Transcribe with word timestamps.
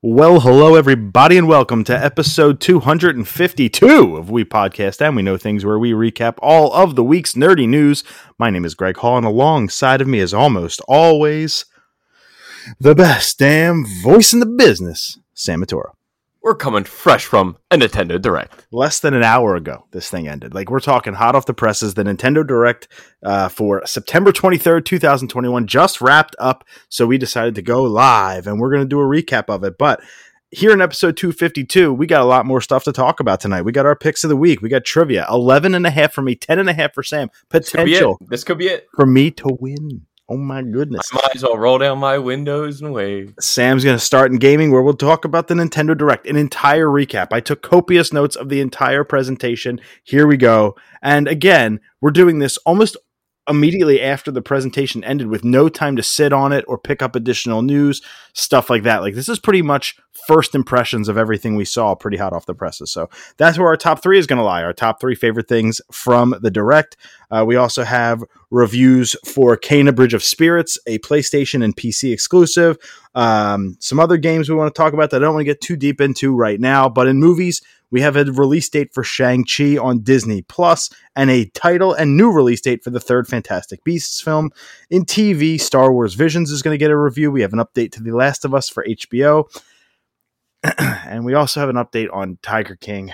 Well, 0.00 0.38
hello, 0.38 0.76
everybody, 0.76 1.36
and 1.36 1.48
welcome 1.48 1.82
to 1.82 1.92
episode 1.92 2.60
252 2.60 4.16
of 4.16 4.30
We 4.30 4.44
Podcast 4.44 5.04
and 5.04 5.16
We 5.16 5.22
Know 5.22 5.36
Things, 5.36 5.64
where 5.64 5.76
we 5.76 5.90
recap 5.90 6.36
all 6.40 6.72
of 6.72 6.94
the 6.94 7.02
week's 7.02 7.32
nerdy 7.32 7.68
news. 7.68 8.04
My 8.38 8.48
name 8.48 8.64
is 8.64 8.76
Greg 8.76 8.98
Hall, 8.98 9.16
and 9.16 9.26
alongside 9.26 10.00
of 10.00 10.06
me, 10.06 10.20
is 10.20 10.32
almost 10.32 10.80
always, 10.86 11.64
the 12.78 12.94
best 12.94 13.40
damn 13.40 13.84
voice 14.04 14.32
in 14.32 14.38
the 14.38 14.46
business, 14.46 15.18
Sam 15.34 15.64
Matora. 15.64 15.90
We're 16.48 16.54
coming 16.54 16.84
fresh 16.84 17.26
from 17.26 17.58
a 17.70 17.76
Nintendo 17.76 18.18
Direct. 18.18 18.66
Less 18.72 19.00
than 19.00 19.12
an 19.12 19.22
hour 19.22 19.54
ago, 19.54 19.84
this 19.90 20.08
thing 20.08 20.26
ended. 20.26 20.54
Like, 20.54 20.70
we're 20.70 20.80
talking 20.80 21.12
hot 21.12 21.34
off 21.34 21.44
the 21.44 21.52
presses. 21.52 21.92
The 21.92 22.04
Nintendo 22.04 22.44
Direct 22.44 22.88
uh, 23.22 23.50
for 23.50 23.84
September 23.84 24.32
23rd, 24.32 24.86
2021 24.86 25.66
just 25.66 26.00
wrapped 26.00 26.34
up. 26.38 26.64
So 26.88 27.06
we 27.06 27.18
decided 27.18 27.54
to 27.56 27.60
go 27.60 27.82
live 27.82 28.46
and 28.46 28.58
we're 28.58 28.70
going 28.70 28.82
to 28.82 28.88
do 28.88 28.98
a 28.98 29.04
recap 29.04 29.54
of 29.54 29.62
it. 29.62 29.76
But 29.76 30.00
here 30.50 30.72
in 30.72 30.80
episode 30.80 31.18
252, 31.18 31.92
we 31.92 32.06
got 32.06 32.22
a 32.22 32.24
lot 32.24 32.46
more 32.46 32.62
stuff 32.62 32.82
to 32.84 32.92
talk 32.92 33.20
about 33.20 33.40
tonight. 33.40 33.60
We 33.60 33.72
got 33.72 33.84
our 33.84 33.94
picks 33.94 34.24
of 34.24 34.30
the 34.30 34.36
week. 34.36 34.62
We 34.62 34.70
got 34.70 34.86
trivia 34.86 35.26
11 35.30 35.74
and 35.74 35.86
a 35.86 35.90
half 35.90 36.14
for 36.14 36.22
me, 36.22 36.34
10 36.34 36.58
and 36.58 36.70
a 36.70 36.72
half 36.72 36.94
for 36.94 37.02
Sam. 37.02 37.28
This 37.50 37.68
could 37.68 37.84
be 37.84 37.92
Potential 37.92 38.16
it. 38.22 38.30
This 38.30 38.44
could 38.44 38.56
be 38.56 38.68
it. 38.68 38.86
for 38.96 39.04
me 39.04 39.30
to 39.32 39.54
win. 39.60 40.06
Oh 40.30 40.36
my 40.36 40.60
goodness. 40.60 41.08
I 41.10 41.16
might 41.16 41.36
as 41.36 41.42
well 41.42 41.56
roll 41.56 41.78
down 41.78 41.98
my 41.98 42.18
windows 42.18 42.82
and 42.82 42.92
wave. 42.92 43.32
Sam's 43.40 43.82
going 43.82 43.96
to 43.96 44.04
start 44.04 44.30
in 44.30 44.38
gaming 44.38 44.70
where 44.70 44.82
we'll 44.82 44.92
talk 44.92 45.24
about 45.24 45.48
the 45.48 45.54
Nintendo 45.54 45.96
Direct, 45.96 46.26
an 46.26 46.36
entire 46.36 46.86
recap. 46.86 47.28
I 47.32 47.40
took 47.40 47.62
copious 47.62 48.12
notes 48.12 48.36
of 48.36 48.50
the 48.50 48.60
entire 48.60 49.04
presentation. 49.04 49.80
Here 50.04 50.26
we 50.26 50.36
go. 50.36 50.76
And 51.00 51.28
again, 51.28 51.80
we're 52.02 52.10
doing 52.10 52.40
this 52.40 52.58
almost 52.58 52.98
immediately 53.48 54.00
after 54.00 54.30
the 54.30 54.42
presentation 54.42 55.02
ended 55.04 55.28
with 55.28 55.44
no 55.44 55.68
time 55.68 55.96
to 55.96 56.02
sit 56.02 56.32
on 56.32 56.52
it 56.52 56.64
or 56.68 56.78
pick 56.78 57.02
up 57.02 57.16
additional 57.16 57.62
news, 57.62 58.02
stuff 58.32 58.68
like 58.68 58.82
that. 58.82 59.00
Like 59.00 59.14
this 59.14 59.28
is 59.28 59.38
pretty 59.38 59.62
much 59.62 59.96
first 60.26 60.54
impressions 60.54 61.08
of 61.08 61.16
everything 61.16 61.56
we 61.56 61.64
saw 61.64 61.94
pretty 61.94 62.16
hot 62.16 62.32
off 62.32 62.46
the 62.46 62.54
presses. 62.54 62.92
So 62.92 63.08
that's 63.38 63.58
where 63.58 63.68
our 63.68 63.76
top 63.76 64.02
three 64.02 64.18
is 64.18 64.26
going 64.26 64.38
to 64.38 64.44
lie. 64.44 64.62
Our 64.62 64.72
top 64.72 65.00
three 65.00 65.14
favorite 65.14 65.48
things 65.48 65.80
from 65.90 66.34
the 66.42 66.50
Direct. 66.50 66.96
Uh, 67.30 67.44
we 67.46 67.56
also 67.56 67.84
have 67.84 68.22
reviews 68.50 69.16
for 69.24 69.56
Kena 69.56 69.94
Bridge 69.94 70.14
of 70.14 70.22
Spirits, 70.22 70.78
a 70.86 70.98
PlayStation 70.98 71.64
and 71.64 71.76
PC 71.76 72.12
exclusive. 72.12 72.76
Um, 73.14 73.76
some 73.80 73.98
other 73.98 74.16
games 74.16 74.48
we 74.48 74.56
want 74.56 74.74
to 74.74 74.78
talk 74.78 74.92
about 74.92 75.10
that 75.10 75.22
I 75.22 75.24
don't 75.24 75.34
want 75.34 75.40
to 75.42 75.52
get 75.52 75.60
too 75.60 75.76
deep 75.76 76.00
into 76.00 76.34
right 76.34 76.60
now. 76.60 76.88
But 76.88 77.08
in 77.08 77.18
movies, 77.18 77.62
we 77.90 78.00
have 78.00 78.16
a 78.16 78.24
release 78.24 78.68
date 78.68 78.92
for 78.92 79.02
Shang-Chi 79.02 79.76
on 79.76 80.00
Disney 80.00 80.42
Plus 80.42 80.90
and 81.16 81.30
a 81.30 81.46
title 81.46 81.92
and 81.92 82.16
new 82.16 82.30
release 82.30 82.60
date 82.60 82.84
for 82.84 82.90
the 82.90 83.00
third 83.00 83.26
Fantastic 83.26 83.82
Beasts 83.84 84.20
film. 84.20 84.50
In 84.90 85.04
TV, 85.04 85.60
Star 85.60 85.92
Wars 85.92 86.14
Visions 86.14 86.50
is 86.50 86.62
going 86.62 86.74
to 86.74 86.78
get 86.78 86.90
a 86.90 86.96
review. 86.96 87.30
We 87.30 87.42
have 87.42 87.52
an 87.52 87.58
update 87.58 87.92
to 87.92 88.02
The 88.02 88.12
Last 88.12 88.44
of 88.44 88.54
Us 88.54 88.68
for 88.68 88.84
HBO. 88.84 89.44
and 90.78 91.24
we 91.24 91.34
also 91.34 91.60
have 91.60 91.68
an 91.68 91.76
update 91.76 92.12
on 92.12 92.38
Tiger 92.42 92.76
King. 92.76 93.12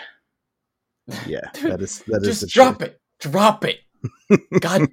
Yeah, 1.27 1.50
that 1.62 1.80
is 1.83 2.02
that 2.06 2.22
is 2.22 2.41
Just 2.41 2.52
drop 2.52 2.83
it. 2.83 3.00
Drop 3.20 3.64
it. 3.64 3.80
God, 4.61 4.89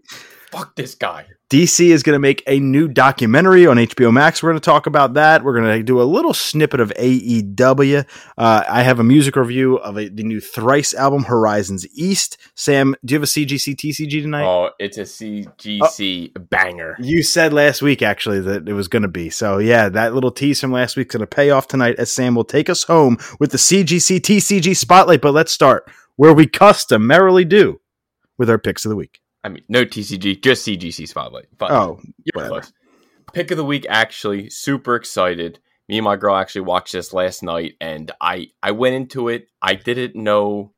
fuck 0.52 0.76
this 0.76 0.96
guy. 0.96 1.26
DC 1.52 1.88
is 1.88 2.02
going 2.02 2.16
to 2.16 2.20
make 2.20 2.42
a 2.48 2.62
new 2.62 2.88
documentary 2.88 3.68
on 3.68 3.76
HBO 3.76 4.14
Max. 4.14 4.42
We're 4.42 4.52
going 4.52 4.62
to 4.62 4.66
talk 4.66 4.88
about 4.88 5.16
that. 5.16 5.44
We're 5.44 5.60
going 5.60 5.80
to 5.80 5.84
do 5.84 6.02
a 6.02 6.04
little 6.04 6.34
snippet 6.34 6.80
of 6.80 6.94
AEW. 6.98 8.08
Uh, 8.38 8.64
I 8.70 8.84
have 8.84 9.02
a 9.02 9.04
music 9.04 9.36
review 9.36 9.76
of 9.76 9.98
a, 9.98 10.08
the 10.08 10.24
new 10.24 10.40
Thrice 10.40 10.94
album, 10.94 11.26
Horizons 11.26 11.86
East. 11.94 12.38
Sam, 12.56 12.96
do 13.04 13.14
you 13.14 13.18
have 13.18 13.24
a 13.24 13.26
CGC 13.26 13.76
TCG 13.76 14.22
tonight? 14.22 14.46
Oh, 14.46 14.70
it's 14.80 14.98
a 14.98 15.02
CGC 15.02 16.50
banger. 16.50 16.96
You 17.00 17.22
said 17.22 17.52
last 17.52 17.82
week, 17.82 18.02
actually, 18.02 18.40
that 18.40 18.70
it 18.70 18.74
was 18.74 18.88
going 18.88 19.04
to 19.04 19.10
be. 19.10 19.30
So, 19.30 19.58
yeah, 19.58 19.90
that 19.90 20.14
little 20.14 20.32
tease 20.32 20.62
from 20.62 20.72
last 20.72 20.96
week 20.96 21.08
is 21.08 21.12
going 21.12 21.20
to 21.20 21.28
pay 21.28 21.50
off 21.50 21.68
tonight 21.68 21.96
as 21.98 22.14
Sam 22.14 22.34
will 22.34 22.46
take 22.46 22.70
us 22.70 22.84
home 22.84 23.18
with 23.42 23.52
the 23.52 23.58
CGC 23.58 24.22
TCG 24.22 24.74
spotlight. 24.74 25.20
But 25.20 25.34
let's 25.34 25.52
start 25.52 25.92
where 26.16 26.34
we 26.34 26.48
customarily 26.48 27.44
do 27.44 27.82
with 28.38 28.50
our 28.50 28.58
picks 28.58 28.86
of 28.86 28.90
the 28.90 28.96
week. 28.96 29.20
I 29.44 29.50
mean, 29.50 29.64
no 29.68 29.86
TCG, 29.86 30.42
just 30.42 30.68
CGC 30.68 31.08
Spotlight. 31.08 31.48
But 31.58 31.72
Oh, 31.72 32.00
you're 32.24 32.48
close. 32.48 32.72
Pick 33.34 33.52
of 33.52 33.58
the 33.58 33.66
week, 33.66 33.86
actually, 33.90 34.50
super 34.50 34.96
excited. 34.96 35.60
Me 35.88 35.98
and 35.98 36.06
my 36.06 36.16
girl 36.16 36.36
actually 36.36 36.62
watched 36.62 36.94
this 36.94 37.14
last 37.14 37.44
night, 37.44 37.74
and 37.82 38.12
I 38.22 38.48
I 38.62 38.72
went 38.72 38.96
into 38.96 39.30
it. 39.30 39.48
I 39.62 39.76
didn't 39.76 40.16
know 40.16 40.74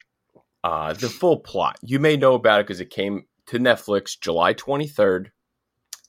uh, 0.64 0.94
the 0.94 1.10
full 1.10 1.38
plot. 1.40 1.78
You 1.82 2.00
may 2.00 2.16
know 2.16 2.36
about 2.36 2.62
it 2.62 2.68
because 2.68 2.80
it 2.80 2.90
came 2.90 3.26
to 3.48 3.60
Netflix 3.60 4.20
July 4.20 4.54
23rd. 4.54 5.28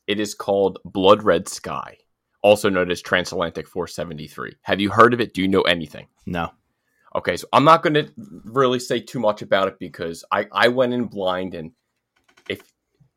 It 0.07 0.21
is 0.21 0.35
called 0.35 0.79
Blood 0.85 1.23
Red 1.23 1.49
Sky, 1.49 1.99
also 2.43 2.69
known 2.69 2.91
as 2.91 3.01
Transatlantic 3.03 3.67
473. 3.67 4.57
Have 4.63 4.81
you 4.81 4.91
heard 4.91 5.15
of 5.15 5.21
it? 5.21 5.35
Do 5.35 5.43
you 5.43 5.49
know 5.49 5.63
anything? 5.63 6.09
no. 6.27 6.51
Okay, 7.17 7.37
so 7.37 7.47
I'm 7.53 7.63
not 7.63 7.85
going 7.85 7.95
to 7.95 8.11
really 8.17 8.81
say 8.81 8.99
too 8.99 9.21
much 9.21 9.41
about 9.41 9.69
it 9.69 9.79
because 9.79 10.25
I, 10.33 10.49
I 10.51 10.67
went 10.67 10.95
in 10.95 11.05
blind 11.05 11.55
and 11.55 11.71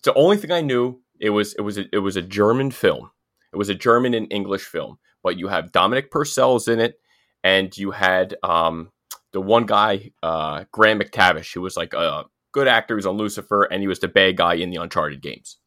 the 0.08 0.14
only 0.14 0.38
thing 0.38 0.54
I 0.54 0.62
knew 0.62 1.02
it 1.20 1.32
was 1.32 1.54
it 1.56 1.62
was 1.62 1.78
a, 1.78 1.84
it 1.92 2.00
was 2.00 2.16
a 2.16 2.22
German 2.22 2.72
film. 2.72 3.12
It 3.52 3.58
was 3.58 3.68
a 3.68 3.76
German 3.76 4.14
and 4.14 4.32
English 4.32 4.64
film, 4.64 5.00
but 5.22 5.38
you 5.38 5.50
have 5.50 5.74
Dominic 5.74 6.12
Purcell's 6.12 6.70
in 6.70 6.80
it, 6.80 6.96
and 7.44 7.78
you 7.78 7.92
had 7.92 8.36
um, 8.42 8.92
the 9.34 9.42
one 9.42 9.66
guy 9.66 10.12
uh, 10.24 10.64
Graham 10.72 11.00
McTavish 11.00 11.54
who 11.54 11.60
was 11.60 11.76
like 11.76 11.94
a 11.94 12.24
good 12.54 12.70
actor. 12.70 12.94
He 12.94 13.00
was 13.00 13.06
on 13.06 13.18
Lucifer, 13.18 13.64
and 13.64 13.82
he 13.82 13.88
was 13.90 14.00
the 14.00 14.08
bad 14.08 14.38
guy 14.38 14.54
in 14.54 14.70
the 14.70 14.82
Uncharted 14.82 15.22
games. 15.22 15.58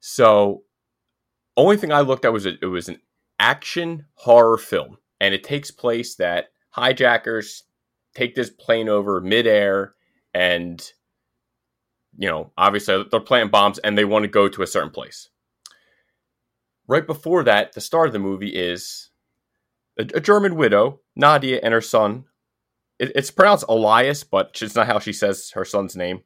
So, 0.00 0.62
only 1.54 1.76
thing 1.76 1.92
I 1.92 2.00
looked 2.00 2.24
at 2.24 2.32
was 2.32 2.46
a, 2.46 2.54
it 2.62 2.66
was 2.66 2.88
an 2.88 2.98
action 3.38 4.06
horror 4.14 4.56
film, 4.56 4.96
and 5.20 5.34
it 5.34 5.44
takes 5.44 5.70
place 5.70 6.14
that 6.14 6.46
hijackers 6.70 7.64
take 8.14 8.34
this 8.34 8.48
plane 8.48 8.88
over 8.88 9.20
midair, 9.20 9.96
and 10.32 10.82
you 12.16 12.28
know, 12.28 12.52
obviously 12.56 13.04
they're 13.10 13.20
planting 13.20 13.50
bombs, 13.50 13.78
and 13.78 13.96
they 13.96 14.04
want 14.04 14.24
to 14.24 14.28
go 14.28 14.48
to 14.48 14.62
a 14.62 14.66
certain 14.66 14.90
place. 14.90 15.28
Right 16.88 17.06
before 17.06 17.44
that, 17.44 17.72
the 17.72 17.80
start 17.80 18.08
of 18.08 18.12
the 18.12 18.18
movie 18.18 18.54
is 18.54 19.10
a, 19.98 20.02
a 20.14 20.20
German 20.20 20.56
widow, 20.56 21.00
Nadia, 21.16 21.60
and 21.62 21.72
her 21.72 21.80
son. 21.80 22.24
It, 22.98 23.12
it's 23.14 23.30
pronounced 23.30 23.64
Elias, 23.68 24.24
but 24.24 24.58
it's 24.60 24.74
not 24.74 24.86
how 24.86 24.98
she 24.98 25.12
says 25.12 25.50
her 25.54 25.64
son's 25.64 25.96
name. 25.96 26.22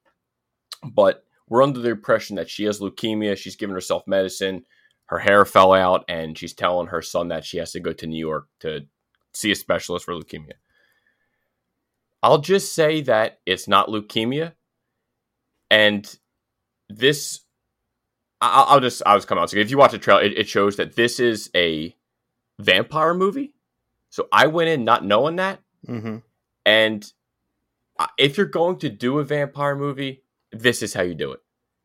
But 0.82 1.24
we're 1.48 1.62
under 1.62 1.80
the 1.80 1.90
impression 1.90 2.36
that 2.36 2.50
she 2.50 2.64
has 2.64 2.80
leukemia. 2.80 3.36
She's 3.36 3.56
giving 3.56 3.74
herself 3.74 4.02
medicine. 4.06 4.64
Her 5.06 5.18
hair 5.18 5.44
fell 5.44 5.72
out, 5.72 6.04
and 6.08 6.36
she's 6.36 6.52
telling 6.54 6.88
her 6.88 7.02
son 7.02 7.28
that 7.28 7.44
she 7.44 7.58
has 7.58 7.72
to 7.72 7.80
go 7.80 7.92
to 7.92 8.06
New 8.06 8.18
York 8.18 8.48
to 8.60 8.86
see 9.32 9.52
a 9.52 9.54
specialist 9.54 10.04
for 10.04 10.14
leukemia. 10.14 10.54
I'll 12.22 12.38
just 12.38 12.74
say 12.74 13.02
that 13.02 13.38
it's 13.46 13.68
not 13.68 13.88
leukemia, 13.88 14.54
and 15.70 16.18
this. 16.88 17.40
I- 18.40 18.66
I'll 18.68 18.80
just 18.80 19.02
I'll 19.06 19.16
just 19.16 19.28
come 19.28 19.38
out. 19.38 19.50
So 19.50 19.56
if 19.56 19.70
you 19.70 19.78
watch 19.78 19.92
the 19.92 19.98
trailer, 19.98 20.22
it, 20.22 20.36
it 20.38 20.48
shows 20.48 20.76
that 20.76 20.94
this 20.94 21.18
is 21.20 21.50
a 21.56 21.96
vampire 22.60 23.14
movie. 23.14 23.54
So 24.10 24.28
I 24.32 24.46
went 24.48 24.68
in 24.68 24.84
not 24.84 25.04
knowing 25.04 25.36
that, 25.36 25.60
Mm-hmm. 25.88 26.16
and 26.64 27.12
if 28.18 28.36
you're 28.36 28.46
going 28.46 28.78
to 28.80 28.88
do 28.90 29.18
a 29.20 29.24
vampire 29.24 29.74
movie, 29.76 30.22
this 30.52 30.82
is 30.82 30.92
how 30.92 31.02
you 31.02 31.14
do 31.14 31.32
it. 31.32 31.40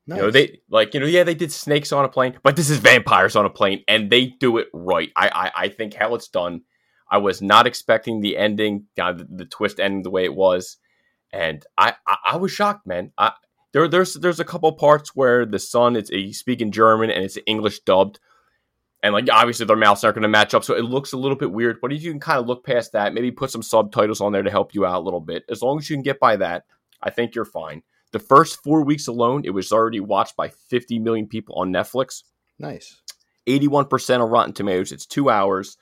Nice. 0.08 0.18
You 0.18 0.24
know, 0.24 0.32
they 0.32 0.62
like 0.70 0.94
you 0.94 1.00
know, 1.00 1.06
yeah, 1.06 1.24
they 1.24 1.36
did 1.36 1.52
snakes 1.52 1.92
on 1.92 2.04
a 2.04 2.10
plane, 2.10 2.38
but 2.44 2.56
this 2.56 2.70
is 2.70 2.80
vampires 2.80 3.36
on 3.36 3.46
a 3.46 3.50
plane, 3.50 3.84
and 3.88 4.10
they 4.10 4.26
do 4.28 4.58
it 4.58 4.68
right. 4.74 5.10
I 5.16 5.30
I, 5.30 5.52
I 5.66 5.70
think 5.70 5.94
how 5.94 6.16
it's 6.16 6.28
done. 6.28 6.62
I 7.10 7.18
was 7.20 7.42
not 7.42 7.68
expecting 7.68 8.22
the 8.22 8.38
ending, 8.38 8.86
uh, 9.00 9.12
the, 9.14 9.28
the 9.30 9.46
twist 9.46 9.80
ending 9.80 10.02
the 10.04 10.10
way 10.10 10.24
it 10.26 10.34
was, 10.34 10.78
and 11.32 11.64
I 11.78 11.96
I, 12.08 12.18
I 12.34 12.36
was 12.38 12.52
shocked, 12.52 12.88
man. 12.88 13.12
I 13.18 13.34
there 13.74 13.88
there's 13.88 14.16
there's 14.16 14.40
a 14.40 14.46
couple 14.46 14.72
parts 14.74 15.16
where 15.16 15.46
the 15.46 15.60
son 15.60 15.96
is 15.96 16.10
he's 16.10 16.40
speaking 16.40 16.72
German 16.72 17.10
and 17.10 17.24
it's 17.24 17.38
English 17.46 17.80
dubbed, 17.82 18.20
and 19.02 19.14
like 19.14 19.28
obviously 19.32 19.66
their 19.66 19.76
mouths 19.76 20.04
aren't 20.04 20.16
going 20.16 20.24
to 20.24 20.30
match 20.30 20.54
up, 20.54 20.64
so 20.64 20.76
it 20.76 20.86
looks 20.86 21.14
a 21.14 21.18
little 21.18 21.38
bit 21.38 21.52
weird. 21.52 21.80
But 21.82 21.94
if 21.94 22.04
you 22.04 22.12
can 22.12 22.20
kind 22.20 22.40
of 22.40 22.48
look 22.48 22.66
past 22.66 22.94
that, 22.94 23.14
maybe 23.14 23.32
put 23.32 23.52
some 23.52 23.64
subtitles 23.64 24.22
on 24.22 24.32
there 24.32 24.44
to 24.44 24.52
help 24.52 24.74
you 24.74 24.86
out 24.86 25.00
a 25.00 25.04
little 25.04 25.22
bit. 25.22 25.44
As 25.50 25.62
long 25.62 25.80
as 25.80 25.90
you 25.90 25.96
can 25.96 26.04
get 26.04 26.20
by 26.20 26.36
that, 26.38 26.66
I 27.02 27.10
think 27.10 27.36
you're 27.36 27.46
fine. 27.46 27.84
The 28.12 28.20
first 28.20 28.62
four 28.62 28.84
weeks 28.84 29.08
alone, 29.08 29.44
it 29.46 29.52
was 29.52 29.72
already 29.72 30.02
watched 30.02 30.36
by 30.36 30.50
50 30.50 31.00
million 31.00 31.28
people 31.28 31.56
on 31.56 31.72
Netflix. 31.72 32.24
nice. 32.60 32.98
81% 33.48 34.22
on 34.22 34.30
Rotten 34.30 34.54
Tomatoes. 34.54 34.92
It's 34.92 35.08
two 35.08 35.30
hours. 35.30 35.78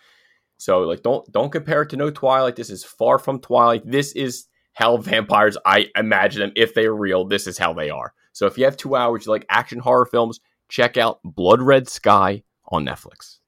So 0.58 0.82
like 0.82 1.04
don't 1.04 1.30
don't 1.32 1.52
compare 1.52 1.82
it 1.82 1.90
to 1.90 1.98
no 1.98 2.10
Twilight. 2.10 2.56
This 2.56 2.70
is 2.70 2.84
far 2.84 3.20
from 3.20 3.40
Twilight. 3.40 3.82
This 3.86 4.14
is 4.14 4.46
how 4.80 4.96
vampires 4.98 5.58
I 5.66 5.88
imagine 5.98 6.40
them. 6.40 6.54
If 6.56 6.74
they're 6.74 6.96
real, 6.96 7.26
this 7.26 7.46
is 7.48 7.58
how 7.58 7.74
they 7.74 7.90
are. 7.90 8.14
So 8.32 8.46
if 8.48 8.58
you 8.58 8.64
have 8.64 8.78
two 8.78 8.96
hours, 8.96 9.26
you 9.26 9.32
like 9.34 9.46
action 9.50 9.80
horror 9.80 10.06
films, 10.06 10.40
check 10.70 10.96
out 10.96 11.20
Blood 11.26 11.62
Red 11.62 11.90
Sky 11.90 12.44
on 12.70 12.86
Netflix. 12.86 13.40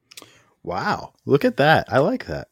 Wow. 0.64 1.14
Look 1.26 1.46
at 1.46 1.58
that. 1.58 1.88
I 1.92 2.00
like 2.00 2.26
that. 2.26 2.50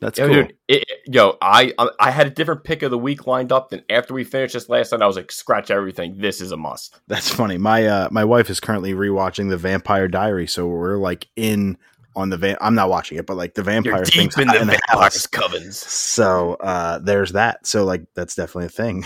That's 0.00 0.18
Yo, 0.18 0.26
cool. 0.26 0.34
dude, 0.34 0.56
it, 0.68 0.84
it- 0.88 0.98
yo, 1.06 1.38
I 1.40 1.72
I 2.00 2.10
had 2.10 2.26
a 2.26 2.30
different 2.30 2.64
pick 2.64 2.82
of 2.82 2.90
the 2.90 2.98
week 2.98 3.26
lined 3.26 3.50
up. 3.52 3.70
Then 3.70 3.82
after 3.88 4.12
we 4.12 4.24
finished 4.24 4.52
this 4.54 4.68
last 4.68 4.92
night, 4.92 5.00
I 5.00 5.06
was 5.06 5.16
like, 5.16 5.32
scratch 5.32 5.70
everything. 5.70 6.16
This 6.18 6.40
is 6.42 6.50
a 6.52 6.56
must. 6.56 6.98
That's 7.06 7.30
funny. 7.32 7.56
My 7.56 7.86
uh 7.86 8.08
my 8.10 8.24
wife 8.24 8.50
is 8.50 8.60
currently 8.60 8.92
rewatching 8.92 9.48
The 9.48 9.56
Vampire 9.56 10.08
Diary, 10.08 10.46
so 10.48 10.66
we're 10.66 10.98
like 10.98 11.28
in 11.36 11.78
on 12.16 12.30
the 12.30 12.36
van. 12.36 12.56
I'm 12.60 12.74
not 12.74 12.88
watching 12.88 13.18
it, 13.18 13.26
but 13.26 13.36
like 13.36 13.54
the 13.54 13.62
vampire 13.62 13.92
You're 13.98 14.04
deep 14.04 14.36
in 14.38 14.48
the 14.48 14.52
the 14.58 14.64
vampires 14.64 14.78
house. 14.88 15.26
covens. 15.28 15.74
So 15.74 16.54
uh, 16.54 16.98
there's 16.98 17.32
that. 17.32 17.66
So 17.66 17.84
like 17.84 18.06
that's 18.14 18.34
definitely 18.34 18.66
a 18.66 18.70
thing. 18.70 19.04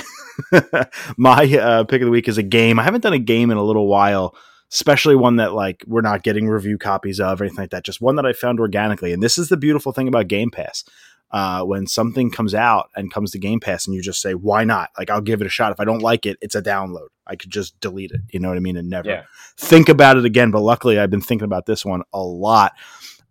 My 1.17 1.45
uh, 1.45 1.85
pick 1.85 2.01
of 2.03 2.07
the 2.07 2.11
week 2.11 2.29
is 2.29 2.39
a 2.39 2.43
game. 2.43 2.79
I 2.79 2.83
haven't 2.85 3.03
done 3.03 3.13
a 3.13 3.19
game 3.19 3.51
in 3.51 3.57
a 3.59 3.63
little 3.63 3.87
while, 3.89 4.35
especially 4.73 5.17
one 5.17 5.37
that 5.37 5.53
like 5.53 5.85
we're 5.87 6.01
not 6.01 6.23
getting 6.23 6.49
review 6.49 6.79
copies 6.79 7.21
of 7.21 7.41
or 7.41 7.45
anything 7.45 7.63
like 7.65 7.71
that. 7.71 7.85
Just 7.85 8.01
one 8.01 8.17
that 8.17 8.27
I 8.27 8.33
found 8.33 8.61
organically. 8.61 9.13
And 9.13 9.23
this 9.23 9.39
is 9.39 9.49
the 9.49 9.57
beautiful 9.57 9.93
thing 9.93 10.09
about 10.09 10.29
Game 10.29 10.51
Pass. 10.51 10.85
Uh, 11.33 11.63
when 11.63 11.87
something 11.87 12.29
comes 12.29 12.57
out 12.57 12.91
and 12.97 13.13
comes 13.13 13.31
to 13.31 13.39
Game 13.39 13.61
Pass, 13.61 13.87
and 13.87 13.95
you 13.95 14.03
just 14.03 14.21
say, 14.21 14.35
"Why 14.35 14.65
not?" 14.65 14.91
Like 14.99 15.11
I'll 15.11 15.21
give 15.21 15.41
it 15.41 15.47
a 15.47 15.51
shot. 15.51 15.71
If 15.71 15.79
I 15.79 15.85
don't 15.85 16.03
like 16.03 16.27
it, 16.27 16.37
it's 16.41 16.57
a 16.57 16.63
download. 16.63 17.07
I 17.25 17.37
could 17.37 17.51
just 17.51 17.79
delete 17.79 18.11
it. 18.11 18.21
You 18.33 18.41
know 18.41 18.49
what 18.49 18.57
I 18.57 18.61
mean? 18.61 18.77
And 18.77 18.91
never 18.91 19.09
Yeah. 19.11 19.23
think 19.57 19.89
about 19.89 20.17
it 20.17 20.25
again. 20.25 20.51
But 20.51 20.63
luckily, 20.63 20.99
I've 20.99 21.11
been 21.11 21.21
thinking 21.21 21.45
about 21.45 21.67
this 21.67 21.85
one 21.85 22.03
a 22.13 22.21
lot. 22.21 22.73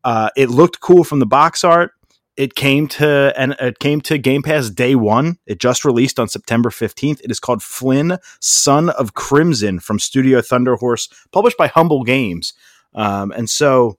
Uh, 0.03 0.29
it 0.35 0.49
looked 0.49 0.79
cool 0.79 1.03
from 1.03 1.19
the 1.19 1.25
box 1.25 1.63
art. 1.63 1.91
It 2.37 2.55
came 2.55 2.87
to 2.87 3.33
and 3.35 3.53
it 3.59 3.79
came 3.79 3.99
to 4.01 4.17
Game 4.17 4.41
Pass 4.41 4.69
day 4.69 4.95
one. 4.95 5.37
It 5.45 5.59
just 5.59 5.83
released 5.83 6.19
on 6.19 6.29
September 6.29 6.69
fifteenth. 6.69 7.19
It 7.21 7.31
is 7.31 7.39
called 7.39 7.61
Flynn, 7.61 8.17
Son 8.39 8.89
of 8.91 9.13
Crimson 9.13 9.79
from 9.79 9.99
Studio 9.99 10.41
Thunder 10.41 10.77
Horse, 10.77 11.09
published 11.33 11.57
by 11.57 11.67
Humble 11.67 12.03
Games. 12.03 12.53
Um, 12.95 13.31
and 13.31 13.49
so, 13.49 13.97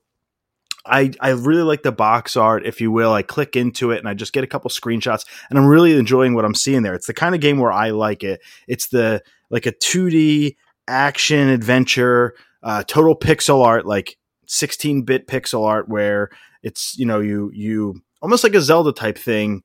I 0.86 1.12
I 1.20 1.30
really 1.30 1.62
like 1.62 1.82
the 1.82 1.92
box 1.92 2.34
art, 2.34 2.64
if 2.64 2.80
you 2.80 2.90
will. 2.90 3.12
I 3.12 3.22
click 3.22 3.56
into 3.56 3.90
it 3.90 3.98
and 3.98 4.08
I 4.08 4.14
just 4.14 4.32
get 4.32 4.42
a 4.42 4.46
couple 4.46 4.70
screenshots, 4.70 5.26
and 5.50 5.58
I'm 5.58 5.66
really 5.66 5.98
enjoying 5.98 6.34
what 6.34 6.46
I'm 6.46 6.54
seeing 6.54 6.82
there. 6.82 6.94
It's 6.94 7.06
the 7.06 7.14
kind 7.14 7.34
of 7.34 7.42
game 7.42 7.58
where 7.58 7.72
I 7.72 7.90
like 7.90 8.24
it. 8.24 8.40
It's 8.66 8.88
the 8.88 9.22
like 9.50 9.66
a 9.66 9.72
2D 9.72 10.56
action 10.88 11.48
adventure, 11.48 12.34
uh, 12.62 12.84
total 12.86 13.16
pixel 13.16 13.64
art, 13.64 13.84
like 13.84 14.16
16 14.50 15.02
bit 15.02 15.26
pixel 15.26 15.66
art, 15.66 15.88
where 15.88 16.30
it's 16.62 16.98
you 16.98 17.06
know 17.06 17.20
you 17.20 17.50
you 17.54 18.02
almost 18.20 18.44
like 18.44 18.54
a 18.54 18.60
Zelda 18.60 18.92
type 18.92 19.18
thing. 19.18 19.62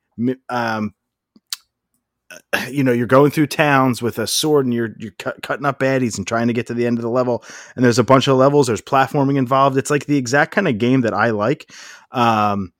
Um, 0.50 0.94
you 2.70 2.84
know, 2.84 2.92
you're 2.92 3.08
going 3.08 3.32
through 3.32 3.48
towns 3.48 4.02
with 4.02 4.18
a 4.20 4.28
sword 4.28 4.66
and 4.66 4.74
you're 4.74 4.96
you're 4.98 5.14
cut, 5.20 5.42
cutting 5.42 5.66
up 5.66 5.80
baddies 5.80 6.18
and 6.18 6.28
trying 6.28 6.48
to 6.48 6.54
get 6.54 6.68
to 6.68 6.74
the 6.74 6.86
end 6.86 6.98
of 6.98 7.04
the 7.04 7.10
level. 7.10 7.44
And 7.76 7.84
there's 7.84 8.00
a 8.00 8.04
bunch 8.04 8.28
of 8.28 8.38
levels. 8.38 8.68
There's 8.68 8.82
platforming 8.82 9.38
involved. 9.38 9.78
It's 9.78 9.92
like 9.92 10.06
the 10.06 10.18
exact 10.18 10.52
kind 10.52 10.68
of 10.68 10.78
game 10.78 11.02
that 11.02 11.14
I 11.14 11.32
like. 11.32 11.72
Um, 12.12 12.74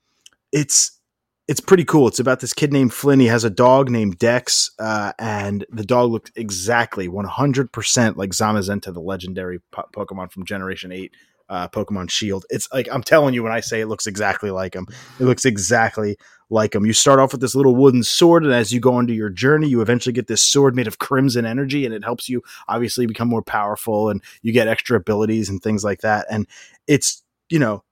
it's 0.52 1.00
it's 1.48 1.60
pretty 1.60 1.86
cool. 1.86 2.08
It's 2.08 2.20
about 2.20 2.40
this 2.40 2.54
kid 2.54 2.74
named 2.74 2.94
Flynn. 2.94 3.20
He 3.20 3.28
has 3.28 3.44
a 3.44 3.52
dog 3.52 3.92
named 3.92 4.18
Dex, 4.18 4.72
uh, 4.80 5.14
and 5.20 5.64
the 5.70 5.86
dog 5.86 6.10
looked 6.12 6.32
exactly 6.36 7.08
100% 7.08 8.16
like 8.16 8.32
Zamazenta, 8.32 8.92
the 8.92 9.00
legendary 9.00 9.60
po- 9.72 9.86
Pokemon 9.96 10.32
from 10.32 10.46
Generation 10.46 10.92
8, 10.92 11.14
uh, 11.50 11.68
Pokemon 11.70 12.10
Shield. 12.10 12.46
It's 12.50 12.68
like, 12.74 12.88
I'm 12.92 13.04
telling 13.04 13.34
you, 13.34 13.44
when 13.44 13.52
I 13.52 13.60
say 13.60 13.82
it 13.82 13.88
looks 13.88 14.08
exactly 14.08 14.52
like 14.52 14.76
him, 14.76 14.88
it 15.20 15.24
looks 15.24 15.46
exactly 15.46 16.18
like 16.50 16.76
him. 16.76 16.86
You 16.86 16.94
start 16.94 17.20
off 17.20 17.32
with 17.32 17.42
this 17.42 17.56
little 17.56 17.76
wooden 17.76 18.04
sword, 18.04 18.44
and 18.44 18.54
as 18.54 18.72
you 18.72 18.80
go 18.80 19.00
into 19.00 19.14
your 19.14 19.30
journey, 19.30 19.68
you 19.68 19.82
eventually 19.82 20.14
get 20.14 20.28
this 20.28 20.44
sword 20.44 20.76
made 20.76 20.88
of 20.88 21.00
crimson 21.00 21.46
energy, 21.46 21.86
and 21.86 21.94
it 21.94 22.04
helps 22.04 22.30
you 22.30 22.42
obviously 22.68 23.06
become 23.06 23.28
more 23.28 23.44
powerful, 23.44 24.10
and 24.10 24.22
you 24.42 24.54
get 24.54 24.68
extra 24.68 24.98
abilities 24.98 25.50
and 25.50 25.62
things 25.62 25.84
like 25.84 26.02
that. 26.02 26.26
And 26.30 26.48
it's, 26.88 27.24
you 27.50 27.60
know, 27.60 27.84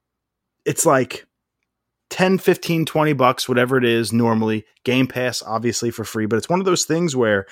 it's 0.66 0.86
like 0.86 1.26
10 2.10 2.38
15 2.38 2.86
20 2.86 3.14
bucks 3.14 3.50
whatever 3.50 3.76
it 3.76 3.84
is 3.84 4.14
normally 4.14 4.66
game 4.84 5.08
pass 5.08 5.42
obviously 5.42 5.90
for 5.90 6.04
free 6.04 6.28
but 6.28 6.36
it's 6.36 6.50
one 6.50 6.60
of 6.60 6.66
those 6.66 6.86
things 6.86 7.16
where 7.16 7.48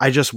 i 0.00 0.10
just 0.10 0.34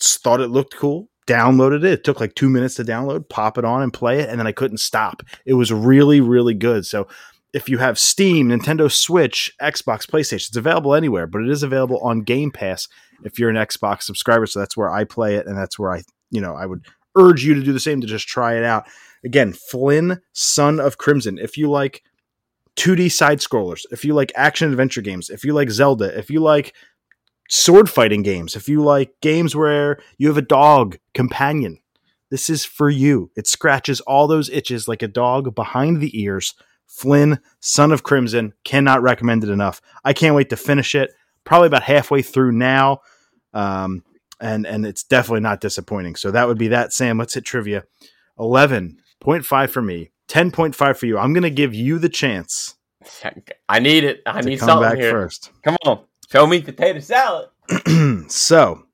thought 0.00 0.40
it 0.40 0.46
looked 0.46 0.76
cool 0.76 1.08
downloaded 1.26 1.78
it. 1.78 1.92
It 1.92 2.04
took 2.04 2.20
like 2.20 2.34
two 2.34 2.48
minutes 2.48 2.76
to 2.76 2.84
download 2.84 3.28
pop 3.28 3.58
it 3.58 3.64
on 3.64 3.82
and 3.82 3.92
play 3.92 4.20
it 4.20 4.28
and 4.28 4.38
then 4.38 4.46
i 4.46 4.52
couldn't 4.52 4.78
stop. 4.78 5.22
It 5.44 5.54
was 5.54 5.72
really 5.72 6.20
really 6.20 6.54
good. 6.54 6.86
So 6.86 7.08
if 7.52 7.68
you 7.68 7.78
have 7.78 7.98
steam 7.98 8.48
nintendo 8.48 8.90
switch 8.90 9.52
xbox 9.60 10.06
playstation 10.06 10.48
it's 10.48 10.56
available 10.56 10.94
anywhere 10.94 11.26
but 11.26 11.42
it 11.42 11.48
is 11.48 11.62
available 11.62 11.98
on 11.98 12.20
game 12.20 12.50
pass 12.50 12.88
if 13.24 13.38
you're 13.38 13.50
an 13.50 13.56
xbox 13.56 14.02
subscriber. 14.02 14.46
So 14.46 14.60
that's 14.60 14.76
where 14.76 14.90
i 14.90 15.04
play 15.04 15.36
it 15.36 15.46
and 15.46 15.56
that's 15.56 15.78
where 15.78 15.92
i 15.92 16.02
you 16.30 16.40
know 16.40 16.54
i 16.54 16.66
would 16.66 16.84
urge 17.16 17.44
you 17.44 17.54
to 17.54 17.62
do 17.62 17.72
the 17.72 17.80
same 17.80 18.00
to 18.00 18.06
just 18.06 18.28
try 18.28 18.56
it 18.56 18.64
out. 18.64 18.86
Again 19.24 19.52
flynn 19.52 20.20
son 20.32 20.78
of 20.78 20.98
crimson. 20.98 21.38
If 21.38 21.56
you 21.56 21.70
like 21.70 22.02
2D 22.76 23.10
side 23.10 23.40
scrollers, 23.40 23.84
if 23.90 24.04
you 24.04 24.14
like 24.14 24.30
action 24.36 24.70
adventure 24.70 25.00
games, 25.00 25.30
if 25.30 25.44
you 25.44 25.54
like 25.54 25.70
Zelda, 25.70 26.16
if 26.16 26.30
you 26.30 26.40
like 26.40 26.74
sword 27.48 27.88
fighting 27.88 28.22
games, 28.22 28.56
if 28.56 28.68
you 28.68 28.82
like 28.82 29.14
games 29.20 29.54
where 29.54 29.98
you 30.18 30.28
have 30.28 30.36
a 30.36 30.42
dog 30.42 30.98
companion, 31.14 31.78
this 32.30 32.50
is 32.50 32.64
for 32.64 32.90
you. 32.90 33.30
It 33.36 33.46
scratches 33.46 34.00
all 34.00 34.26
those 34.26 34.50
itches 34.50 34.88
like 34.88 35.02
a 35.02 35.08
dog 35.08 35.54
behind 35.54 36.00
the 36.00 36.20
ears. 36.20 36.54
Flynn, 36.86 37.40
Son 37.60 37.92
of 37.92 38.02
Crimson, 38.02 38.52
cannot 38.64 39.02
recommend 39.02 39.44
it 39.44 39.50
enough. 39.50 39.80
I 40.04 40.12
can't 40.12 40.34
wait 40.34 40.50
to 40.50 40.56
finish 40.56 40.94
it. 40.94 41.12
Probably 41.44 41.66
about 41.68 41.82
halfway 41.82 42.22
through 42.22 42.52
now. 42.52 43.00
Um, 43.54 44.02
and 44.40 44.66
and 44.66 44.84
it's 44.84 45.02
definitely 45.02 45.40
not 45.40 45.60
disappointing. 45.60 46.16
So 46.16 46.30
that 46.30 46.46
would 46.46 46.58
be 46.58 46.68
that. 46.68 46.92
Sam, 46.92 47.18
let's 47.18 47.34
hit 47.34 47.44
trivia. 47.44 47.84
Eleven 48.38 48.98
point 49.20 49.46
five 49.46 49.70
for 49.70 49.80
me. 49.80 50.10
Ten 50.28 50.50
point 50.50 50.74
five 50.74 50.98
for 50.98 51.06
you. 51.06 51.18
I'm 51.18 51.32
going 51.32 51.42
to 51.42 51.50
give 51.50 51.74
you 51.74 51.98
the 51.98 52.08
chance 52.08 52.76
I 53.68 53.78
need 53.78 54.04
it. 54.04 54.22
I 54.26 54.40
need 54.40 54.58
come 54.58 54.68
something 54.68 54.88
back 54.88 54.98
here. 54.98 55.10
first. 55.10 55.50
Come 55.62 55.76
on, 55.84 56.04
show 56.30 56.46
me 56.46 56.62
potato 56.62 57.00
salad. 57.00 57.48
so, 58.30 58.84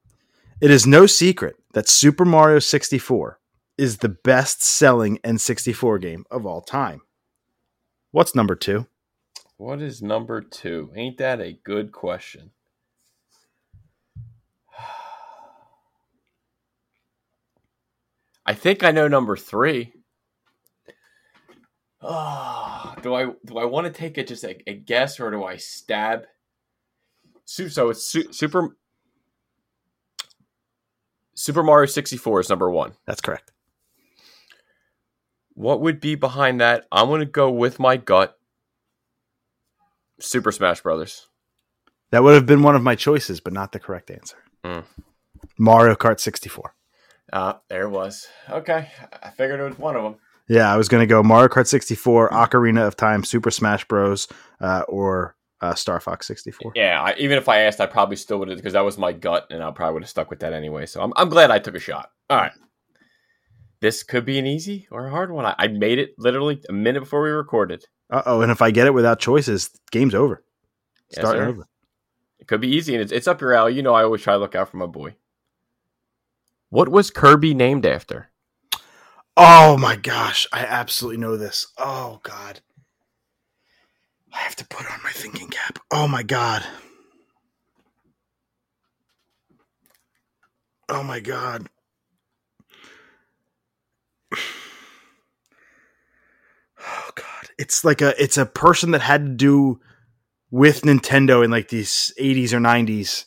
it 0.61 0.71
is 0.71 0.87
no 0.87 1.07
secret 1.07 1.57
that 1.73 1.89
Super 1.89 2.25
Mario 2.25 2.59
64 2.59 3.39
is 3.77 3.99
the 3.99 4.09
best 4.09 4.63
selling 4.63 5.19
N64 5.19 6.01
game 6.01 6.25
of 6.31 6.47
all 6.47 6.61
time. 6.61 7.03
What's 8.11 8.35
number 8.35 8.55
two? 8.55 8.87
What 9.57 9.81
is 9.81 10.03
number 10.03 10.41
two? 10.41 10.93
Ain't 10.95 11.19
that 11.19 11.41
a 11.41 11.59
good 11.65 11.93
question? 11.93 12.51
I 18.45 18.55
think 18.55 18.83
I 18.85 18.91
know 18.91 19.09
number 19.09 19.37
three. 19.37 19.93
Oh, 22.01 22.95
do 23.03 23.15
I 23.15 23.33
do 23.45 23.59
I 23.59 23.65
want 23.65 23.87
to 23.87 23.93
take 23.93 24.19
it 24.19 24.27
just 24.27 24.45
a, 24.45 24.59
a 24.69 24.75
guess 24.75 25.19
or 25.21 25.31
do 25.31 25.45
I 25.45 25.57
stab? 25.57 26.27
So 27.45 27.91
it's 27.91 28.05
su- 28.07 28.33
Super 28.33 28.77
Super 31.35 31.63
Mario 31.63 31.87
64 31.87 32.41
is 32.41 32.49
number 32.49 32.71
one. 32.71 32.93
That's 33.07 33.21
correct. 33.21 33.53
What 35.55 35.81
would 35.81 36.01
be 36.01 36.15
behind 36.15 36.61
that? 36.61 36.87
I'm 36.93 37.09
going 37.09 37.21
to 37.21 37.27
go 37.27 37.51
with 37.51 37.79
my 37.79 37.97
gut. 37.97 38.39
Super 40.21 40.53
Smash 40.53 40.81
Brothers. 40.83 41.27
That 42.11 42.23
would 42.23 42.35
have 42.35 42.47
been 42.47 42.63
one 42.63 42.77
of 42.77 42.83
my 42.83 42.95
choices, 42.95 43.41
but 43.41 43.53
not 43.53 43.73
the 43.73 43.81
correct 43.81 44.11
answer. 44.11 44.37
Mm. 44.65 44.85
Mario 45.59 45.95
Kart 45.95 46.21
64. 46.21 46.75
Ah, 47.33 47.61
there 47.69 47.85
it 47.85 47.91
was. 47.91 48.29
Okay, 48.49 48.89
I 49.23 49.31
figured 49.31 49.61
it 49.61 49.65
was 49.65 49.79
one 49.79 49.97
of 49.97 50.03
them. 50.03 50.17
Yeah, 50.49 50.73
I 50.73 50.77
was 50.77 50.89
going 50.89 51.01
to 51.01 51.07
go 51.07 51.23
Mario 51.23 51.49
Kart 51.49 51.67
64, 51.67 52.31
Ocarina 52.31 52.87
of 52.87 52.97
Time, 52.97 53.25
Super 53.25 53.51
Smash 53.51 53.87
Bros, 53.87 54.29
uh, 54.61 54.83
or 54.89 55.35
uh, 55.63 55.75
Star 55.75 56.01
Fox 56.01 56.27
64. 56.27 56.73
Yeah, 56.75 57.01
I, 57.01 57.15
even 57.19 57.39
if 57.39 57.49
I 57.49 57.61
asked, 57.61 57.81
I 57.81 57.87
probably 57.87 58.17
still 58.17 58.39
would 58.41 58.49
have 58.49 58.59
because 58.59 58.73
that 58.75 58.85
was 58.85 58.99
my 58.99 59.13
gut, 59.13 59.47
and 59.51 59.63
I 59.63 59.71
probably 59.71 59.95
would 59.95 60.03
have 60.03 60.11
stuck 60.11 60.29
with 60.29 60.41
that 60.41 60.53
anyway. 60.53 60.87
So 60.87 61.01
I'm, 61.01 61.13
I'm 61.17 61.29
glad 61.29 61.51
I 61.51 61.61
took 61.61 61.77
a 61.77 61.81
shot. 61.81 62.11
All 62.29 62.37
right, 62.37 62.53
this 63.81 64.03
could 64.03 64.25
be 64.25 64.39
an 64.39 64.47
easy 64.47 64.89
or 64.91 65.07
a 65.07 65.11
hard 65.11 65.31
one. 65.31 65.47
I, 65.47 65.55
I 65.57 65.69
made 65.69 65.99
it 65.99 66.11
literally 66.19 66.61
a 66.69 66.73
minute 66.73 67.01
before 67.01 67.23
we 67.23 67.31
recorded. 67.31 67.85
Uh 68.11 68.23
oh, 68.27 68.41
and 68.43 68.51
if 68.51 68.61
I 68.61 68.73
get 68.73 68.87
it 68.87 68.95
without 68.95 69.21
choices, 69.21 69.71
game's 69.91 70.15
over. 70.15 70.45
Yes, 71.11 71.21
Starting 71.21 71.43
sir. 71.43 71.49
over. 71.49 71.69
It 72.41 72.49
could 72.49 72.61
be 72.61 72.69
easy, 72.75 72.95
and 72.95 73.01
it's, 73.03 73.13
it's 73.13 73.29
up 73.29 73.41
your 73.41 73.55
alley. 73.55 73.75
You 73.75 73.83
know, 73.83 73.95
I 73.95 74.03
always 74.03 74.23
try 74.23 74.35
to 74.35 74.39
look 74.41 74.57
out 74.57 74.69
for 74.69 74.77
my 74.77 74.87
boy. 74.87 75.15
What 76.71 76.89
was 76.89 77.11
Kirby 77.11 77.55
named 77.55 77.87
after? 77.87 78.31
Oh 79.37 79.79
my 79.79 79.95
gosh, 79.95 80.47
I 80.53 80.61
absolutely 80.65 81.19
know 81.19 81.37
this. 81.37 81.69
Oh 81.79 82.21
god. 82.25 82.61
I 84.33 84.39
have 84.39 84.57
to 84.57 84.67
put 84.67 84.91
on 84.91 85.01
my 85.03 85.11
thinking 85.11 85.49
cap. 85.49 85.79
Oh 85.91 86.09
my 86.09 86.23
god. 86.23 86.65
Oh 90.89 91.03
my 91.03 91.21
god. 91.21 91.69
Oh 96.85 97.11
god. 97.15 97.51
It's 97.59 97.85
like 97.85 98.01
a 98.01 98.21
it's 98.23 98.37
a 98.37 98.47
person 98.47 98.91
that 98.93 99.03
had 99.03 99.25
to 99.25 99.33
do 99.33 99.81
with 100.51 100.83
Nintendo 100.83 101.45
in 101.45 101.51
like 101.51 101.69
these 101.69 102.13
80s 102.21 102.53
or 102.53 102.59
90s. 102.59 103.27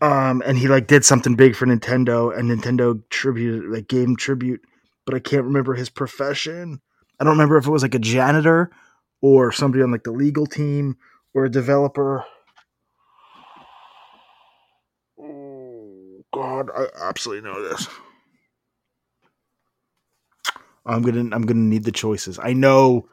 Um 0.00 0.42
and 0.44 0.58
he 0.58 0.68
like 0.68 0.86
did 0.86 1.04
something 1.04 1.36
big 1.36 1.54
for 1.54 1.66
Nintendo 1.66 2.36
and 2.36 2.50
Nintendo 2.50 3.00
tribute 3.10 3.70
like 3.70 3.92
him 3.92 4.16
tribute 4.16 4.60
but 5.04 5.14
I 5.14 5.20
can't 5.20 5.44
remember 5.44 5.74
his 5.74 5.88
profession. 5.88 6.80
I 7.20 7.24
don't 7.24 7.34
remember 7.34 7.56
if 7.56 7.66
it 7.66 7.70
was 7.70 7.82
like 7.82 7.94
a 7.94 8.00
janitor 8.00 8.70
or 9.22 9.52
somebody 9.52 9.82
on 9.82 9.90
like 9.92 10.04
the 10.04 10.12
legal 10.12 10.46
team 10.46 10.96
or 11.34 11.44
a 11.44 11.50
developer. 11.50 12.24
Oh 15.20 16.24
God, 16.32 16.70
I 16.76 16.86
absolutely 17.00 17.48
know 17.50 17.62
this. 17.68 17.88
I'm 20.84 21.02
gonna 21.02 21.34
I'm 21.34 21.42
gonna 21.42 21.60
need 21.60 21.84
the 21.84 21.92
choices. 21.92 22.38
I 22.40 22.52
know 22.52 23.08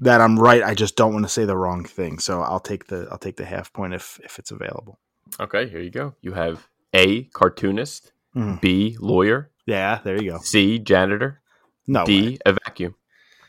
that 0.00 0.20
I'm 0.20 0.38
right. 0.38 0.62
I 0.62 0.74
just 0.74 0.94
don't 0.96 1.12
want 1.12 1.24
to 1.24 1.28
say 1.28 1.44
the 1.44 1.56
wrong 1.56 1.84
thing. 1.84 2.18
So 2.18 2.42
I'll 2.42 2.60
take 2.60 2.86
the 2.86 3.08
I'll 3.10 3.18
take 3.18 3.36
the 3.36 3.44
half 3.44 3.72
point 3.72 3.94
if 3.94 4.20
if 4.22 4.38
it's 4.38 4.50
available. 4.50 4.98
Okay, 5.40 5.68
here 5.68 5.80
you 5.80 5.90
go. 5.90 6.14
You 6.20 6.32
have 6.34 6.66
A 6.94 7.24
cartoonist, 7.24 8.12
Mm. 8.36 8.60
B 8.60 8.96
lawyer, 9.00 9.50
Yeah, 9.66 10.00
there 10.04 10.22
you 10.22 10.32
go. 10.32 10.38
C 10.38 10.78
janitor, 10.78 11.40
No. 11.88 12.04
D 12.04 12.28
way. 12.32 12.38
a 12.46 12.52
vacuum. 12.52 12.94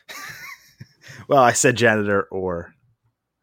Well, 1.28 1.42
I 1.42 1.52
said 1.52 1.76
janitor 1.76 2.22
or 2.30 2.72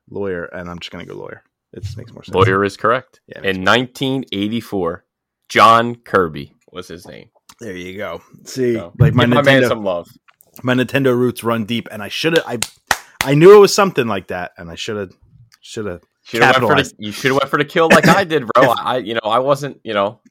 lawyer, 0.10 0.46
and 0.46 0.70
I'm 0.70 0.80
just 0.80 0.92
gonna 0.92 1.06
go 1.06 1.16
lawyer. 1.16 1.44
It 1.74 1.84
just 1.84 1.98
makes 1.98 2.12
more 2.14 2.24
sense. 2.24 2.34
Lawyer 2.36 2.64
is 2.64 2.78
correct. 2.78 3.20
Yeah, 3.28 3.40
In 3.40 3.64
1984, 3.66 5.04
John 5.50 5.96
Kirby 5.96 6.54
was 6.72 6.88
his 6.88 7.06
name. 7.08 7.30
There 7.60 7.76
you 7.76 7.98
go. 7.98 8.22
See, 8.46 8.76
So, 8.76 8.94
like 9.00 9.14
my 9.14 9.26
give 9.26 9.34
my 9.36 9.42
man 9.42 9.62
Nintendo, 9.64 9.68
some 9.68 9.84
love. 9.84 10.08
my 10.64 10.74
Nintendo 10.74 11.16
roots 11.18 11.44
run 11.44 11.66
deep, 11.66 11.88
and 11.92 12.02
I 12.02 12.08
should 12.10 12.38
have. 12.38 12.46
I 12.48 12.60
I 13.24 13.34
knew 13.36 13.56
it 13.56 13.60
was 13.60 13.74
something 13.74 14.08
like 14.08 14.28
that, 14.28 14.52
and 14.58 14.70
I 14.70 14.76
should 14.76 14.98
have 14.98 15.12
should 15.62 15.86
have. 15.86 16.02
Should 16.24 16.42
have 16.42 16.56
went 16.56 16.56
for 16.56 16.62
Capitalized. 16.70 16.96
the, 16.98 17.06
you 17.06 17.12
should 17.12 17.32
have 17.32 17.40
went 17.42 17.50
for 17.52 17.60
the 17.60 17.66
kill 17.66 17.88
like 17.90 18.08
I 18.08 18.24
did, 18.34 18.46
bro. 18.56 18.70
I, 18.72 18.98
you 18.98 19.14
know, 19.14 19.20
I 19.26 19.38
wasn't, 19.40 19.80
you 19.84 19.94
know, 19.94 20.22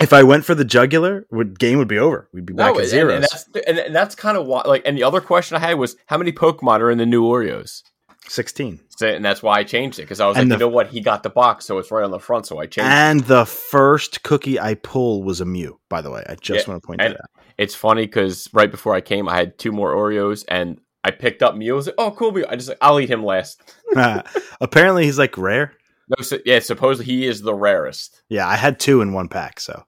If 0.00 0.12
I 0.12 0.22
went 0.22 0.44
for 0.44 0.54
the 0.54 0.64
jugular, 0.64 1.26
would 1.30 1.58
game 1.58 1.78
would 1.78 1.88
be 1.88 1.98
over. 1.98 2.28
We'd 2.32 2.44
be 2.46 2.52
back 2.52 2.74
no, 2.74 2.78
at 2.78 2.80
and, 2.82 2.88
zeros. 2.90 3.14
and 3.14 3.22
that's 3.22 3.48
and, 3.66 3.78
and 3.78 3.94
that's 3.94 4.14
kind 4.14 4.36
of 4.36 4.46
why. 4.46 4.62
Like, 4.66 4.82
and 4.84 4.96
the 4.96 5.04
other 5.04 5.20
question 5.20 5.56
I 5.56 5.60
had 5.60 5.74
was, 5.78 5.96
how 6.06 6.18
many 6.18 6.32
Pokemon 6.32 6.80
are 6.80 6.90
in 6.90 6.98
the 6.98 7.06
new 7.06 7.22
Oreos? 7.24 7.82
Sixteen. 8.28 8.80
So, 8.98 9.06
and 9.06 9.24
that's 9.24 9.42
why 9.42 9.58
I 9.58 9.64
changed 9.64 9.98
it 9.98 10.02
because 10.02 10.20
I 10.20 10.26
was 10.26 10.36
And 10.36 10.50
like, 10.50 10.58
the- 10.58 10.64
you 10.64 10.68
know 10.70 10.74
what? 10.74 10.88
He 10.88 11.00
got 11.00 11.22
the 11.22 11.30
box, 11.30 11.64
so 11.64 11.78
it's 11.78 11.90
right 11.90 12.04
on 12.04 12.10
the 12.10 12.18
front, 12.18 12.46
so 12.46 12.58
I 12.58 12.66
changed. 12.66 12.88
it. 12.90 12.92
And 12.92 13.20
the 13.20 13.46
first 13.46 14.22
cookie 14.22 14.58
I 14.58 14.74
pulled 14.74 15.24
was 15.24 15.40
a 15.40 15.44
Mew. 15.44 15.78
By 15.88 16.00
the 16.02 16.10
way, 16.10 16.24
I 16.28 16.34
just 16.34 16.66
Yeah, 16.66 16.72
want 16.72 16.82
to 16.82 16.86
point 16.86 17.00
that 17.00 17.12
out. 17.12 17.30
It's 17.56 17.74
funny 17.74 18.02
because 18.06 18.48
right 18.52 18.70
before 18.70 18.94
I 18.94 19.00
came, 19.00 19.28
I 19.28 19.36
had 19.36 19.56
two 19.58 19.70
more 19.72 19.94
Oreos, 19.94 20.44
and 20.48 20.78
I 21.04 21.10
picked 21.12 21.42
up 21.42 21.54
Mew. 21.56 21.72
I 21.72 21.76
was 21.76 21.86
like, 21.86 21.94
oh, 21.98 22.10
cool, 22.10 22.32
Mew. 22.32 22.44
I 22.48 22.56
just 22.56 22.68
like, 22.68 22.78
I'll 22.82 22.98
eat 23.00 23.08
him 23.10 23.24
last. 23.24 23.60
Apparently, 24.60 25.04
he's 25.04 25.18
like 25.18 25.38
rare. 25.38 25.72
No, 26.08 26.22
so, 26.22 26.38
yeah, 26.44 26.60
supposedly 26.60 27.12
he 27.12 27.26
is 27.26 27.42
the 27.42 27.54
rarest. 27.54 28.22
Yeah, 28.28 28.46
I 28.46 28.56
had 28.56 28.78
two 28.78 29.00
in 29.00 29.12
one 29.12 29.28
pack, 29.28 29.58
so 29.60 29.84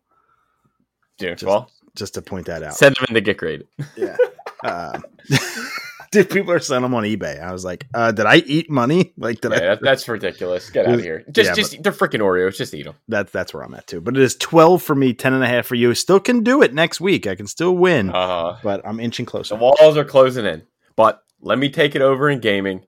Yeah, 1.21 1.31
Just- 1.35 1.45
well, 1.45 1.71
just 1.97 2.15
to 2.15 2.23
point 2.23 2.47
that 2.47 2.63
out. 2.63 2.75
send 2.75 2.97
them 2.97 3.07
in 3.09 3.15
to 3.15 3.21
get 3.21 3.37
graded. 3.37 3.67
Yeah. 3.97 4.17
Uh, 4.65 4.99
dude, 6.11 6.31
people 6.31 6.53
are 6.53 6.59
selling 6.59 6.83
them 6.83 6.95
on 6.95 7.05
eBay. 7.05 7.41
I 7.43 7.53
was 7.53 7.65
like, 7.65 7.87
uh, 7.95 8.13
did 8.13 8.27
I 8.27 8.37
eat 8.37 8.71
money? 8.71 9.13
Like, 9.19 9.41
did 9.41 9.53
Yeah, 9.53 9.57
I? 9.59 9.61
that, 9.61 9.81
that's 9.83 10.09
ridiculous. 10.09 10.71
Get 10.71 10.87
out 10.87 10.95
of 10.95 11.01
here. 11.01 11.25
Just, 11.31 11.51
Yeah, 11.51 11.55
just 11.55 11.83
they're 11.83 11.93
freaking 11.93 12.21
Oreos. 12.21 12.57
Just 12.57 12.73
eat 12.75 12.85
them. 12.85 12.95
That's 13.09 13.31
that's 13.33 13.53
where 13.55 13.63
I'm 13.65 13.75
at 13.75 13.87
too. 13.87 14.01
But 14.01 14.17
it 14.17 14.23
is 14.23 14.37
12 14.37 14.83
for 14.83 14.95
me, 14.95 15.13
10 15.15 15.33
and 15.35 15.43
a 15.45 15.47
half 15.49 15.67
for 15.67 15.75
you. 15.75 15.95
Still 15.95 16.21
can 16.21 16.43
do 16.43 16.63
it 16.63 16.73
next 16.75 17.01
week. 17.01 17.27
I 17.27 17.35
can 17.35 17.47
still 17.47 17.77
win, 17.77 18.11
Uh, 18.11 18.59
but 18.63 18.81
I'm 18.87 18.99
inching 19.01 19.27
closer. 19.27 19.55
the 19.57 19.61
walls 19.61 19.97
are 19.97 20.05
closing 20.05 20.47
in. 20.47 20.63
But 20.97 21.23
let 21.41 21.59
me 21.59 21.69
take 21.69 21.95
it 21.95 22.03
over 22.03 22.29
in 22.31 22.41
gaming. 22.41 22.87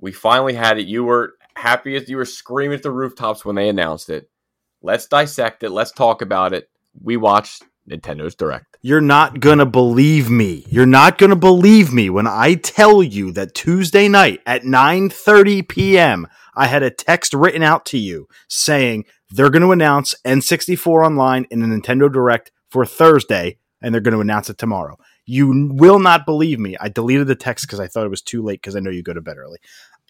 We 0.00 0.12
finally 0.12 0.52
had 0.54 0.78
it. 0.78 0.86
You 0.86 1.04
were 1.04 1.34
happy 1.56 1.96
as 1.96 2.08
you 2.08 2.16
were 2.16 2.24
screaming 2.24 2.76
at 2.76 2.82
the 2.82 2.90
rooftops 2.90 3.44
when 3.44 3.56
they 3.56 3.68
announced 3.68 4.10
it. 4.10 4.30
Let's 4.82 5.06
dissect 5.06 5.62
it. 5.62 5.70
Let's 5.70 5.92
talk 5.92 6.22
about 6.22 6.52
it. 6.52 6.68
We 7.00 7.16
watched 7.16 7.64
Nintendo's 7.88 8.34
Direct. 8.34 8.78
You're 8.82 9.00
not 9.00 9.40
gonna 9.40 9.66
believe 9.66 10.30
me. 10.30 10.64
You're 10.68 10.86
not 10.86 11.18
gonna 11.18 11.36
believe 11.36 11.92
me 11.92 12.10
when 12.10 12.26
I 12.26 12.54
tell 12.54 13.02
you 13.02 13.32
that 13.32 13.54
Tuesday 13.54 14.08
night 14.08 14.40
at 14.46 14.62
9:30 14.62 15.68
p.m. 15.68 16.26
I 16.56 16.66
had 16.66 16.82
a 16.82 16.90
text 16.90 17.34
written 17.34 17.62
out 17.62 17.84
to 17.86 17.98
you 17.98 18.28
saying 18.48 19.04
they're 19.30 19.50
going 19.50 19.62
to 19.62 19.72
announce 19.72 20.14
N64 20.24 21.04
Online 21.04 21.46
in 21.50 21.62
a 21.62 21.66
Nintendo 21.66 22.12
Direct 22.12 22.52
for 22.70 22.86
Thursday, 22.86 23.58
and 23.82 23.92
they're 23.92 24.00
going 24.00 24.14
to 24.14 24.20
announce 24.20 24.48
it 24.48 24.58
tomorrow. 24.58 24.96
You 25.26 25.70
will 25.72 25.98
not 25.98 26.26
believe 26.26 26.58
me. 26.58 26.76
I 26.80 26.88
deleted 26.88 27.26
the 27.26 27.34
text 27.34 27.66
because 27.66 27.80
I 27.80 27.86
thought 27.86 28.06
it 28.06 28.10
was 28.10 28.22
too 28.22 28.42
late 28.42 28.60
because 28.60 28.76
I 28.76 28.80
know 28.80 28.90
you 28.90 29.02
go 29.02 29.14
to 29.14 29.20
bed 29.20 29.38
early. 29.38 29.58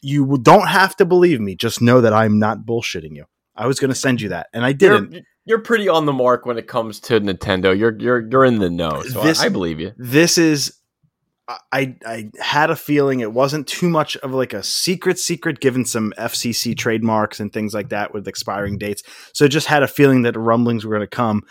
You 0.05 0.39
don't 0.43 0.69
have 0.69 0.95
to 0.97 1.05
believe 1.05 1.41
me. 1.41 1.57
Just 1.57 1.81
know 1.81 2.01
that 2.01 2.13
I'm 2.13 2.39
not 2.39 2.59
bullshitting 2.61 3.15
you. 3.17 3.25
I 3.57 3.67
was 3.67 3.79
going 3.81 3.91
to 3.91 3.95
send 3.95 4.21
you 4.21 4.29
that, 4.31 4.49
and 4.53 4.65
I 4.65 4.73
didn't. 4.73 5.13
You're, 5.13 5.23
you're 5.47 5.59
pretty 5.61 5.89
on 5.89 6.07
the 6.07 6.13
mark 6.13 6.45
when 6.47 6.59
it 6.59 6.67
comes 6.67 7.01
to 7.01 7.21
Nintendo. 7.21 7.77
You're 7.77 7.97
you're 7.99 8.29
you're 8.29 8.45
in 8.45 8.59
the 8.59 8.71
know, 8.71 9.03
so 9.03 9.23
This- 9.23 9.41
I, 9.41 9.47
I 9.47 9.49
believe 9.49 9.81
you. 9.81 9.93
this 9.97 10.39
is 10.39 10.79
I 11.49 11.95
I 12.07 12.31
had 12.41 12.71
a 12.71 12.77
feeling 12.77 13.21
it 13.21 13.33
wasn't 13.33 13.67
too 13.67 13.89
much 13.89 14.17
of 14.19 14.33
like 14.33 14.53
a 14.55 14.63
secret 14.63 15.19
secret 15.19 15.61
given 15.61 15.85
some 15.85 16.13
FCC 16.19 16.77
trademarks 16.77 17.39
and 17.39 17.53
things 17.53 17.75
like 17.75 17.91
that 17.91 18.15
with 18.15 18.27
expiring 18.27 18.79
dates. 18.79 19.03
So 19.35 19.45
I 19.45 19.49
just 19.49 19.67
had 19.67 19.83
a 19.83 19.89
feeling 19.89 20.23
that 20.23 20.37
rumblings 20.37 20.85
were 20.87 20.95
going 20.97 21.07
to 21.09 21.17
come 21.17 21.43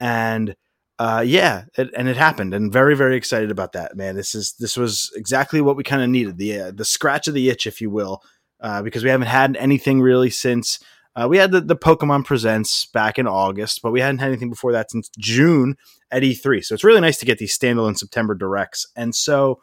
and 0.00 0.56
uh 0.98 1.22
yeah, 1.26 1.64
it, 1.76 1.90
and 1.96 2.08
it 2.08 2.16
happened 2.16 2.54
and 2.54 2.72
very 2.72 2.96
very 2.96 3.16
excited 3.16 3.50
about 3.50 3.72
that. 3.72 3.96
Man, 3.96 4.16
this 4.16 4.34
is 4.34 4.54
this 4.58 4.76
was 4.76 5.10
exactly 5.16 5.60
what 5.60 5.76
we 5.76 5.82
kind 5.82 6.02
of 6.02 6.08
needed. 6.08 6.38
The 6.38 6.60
uh, 6.60 6.70
the 6.72 6.84
scratch 6.84 7.28
of 7.28 7.34
the 7.34 7.48
itch 7.50 7.66
if 7.66 7.80
you 7.80 7.90
will. 7.90 8.22
Uh, 8.60 8.80
because 8.80 9.02
we 9.02 9.10
haven't 9.10 9.26
had 9.26 9.56
anything 9.56 10.00
really 10.00 10.30
since 10.30 10.78
uh, 11.14 11.26
we 11.28 11.36
had 11.36 11.52
the, 11.52 11.60
the 11.60 11.76
Pokemon 11.76 12.24
Presents 12.24 12.86
back 12.86 13.18
in 13.18 13.26
August, 13.26 13.82
but 13.82 13.92
we 13.92 14.00
hadn't 14.00 14.18
had 14.18 14.28
anything 14.28 14.50
before 14.50 14.72
that 14.72 14.90
since 14.90 15.10
June 15.18 15.76
at 16.10 16.22
E3. 16.22 16.64
So 16.64 16.74
it's 16.74 16.84
really 16.84 17.00
nice 17.00 17.18
to 17.18 17.26
get 17.26 17.38
these 17.38 17.56
standalone 17.56 17.98
September 17.98 18.34
directs. 18.34 18.86
And 18.96 19.14
so 19.14 19.60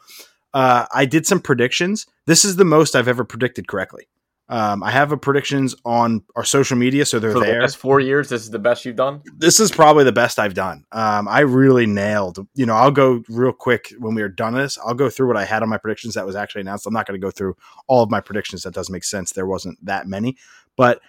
uh, 0.54 0.86
I 0.94 1.06
did 1.06 1.26
some 1.26 1.40
predictions. 1.40 2.06
This 2.26 2.46
is 2.46 2.58
the 2.58 2.66
most 2.66 2.96
I've 2.96 3.08
ever 3.08 3.24
predicted 3.24 3.68
correctly. 3.68 4.08
Um, 4.52 4.82
I 4.82 4.90
have 4.90 5.12
a 5.12 5.18
predictions 5.18 5.76
on 5.86 6.24
our 6.36 6.44
social 6.44 6.76
media, 6.76 7.06
so 7.06 7.20
they're 7.20 7.32
For 7.32 7.40
the 7.40 7.46
there. 7.46 7.62
last 7.62 7.78
four 7.78 8.00
years, 8.00 8.30
this 8.30 8.42
is 8.42 8.50
the 8.50 8.58
best 8.58 8.84
you've 8.84 8.96
done. 8.96 9.22
This 9.38 9.60
is 9.60 9.72
probably 9.72 10.04
the 10.04 10.12
best 10.12 10.40
I've 10.40 10.56
done. 10.56 10.86
Um, 10.92 11.28
I 11.28 11.42
really 11.42 11.86
nailed. 11.86 12.46
You 12.56 12.66
know, 12.66 12.74
I'll 12.74 12.90
go 12.90 13.22
real 13.30 13.54
quick 13.54 13.94
when 14.00 14.16
we 14.16 14.24
are 14.24 14.28
done 14.28 14.54
with 14.56 14.64
this. 14.64 14.78
I'll 14.84 14.96
go 14.96 15.08
through 15.10 15.28
what 15.28 15.38
I 15.38 15.46
had 15.46 15.62
on 15.62 15.70
my 15.70 15.78
predictions 15.78 16.16
that 16.16 16.26
was 16.26 16.36
actually 16.36 16.62
announced. 16.62 16.88
I'm 16.88 16.94
not 16.94 17.06
going 17.06 17.20
to 17.20 17.24
go 17.24 17.30
through 17.30 17.56
all 17.88 18.02
of 18.02 18.10
my 18.10 18.22
predictions. 18.22 18.64
That 18.64 18.74
doesn't 18.74 18.92
make 18.92 19.04
sense. 19.04 19.34
There 19.34 19.46
wasn't 19.46 19.78
that 19.86 20.08
many, 20.08 20.36
but 20.76 21.00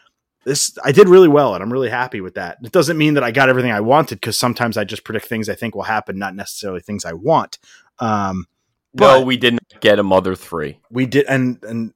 this 0.44 0.76
I 0.84 0.92
did 0.92 1.08
really 1.08 1.28
well, 1.28 1.54
and 1.54 1.62
I'm 1.62 1.72
really 1.72 1.90
happy 1.90 2.20
with 2.20 2.34
that. 2.34 2.58
It 2.62 2.72
doesn't 2.72 2.98
mean 2.98 3.14
that 3.14 3.24
I 3.24 3.30
got 3.30 3.48
everything 3.48 3.72
I 3.72 3.80
wanted 3.80 4.16
because 4.16 4.38
sometimes 4.38 4.76
I 4.76 4.84
just 4.84 5.04
predict 5.04 5.26
things 5.26 5.48
I 5.48 5.54
think 5.54 5.74
will 5.74 5.82
happen, 5.82 6.18
not 6.18 6.34
necessarily 6.34 6.80
things 6.80 7.04
I 7.06 7.14
want. 7.14 7.58
Um, 7.98 8.46
no, 8.92 9.22
we 9.22 9.36
didn't 9.36 9.60
get 9.80 9.98
a 9.98 10.02
Mother 10.02 10.34
Three. 10.34 10.78
we 10.90 11.06
did, 11.06 11.26
and 11.26 11.62
and 11.64 11.92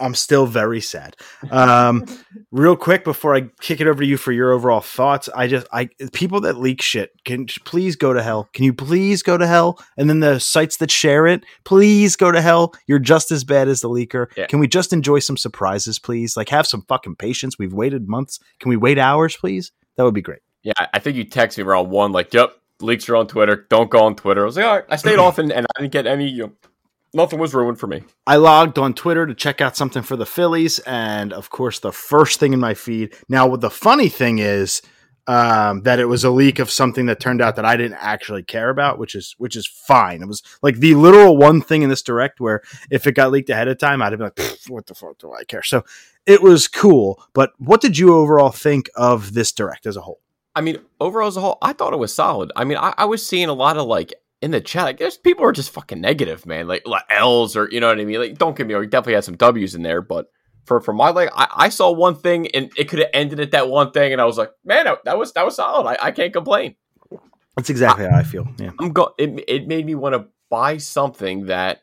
I'm 0.00 0.14
still 0.14 0.46
very 0.46 0.80
sad. 0.80 1.16
Um, 1.50 2.04
real 2.52 2.76
quick 2.76 3.04
before 3.04 3.34
I 3.34 3.42
kick 3.60 3.80
it 3.80 3.86
over 3.86 4.02
to 4.02 4.06
you 4.06 4.16
for 4.16 4.32
your 4.32 4.52
overall 4.52 4.80
thoughts, 4.80 5.28
I 5.34 5.46
just 5.46 5.66
I 5.72 5.88
people 6.12 6.40
that 6.42 6.56
leak 6.58 6.82
shit 6.82 7.10
can 7.24 7.46
please 7.64 7.96
go 7.96 8.12
to 8.12 8.22
hell. 8.22 8.48
Can 8.52 8.64
you 8.64 8.72
please 8.72 9.22
go 9.22 9.36
to 9.36 9.46
hell? 9.46 9.78
And 9.96 10.08
then 10.08 10.20
the 10.20 10.38
sites 10.38 10.76
that 10.78 10.90
share 10.90 11.26
it, 11.26 11.44
please 11.64 12.16
go 12.16 12.30
to 12.32 12.40
hell. 12.40 12.74
You're 12.86 12.98
just 12.98 13.30
as 13.30 13.44
bad 13.44 13.68
as 13.68 13.80
the 13.80 13.88
leaker. 13.88 14.26
Yeah. 14.36 14.46
Can 14.46 14.58
we 14.60 14.68
just 14.68 14.92
enjoy 14.92 15.18
some 15.18 15.36
surprises, 15.36 15.98
please? 15.98 16.36
Like 16.36 16.48
have 16.50 16.66
some 16.66 16.82
fucking 16.88 17.16
patience. 17.16 17.58
We've 17.58 17.72
waited 17.72 18.08
months. 18.08 18.38
Can 18.60 18.68
we 18.70 18.76
wait 18.76 18.98
hours, 18.98 19.36
please? 19.36 19.72
That 19.96 20.04
would 20.04 20.14
be 20.14 20.22
great. 20.22 20.40
Yeah, 20.62 20.72
I- 20.78 20.88
I 20.94 20.98
think 21.00 21.16
you 21.16 21.24
texted 21.24 21.58
me 21.58 21.64
around 21.64 21.90
one, 21.90 22.12
like, 22.12 22.32
"Yep, 22.34 22.52
leaks 22.80 23.08
are 23.08 23.16
on 23.16 23.26
Twitter. 23.26 23.66
Don't 23.68 23.90
go 23.90 24.00
on 24.04 24.14
Twitter." 24.16 24.42
I 24.42 24.44
was 24.44 24.56
like, 24.56 24.64
"All 24.66 24.74
right." 24.76 24.84
I 24.88 24.96
stayed 24.96 25.18
off, 25.26 25.38
and, 25.38 25.52
and 25.52 25.66
I 25.76 25.80
didn't 25.80 25.92
get 25.92 26.06
any. 26.06 26.28
You 26.28 26.42
know, 26.44 26.52
nothing 27.14 27.38
was 27.38 27.54
ruined 27.54 27.78
for 27.78 27.86
me. 27.86 28.02
I 28.26 28.36
logged 28.36 28.78
on 28.78 28.94
Twitter 28.94 29.26
to 29.26 29.34
check 29.34 29.60
out 29.60 29.76
something 29.76 30.02
for 30.02 30.16
the 30.16 30.26
Phillies, 30.26 30.78
and 30.80 31.32
of 31.32 31.50
course, 31.50 31.78
the 31.78 31.92
first 31.92 32.40
thing 32.40 32.52
in 32.52 32.60
my 32.60 32.74
feed. 32.74 33.14
Now, 33.28 33.46
what 33.46 33.60
the 33.60 33.70
funny 33.70 34.08
thing 34.08 34.38
is 34.38 34.82
um, 35.28 35.82
that 35.82 36.00
it 36.00 36.06
was 36.06 36.24
a 36.24 36.30
leak 36.30 36.58
of 36.58 36.70
something 36.70 37.04
that 37.06 37.20
turned 37.20 37.42
out 37.42 37.56
that 37.56 37.64
I 37.66 37.76
didn't 37.76 37.98
actually 38.00 38.42
care 38.42 38.70
about, 38.70 38.98
which 38.98 39.14
is 39.14 39.34
which 39.36 39.56
is 39.56 39.66
fine. 39.66 40.22
It 40.22 40.26
was 40.26 40.42
like 40.62 40.78
the 40.78 40.94
literal 40.94 41.36
one 41.36 41.60
thing 41.60 41.82
in 41.82 41.90
this 41.90 42.02
direct 42.02 42.40
where 42.40 42.62
if 42.90 43.06
it 43.06 43.12
got 43.12 43.30
leaked 43.30 43.50
ahead 43.50 43.68
of 43.68 43.78
time, 43.78 44.00
I'd 44.00 44.12
have 44.12 44.18
been 44.18 44.32
like, 44.36 44.58
"What 44.68 44.86
the 44.86 44.94
fuck 44.94 45.18
do 45.18 45.32
I 45.32 45.44
care?" 45.44 45.62
So 45.62 45.84
it 46.24 46.42
was 46.42 46.66
cool. 46.66 47.22
But 47.34 47.52
what 47.58 47.82
did 47.82 47.98
you 47.98 48.14
overall 48.14 48.50
think 48.50 48.88
of 48.96 49.34
this 49.34 49.52
direct 49.52 49.86
as 49.86 49.96
a 49.96 50.00
whole? 50.00 50.20
I 50.54 50.62
mean, 50.62 50.78
overall 50.98 51.28
as 51.28 51.36
a 51.36 51.40
whole, 51.42 51.58
I 51.60 51.74
thought 51.74 51.92
it 51.92 51.98
was 51.98 52.12
solid. 52.12 52.50
I 52.56 52.64
mean, 52.64 52.78
I, 52.78 52.94
I 52.96 53.04
was 53.04 53.24
seeing 53.24 53.48
a 53.50 53.54
lot 53.54 53.76
of 53.76 53.86
like 53.86 54.14
in 54.40 54.50
the 54.50 54.60
chat. 54.60 54.86
I 54.86 54.92
guess 54.92 55.16
people 55.16 55.44
are 55.44 55.52
just 55.52 55.70
fucking 55.70 56.00
negative, 56.00 56.46
man. 56.46 56.68
Like, 56.68 56.86
like 56.86 57.04
L's 57.10 57.56
or 57.56 57.68
you 57.70 57.80
know 57.80 57.88
what 57.88 58.00
I 58.00 58.04
mean. 58.04 58.20
Like, 58.20 58.38
don't 58.38 58.56
get 58.56 58.66
me 58.66 58.74
wrong, 58.74 58.84
you 58.84 58.88
definitely 58.88 59.14
had 59.14 59.24
some 59.24 59.36
W's 59.36 59.74
in 59.74 59.82
there, 59.82 60.02
but 60.02 60.26
for 60.64 60.80
for 60.80 60.92
my 60.92 61.10
like, 61.10 61.30
I, 61.34 61.48
I 61.50 61.68
saw 61.70 61.90
one 61.90 62.14
thing 62.14 62.48
and 62.48 62.70
it 62.76 62.88
could 62.88 63.00
have 63.00 63.10
ended 63.12 63.40
at 63.40 63.52
that 63.52 63.68
one 63.68 63.90
thing, 63.90 64.12
and 64.12 64.20
I 64.20 64.24
was 64.24 64.38
like, 64.38 64.50
man, 64.64 64.86
that, 65.04 65.18
was 65.18 65.32
that 65.32 65.44
was 65.44 65.56
solid. 65.56 65.88
I, 65.88 66.06
I 66.06 66.10
can't 66.12 66.32
complain. 66.32 66.76
That's 67.56 67.70
exactly 67.70 68.06
how 68.06 68.16
I 68.16 68.22
feel. 68.22 68.46
Yeah. 68.58 68.70
I'm 68.78 68.92
go. 68.92 69.14
It, 69.18 69.44
it 69.48 69.66
made 69.66 69.84
me 69.84 69.94
want 69.96 70.14
to 70.14 70.26
buy 70.50 70.76
something 70.76 71.46
that 71.46 71.82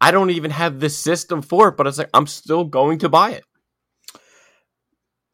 I 0.00 0.10
don't 0.10 0.30
even 0.30 0.50
have 0.50 0.80
the 0.80 0.88
system 0.88 1.42
for 1.42 1.68
it, 1.68 1.76
but 1.76 1.86
it's 1.86 1.98
like 1.98 2.10
I'm 2.14 2.26
still 2.26 2.64
going 2.64 3.00
to 3.00 3.08
buy 3.08 3.32
it. 3.32 3.44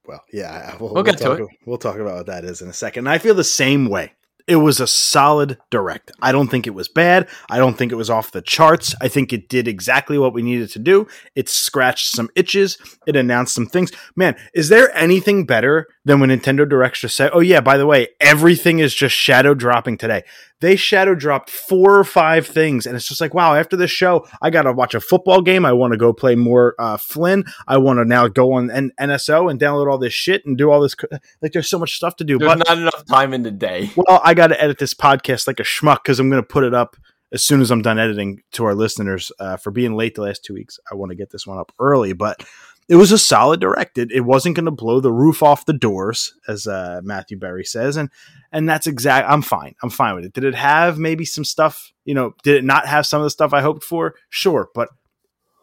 Well, 0.06 0.24
yeah, 0.32 0.76
we'll, 0.80 0.92
We'll 0.92 1.04
get 1.04 1.18
to 1.18 1.24
talk, 1.24 1.48
We'll 1.66 1.78
talk 1.78 1.96
about 1.96 2.16
what 2.16 2.26
that 2.26 2.44
is 2.44 2.62
in 2.62 2.68
a 2.68 2.72
second. 2.72 3.06
And 3.06 3.14
I 3.14 3.18
feel 3.18 3.34
the 3.34 3.44
same 3.44 3.88
way. 3.88 4.12
It 4.50 4.56
was 4.56 4.80
a 4.80 4.88
solid 4.88 5.58
direct. 5.70 6.10
I 6.20 6.32
don't 6.32 6.48
think 6.48 6.66
it 6.66 6.74
was 6.74 6.88
bad. 6.88 7.28
I 7.48 7.58
don't 7.58 7.78
think 7.78 7.92
it 7.92 7.94
was 7.94 8.10
off 8.10 8.32
the 8.32 8.42
charts. 8.42 8.96
I 9.00 9.06
think 9.06 9.32
it 9.32 9.48
did 9.48 9.68
exactly 9.68 10.18
what 10.18 10.34
we 10.34 10.42
needed 10.42 10.70
to 10.70 10.80
do. 10.80 11.06
It 11.36 11.48
scratched 11.48 12.08
some 12.08 12.30
itches. 12.34 12.76
It 13.06 13.14
announced 13.14 13.54
some 13.54 13.66
things. 13.66 13.92
Man, 14.16 14.34
is 14.52 14.68
there 14.68 14.92
anything 14.96 15.46
better 15.46 15.86
than 16.04 16.18
when 16.18 16.30
Nintendo 16.30 16.68
Directs 16.68 17.02
just 17.02 17.16
say, 17.16 17.30
"Oh 17.32 17.38
yeah, 17.38 17.60
by 17.60 17.76
the 17.76 17.86
way, 17.86 18.08
everything 18.18 18.80
is 18.80 18.92
just 18.92 19.14
shadow 19.14 19.54
dropping 19.54 19.98
today." 19.98 20.24
They 20.60 20.76
shadow 20.76 21.14
dropped 21.14 21.50
four 21.50 21.98
or 21.98 22.04
five 22.04 22.46
things, 22.46 22.86
and 22.86 22.94
it's 22.96 23.08
just 23.08 23.20
like, 23.20 23.34
wow. 23.34 23.54
After 23.54 23.76
this 23.76 23.90
show, 23.90 24.26
I 24.40 24.50
got 24.50 24.62
to 24.62 24.72
watch 24.72 24.94
a 24.94 25.00
football 25.00 25.42
game. 25.42 25.64
I 25.64 25.72
want 25.72 25.92
to 25.92 25.96
go 25.96 26.12
play 26.12 26.34
more 26.34 26.74
uh, 26.78 26.96
Flynn. 26.96 27.44
I 27.66 27.78
want 27.78 27.98
to 27.98 28.04
now 28.04 28.28
go 28.28 28.52
on 28.52 28.70
N- 28.70 28.92
NSO 29.00 29.50
and 29.50 29.58
download 29.58 29.90
all 29.90 29.98
this 29.98 30.12
shit 30.12 30.44
and 30.46 30.56
do 30.56 30.70
all 30.70 30.80
this. 30.80 30.94
Like, 31.42 31.52
there's 31.52 31.68
so 31.68 31.78
much 31.78 31.96
stuff 31.96 32.16
to 32.16 32.24
do. 32.24 32.38
There's 32.38 32.50
but 32.50 32.68
not 32.68 32.78
enough 32.78 33.06
time 33.06 33.32
in 33.32 33.42
the 33.42 33.50
day. 33.50 33.90
well, 33.96 34.20
I 34.24 34.34
got 34.34 34.48
to 34.48 34.62
edit 34.62 34.78
this 34.78 34.94
podcast 34.94 35.46
like 35.46 35.60
a 35.60 35.64
schmuck 35.64 36.02
because 36.02 36.20
I'm 36.20 36.30
going 36.30 36.42
to 36.42 36.46
put 36.46 36.64
it 36.64 36.74
up 36.74 36.96
as 37.32 37.44
soon 37.44 37.60
as 37.60 37.70
I'm 37.70 37.82
done 37.82 37.98
editing 37.98 38.42
to 38.52 38.64
our 38.64 38.74
listeners 38.74 39.30
uh, 39.38 39.56
for 39.56 39.70
being 39.70 39.94
late 39.94 40.14
the 40.14 40.22
last 40.22 40.44
two 40.44 40.54
weeks. 40.54 40.78
I 40.90 40.94
want 40.94 41.10
to 41.10 41.16
get 41.16 41.30
this 41.30 41.46
one 41.46 41.58
up 41.58 41.72
early, 41.78 42.12
but 42.12 42.44
it 42.90 42.96
was 42.96 43.12
a 43.12 43.18
solid 43.18 43.60
direct. 43.60 43.98
It, 43.98 44.10
it 44.10 44.22
wasn't 44.22 44.56
going 44.56 44.64
to 44.64 44.72
blow 44.72 44.98
the 44.98 45.12
roof 45.12 45.44
off 45.44 45.64
the 45.64 45.72
doors, 45.72 46.34
as 46.48 46.66
uh, 46.66 47.00
Matthew 47.04 47.38
Berry 47.38 47.64
says, 47.64 47.96
and 47.96 48.10
and 48.50 48.68
that's 48.68 48.88
exact. 48.88 49.30
I'm 49.30 49.42
fine. 49.42 49.76
I'm 49.80 49.90
fine 49.90 50.16
with 50.16 50.24
it. 50.24 50.32
Did 50.32 50.42
it 50.42 50.56
have 50.56 50.98
maybe 50.98 51.24
some 51.24 51.44
stuff? 51.44 51.92
You 52.04 52.14
know, 52.14 52.34
did 52.42 52.56
it 52.56 52.64
not 52.64 52.88
have 52.88 53.06
some 53.06 53.20
of 53.20 53.24
the 53.24 53.30
stuff 53.30 53.54
I 53.54 53.60
hoped 53.60 53.84
for? 53.84 54.16
Sure, 54.28 54.70
but 54.74 54.88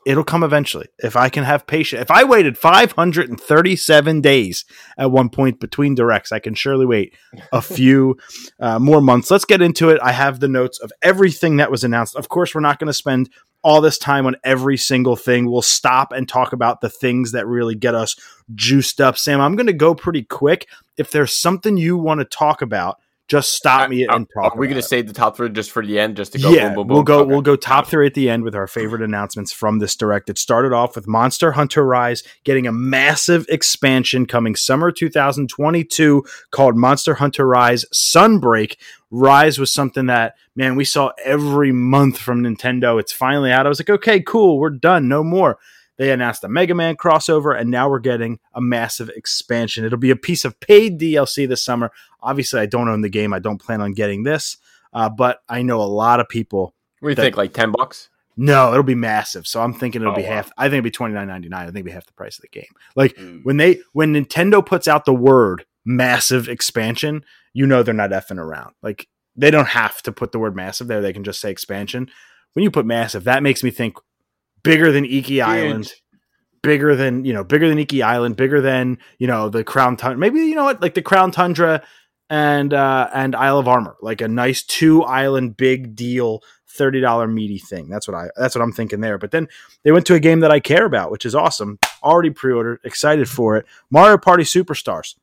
it'll 0.05 0.23
come 0.23 0.41
eventually 0.41 0.87
if 0.99 1.17
I 1.17 1.27
can 1.27 1.43
have 1.43 1.67
patience. 1.67 2.01
If 2.01 2.11
I 2.11 2.23
waited 2.23 2.57
537 2.57 4.21
days 4.21 4.63
at 4.97 5.11
one 5.11 5.27
point 5.27 5.59
between 5.59 5.95
directs, 5.95 6.31
I 6.31 6.39
can 6.39 6.55
surely 6.55 6.85
wait 6.85 7.13
a 7.51 7.61
few 7.61 8.17
uh, 8.57 8.79
more 8.79 9.01
months. 9.01 9.29
Let's 9.29 9.43
get 9.43 9.61
into 9.61 9.89
it. 9.89 9.99
I 10.01 10.13
have 10.13 10.39
the 10.39 10.47
notes 10.47 10.79
of 10.79 10.93
everything 11.01 11.57
that 11.57 11.69
was 11.69 11.83
announced. 11.83 12.15
Of 12.15 12.29
course, 12.29 12.55
we're 12.55 12.61
not 12.61 12.79
going 12.79 12.87
to 12.87 12.93
spend 12.93 13.29
all 13.63 13.81
this 13.81 13.97
time 13.97 14.25
on 14.25 14.35
every 14.43 14.77
single 14.77 15.15
thing. 15.15 15.49
We'll 15.49 15.61
stop 15.61 16.11
and 16.11 16.27
talk 16.27 16.53
about 16.53 16.81
the 16.81 16.89
things 16.89 17.31
that 17.31 17.47
really 17.47 17.75
get 17.75 17.95
us 17.95 18.15
juiced 18.55 19.01
up. 19.01 19.17
Sam, 19.17 19.41
I'm 19.41 19.55
going 19.55 19.67
to 19.67 19.73
go 19.73 19.95
pretty 19.95 20.23
quick. 20.23 20.67
If 20.97 21.11
there's 21.11 21.35
something 21.35 21.77
you 21.77 21.97
want 21.97 22.19
to 22.19 22.25
talk 22.25 22.61
about, 22.61 22.99
just 23.27 23.53
stop 23.53 23.81
uh, 23.81 23.87
me 23.89 24.07
Are, 24.07 24.15
and 24.15 24.27
talk. 24.33 24.55
are 24.55 24.59
we 24.59 24.67
going 24.67 24.81
to 24.81 24.87
save 24.87 25.07
the 25.07 25.13
top 25.13 25.35
three 25.35 25.49
just 25.49 25.71
for 25.71 25.85
the 25.85 25.99
end, 25.99 26.15
just 26.15 26.31
to 26.33 26.39
go? 26.39 26.49
yeah, 26.49 26.69
boom, 26.69 26.75
boom, 26.75 26.87
boom? 26.87 26.95
we'll 26.95 27.03
go. 27.03 27.19
Okay. 27.19 27.29
We'll 27.29 27.41
go 27.41 27.55
top 27.55 27.87
three 27.87 28.07
at 28.07 28.13
the 28.13 28.29
end 28.29 28.43
with 28.43 28.55
our 28.55 28.67
favorite 28.67 29.01
announcements 29.01 29.51
from 29.51 29.79
this 29.79 29.95
direct. 29.95 30.29
It 30.29 30.37
started 30.37 30.73
off 30.73 30.95
with 30.95 31.07
Monster 31.07 31.53
Hunter 31.53 31.85
Rise 31.85 32.23
getting 32.43 32.67
a 32.67 32.71
massive 32.71 33.45
expansion 33.49 34.25
coming 34.25 34.55
summer 34.55 34.91
2022 34.91 36.23
called 36.51 36.77
Monster 36.77 37.15
Hunter 37.15 37.47
Rise 37.47 37.85
Sunbreak. 37.93 38.77
Rise 39.11 39.59
was 39.59 39.73
something 39.73 40.07
that 40.07 40.35
man 40.55 40.75
we 40.75 40.85
saw 40.85 41.11
every 41.23 41.71
month 41.71 42.17
from 42.17 42.43
Nintendo. 42.43 42.99
It's 42.99 43.13
finally 43.13 43.51
out. 43.51 43.65
I 43.65 43.69
was 43.69 43.79
like, 43.79 43.89
okay, 43.89 44.21
cool, 44.21 44.59
we're 44.59 44.69
done. 44.69 45.07
No 45.07 45.23
more. 45.23 45.57
They 45.97 46.11
announced 46.11 46.43
a 46.43 46.47
Mega 46.49 46.75
Man 46.75 46.95
crossover, 46.95 47.59
and 47.59 47.69
now 47.71 47.89
we're 47.89 47.99
getting 47.99 48.39
a 48.53 48.61
massive 48.61 49.09
expansion. 49.09 49.83
It'll 49.85 49.97
be 49.97 50.11
a 50.11 50.15
piece 50.15 50.45
of 50.45 50.59
paid 50.59 50.99
DLC 50.99 51.47
this 51.47 51.63
summer. 51.63 51.91
Obviously, 52.21 52.59
I 52.59 52.65
don't 52.67 52.87
own 52.87 53.01
the 53.01 53.09
game. 53.09 53.33
I 53.33 53.39
don't 53.39 53.59
plan 53.61 53.81
on 53.81 53.93
getting 53.93 54.23
this, 54.23 54.57
uh, 54.93 55.09
but 55.09 55.39
I 55.49 55.61
know 55.63 55.81
a 55.81 55.83
lot 55.83 56.19
of 56.19 56.29
people. 56.29 56.75
What 56.99 57.07
do 57.07 57.11
you 57.11 57.15
that- 57.15 57.21
think? 57.23 57.37
Like 57.37 57.53
ten 57.53 57.71
bucks? 57.71 58.09
No, 58.39 58.69
it'll 58.71 58.83
be 58.83 58.93
massive. 58.93 59.47
So 59.47 59.61
I'm 59.63 59.73
thinking 59.73 60.01
it'll 60.01 60.13
Oh, 60.13 60.15
be 60.17 60.21
wow. 60.21 60.29
half. 60.35 60.51
I 60.59 60.65
think 60.65 60.73
it'll 60.79 60.83
be 60.83 60.91
twenty 60.91 61.15
nine 61.15 61.27
ninety 61.27 61.49
nine. 61.49 61.61
I 61.63 61.65
think 61.65 61.77
it'll 61.77 61.85
be 61.85 61.91
half 61.91 62.05
the 62.05 62.13
price 62.13 62.37
of 62.37 62.43
the 62.43 62.49
game. 62.49 62.69
Like 62.95 63.17
when 63.43 63.57
they 63.57 63.79
when 63.93 64.13
Nintendo 64.13 64.63
puts 64.63 64.87
out 64.87 65.05
the 65.05 65.13
word 65.13 65.65
massive 65.85 66.47
expansion, 66.47 67.23
you 67.53 67.65
know 67.65 67.81
they're 67.81 67.95
not 67.95 68.11
effing 68.11 68.37
around. 68.37 68.75
Like 68.83 69.07
they 69.35 69.49
don't 69.49 69.69
have 69.69 70.01
to 70.03 70.11
put 70.11 70.31
the 70.31 70.39
word 70.39 70.55
massive 70.55 70.85
there. 70.87 71.01
They 71.01 71.13
can 71.13 71.23
just 71.23 71.39
say 71.41 71.49
expansion. 71.49 72.11
When 72.53 72.61
you 72.63 72.69
put 72.69 72.85
massive, 72.85 73.23
that 73.23 73.41
makes 73.41 73.63
me 73.63 73.71
think 73.71 73.97
bigger 74.67 74.91
than 74.91 75.05
Iki 75.05 75.41
Island, 75.41 75.93
bigger 76.61 76.95
than 76.95 77.25
you 77.25 77.33
know, 77.33 77.43
bigger 77.43 77.67
than 77.69 77.79
Iki 77.79 78.03
Island, 78.03 78.35
bigger 78.35 78.61
than 78.61 78.97
you 79.19 79.27
know 79.27 79.49
the 79.49 79.63
Crown 79.63 79.97
Tundra. 79.97 80.17
Maybe 80.17 80.39
you 80.41 80.55
know 80.55 80.65
what, 80.65 80.81
like 80.81 80.93
the 80.93 81.01
Crown 81.01 81.31
Tundra 81.31 81.83
and 82.29 82.73
uh 82.73 83.09
and 83.13 83.35
Isle 83.35 83.59
of 83.59 83.67
Armor, 83.67 83.95
like 84.01 84.21
a 84.21 84.27
nice 84.27 84.63
two 84.63 85.03
island 85.03 85.57
big 85.57 85.95
deal, 85.95 86.41
thirty 86.67 86.99
dollar 86.99 87.27
meaty 87.27 87.57
thing. 87.57 87.89
That's 87.89 88.07
what 88.07 88.15
I 88.15 88.29
that's 88.35 88.55
what 88.55 88.61
I'm 88.61 88.73
thinking 88.73 89.01
there. 89.01 89.17
But 89.17 89.31
then 89.31 89.47
they 89.83 89.91
went 89.91 90.05
to 90.07 90.15
a 90.15 90.19
game 90.19 90.41
that 90.41 90.51
I 90.51 90.59
care 90.59 90.85
about, 90.85 91.11
which 91.11 91.25
is 91.25 91.35
awesome. 91.35 91.79
Already 92.03 92.29
pre-ordered, 92.29 92.79
excited 92.83 93.29
for 93.29 93.57
it. 93.57 93.65
Mario 93.89 94.17
Party 94.17 94.43
Superstars. 94.43 95.15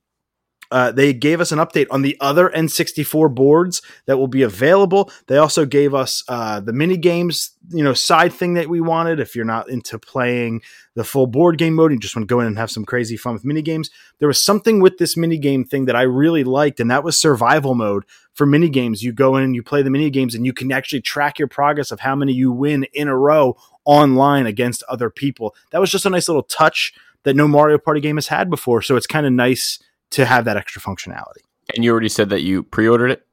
Uh, 0.71 0.93
they 0.93 1.13
gave 1.13 1.41
us 1.41 1.53
an 1.53 1.59
update 1.59 1.87
on 1.91 2.03
the 2.03 2.17
other 2.21 2.51
N64 2.51 3.35
boards 3.35 3.83
that 4.07 4.19
will 4.19 4.29
be 4.29 4.43
available. 4.43 5.11
They 5.27 5.37
also 5.37 5.65
gave 5.65 5.95
us 5.95 6.25
uh, 6.29 6.61
the 6.61 6.73
mini 6.73 6.97
games, 6.97 7.53
you 7.71 7.85
know, 7.85 7.95
side 7.95 8.33
thing 8.33 8.55
that 8.55 8.69
we 8.69 8.81
wanted. 8.81 9.21
If 9.21 9.37
you're 9.37 9.45
not 9.45 9.69
into 9.69 9.99
playing 9.99 10.63
the 10.95 11.05
full 11.05 11.27
board 11.27 11.59
game 11.59 11.75
mode, 11.75 11.93
you 11.93 11.99
just 11.99 12.15
want 12.15 12.29
to 12.29 12.33
go 12.33 12.41
in 12.41 12.47
and 12.47 12.59
have 12.59 12.71
some 12.71 12.85
crazy 12.85 13.17
fun 13.17 13.35
with 13.35 13.45
mini 13.45 13.63
games. 13.63 13.91
There 14.19 14.29
was 14.29 14.43
something 14.43 14.81
with 14.81 14.99
this 14.99 15.17
mini 15.17 15.39
game 15.39 15.65
thing 15.65 15.87
that 15.87 15.97
I 15.97 16.03
really 16.03 16.45
liked, 16.45 16.81
and 16.81 16.91
that 16.91 17.05
was 17.05 17.21
survival 17.21 17.75
mode 17.75 18.05
for 18.33 18.47
mini 18.47 18.69
games. 18.69 19.03
You 19.03 19.13
go 19.13 19.37
in 19.37 19.45
and 19.45 19.55
you 19.55 19.63
play 19.63 19.83
the 19.83 19.91
mini 19.91 20.11
games, 20.11 20.35
and 20.35 20.47
you 20.47 20.53
can 20.53 20.71
actually 20.73 21.03
track 21.03 21.39
your 21.39 21.49
progress 21.49 21.91
of 21.91 22.01
how 22.01 22.15
many 22.15 22.33
you 22.33 22.53
win 22.53 22.85
in 22.93 23.09
a 23.09 23.17
row 23.17 23.57
online 23.85 24.47
against 24.47 24.83
other 24.85 25.11
people. 25.11 25.55
That 25.71 25.81
was 25.81 25.91
just 25.91 26.07
a 26.07 26.11
nice 26.11 26.29
little 26.29 26.43
touch 26.43 26.95
that 27.25 27.37
no 27.37 27.49
Mario 27.49 27.79
Party 27.79 28.01
game 28.01 28.17
has 28.17 28.29
had 28.29 28.49
before. 28.49 28.83
So 28.83 28.97
it's 28.97 29.07
kind 29.07 29.27
of 29.27 29.33
nice 29.33 29.79
to 30.13 30.25
have 30.25 30.45
that 30.47 30.57
extra 30.57 30.81
functionality. 30.83 31.43
And 31.75 31.85
you 31.85 31.91
already 31.91 32.09
said 32.09 32.31
that 32.31 32.43
you 32.43 32.63
pre-ordered 32.63 33.11
it. 33.11 33.27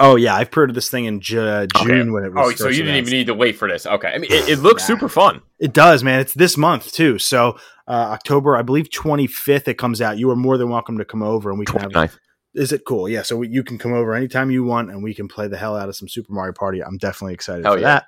Oh 0.00 0.14
yeah, 0.14 0.36
I've 0.36 0.50
pre-ordered 0.52 0.74
this 0.76 0.88
thing 0.88 1.06
in 1.06 1.20
Ju- 1.20 1.66
June 1.76 1.90
Okay. 2.02 2.10
when 2.10 2.24
it 2.24 2.32
was. 2.32 2.52
Oh, 2.52 2.54
so 2.54 2.68
you 2.68 2.76
didn't 2.76 2.88
announced. 2.94 3.08
even 3.08 3.18
need 3.18 3.26
to 3.26 3.34
wait 3.34 3.56
for 3.56 3.68
this. 3.68 3.84
Okay, 3.84 4.08
I 4.08 4.18
mean, 4.18 4.30
it, 4.30 4.48
it 4.48 4.58
looks 4.60 4.82
Nah. 4.82 4.94
super 4.94 5.08
fun. 5.08 5.42
It 5.58 5.72
does, 5.72 6.04
man. 6.04 6.20
It's 6.20 6.34
this 6.34 6.56
month 6.56 6.92
too. 6.92 7.18
So 7.18 7.58
uh, 7.88 7.90
October, 8.12 8.56
I 8.56 8.62
believe, 8.62 8.90
twenty 8.92 9.26
fifth, 9.26 9.66
it 9.66 9.74
comes 9.74 10.00
out. 10.00 10.16
You 10.18 10.30
are 10.30 10.36
more 10.36 10.56
than 10.56 10.68
welcome 10.68 10.98
to 10.98 11.04
come 11.04 11.22
over, 11.22 11.50
and 11.50 11.58
we 11.58 11.64
can 11.64 11.90
have. 11.90 12.16
Is 12.54 12.70
it 12.72 12.84
cool? 12.86 13.08
Yeah. 13.08 13.22
So 13.22 13.42
you 13.42 13.64
can 13.64 13.76
come 13.76 13.92
over 13.92 14.14
anytime 14.14 14.50
you 14.52 14.62
want, 14.62 14.90
and 14.90 15.02
we 15.02 15.14
can 15.14 15.26
play 15.26 15.48
the 15.48 15.56
hell 15.56 15.76
out 15.76 15.88
of 15.88 15.96
some 15.96 16.08
Super 16.08 16.32
Mario 16.32 16.52
Party. 16.52 16.82
I'm 16.82 16.96
definitely 16.96 17.34
excited 17.34 17.64
Hell 17.64 17.74
for 17.74 17.80
yeah. 17.80 17.86
that. 17.86 18.04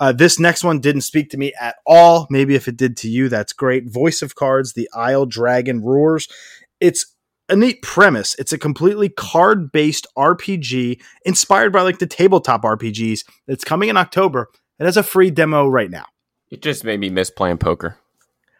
Uh, 0.00 0.12
this 0.12 0.38
next 0.40 0.64
one 0.64 0.80
didn't 0.80 1.02
speak 1.02 1.28
to 1.30 1.36
me 1.36 1.52
at 1.60 1.76
all. 1.86 2.26
Maybe 2.30 2.54
if 2.54 2.66
it 2.66 2.76
did 2.78 2.96
to 2.98 3.08
you, 3.10 3.28
that's 3.28 3.52
great. 3.52 3.84
Voice 3.92 4.22
of 4.22 4.34
Cards: 4.34 4.72
The 4.72 4.88
Isle 4.94 5.26
Dragon 5.26 5.82
Roars. 5.82 6.28
It's 6.80 7.14
a 7.48 7.56
neat 7.56 7.82
premise. 7.82 8.34
It's 8.38 8.52
a 8.52 8.58
completely 8.58 9.08
card 9.08 9.72
based 9.72 10.06
RPG 10.16 11.00
inspired 11.24 11.72
by 11.72 11.82
like 11.82 11.98
the 11.98 12.06
tabletop 12.06 12.62
RPGs. 12.62 13.20
It's 13.46 13.64
coming 13.64 13.88
in 13.88 13.96
October. 13.96 14.50
It 14.78 14.84
has 14.84 14.96
a 14.96 15.02
free 15.02 15.30
demo 15.30 15.68
right 15.68 15.90
now. 15.90 16.06
It 16.50 16.62
just 16.62 16.84
made 16.84 17.00
me 17.00 17.08
miss 17.10 17.30
playing 17.30 17.58
poker. 17.58 17.96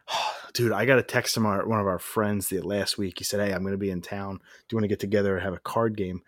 Dude, 0.55 0.73
I 0.73 0.87
got 0.87 0.99
a 0.99 1.03
text 1.03 1.35
from 1.35 1.45
our, 1.45 1.67
one 1.67 1.81
of 1.81 1.87
our 1.87 1.99
friends 1.99 2.49
the 2.49 2.61
last 2.61 2.97
week. 2.97 3.19
He 3.19 3.25
said, 3.25 3.47
Hey, 3.47 3.53
I'm 3.53 3.63
going 3.63 3.73
to 3.73 3.79
be 3.79 3.91
in 3.91 4.01
town. 4.01 4.37
Do 4.37 4.75
you 4.75 4.77
want 4.77 4.85
to 4.85 4.89
get 4.89 5.01
together 5.01 5.35
and 5.37 5.45
have 5.45 5.53
a 5.53 5.59
card 5.59 5.97
game? 5.97 6.23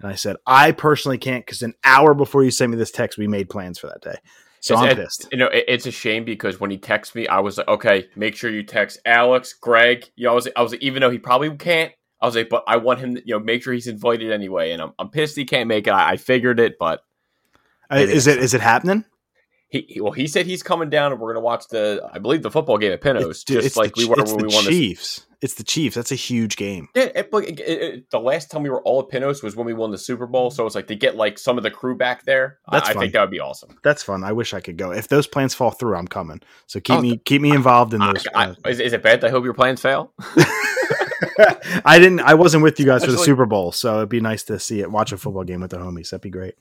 And 0.00 0.10
I 0.10 0.14
said, 0.14 0.36
I 0.46 0.72
personally 0.72 1.18
can't 1.18 1.44
because 1.44 1.62
an 1.62 1.74
hour 1.84 2.14
before 2.14 2.44
you 2.44 2.50
sent 2.50 2.70
me 2.70 2.76
this 2.76 2.90
text, 2.90 3.18
we 3.18 3.26
made 3.26 3.48
plans 3.48 3.78
for 3.78 3.88
that 3.88 4.02
day. 4.02 4.16
So 4.60 4.74
It's- 4.74 4.90
I'm 4.90 4.96
pissed. 4.96 5.28
You 5.32 5.38
know, 5.38 5.48
it, 5.48 5.64
it's 5.66 5.86
a 5.86 5.90
shame 5.90 6.24
because 6.24 6.60
when 6.60 6.70
he 6.70 6.78
texted 6.78 7.16
me, 7.16 7.26
I 7.26 7.40
was 7.40 7.58
like, 7.58 7.68
okay, 7.68 8.08
make 8.14 8.36
sure 8.36 8.50
you 8.50 8.62
text 8.62 9.00
Alex, 9.04 9.52
Greg. 9.52 10.08
You 10.14 10.26
know, 10.26 10.32
I 10.32 10.34
was, 10.34 10.48
I 10.54 10.62
was 10.62 10.74
even 10.76 11.00
though 11.00 11.10
he 11.10 11.18
probably 11.18 11.50
can't, 11.56 11.92
I 12.22 12.26
was 12.26 12.34
like, 12.36 12.48
but 12.48 12.64
I 12.66 12.76
want 12.78 13.00
him 13.00 13.16
to, 13.16 13.22
you 13.26 13.34
know, 13.34 13.40
make 13.44 13.62
sure 13.62 13.74
he's 13.74 13.88
invited 13.88 14.30
anyway. 14.32 14.70
And 14.70 14.80
I'm, 14.80 14.92
I'm 14.98 15.10
pissed 15.10 15.36
he 15.36 15.44
can't 15.44 15.66
make 15.68 15.86
it. 15.86 15.90
I, 15.90 16.12
I 16.12 16.16
figured 16.16 16.58
it, 16.60 16.78
but 16.78 17.02
Uh, 17.90 17.96
is 17.96 18.26
it 18.26 18.38
is 18.38 18.54
it 18.54 18.60
happening? 18.62 19.04
he, 19.68 19.80
he- 19.88 20.00
well, 20.00 20.12
he 20.12 20.26
said 20.26 20.46
he's 20.46 20.62
coming 20.62 20.88
down 20.88 21.12
and 21.12 21.20
we're 21.20 21.32
going 21.34 21.42
to 21.42 21.44
watch 21.44 21.64
the, 21.68 22.08
I 22.12 22.18
believe, 22.20 22.42
the 22.42 22.50
football 22.50 22.78
game 22.78 22.92
at 22.92 23.00
Pinos, 23.00 23.24
It's, 23.26 23.44
just 23.44 23.66
it's 23.66 23.76
like 23.76 23.94
the, 23.94 24.04
we 24.04 24.08
were 24.08 24.20
it's 24.20 24.30
when 24.32 24.40
the 24.42 24.46
we 24.48 24.54
won 24.54 24.64
this. 24.64 24.72
Chiefs. 24.74 25.26
It's 25.40 25.54
the 25.54 25.64
Chiefs. 25.64 25.96
That's 25.96 26.12
a 26.12 26.14
huge 26.14 26.56
game. 26.56 26.86
Yeah, 26.94 27.08
it, 27.16 27.30
but 27.32 27.42
it, 27.44 27.58
it, 27.58 28.10
the 28.10 28.20
last 28.20 28.48
time 28.52 28.62
we 28.62 28.70
were 28.70 28.80
all 28.82 29.00
at 29.00 29.08
Pinos 29.08 29.42
was 29.42 29.56
when 29.56 29.66
we 29.66 29.72
won 29.74 29.90
the 29.90 29.98
Super 29.98 30.28
Bowl. 30.28 30.52
So 30.52 30.64
it's 30.66 30.76
like 30.76 30.86
to 30.86 30.94
get 30.94 31.16
like 31.16 31.36
some 31.36 31.56
of 31.58 31.64
the 31.64 31.70
crew 31.72 31.96
back 31.96 32.24
there. 32.24 32.58
I- 32.68 32.76
That's 32.76 32.90
I, 32.90 32.92
fun. 32.92 33.00
think 33.00 33.12
that 33.14 33.22
would 33.22 33.30
be 33.32 33.40
awesome. 33.40 33.76
That's 33.82 34.04
fun. 34.04 34.22
I 34.22 34.30
wish 34.30 34.54
I 34.54 34.60
could 34.60 34.76
go. 34.76 34.92
If 34.92 35.08
those 35.08 35.26
plans 35.26 35.52
fall 35.54 35.72
through, 35.72 35.96
I'm 35.96 36.06
coming. 36.06 36.40
So 36.68 36.78
keep 36.78 36.96
Oh, 36.98 37.00
me 37.02 37.16
keep 37.16 37.42
me 37.42 37.50
involved 37.50 37.92
in 37.94 38.02
I, 38.02 38.12
those. 38.12 38.26
I, 38.34 38.44
uh, 38.50 38.54
is, 38.68 38.78
is 38.78 38.92
it 38.92 39.02
bad? 39.02 39.20
that 39.22 39.28
I 39.28 39.30
hope 39.30 39.42
your 39.44 39.54
plans 39.54 39.80
fail. 39.80 40.12
I 41.84 41.98
didn't. 41.98 42.20
I 42.20 42.34
wasn't 42.34 42.62
with 42.62 42.78
you 42.80 42.86
guys 42.86 43.04
for 43.04 43.10
the 43.10 43.18
Super 43.18 43.46
Bowl, 43.46 43.72
so 43.72 43.98
it'd 43.98 44.08
be 44.08 44.20
nice 44.20 44.42
to 44.44 44.58
see 44.58 44.80
it. 44.80 44.90
Watch 44.90 45.12
a 45.12 45.16
football 45.18 45.44
game 45.44 45.60
with 45.60 45.70
the 45.70 45.78
homies. 45.78 46.10
That'd 46.10 46.22
be 46.22 46.30
great. 46.30 46.54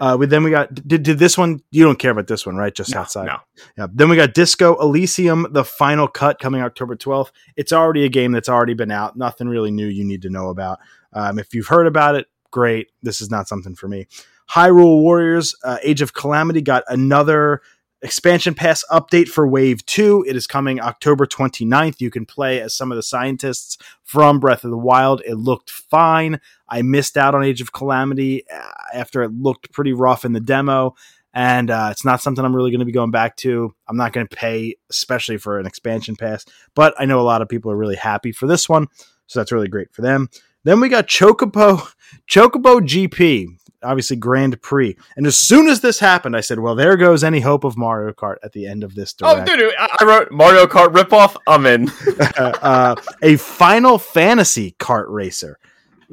Uh, 0.00 0.16
we 0.18 0.26
then 0.26 0.42
we 0.42 0.50
got 0.50 0.74
did, 0.74 1.02
did 1.02 1.18
this 1.18 1.36
one? 1.36 1.60
You 1.70 1.84
don't 1.84 1.98
care 1.98 2.10
about 2.10 2.26
this 2.26 2.46
one, 2.46 2.56
right? 2.56 2.74
Just 2.74 2.94
No, 2.94 3.00
outside. 3.00 3.26
no. 3.26 3.38
Yeah. 3.76 3.86
Then 3.92 4.08
we 4.08 4.16
got 4.16 4.34
Disco 4.34 4.76
Elysium, 4.80 5.46
the 5.50 5.64
final 5.64 6.08
cut 6.08 6.38
coming 6.38 6.62
October 6.62 6.96
12th. 6.96 7.30
It's 7.56 7.72
already 7.72 8.04
a 8.04 8.08
game 8.08 8.32
that's 8.32 8.48
already 8.48 8.74
been 8.74 8.90
out. 8.90 9.16
Nothing 9.16 9.48
really 9.48 9.70
new 9.70 9.86
you 9.86 10.04
need 10.04 10.22
to 10.22 10.30
know 10.30 10.48
about. 10.48 10.78
Um, 11.12 11.38
if 11.38 11.54
you've 11.54 11.68
heard 11.68 11.86
about 11.86 12.14
it, 12.14 12.26
great. 12.50 12.88
This 13.02 13.20
is 13.20 13.30
not 13.30 13.48
something 13.48 13.74
for 13.74 13.88
me. 13.88 14.06
Hyrule 14.50 15.00
Warriors, 15.00 15.54
uh, 15.64 15.78
Age 15.82 16.02
of 16.02 16.14
Calamity 16.14 16.62
got 16.62 16.84
another 16.88 17.62
expansion 18.06 18.54
pass 18.54 18.84
update 18.88 19.26
for 19.26 19.48
Wave 19.48 19.84
2. 19.84 20.26
It 20.28 20.36
is 20.36 20.46
coming 20.46 20.80
October 20.80 21.26
29th. 21.26 22.00
You 22.00 22.08
can 22.08 22.24
play 22.24 22.60
as 22.60 22.72
some 22.72 22.92
of 22.92 22.96
the 22.96 23.02
scientists 23.02 23.78
from 24.04 24.38
Breath 24.38 24.62
of 24.62 24.70
the 24.70 24.78
Wild. 24.78 25.22
It 25.26 25.34
looked 25.34 25.70
fine. 25.70 26.40
I 26.68 26.82
missed 26.82 27.16
out 27.16 27.34
on 27.34 27.42
Age 27.42 27.60
of 27.60 27.72
Calamity 27.72 28.48
uh, 28.48 28.70
after 28.94 29.24
it 29.24 29.32
looked 29.32 29.72
pretty 29.72 29.92
rough 29.92 30.24
in 30.24 30.34
the 30.34 30.40
demo 30.40 30.94
and 31.34 31.68
uh, 31.68 31.88
it's 31.90 32.04
not 32.04 32.22
something 32.22 32.44
I'm 32.44 32.54
really 32.54 32.70
going 32.70 32.78
to 32.78 32.86
be 32.86 32.92
going 32.92 33.10
back 33.10 33.34
to. 33.38 33.74
I'm 33.88 33.96
not 33.96 34.12
going 34.12 34.28
to 34.28 34.36
pay, 34.36 34.76
especially 34.88 35.36
for 35.36 35.58
an 35.58 35.66
expansion 35.66 36.14
pass, 36.14 36.46
but 36.76 36.94
I 36.96 37.06
know 37.06 37.20
a 37.20 37.22
lot 37.22 37.42
of 37.42 37.48
people 37.48 37.72
are 37.72 37.76
really 37.76 37.96
happy 37.96 38.30
for 38.30 38.46
this 38.46 38.68
one, 38.68 38.86
so 39.26 39.40
that's 39.40 39.50
really 39.50 39.66
great 39.66 39.92
for 39.92 40.02
them. 40.02 40.30
Then 40.62 40.78
we 40.78 40.88
got 40.88 41.08
Chocobo, 41.08 41.92
Chocobo 42.30 42.80
GP. 42.80 43.48
Obviously 43.82 44.16
Grand 44.16 44.60
Prix. 44.62 44.96
And 45.16 45.26
as 45.26 45.36
soon 45.36 45.68
as 45.68 45.80
this 45.80 45.98
happened, 45.98 46.36
I 46.36 46.40
said, 46.40 46.60
"Well, 46.60 46.74
there 46.74 46.96
goes 46.96 47.24
any 47.24 47.40
hope 47.40 47.64
of 47.64 47.76
Mario 47.76 48.12
Kart 48.12 48.36
at 48.42 48.52
the 48.52 48.66
end 48.66 48.84
of 48.84 48.94
this." 48.94 49.14
Oh, 49.22 49.34
Direct. 49.34 49.48
dude, 49.48 49.72
I 49.78 49.96
I 50.00 50.04
wrote 50.04 50.30
Mario 50.30 50.66
Kart 50.66 50.92
ripoff. 50.92 51.36
I'm 51.46 51.66
in. 51.66 51.90
uh, 52.38 52.96
a 53.22 53.36
Final 53.36 53.98
Fantasy 53.98 54.76
kart 54.78 55.06
racer. 55.08 55.58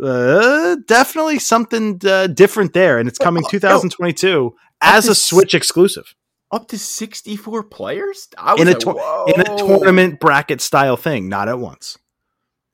Uh, 0.01 0.75
definitely 0.87 1.39
something 1.39 2.01
uh, 2.05 2.27
different 2.27 2.73
there, 2.73 2.97
and 2.97 3.07
it's 3.07 3.19
coming 3.19 3.43
Oh, 3.45 3.49
2022 3.49 4.55
as 4.81 5.07
a 5.07 5.15
Switch 5.15 5.53
exclusive 5.53 6.15
Up 6.51 6.67
to 6.69 6.79
64 6.79 7.63
players 7.63 8.27
I 8.37 8.55
in 8.55 8.67
a 8.67 8.71
like, 8.71 9.35
in 9.35 9.41
a 9.41 9.57
tournament 9.57 10.19
bracket 10.19 10.61
style 10.61 10.97
thing, 10.97 11.29
not 11.29 11.47
at 11.47 11.59
once. 11.59 11.99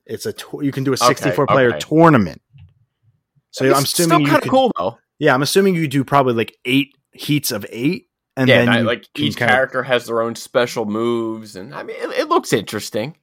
It's 0.06 0.26
a 0.26 0.34
you 0.60 0.72
can 0.72 0.82
do 0.82 0.92
a 0.92 0.96
64 0.96 1.46
player 1.46 1.70
okay. 1.70 1.78
tournament. 1.78 2.42
So 3.52 3.64
It's 3.64 3.76
I'm 3.76 3.82
assuming 3.84 4.26
kind 4.26 4.42
of 4.42 4.48
cool 4.48 4.70
though. 4.78 4.98
yeah, 5.18 5.34
I'm 5.34 5.42
assuming 5.42 5.74
you 5.74 5.88
do 5.88 6.04
probably 6.04 6.34
like 6.34 6.56
eight 6.64 6.94
heats 7.12 7.50
of 7.50 7.66
eight, 7.70 8.06
and 8.36 8.48
yeah, 8.48 8.58
then 8.58 8.68
and 8.68 8.78
I- 8.78 8.80
like 8.82 9.06
each 9.16 9.36
kind 9.36 9.50
of- 9.50 9.54
character 9.54 9.82
has 9.82 10.06
their 10.06 10.22
own 10.22 10.34
special 10.36 10.84
moves, 10.84 11.56
and 11.56 11.74
I 11.74 11.82
mean, 11.82 11.96
it, 11.98 12.10
it 12.20 12.28
looks 12.28 12.52
interesting. 12.52 13.16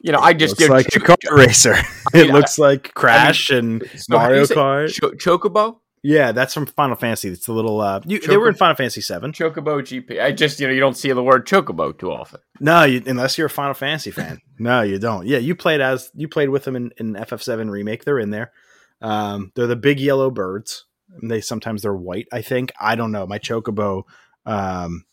You 0.00 0.12
know, 0.12 0.20
I 0.20 0.34
just 0.34 0.60
looks 0.60 0.70
like 0.70 0.86
a 0.94 1.00
kart 1.00 1.30
racer. 1.36 1.72
mean, 1.74 1.84
it 2.28 2.32
looks 2.32 2.58
like 2.58 2.92
Crash 2.94 3.50
and 3.50 3.82
So 3.96 4.16
Mario 4.16 4.44
Kart. 4.44 4.92
Cho- 4.92 5.10
Chocobo, 5.38 5.78
Yeah, 6.02 6.30
that's 6.32 6.52
from 6.54 6.66
Final 6.66 6.94
Fantasy. 6.96 7.30
It's 7.30 7.46
the 7.46 7.52
little. 7.52 7.80
Uh, 7.80 8.00
you, 8.04 8.20
they 8.20 8.36
were 8.36 8.48
in 8.48 8.54
Final 8.54 8.76
Fantasy 8.76 9.00
Seven. 9.00 9.32
Chocobo 9.32 9.80
GP. 9.80 10.22
I 10.22 10.30
just 10.32 10.60
you 10.60 10.66
know 10.68 10.72
you 10.74 10.78
don't 10.80 10.96
see 10.96 11.10
the 11.10 11.22
word 11.22 11.46
Chocobo 11.46 11.98
too 11.98 12.12
often. 12.12 12.40
No, 12.60 12.84
you, 12.84 13.02
unless 13.06 13.36
you're 13.38 13.46
a 13.48 13.50
Final 13.50 13.74
Fantasy 13.74 14.10
fan. 14.10 14.38
no, 14.58 14.82
you 14.82 14.98
don't. 14.98 15.26
Yeah, 15.26 15.38
you 15.38 15.56
played 15.56 15.80
as 15.80 16.10
you 16.14 16.28
played 16.28 16.50
with 16.50 16.64
them 16.64 16.76
in, 16.76 16.92
in 16.98 17.14
FF7 17.14 17.70
remake. 17.70 18.04
They're 18.04 18.18
in 18.20 18.30
there. 18.30 18.52
Um, 19.00 19.52
they're 19.54 19.66
the 19.66 19.76
big 19.76 20.00
yellow 20.00 20.30
birds. 20.30 20.84
And 21.20 21.30
they 21.30 21.40
sometimes 21.40 21.82
they're 21.82 21.94
white. 21.94 22.26
I 22.32 22.42
think. 22.42 22.72
I 22.80 22.94
don't 22.96 23.12
know. 23.12 23.26
My 23.26 23.38
Chocobo. 23.38 24.02
Um, 24.44 25.04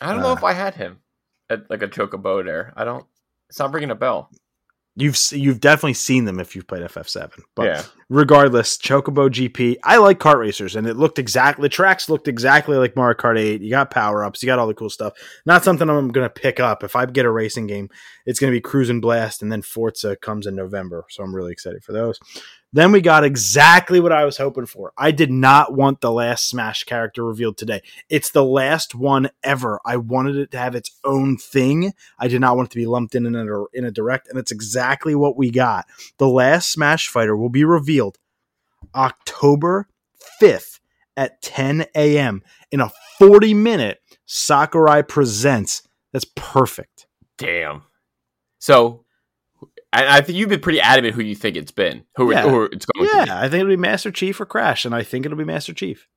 I 0.00 0.12
don't 0.12 0.22
know 0.22 0.30
Uh, 0.30 0.36
if 0.36 0.42
I 0.44 0.52
had 0.52 0.74
him 0.74 0.98
at 1.50 1.68
like 1.70 1.82
a 1.82 1.88
Chocobo 1.88 2.44
there. 2.44 2.72
I 2.76 2.84
don't. 2.84 3.04
It's 3.50 3.58
not 3.58 3.72
ringing 3.72 3.90
a 3.90 3.94
bell. 3.94 4.30
you've 4.96 5.18
you've 5.32 5.60
definitely 5.60 5.92
seen 5.94 6.24
them 6.24 6.40
if 6.40 6.56
you've 6.56 6.66
played 6.66 6.82
FF7. 6.82 7.30
But 7.54 7.64
yeah, 7.66 7.82
regardless, 8.08 8.78
Chocobo 8.78 9.28
GP. 9.28 9.76
I 9.84 9.98
like 9.98 10.18
kart 10.18 10.38
racers, 10.38 10.76
and 10.76 10.86
it 10.86 10.96
looked 10.96 11.18
exactly 11.18 11.62
the 11.62 11.68
tracks 11.68 12.08
looked 12.08 12.26
exactly 12.26 12.76
like 12.78 12.96
Mario 12.96 13.16
Kart 13.16 13.38
8. 13.38 13.60
You 13.60 13.70
got 13.70 13.90
power 13.90 14.24
ups, 14.24 14.42
you 14.42 14.46
got 14.46 14.58
all 14.58 14.66
the 14.66 14.74
cool 14.74 14.90
stuff. 14.90 15.12
Not 15.44 15.62
something 15.62 15.88
I'm 15.90 16.08
gonna 16.08 16.30
pick 16.30 16.58
up. 16.58 16.82
If 16.82 16.96
I 16.96 17.04
get 17.06 17.26
a 17.26 17.30
racing 17.30 17.66
game, 17.66 17.90
it's 18.24 18.40
gonna 18.40 18.50
be 18.52 18.60
Cruis'n 18.62 19.00
Blast, 19.02 19.42
and 19.42 19.52
then 19.52 19.62
Forza 19.62 20.16
comes 20.16 20.46
in 20.46 20.56
November. 20.56 21.04
So 21.10 21.22
I'm 21.22 21.34
really 21.34 21.52
excited 21.52 21.84
for 21.84 21.92
those. 21.92 22.18
Then 22.74 22.90
we 22.90 23.00
got 23.00 23.22
exactly 23.22 24.00
what 24.00 24.10
I 24.10 24.24
was 24.24 24.36
hoping 24.36 24.66
for. 24.66 24.92
I 24.98 25.12
did 25.12 25.30
not 25.30 25.74
want 25.74 26.00
the 26.00 26.10
last 26.10 26.48
Smash 26.48 26.82
character 26.82 27.24
revealed 27.24 27.56
today. 27.56 27.82
It's 28.08 28.30
the 28.30 28.44
last 28.44 28.96
one 28.96 29.30
ever. 29.44 29.80
I 29.86 29.96
wanted 29.96 30.34
it 30.34 30.50
to 30.50 30.58
have 30.58 30.74
its 30.74 30.90
own 31.04 31.36
thing. 31.36 31.92
I 32.18 32.26
did 32.26 32.40
not 32.40 32.56
want 32.56 32.70
it 32.70 32.72
to 32.72 32.78
be 32.78 32.86
lumped 32.86 33.14
in 33.14 33.26
in 33.26 33.36
a, 33.36 33.64
in 33.72 33.84
a 33.84 33.92
direct, 33.92 34.26
and 34.26 34.40
it's 34.40 34.50
exactly 34.50 35.14
what 35.14 35.36
we 35.36 35.52
got. 35.52 35.86
The 36.18 36.26
last 36.26 36.72
Smash 36.72 37.06
fighter 37.06 37.36
will 37.36 37.48
be 37.48 37.62
revealed 37.62 38.18
October 38.92 39.86
5th 40.42 40.80
at 41.16 41.40
10 41.42 41.86
a.m. 41.94 42.42
in 42.72 42.80
a 42.80 42.90
40 43.20 43.54
minute 43.54 44.00
Sakurai 44.26 45.02
Presents. 45.02 45.84
That's 46.12 46.26
perfect. 46.34 47.06
damn. 47.38 47.82
So, 48.58 49.03
I, 49.94 50.18
I 50.18 50.20
think 50.20 50.38
you've 50.38 50.48
been 50.48 50.60
pretty 50.60 50.80
adamant 50.80 51.14
who 51.14 51.22
you 51.22 51.34
think 51.34 51.56
it's 51.56 51.70
been, 51.72 52.04
who, 52.16 52.32
Yeah. 52.32 52.42
who 52.42 52.64
it's 52.64 52.86
going 52.86 53.08
to 53.08 53.12
be. 53.14 53.26
Yeah, 53.26 53.38
I 53.38 53.42
think 53.48 53.60
it'll 53.60 53.68
be 53.68 53.76
Master 53.76 54.10
Chief 54.10 54.40
or 54.40 54.46
Crash, 54.46 54.84
and 54.84 54.94
I 54.94 55.02
think 55.02 55.24
it'll 55.24 55.38
be 55.38 55.44
Master 55.44 55.72
Chief. 55.72 56.08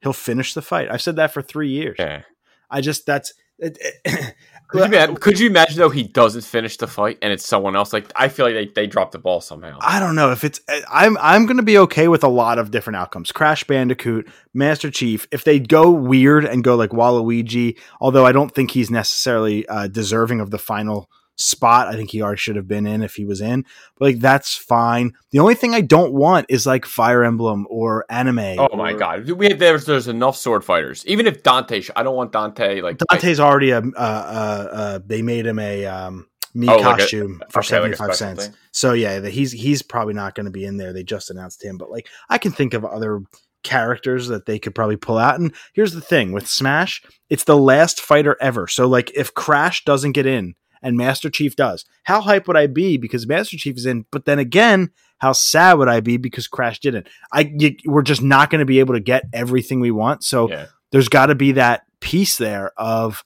He'll 0.00 0.12
finish 0.12 0.54
the 0.54 0.62
fight. 0.62 0.90
I've 0.90 1.02
said 1.02 1.16
that 1.16 1.32
for 1.32 1.42
three 1.42 1.68
years. 1.68 1.96
Yeah. 1.98 2.22
I 2.70 2.80
just, 2.80 3.06
that's. 3.06 3.32
It, 3.58 3.78
it- 4.04 4.34
Could 4.70 4.92
you, 4.92 5.14
could 5.16 5.40
you 5.40 5.48
imagine 5.48 5.78
though 5.78 5.88
he 5.90 6.04
doesn't 6.04 6.42
finish 6.44 6.76
the 6.76 6.86
fight 6.86 7.18
and 7.22 7.32
it's 7.32 7.44
someone 7.44 7.74
else? 7.74 7.92
Like 7.92 8.06
I 8.14 8.28
feel 8.28 8.46
like 8.46 8.54
they, 8.54 8.66
they 8.66 8.86
dropped 8.86 9.10
the 9.10 9.18
ball 9.18 9.40
somehow. 9.40 9.78
I 9.80 9.98
don't 9.98 10.14
know 10.14 10.30
if 10.30 10.44
it's. 10.44 10.60
I'm 10.88 11.18
I'm 11.20 11.46
going 11.46 11.56
to 11.56 11.64
be 11.64 11.76
okay 11.78 12.06
with 12.06 12.22
a 12.22 12.28
lot 12.28 12.60
of 12.60 12.70
different 12.70 12.96
outcomes. 12.96 13.32
Crash 13.32 13.64
Bandicoot, 13.64 14.28
Master 14.54 14.88
Chief. 14.88 15.26
If 15.32 15.42
they 15.42 15.58
go 15.58 15.90
weird 15.90 16.44
and 16.44 16.62
go 16.62 16.76
like 16.76 16.90
Waluigi, 16.90 17.80
although 18.00 18.24
I 18.24 18.30
don't 18.30 18.54
think 18.54 18.70
he's 18.70 18.92
necessarily 18.92 19.66
uh, 19.66 19.88
deserving 19.88 20.38
of 20.38 20.52
the 20.52 20.58
final 20.60 21.10
spot. 21.40 21.88
I 21.88 21.94
think 21.96 22.10
he 22.10 22.22
already 22.22 22.38
should 22.38 22.56
have 22.56 22.68
been 22.68 22.86
in 22.86 23.02
if 23.02 23.14
he 23.14 23.24
was 23.24 23.40
in. 23.40 23.64
But 23.98 24.04
like 24.04 24.18
that's 24.20 24.54
fine. 24.56 25.12
The 25.30 25.38
only 25.40 25.54
thing 25.54 25.74
I 25.74 25.80
don't 25.80 26.12
want 26.12 26.46
is 26.48 26.66
like 26.66 26.84
Fire 26.86 27.24
Emblem 27.24 27.66
or 27.70 28.04
anime. 28.10 28.58
oh 28.58 28.76
my 28.76 28.92
or- 28.92 28.98
god, 28.98 29.30
we 29.30 29.48
have, 29.48 29.58
there's 29.58 29.84
there's 29.86 30.08
enough 30.08 30.36
sword 30.36 30.64
fighters. 30.64 31.04
Even 31.06 31.26
if 31.26 31.42
Dante, 31.42 31.82
I 31.96 32.02
don't 32.02 32.16
want 32.16 32.32
Dante 32.32 32.80
like 32.80 33.00
I- 33.10 33.14
Dante's 33.16 33.40
already 33.40 33.70
a. 33.70 33.78
Uh, 33.78 33.82
uh, 33.96 34.68
uh, 34.72 34.98
they 35.04 35.22
made 35.22 35.46
him 35.46 35.58
a. 35.58 35.86
Um, 35.86 36.26
me 36.52 36.68
Oh, 36.68 36.78
like 36.78 36.96
a- 36.96 37.00
costume 37.02 37.40
for 37.50 37.60
okay, 37.60 37.68
75 37.68 37.96
special 37.96 38.14
cents. 38.14 38.46
thing. 38.46 38.54
So 38.72 38.92
yeah, 38.92 39.20
the, 39.20 39.30
he's 39.30 39.52
he's 39.52 39.82
probably 39.82 40.14
not 40.14 40.34
going 40.34 40.46
to 40.46 40.50
be 40.50 40.64
in 40.64 40.78
there. 40.78 40.92
They 40.92 41.04
just 41.04 41.30
announced 41.30 41.64
him, 41.64 41.78
but 41.78 41.90
like 41.92 42.08
I 42.28 42.38
can 42.38 42.50
think 42.50 42.74
of 42.74 42.84
other 42.84 43.20
characters 43.62 44.26
that 44.28 44.46
they 44.46 44.58
could 44.58 44.74
probably 44.74 44.96
pull 44.96 45.18
out. 45.18 45.38
And 45.38 45.54
here's 45.74 45.92
the 45.92 46.00
thing 46.00 46.32
with 46.32 46.48
Smash, 46.48 47.02
it's 47.28 47.44
the 47.44 47.56
last 47.56 48.00
fighter 48.00 48.36
ever. 48.40 48.66
So 48.66 48.88
like 48.88 49.12
if 49.14 49.32
Crash 49.34 49.84
doesn't 49.84 50.12
get 50.12 50.26
in 50.26 50.54
and 50.82 50.96
Master 50.96 51.30
Chief 51.30 51.56
does, 51.56 51.84
how 52.04 52.20
hype 52.20 52.46
would 52.46 52.56
I 52.56 52.66
be 52.66 52.96
because 52.96 53.26
Master 53.26 53.56
Chief 53.56 53.76
is 53.76 53.86
in? 53.86 54.06
But 54.10 54.24
then 54.24 54.38
again, 54.38 54.90
how 55.18 55.32
sad 55.32 55.74
would 55.74 55.88
I 55.88 56.00
be 56.00 56.16
because 56.16 56.48
Crash 56.48 56.80
didn't? 56.80 57.08
I 57.32 57.52
you, 57.58 57.76
we're 57.84 58.02
just 58.02 58.22
not 58.22 58.50
going 58.50 58.60
to 58.60 58.66
be 58.66 58.80
able 58.80 58.94
to 58.94 59.00
get 59.00 59.24
everything 59.32 59.80
we 59.80 59.90
want. 59.90 60.24
So 60.24 60.48
yeah. 60.48 60.66
there's 60.92 61.08
got 61.08 61.26
to 61.26 61.34
be 61.34 61.52
that 61.52 61.82
piece 62.00 62.36
there 62.36 62.72
of 62.76 63.22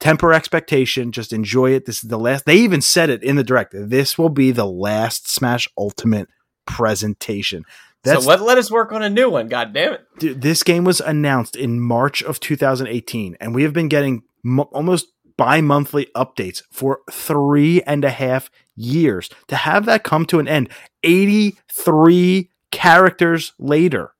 temper 0.00 0.32
expectation 0.32 1.10
just 1.10 1.32
enjoy 1.32 1.72
it 1.72 1.84
this 1.84 2.04
is 2.04 2.08
the 2.08 2.18
last 2.18 2.46
they 2.46 2.56
even 2.56 2.80
said 2.80 3.10
it 3.10 3.20
in 3.20 3.34
the 3.34 3.42
direct 3.42 3.74
this 3.74 4.16
will 4.16 4.28
be 4.28 4.52
the 4.52 4.64
last 4.64 5.28
smash 5.28 5.68
ultimate 5.76 6.28
presentation 6.66 7.64
that's 8.04 8.24
so 8.24 8.28
let, 8.28 8.40
let 8.40 8.58
us 8.58 8.70
work 8.70 8.92
on 8.92 9.02
a 9.02 9.10
new 9.10 9.28
one. 9.28 9.48
God 9.48 9.72
damn 9.72 9.94
it! 9.94 10.06
dude, 10.18 10.40
this 10.40 10.62
game 10.62 10.84
was 10.84 11.00
announced 11.00 11.56
in 11.56 11.80
march 11.80 12.22
of 12.22 12.40
2018 12.40 13.36
and 13.40 13.54
we 13.54 13.64
have 13.64 13.72
been 13.72 13.88
getting 13.88 14.22
mo- 14.42 14.70
almost 14.72 15.08
bi-monthly 15.38 16.08
updates 16.14 16.62
for 16.70 17.00
three 17.10 17.80
and 17.82 18.04
a 18.04 18.10
half 18.10 18.50
years. 18.76 19.30
To 19.46 19.56
have 19.56 19.86
that 19.86 20.04
come 20.04 20.26
to 20.26 20.38
an 20.38 20.46
end 20.46 20.68
83 21.02 22.50
characters 22.70 23.52
later. 23.58 24.12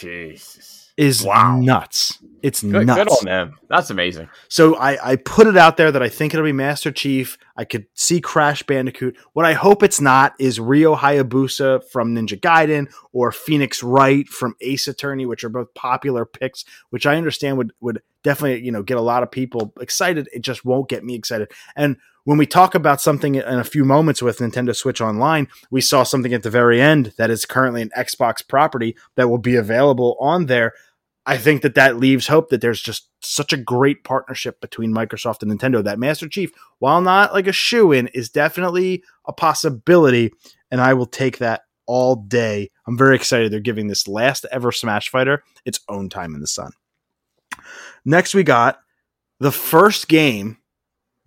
Jesus, 0.00 0.77
is 0.98 1.22
Wow. 1.22 1.60
nuts 1.60 2.18
it's 2.42 2.62
good, 2.62 2.86
nuts 2.86 2.98
good 2.98 3.08
on 3.08 3.24
them. 3.24 3.58
That's 3.68 3.90
amazing. 3.90 4.28
So 4.48 4.76
I, 4.76 5.12
I 5.12 5.16
put 5.16 5.46
it 5.46 5.56
out 5.56 5.76
there 5.76 5.90
that 5.90 6.02
I 6.02 6.08
think 6.08 6.32
it'll 6.32 6.44
be 6.44 6.52
Master 6.52 6.90
Chief. 6.90 7.36
I 7.56 7.64
could 7.64 7.86
see 7.94 8.20
Crash 8.20 8.62
Bandicoot. 8.62 9.16
What 9.32 9.44
I 9.44 9.54
hope 9.54 9.82
it's 9.82 10.00
not 10.00 10.34
is 10.38 10.60
Ryu 10.60 10.94
Hayabusa 10.94 11.84
from 11.90 12.14
Ninja 12.14 12.38
Gaiden 12.38 12.92
or 13.12 13.32
Phoenix 13.32 13.82
Wright 13.82 14.28
from 14.28 14.54
Ace 14.60 14.88
Attorney, 14.88 15.26
which 15.26 15.44
are 15.44 15.48
both 15.48 15.74
popular 15.74 16.24
picks, 16.24 16.64
which 16.90 17.06
I 17.06 17.16
understand 17.16 17.58
would 17.58 17.72
would 17.80 18.02
definitely 18.22 18.64
you 18.64 18.72
know 18.72 18.82
get 18.82 18.96
a 18.96 19.02
lot 19.02 19.22
of 19.22 19.30
people 19.30 19.72
excited. 19.80 20.28
It 20.32 20.42
just 20.42 20.64
won't 20.64 20.88
get 20.88 21.04
me 21.04 21.14
excited. 21.14 21.50
And 21.76 21.96
when 22.28 22.36
we 22.36 22.44
talk 22.44 22.74
about 22.74 23.00
something 23.00 23.36
in 23.36 23.42
a 23.42 23.64
few 23.64 23.86
moments 23.86 24.20
with 24.20 24.38
Nintendo 24.38 24.76
Switch 24.76 25.00
Online, 25.00 25.48
we 25.70 25.80
saw 25.80 26.02
something 26.02 26.34
at 26.34 26.42
the 26.42 26.50
very 26.50 26.78
end 26.78 27.14
that 27.16 27.30
is 27.30 27.46
currently 27.46 27.80
an 27.80 27.90
Xbox 27.96 28.46
property 28.46 28.94
that 29.14 29.30
will 29.30 29.38
be 29.38 29.56
available 29.56 30.14
on 30.20 30.44
there. 30.44 30.74
I 31.28 31.36
think 31.36 31.60
that 31.60 31.74
that 31.74 31.98
leaves 31.98 32.26
hope 32.26 32.48
that 32.48 32.62
there's 32.62 32.80
just 32.80 33.10
such 33.20 33.52
a 33.52 33.58
great 33.58 34.02
partnership 34.02 34.62
between 34.62 34.94
Microsoft 34.94 35.42
and 35.42 35.52
Nintendo 35.52 35.84
that 35.84 35.98
Master 35.98 36.26
Chief, 36.26 36.50
while 36.78 37.02
not 37.02 37.34
like 37.34 37.46
a 37.46 37.52
shoe 37.52 37.92
in, 37.92 38.06
is 38.08 38.30
definitely 38.30 39.04
a 39.26 39.32
possibility. 39.34 40.32
And 40.70 40.80
I 40.80 40.94
will 40.94 41.04
take 41.04 41.36
that 41.36 41.64
all 41.84 42.16
day. 42.16 42.70
I'm 42.86 42.96
very 42.96 43.14
excited 43.14 43.52
they're 43.52 43.60
giving 43.60 43.88
this 43.88 44.08
last 44.08 44.46
ever 44.50 44.72
Smash 44.72 45.10
Fighter 45.10 45.42
its 45.66 45.80
own 45.90 46.08
time 46.08 46.34
in 46.34 46.40
the 46.40 46.46
sun. 46.46 46.72
Next, 48.06 48.34
we 48.34 48.42
got 48.42 48.78
the 49.38 49.52
first 49.52 50.08
game, 50.08 50.56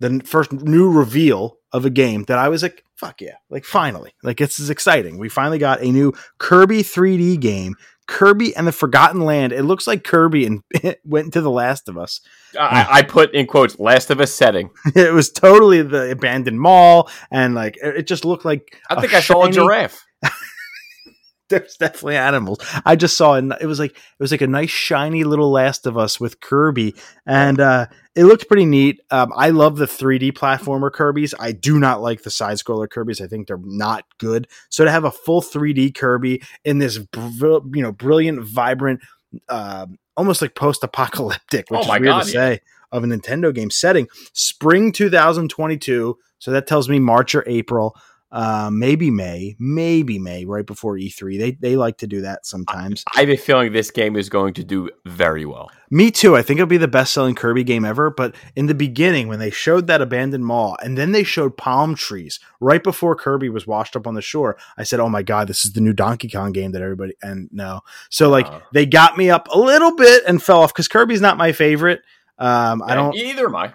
the 0.00 0.20
first 0.24 0.50
new 0.50 0.90
reveal 0.90 1.58
of 1.72 1.84
a 1.84 1.90
game 1.90 2.24
that 2.24 2.38
I 2.38 2.48
was 2.48 2.64
like, 2.64 2.84
fuck 2.96 3.20
yeah, 3.20 3.36
like 3.50 3.64
finally, 3.64 4.14
like 4.24 4.38
this 4.38 4.58
is 4.58 4.68
exciting. 4.68 5.18
We 5.18 5.28
finally 5.28 5.58
got 5.58 5.80
a 5.80 5.92
new 5.92 6.12
Kirby 6.38 6.82
3D 6.82 7.38
game 7.38 7.76
Kirby 8.06 8.54
and 8.56 8.66
the 8.66 8.72
Forgotten 8.72 9.20
Land. 9.20 9.52
It 9.52 9.62
looks 9.62 9.86
like 9.86 10.04
Kirby 10.04 10.46
and 10.46 10.62
went 11.04 11.26
into 11.26 11.40
The 11.40 11.50
Last 11.50 11.88
of 11.88 11.96
Us. 11.96 12.20
I, 12.58 12.86
I 12.90 13.02
put 13.02 13.34
in 13.34 13.46
quotes 13.46 13.78
"Last 13.78 14.10
of 14.10 14.20
Us" 14.20 14.32
setting. 14.32 14.70
It 14.94 15.12
was 15.12 15.30
totally 15.30 15.82
the 15.82 16.10
abandoned 16.10 16.60
mall, 16.60 17.10
and 17.30 17.54
like 17.54 17.78
it 17.82 18.06
just 18.06 18.24
looked 18.24 18.44
like 18.44 18.78
I 18.90 19.00
think 19.00 19.14
I 19.14 19.20
saw 19.20 19.44
a 19.44 19.50
giraffe. 19.50 20.04
There's 21.48 21.76
definitely 21.76 22.16
animals. 22.16 22.64
I 22.84 22.96
just 22.96 23.16
saw 23.16 23.34
it. 23.34 23.44
It 23.60 23.66
was 23.66 23.78
like 23.78 23.92
it 23.92 24.20
was 24.20 24.30
like 24.32 24.40
a 24.40 24.46
nice 24.46 24.70
shiny 24.70 25.24
little 25.24 25.50
Last 25.50 25.86
of 25.86 25.96
Us 25.96 26.18
with 26.20 26.40
Kirby, 26.40 26.94
and 27.26 27.60
uh, 27.60 27.86
it 28.14 28.24
looked 28.24 28.46
pretty 28.46 28.66
neat. 28.66 29.00
Um, 29.10 29.32
I 29.36 29.50
love 29.50 29.76
the 29.76 29.86
3D 29.86 30.32
platformer 30.32 30.92
Kirby's. 30.92 31.34
I 31.38 31.52
do 31.52 31.78
not 31.78 32.02
like 32.02 32.22
the 32.22 32.30
side 32.30 32.58
scroller 32.58 32.88
Kirby's. 32.88 33.20
I 33.20 33.26
think 33.26 33.46
they're 33.46 33.58
not 33.62 34.04
good. 34.18 34.48
So 34.68 34.84
to 34.84 34.90
have 34.90 35.04
a 35.04 35.10
full 35.10 35.40
3D 35.40 35.94
Kirby 35.94 36.42
in 36.64 36.78
this 36.78 36.98
br- 36.98 37.58
you 37.72 37.82
know 37.82 37.92
brilliant, 37.92 38.42
vibrant, 38.42 39.00
uh, 39.48 39.86
almost 40.16 40.42
like 40.42 40.54
post 40.54 40.84
apocalyptic, 40.84 41.70
which 41.70 41.80
Oh 41.86 41.94
is 41.94 42.00
weird 42.00 42.04
God, 42.04 42.22
to 42.24 42.28
yeah. 42.28 42.32
say 42.32 42.60
of 42.90 43.04
a 43.04 43.06
Nintendo 43.06 43.54
game 43.54 43.70
setting, 43.70 44.06
spring 44.34 44.92
2022. 44.92 46.18
So 46.38 46.50
that 46.50 46.66
tells 46.66 46.88
me 46.88 46.98
March 46.98 47.34
or 47.34 47.44
April. 47.46 47.96
Uh, 48.32 48.70
maybe 48.72 49.10
May, 49.10 49.54
maybe 49.58 50.18
May, 50.18 50.46
right 50.46 50.64
before 50.64 50.96
E3. 50.96 51.38
They 51.38 51.50
they 51.52 51.76
like 51.76 51.98
to 51.98 52.06
do 52.06 52.22
that 52.22 52.46
sometimes. 52.46 53.04
I 53.14 53.20
have 53.20 53.28
a 53.28 53.36
feeling 53.36 53.72
this 53.74 53.90
game 53.90 54.16
is 54.16 54.30
going 54.30 54.54
to 54.54 54.64
do 54.64 54.88
very 55.04 55.44
well. 55.44 55.70
Me 55.90 56.10
too. 56.10 56.34
I 56.34 56.40
think 56.40 56.56
it'll 56.58 56.66
be 56.66 56.78
the 56.78 56.88
best 56.88 57.12
selling 57.12 57.34
Kirby 57.34 57.62
game 57.62 57.84
ever. 57.84 58.08
But 58.08 58.34
in 58.56 58.64
the 58.68 58.74
beginning, 58.74 59.28
when 59.28 59.38
they 59.38 59.50
showed 59.50 59.86
that 59.88 60.00
abandoned 60.00 60.46
mall 60.46 60.78
and 60.82 60.96
then 60.96 61.12
they 61.12 61.24
showed 61.24 61.58
palm 61.58 61.94
trees 61.94 62.40
right 62.60 62.82
before 62.82 63.14
Kirby 63.14 63.50
was 63.50 63.66
washed 63.66 63.96
up 63.96 64.06
on 64.06 64.14
the 64.14 64.22
shore, 64.22 64.56
I 64.78 64.84
said, 64.84 64.98
Oh 65.00 65.10
my 65.10 65.22
God, 65.22 65.46
this 65.48 65.66
is 65.66 65.74
the 65.74 65.82
new 65.82 65.92
Donkey 65.92 66.30
Kong 66.30 66.52
game 66.52 66.72
that 66.72 66.80
everybody, 66.80 67.12
and 67.22 67.50
no. 67.52 67.80
So, 68.08 68.30
like, 68.30 68.46
Uh. 68.46 68.60
they 68.72 68.86
got 68.86 69.18
me 69.18 69.28
up 69.28 69.48
a 69.52 69.58
little 69.58 69.94
bit 69.94 70.22
and 70.26 70.42
fell 70.42 70.62
off 70.62 70.72
because 70.72 70.88
Kirby's 70.88 71.20
not 71.20 71.36
my 71.36 71.52
favorite. 71.52 72.00
Um, 72.38 72.82
I 72.82 72.94
don't, 72.94 73.14
either 73.14 73.44
am 73.46 73.56
I. 73.56 73.72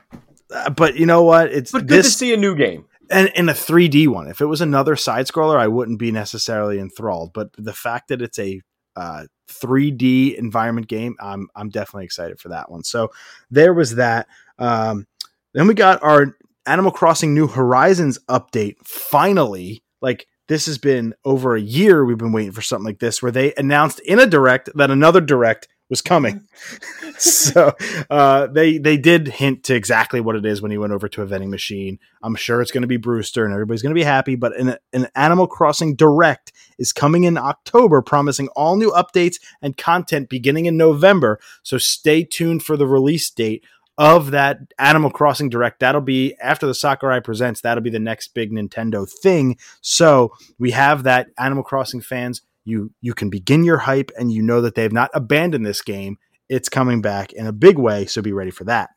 uh, 0.52 0.72
but 0.72 0.96
you 0.96 1.06
know 1.06 1.22
what? 1.22 1.52
It's 1.52 1.72
But 1.72 1.86
good 1.86 2.04
to 2.04 2.10
see 2.10 2.34
a 2.34 2.38
new 2.38 2.56
game. 2.56 2.86
And 3.10 3.30
in 3.36 3.50
a 3.50 3.54
3D 3.54 4.08
one. 4.08 4.28
If 4.28 4.42
it 4.42 4.46
was 4.46 4.62
another 4.62 4.96
side 4.96 5.28
scroller, 5.28 5.58
I 5.58 5.68
wouldn't 5.68 6.00
be 6.00 6.12
necessarily 6.12 6.80
enthralled. 6.80 7.34
But 7.34 7.52
the 7.58 7.74
fact 7.74 8.10
that 8.10 8.22
it's 8.22 8.40
a 8.40 8.62
uh, 8.96 9.26
3D 9.50 10.36
environment 10.36 10.88
game, 10.88 11.16
I'm 11.20 11.48
I'm 11.56 11.70
definitely 11.70 12.06
excited 12.06 12.40
for 12.40 12.50
that 12.50 12.72
one. 12.72 12.84
So 12.84 13.12
there 13.52 13.74
was 13.74 13.96
that. 13.96 14.28
Um, 14.60 15.08
then 15.54 15.68
we 15.68 15.74
got 15.74 16.02
our 16.04 16.36
Animal 16.66 16.92
Crossing 16.92 17.34
New 17.34 17.48
Horizons 17.48 18.20
update. 18.30 18.76
Finally, 18.84 19.82
like 20.02 20.28
this 20.48 20.66
has 20.66 20.78
been 20.78 21.14
over 21.26 21.56
a 21.56 21.62
year. 21.62 22.06
We've 22.06 22.18
been 22.18 22.32
waiting 22.32 22.52
for 22.52 22.62
something 22.62 22.86
like 22.86 23.00
this, 23.00 23.22
where 23.22 23.32
they 23.32 23.54
announced 23.56 24.00
in 24.02 24.20
a 24.20 24.26
direct 24.26 24.70
that 24.76 24.92
another 24.92 25.22
direct 25.22 25.68
was 25.90 26.02
coming. 26.02 26.48
so 27.18 27.74
uh, 28.10 28.48
they 28.48 28.78
they 28.78 28.98
did 28.98 29.28
hint 29.28 29.64
to 29.66 29.76
exactly 29.76 30.20
what 30.20 30.36
it 30.36 30.46
is 30.46 30.62
when 30.62 30.72
he 30.72 30.78
went 30.78 30.94
over 30.94 31.08
to 31.10 31.22
a 31.22 31.26
vending 31.26 31.50
machine. 31.50 32.00
I'm 32.22 32.36
sure 32.36 32.62
it's 32.62 32.72
going 32.72 32.82
to 32.82 32.88
be 32.88 32.98
Brewster 32.98 33.46
and 33.46 33.54
everybody's 33.54 33.82
going 33.82 33.96
to 33.96 34.00
be 34.00 34.04
happy. 34.04 34.36
But 34.36 34.58
an, 34.58 34.78
an 34.94 35.08
Animal 35.16 35.48
Crossing 35.48 35.96
Direct 35.96 36.52
is 36.78 36.92
coming 36.92 37.24
in 37.24 37.38
October, 37.38 38.02
promising 38.02 38.50
all 38.50 38.76
new 38.76 38.92
updates 38.92 39.40
and 39.62 39.78
content 39.78 40.30
beginning 40.30 40.66
in 40.66 40.78
November. 40.78 41.40
So 41.64 41.78
stay 41.78 42.24
tuned 42.24 42.64
for 42.64 42.78
the 42.78 42.88
release 42.88 43.30
date 43.30 43.64
of 43.98 44.32
that 44.32 44.60
Animal 44.78 45.10
Crossing 45.10 45.50
Direct. 45.50 45.80
That'll 45.80 46.02
be 46.02 46.36
after 46.42 46.68
the 46.68 46.76
Sakurai 46.76 47.20
presents. 47.20 47.62
That'll 47.62 47.84
be 47.84 47.90
the 47.90 48.00
next 48.00 48.30
big 48.30 48.52
Nintendo 48.52 49.10
thing. 49.10 49.58
So 49.82 50.34
we 50.60 50.72
have 50.72 51.04
that 51.04 51.30
Animal 51.38 51.64
Crossing 51.64 52.02
fans. 52.02 52.42
You 52.68 52.92
you 53.02 53.14
can 53.14 53.30
begin 53.30 53.64
your 53.64 53.78
hype, 53.78 54.12
and 54.18 54.32
you 54.32 54.42
know 54.42 54.62
that 54.62 54.76
they 54.76 54.84
have 54.84 54.92
not 54.92 55.10
abandoned 55.14 55.66
this 55.66 55.82
game. 55.82 56.18
It's 56.50 56.70
coming 56.70 57.02
back 57.02 57.32
in 57.34 57.48
a 57.48 57.54
big 57.54 57.78
way, 57.78 58.06
so 58.06 58.22
be 58.22 58.34
ready 58.34 58.52
for 58.52 58.66
that. 58.66 58.90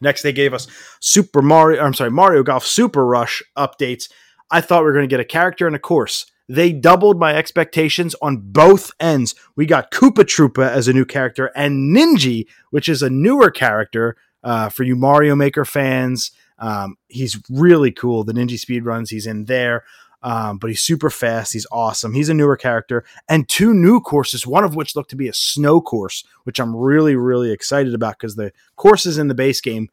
Next, 0.00 0.22
they 0.22 0.32
gave 0.32 0.54
us 0.54 0.66
Super 1.00 1.42
Mario. 1.42 1.82
I'm 1.82 1.94
sorry, 1.94 2.10
Mario 2.10 2.42
Golf 2.42 2.64
Super 2.64 3.06
Rush 3.06 3.42
updates. 3.56 4.10
I 4.50 4.60
thought 4.60 4.80
we 4.80 4.86
were 4.86 4.92
going 4.92 5.08
to 5.08 5.12
get 5.12 5.20
a 5.20 5.24
character 5.24 5.66
and 5.66 5.76
a 5.76 5.78
course. 5.78 6.26
They 6.48 6.72
doubled 6.72 7.18
my 7.18 7.34
expectations 7.34 8.14
on 8.22 8.38
both 8.38 8.92
ends. 8.98 9.34
We 9.54 9.66
got 9.66 9.90
Koopa 9.90 10.24
Troopa 10.24 10.66
as 10.66 10.88
a 10.88 10.94
new 10.94 11.04
character 11.04 11.50
and 11.54 11.94
Ninji, 11.94 12.46
which 12.70 12.88
is 12.88 13.02
a 13.02 13.10
newer 13.10 13.50
character 13.50 14.16
uh, 14.42 14.70
for 14.70 14.84
you 14.84 14.96
Mario 14.96 15.34
Maker 15.34 15.66
fans. 15.66 16.30
Um, 16.58 16.96
he's 17.08 17.38
really 17.50 17.92
cool. 17.92 18.24
The 18.24 18.32
Ninji 18.32 18.58
speedruns, 18.58 19.10
he's 19.10 19.26
in 19.26 19.44
there. 19.44 19.84
Um, 20.22 20.58
but 20.58 20.68
he's 20.70 20.82
super 20.82 21.10
fast. 21.10 21.52
He's 21.52 21.66
awesome. 21.70 22.12
He's 22.12 22.28
a 22.28 22.34
newer 22.34 22.56
character, 22.56 23.04
and 23.28 23.48
two 23.48 23.72
new 23.72 24.00
courses. 24.00 24.46
One 24.46 24.64
of 24.64 24.74
which 24.74 24.96
looked 24.96 25.10
to 25.10 25.16
be 25.16 25.28
a 25.28 25.32
snow 25.32 25.80
course, 25.80 26.24
which 26.44 26.58
I'm 26.58 26.74
really, 26.74 27.14
really 27.14 27.52
excited 27.52 27.94
about 27.94 28.18
because 28.18 28.34
the 28.34 28.52
courses 28.76 29.18
in 29.18 29.28
the 29.28 29.34
base 29.34 29.60
game 29.60 29.88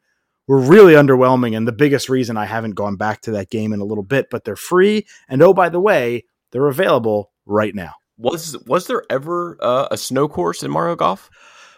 were 0.48 0.58
really 0.58 0.94
underwhelming, 0.94 1.56
and 1.56 1.66
the 1.66 1.72
biggest 1.72 2.08
reason 2.08 2.36
I 2.36 2.44
haven't 2.44 2.74
gone 2.74 2.96
back 2.96 3.20
to 3.22 3.30
that 3.32 3.50
game 3.50 3.72
in 3.72 3.80
a 3.80 3.84
little 3.84 4.04
bit. 4.04 4.28
But 4.30 4.44
they're 4.44 4.56
free, 4.56 5.06
and 5.28 5.42
oh 5.42 5.54
by 5.54 5.68
the 5.68 5.80
way, 5.80 6.24
they're 6.50 6.66
available 6.66 7.30
right 7.44 7.74
now. 7.74 7.92
Was 8.18 8.56
was 8.66 8.86
there 8.86 9.04
ever 9.10 9.56
uh, 9.60 9.88
a 9.90 9.96
snow 9.96 10.26
course 10.26 10.62
in 10.62 10.70
Mario 10.70 10.96
Golf? 10.96 11.30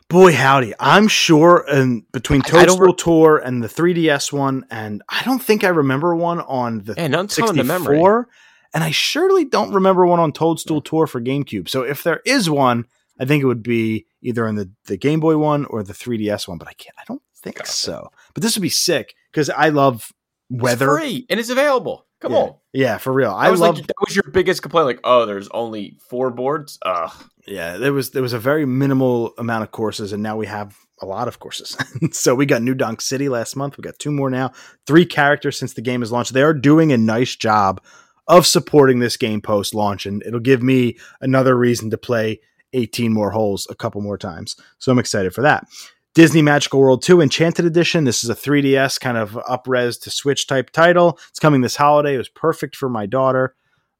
Boy, 0.09 0.33
howdy! 0.33 0.73
I'm 0.81 1.07
sure, 1.07 1.65
and 1.69 2.11
between 2.13 2.41
I- 2.43 2.49
I 2.49 2.51
don't 2.65 2.79
Toadstool 2.79 2.87
re- 2.87 2.95
Tour 2.97 3.37
and 3.39 3.63
the 3.63 3.69
3DS 3.69 4.33
one, 4.33 4.65
and 4.71 5.03
I 5.09 5.23
don't 5.25 5.43
think 5.43 5.65
I 5.65 5.69
remember 5.69 6.17
one 6.17 6.41
on 6.41 6.79
the 6.85 6.95
Yeah, 6.97 7.09
none's 7.09 7.37
coming 7.37 7.57
to 7.57 7.65
memory. 7.65 7.97
64. 7.97 8.29
And 8.75 8.85
I 8.85 8.91
surely 8.91 9.45
don't 9.45 9.73
remember 9.73 10.07
one 10.07 10.19
on 10.21 10.33
Toadstool 10.33 10.81
Tour 10.81 11.07
for 11.07 11.21
GameCube. 11.21 11.69
So 11.69 11.83
if 11.83 12.03
there 12.03 12.21
is 12.25 12.49
one, 12.49 12.87
I 13.21 13.25
think 13.27 13.43
it 13.43 13.47
would 13.47 13.63
be 13.63 14.07
either 14.23 14.47
in 14.47 14.55
the, 14.57 14.71
the 14.87 14.97
Game 14.97 15.21
Boy 15.21 15.37
one 15.37 15.65
or 15.67 15.83
the 15.83 15.93
3DS 15.95 16.47
one, 16.49 16.59
but 16.59 16.69
I 16.69 16.73
can't 16.75 16.95
I 16.99 17.03
don't 17.07 17.23
think 17.37 17.57
Gotcha. 17.57 17.71
so. 17.73 18.11
But 18.35 18.43
this 18.43 18.57
would 18.57 18.63
be 18.63 18.69
sick 18.69 19.15
because 19.31 19.51
I 19.51 19.69
love 19.71 20.13
weather. 20.51 20.97
It's 20.97 21.05
free 21.07 21.27
and 21.29 21.39
it's 21.41 21.51
available. 21.51 22.07
Come 22.21 22.33
yeah. 22.33 22.39
on. 22.39 22.55
Yeah, 22.79 22.99
for 22.99 23.13
real. 23.13 23.33
I 23.33 23.51
was 23.51 23.59
love 23.59 23.75
like 23.75 23.89
that 23.89 23.97
was 24.07 24.15
your 24.15 24.31
biggest 24.31 24.63
complaint. 24.63 24.87
Like, 24.87 25.01
oh, 25.03 25.27
there's 25.27 25.49
only 25.49 25.97
four 25.99 26.31
boards. 26.31 26.79
Ugh. 26.83 27.11
yeah, 27.45 27.77
there 27.77 27.93
was 27.93 28.13
there 28.13 28.23
was 28.23 28.33
a 28.33 28.39
very 28.39 28.67
minimal 28.67 29.35
amount 29.37 29.65
of 29.65 29.73
courses, 29.73 30.13
and 30.13 30.23
now 30.23 30.37
we 30.37 30.47
have 30.47 30.77
a 31.03 31.07
lot 31.07 31.27
of 31.27 31.41
courses. 31.41 31.77
so 32.13 32.37
we 32.37 32.47
got 32.47 32.63
New 32.63 32.77
Donk 32.77 33.01
City 33.01 33.29
last 33.29 33.57
month. 33.57 33.77
We 33.77 33.83
got 33.83 33.99
two 33.99 34.13
more 34.13 34.31
now. 34.31 34.53
Three 34.87 35.05
characters 35.05 35.59
since 35.59 35.73
the 35.73 35.81
game 35.83 36.05
is 36.05 36.13
launched. 36.13 36.35
They 36.35 36.43
are 36.43 36.55
doing 36.55 36.93
a 36.93 36.97
nice 36.97 37.35
job 37.35 37.83
of 38.29 38.47
supporting 38.47 39.01
this 39.01 39.17
game 39.17 39.41
post 39.41 39.75
launch, 39.75 40.07
and 40.07 40.23
it'll 40.23 40.39
give 40.39 40.63
me 40.63 40.99
another 41.21 41.57
reason 41.59 41.91
to 41.91 41.99
play 41.99 42.39
18 42.75 43.13
more 43.13 43.33
holes 43.33 43.67
a 43.69 43.75
couple 43.75 44.03
more 44.03 44.19
times. 44.19 44.55
So 44.79 44.93
I'm 44.93 45.01
excited 45.01 45.35
for 45.35 45.43
that. 45.43 45.67
Disney 46.15 46.43
Magical 46.43 46.81
World 46.81 47.03
2 47.03 47.21
Enchanted 47.21 47.65
Edition. 47.65 48.05
This 48.05 48.25
is 48.25 48.31
a 48.31 48.35
3DS 48.35 49.01
kind 49.01 49.17
of 49.17 49.33
upres 49.49 50.01
to 50.03 50.11
Switch 50.11 50.47
type 50.47 50.71
title. 50.71 51.19
It's 51.29 51.39
coming 51.39 51.61
this 51.61 51.77
holiday. 51.77 52.15
It 52.15 52.19
was 52.19 52.29
perfect 52.29 52.75
for 52.75 52.89
my 52.89 53.07
daughter. 53.07 53.55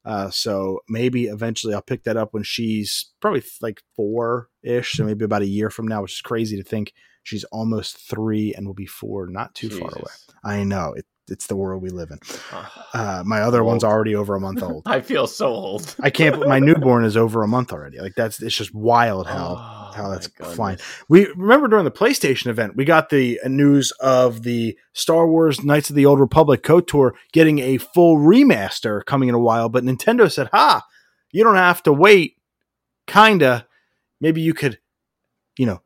Uh, 0.05 0.29
so 0.29 0.79
maybe 0.89 1.25
eventually 1.25 1.73
I'll 1.73 1.81
pick 1.81 2.03
that 2.03 2.17
up 2.17 2.33
when 2.33 2.43
she's 2.43 3.11
probably 3.19 3.43
like 3.61 3.81
four 3.95 4.49
ish. 4.63 4.93
So 4.93 5.03
maybe 5.05 5.25
about 5.25 5.43
a 5.43 5.47
year 5.47 5.69
from 5.69 5.87
now, 5.87 6.01
which 6.01 6.13
is 6.13 6.21
crazy 6.21 6.57
to 6.57 6.63
think 6.63 6.93
she's 7.23 7.43
almost 7.45 7.97
three 7.97 8.53
and 8.53 8.65
will 8.65 8.73
be 8.73 8.85
four, 8.85 9.27
not 9.27 9.53
too 9.55 9.69
far 9.69 9.91
away. 9.93 10.11
I 10.43 10.63
know 10.63 10.93
it, 10.93 11.05
it's 11.31 11.47
the 11.47 11.55
world 11.55 11.81
we 11.81 11.89
live 11.89 12.11
in. 12.11 12.19
Uh, 12.93 13.23
my 13.25 13.41
other 13.41 13.63
one's 13.63 13.83
already 13.83 14.15
over 14.15 14.35
a 14.35 14.39
month 14.39 14.63
old. 14.63 14.83
I 14.85 15.01
feel 15.01 15.27
so 15.27 15.47
old. 15.47 15.95
I 15.99 16.09
can't. 16.09 16.39
My 16.47 16.59
newborn 16.59 17.05
is 17.05 17.15
over 17.17 17.43
a 17.43 17.47
month 17.47 17.71
already. 17.71 17.99
Like 17.99 18.15
that's 18.15 18.41
it's 18.41 18.55
just 18.55 18.73
wild 18.73 19.27
how 19.27 19.55
Oh, 19.59 19.91
how 19.95 20.09
that's 20.09 20.27
flying. 20.27 20.77
We 21.07 21.27
remember 21.35 21.67
during 21.67 21.85
the 21.85 21.91
PlayStation 21.91 22.47
event, 22.47 22.75
we 22.75 22.85
got 22.85 23.09
the 23.09 23.39
uh, 23.43 23.47
news 23.47 23.91
of 23.99 24.43
the 24.43 24.77
Star 24.93 25.27
Wars 25.27 25.63
Knights 25.63 25.89
of 25.89 25.95
the 25.95 26.05
Old 26.05 26.19
Republic 26.19 26.63
KOTOR 26.63 27.11
getting 27.33 27.59
a 27.59 27.77
full 27.77 28.17
remaster 28.17 29.03
coming 29.05 29.29
in 29.29 29.35
a 29.35 29.39
while, 29.39 29.69
but 29.69 29.83
Nintendo 29.83 30.31
said, 30.31 30.49
"Ha, 30.51 30.83
you 31.31 31.43
don't 31.43 31.55
have 31.55 31.83
to 31.83 31.93
wait." 31.93 32.35
Kinda, 33.07 33.67
maybe 34.21 34.41
you 34.41 34.53
could, 34.53 34.79
you 35.57 35.65
know, 35.65 35.81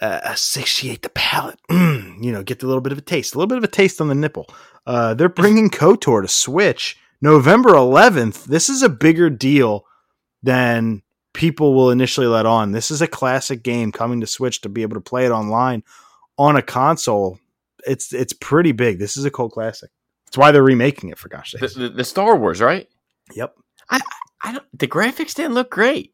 uh, 0.00 0.34
satiate 0.34 1.02
the 1.02 1.08
palate. 1.10 1.58
Mm, 1.70 2.22
you 2.22 2.32
know, 2.32 2.42
get 2.42 2.62
a 2.62 2.66
little 2.66 2.80
bit 2.80 2.92
of 2.92 2.98
a 2.98 3.02
taste, 3.02 3.34
a 3.34 3.38
little 3.38 3.48
bit 3.48 3.58
of 3.58 3.64
a 3.64 3.68
taste 3.68 4.00
on 4.00 4.08
the 4.08 4.14
nipple. 4.14 4.46
Uh, 4.86 5.14
they're 5.14 5.28
bringing 5.28 5.68
KOTOR 5.70 6.22
to 6.22 6.28
Switch 6.28 6.96
November 7.20 7.70
11th. 7.70 8.44
This 8.44 8.68
is 8.68 8.82
a 8.82 8.88
bigger 8.88 9.28
deal 9.30 9.84
than 10.42 11.02
people 11.34 11.74
will 11.74 11.90
initially 11.90 12.26
let 12.26 12.46
on. 12.46 12.72
This 12.72 12.90
is 12.90 13.02
a 13.02 13.06
classic 13.06 13.62
game 13.62 13.92
coming 13.92 14.20
to 14.20 14.26
Switch 14.26 14.60
to 14.62 14.68
be 14.68 14.82
able 14.82 14.94
to 14.94 15.00
play 15.00 15.26
it 15.26 15.30
online 15.30 15.82
on 16.38 16.56
a 16.56 16.62
console. 16.62 17.38
It's 17.86 18.12
it's 18.12 18.32
pretty 18.32 18.72
big. 18.72 18.98
This 18.98 19.16
is 19.16 19.24
a 19.24 19.30
cult 19.30 19.52
classic. 19.52 19.90
That's 20.26 20.36
why 20.38 20.50
they're 20.52 20.62
remaking 20.62 21.10
it 21.10 21.18
for 21.18 21.28
gosh 21.28 21.52
The, 21.52 21.58
sakes. 21.60 21.74
the, 21.74 21.88
the 21.88 22.04
Star 22.04 22.36
Wars, 22.36 22.60
right? 22.60 22.88
Yep. 23.34 23.54
I 23.90 24.00
I 24.42 24.52
don't. 24.52 24.64
The 24.78 24.88
graphics 24.88 25.34
didn't 25.34 25.54
look 25.54 25.70
great. 25.70 26.12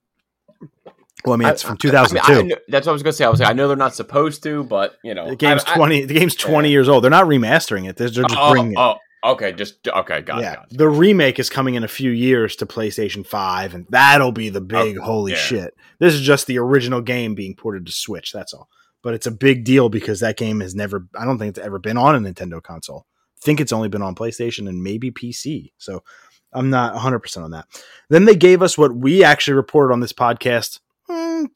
Well, 1.25 1.35
I 1.35 1.37
mean, 1.37 1.49
it's 1.49 1.65
I- 1.65 1.69
from 1.69 1.79
I- 1.85 1.89
I 1.89 2.03
mean, 2.03 2.49
2002. 2.49 2.57
That's 2.69 2.87
what 2.87 2.93
I 2.93 2.93
was 2.93 3.03
gonna 3.03 3.13
say. 3.13 3.25
I 3.25 3.29
was 3.29 3.41
like, 3.41 3.49
I 3.49 3.53
know 3.53 3.69
they're 3.69 3.77
not 3.77 3.95
supposed 3.95 4.43
to, 4.43 4.65
but 4.65 4.97
you 5.03 5.15
know, 5.15 5.29
the 5.29 5.37
game's 5.37 5.65
I- 5.65 5.73
I- 5.73 5.77
20. 5.77 6.05
the 6.05 6.15
game's 6.15 6.35
20 6.35 6.69
yeah. 6.69 6.73
years 6.73 6.89
old. 6.89 7.03
They're 7.05 7.11
not 7.11 7.27
remastering 7.27 7.89
it. 7.89 7.97
They're, 7.97 8.11
they're 8.11 8.25
just 8.25 8.37
oh, 8.39 8.53
bringing 8.53 8.73
it. 8.73 8.79
oh, 8.79 8.97
okay, 9.25 9.53
just 9.53 9.87
okay, 9.89 10.21
got 10.21 10.41
yeah, 10.43 10.53
it. 10.53 10.57
Got 10.57 10.73
it. 10.73 10.79
the 10.79 10.89
remake 10.89 11.39
is 11.39 11.49
coming 11.49 11.75
in 11.75 11.85
a 11.85 11.89
few 11.89 12.11
years 12.11 12.57
to 12.57 12.67
PlayStation 12.67 13.27
5, 13.27 13.75
and 13.75 13.87
that'll 13.89 14.33
be 14.33 14.51
the 14.51 14.61
oh, 14.61 14.65
big 14.65 14.99
Oh, 14.99 15.03
holy 15.03 15.33
yeah. 15.33 15.39
shit. 15.39 15.75
This 15.99 16.15
is 16.15 16.21
just 16.21 16.47
the 16.47 16.59
original 16.59 17.01
game 17.01 17.35
being 17.35 17.55
ported 17.57 17.87
to 17.87 17.93
Switch. 17.93 18.33
That's 18.33 18.53
all. 18.53 18.69
But 19.03 19.15
it's 19.15 19.27
a 19.27 19.31
big 19.31 19.65
deal 19.65 19.89
because 19.89 20.21
that 20.21 20.37
game 20.37 20.61
has 20.61 20.75
never, 20.75 21.07
I 21.15 21.25
don't 21.25 21.39
think 21.39 21.51
it's 21.51 21.65
ever 21.65 21.79
been 21.79 21.99
on 21.99 22.15
a 22.15 22.21
Nintendo 22.21 22.63
console. 22.63 23.07
I 23.39 23.41
think 23.45 23.61
it's 23.61 23.73
only 23.73 23.89
been 23.91 24.01
on 24.03 24.15
PlayStation 24.15 24.67
and 24.69 24.83
maybe 24.83 25.11
PC. 25.11 25.73
So 25.77 26.03
I'm 26.55 26.71
not 26.71 26.95
100% 26.95 27.45
on 27.45 27.51
that. 27.51 27.67
Then 28.09 28.25
they 28.25 28.35
gave 28.37 28.63
us 28.63 28.79
what 28.79 28.95
we 28.97 29.23
actually 29.23 29.55
reported 29.55 29.93
on 29.93 30.01
this 30.01 30.15
podcast 30.15 30.81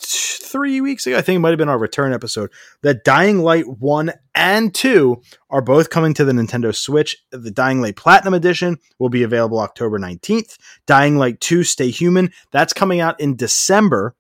three 0.01 0.81
weeks 0.81 1.07
ago. 1.07 1.17
I 1.17 1.23
think 1.23 1.37
it 1.37 1.41
might 1.41 1.51
have 1.51 1.59
been 1.59 1.69
our 1.69 1.79
return 1.79 2.13
episode 2.13 2.51
that 2.83 3.05
Dying 3.05 3.41
Light 3.41 3.67
1 3.67 4.13
and 4.35 4.75
2 4.75 5.23
are 5.51 5.63
both 5.63 5.91
coming 5.91 6.15
to 6.15 6.25
the 6.25 6.33
Nintendo 6.33 6.75
Switch. 6.75 7.17
The 7.31 7.51
Dying 7.51 7.81
Light 7.81 7.97
Platinum 7.97 8.35
Edition 8.35 8.79
will 8.99 9.09
be 9.09 9.23
available 9.23 9.61
October 9.61 9.99
19th. 9.99 10.57
Dying 10.87 11.17
Light 11.17 11.41
2 11.41 11.65
Stay 11.65 11.91
Human, 11.91 12.33
that's 12.51 12.73
coming 12.73 13.01
out 13.01 13.19
in 13.21 13.37
December 13.37 14.15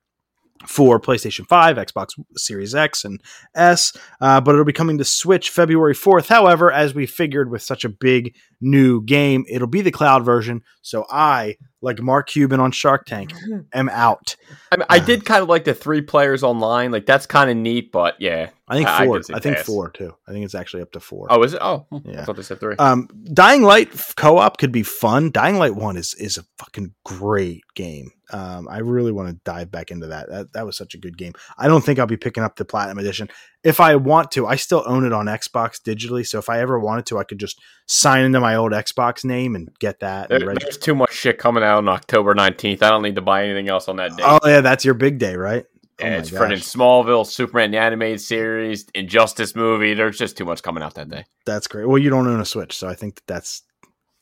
for 0.66 1.00
PlayStation 1.00 1.46
5, 1.46 1.76
Xbox 1.76 2.08
Series 2.36 2.74
X, 2.74 3.04
and 3.04 3.22
S, 3.54 3.96
uh, 4.20 4.40
but 4.40 4.52
it'll 4.52 4.64
be 4.64 4.72
coming 4.72 4.98
to 4.98 5.04
Switch 5.04 5.50
February 5.50 5.94
4th. 5.94 6.26
However, 6.26 6.72
as 6.72 6.94
we 6.94 7.06
figured 7.06 7.50
with 7.50 7.62
such 7.62 7.84
a 7.84 7.88
big 7.88 8.34
new 8.60 9.02
game, 9.02 9.44
it'll 9.48 9.68
be 9.68 9.82
the 9.82 9.90
cloud 9.90 10.24
version. 10.24 10.62
So 10.82 11.06
I, 11.10 11.56
like 11.80 12.00
Mark 12.00 12.28
Cuban 12.28 12.60
on 12.60 12.72
Shark 12.72 13.06
Tank, 13.06 13.32
am 13.72 13.88
out. 13.88 14.36
I, 14.72 14.76
mean, 14.76 14.86
I 14.88 14.98
uh. 14.98 15.04
did 15.04 15.24
kind 15.24 15.42
of 15.42 15.48
like 15.48 15.64
the 15.64 15.74
three 15.74 16.02
players 16.02 16.42
online. 16.42 16.90
Like 16.90 17.06
that's 17.06 17.26
kind 17.26 17.50
of 17.50 17.56
neat, 17.56 17.92
but 17.92 18.16
yeah, 18.20 18.50
I 18.68 18.76
think 18.76 18.88
I- 18.88 19.02
I 19.02 19.07
four. 19.07 19.20
could 19.20 19.35
I, 19.35 19.38
think 19.40 19.57
pass. 19.57 19.66
four 19.66 19.90
too. 19.90 20.14
I 20.26 20.33
think 20.33 20.44
it's 20.44 20.54
actually 20.54 20.83
up 20.83 20.92
to 20.92 21.00
four. 21.00 21.26
Oh, 21.31 21.42
is 21.42 21.54
it? 21.54 21.61
Oh, 21.62 21.87
Yeah. 22.04 22.20
I 22.20 22.24
thought 22.24 22.37
they 22.37 22.42
said 22.42 22.61
three. 22.61 22.76
Um, 22.78 23.09
Dying 23.33 23.62
Light 23.62 23.90
co-op 24.16 24.59
could 24.59 24.72
be 24.72 24.83
fun. 24.83 25.31
Dying 25.31 25.57
Light 25.59 25.74
One 25.74 25.96
is 25.96 26.14
is 26.18 26.38
a 26.38 26.44
fucking 26.59 26.94
great 27.04 27.62
game. 27.74 28.11
Um, 28.31 28.68
I 28.68 28.78
really 28.81 29.11
want 29.11 29.31
to 29.31 29.40
dive 29.44 29.70
back 29.70 29.90
into 29.90 30.09
that. 30.09 30.28
That 30.28 30.52
that 30.52 30.66
was 30.66 30.76
such 30.76 30.94
a 30.94 30.98
good 30.98 31.16
game. 31.16 31.33
I 31.57 31.66
don't 31.66 31.83
think 31.83 31.98
I'll 31.98 32.07
be 32.07 32.18
picking 32.18 32.42
up 32.42 32.57
the 32.57 32.64
Platinum 32.66 32.98
Edition. 32.98 33.28
If 33.64 33.81
I 33.81 33.96
want 33.96 34.31
to, 34.33 34.46
I 34.46 34.57
still 34.57 34.83
own 34.87 35.07
it 35.07 35.12
on 35.14 35.26
Xbox 35.26 35.81
digitally. 35.83 36.26
So 36.26 36.38
if 36.38 36.48
I 36.50 36.61
ever 36.61 36.78
wanted 36.78 37.07
to, 37.07 37.18
I 37.18 37.24
could 37.24 37.40
just 37.40 37.59
sign 37.87 38.24
into 38.24 38.38
my 38.40 38.54
old 38.54 38.72
Xbox 38.72 39.24
name 39.24 39.54
and 39.54 39.68
get 39.81 40.00
that. 40.00 40.28
There- 40.28 40.46
and 40.50 40.59
there's 40.61 40.76
too 40.76 40.94
much 40.94 41.12
shit 41.12 41.38
coming 41.38 41.64
out 41.64 41.78
on 41.78 41.88
October 41.88 42.35
19th. 42.35 42.83
I 42.83 42.90
don't 42.90 43.02
need 43.02 43.14
to 43.16 43.22
buy 43.22 43.44
anything 43.44 43.68
else 43.70 43.88
on 43.88 43.96
that 43.96 44.14
day. 44.16 44.22
oh 44.26 44.38
yeah, 44.44 44.61
that's 44.61 44.85
your 44.85 44.94
big 44.94 45.18
day, 45.18 45.35
right? 45.37 45.64
Oh 46.00 46.04
Yeah, 46.04 46.11
my 46.11 46.16
it's 46.18 46.30
friggin' 46.30 46.50
gosh. 46.50 46.61
Smallville, 46.61 47.26
Superman 47.26 47.70
the 47.72 47.78
animated 47.78 48.20
series, 48.20 48.87
Injustice 48.94 49.54
movie. 49.56 49.94
There's 49.94 50.18
just 50.18 50.37
too 50.37 50.44
much 50.44 50.62
coming 50.62 50.82
out 50.82 50.94
that 50.94 51.08
day. 51.08 51.24
That's 51.44 51.66
great. 51.66 51.87
Well, 51.88 51.98
you 51.98 52.11
don't 52.11 52.26
own 52.26 52.40
a 52.40 52.44
Switch, 52.44 52.76
so 52.76 52.88
I 52.88 52.94
think 52.94 53.16
that 53.16 53.26
that's. 53.26 53.62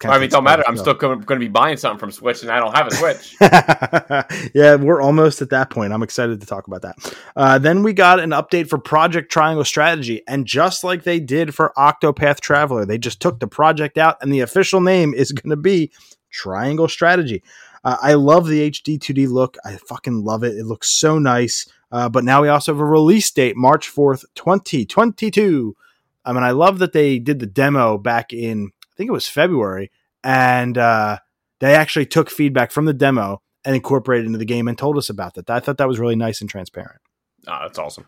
I 0.04 0.14
mean, 0.16 0.24
it 0.24 0.30
don't 0.30 0.44
matter. 0.44 0.62
I'm 0.68 0.76
still 0.76 0.92
going 0.92 1.22
to 1.22 1.36
be 1.36 1.48
buying 1.48 1.78
something 1.78 1.98
from 1.98 2.10
Switch, 2.10 2.42
and 2.42 2.50
I 2.50 2.58
don't 2.58 2.76
have 2.76 2.86
a 2.86 2.94
Switch. 2.94 3.34
yeah, 4.54 4.74
we're 4.74 5.00
almost 5.00 5.40
at 5.40 5.48
that 5.50 5.70
point. 5.70 5.94
I'm 5.94 6.02
excited 6.02 6.38
to 6.38 6.46
talk 6.46 6.66
about 6.66 6.82
that. 6.82 7.16
Uh, 7.34 7.58
then 7.58 7.82
we 7.82 7.94
got 7.94 8.20
an 8.20 8.30
update 8.30 8.68
for 8.68 8.76
Project 8.76 9.32
Triangle 9.32 9.64
Strategy, 9.64 10.22
and 10.28 10.44
just 10.44 10.84
like 10.84 11.04
they 11.04 11.18
did 11.18 11.54
for 11.54 11.72
Octopath 11.78 12.40
Traveler, 12.40 12.84
they 12.84 12.98
just 12.98 13.20
took 13.20 13.40
the 13.40 13.46
project 13.48 13.96
out, 13.96 14.18
and 14.20 14.30
the 14.30 14.40
official 14.40 14.82
name 14.82 15.14
is 15.14 15.32
going 15.32 15.48
to 15.48 15.56
be 15.56 15.90
Triangle 16.30 16.88
Strategy. 16.88 17.42
Uh, 17.86 17.96
I 18.02 18.14
love 18.14 18.48
the 18.48 18.68
HD 18.68 18.98
2D 18.98 19.28
look. 19.28 19.56
I 19.64 19.76
fucking 19.76 20.24
love 20.24 20.42
it. 20.42 20.56
It 20.56 20.66
looks 20.66 20.90
so 20.90 21.20
nice. 21.20 21.70
Uh, 21.92 22.08
but 22.08 22.24
now 22.24 22.42
we 22.42 22.48
also 22.48 22.72
have 22.72 22.80
a 22.80 22.84
release 22.84 23.30
date, 23.30 23.56
March 23.56 23.88
4th, 23.88 24.24
2022. 24.34 25.76
I 26.24 26.32
mean, 26.32 26.42
I 26.42 26.50
love 26.50 26.80
that 26.80 26.92
they 26.92 27.20
did 27.20 27.38
the 27.38 27.46
demo 27.46 27.96
back 27.96 28.32
in, 28.32 28.72
I 28.82 28.94
think 28.96 29.06
it 29.06 29.12
was 29.12 29.28
February, 29.28 29.92
and 30.24 30.76
uh, 30.76 31.18
they 31.60 31.76
actually 31.76 32.06
took 32.06 32.28
feedback 32.28 32.72
from 32.72 32.86
the 32.86 32.92
demo 32.92 33.40
and 33.64 33.76
incorporated 33.76 34.26
into 34.26 34.38
the 34.38 34.44
game 34.44 34.66
and 34.66 34.76
told 34.76 34.98
us 34.98 35.08
about 35.08 35.34
that. 35.34 35.48
I 35.48 35.60
thought 35.60 35.78
that 35.78 35.86
was 35.86 36.00
really 36.00 36.16
nice 36.16 36.40
and 36.40 36.50
transparent. 36.50 37.00
oh, 37.46 37.58
that's 37.62 37.78
awesome. 37.78 38.06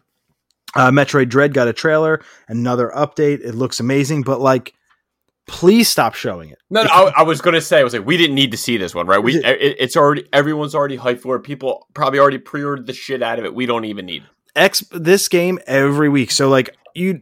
Uh, 0.75 0.91
Metroid 0.91 1.29
Dread 1.29 1.55
got 1.55 1.69
a 1.69 1.73
trailer, 1.73 2.21
another 2.49 2.91
update. 2.97 3.45
It 3.45 3.55
looks 3.55 3.79
amazing, 3.79 4.23
but 4.23 4.41
like, 4.41 4.75
please 5.48 5.88
stop 5.88 6.14
showing 6.14 6.50
it. 6.50 6.58
No, 6.70 6.84
no 6.84 6.90
I, 6.90 7.12
I 7.16 7.22
was 7.22 7.40
going 7.40 7.54
to 7.54 7.61
say, 7.61 7.80
I 7.80 7.84
was 7.84 7.92
like, 7.92 8.06
we 8.06 8.16
didn't 8.16 8.37
need 8.37 8.52
to 8.52 8.56
see 8.56 8.76
this 8.76 8.94
one, 8.94 9.06
right? 9.06 9.18
We, 9.18 9.37
it, 9.37 9.76
it's 9.80 9.96
already, 9.96 10.28
everyone's 10.32 10.74
already 10.74 10.98
hyped 10.98 11.20
for 11.20 11.34
it. 11.34 11.40
People 11.40 11.88
probably 11.94 12.20
already 12.20 12.38
pre-ordered 12.38 12.87
the 12.87 12.92
shit 12.92 13.22
out 13.22 13.38
of 13.38 13.44
it. 13.44 13.54
We 13.54 13.66
don't 13.66 13.84
even 13.84 14.06
need 14.06 14.22
it. 14.22 14.28
X 14.54 14.84
this 14.92 15.28
game 15.28 15.58
every 15.66 16.08
week. 16.08 16.30
So 16.30 16.48
like 16.48 16.76
you, 16.94 17.20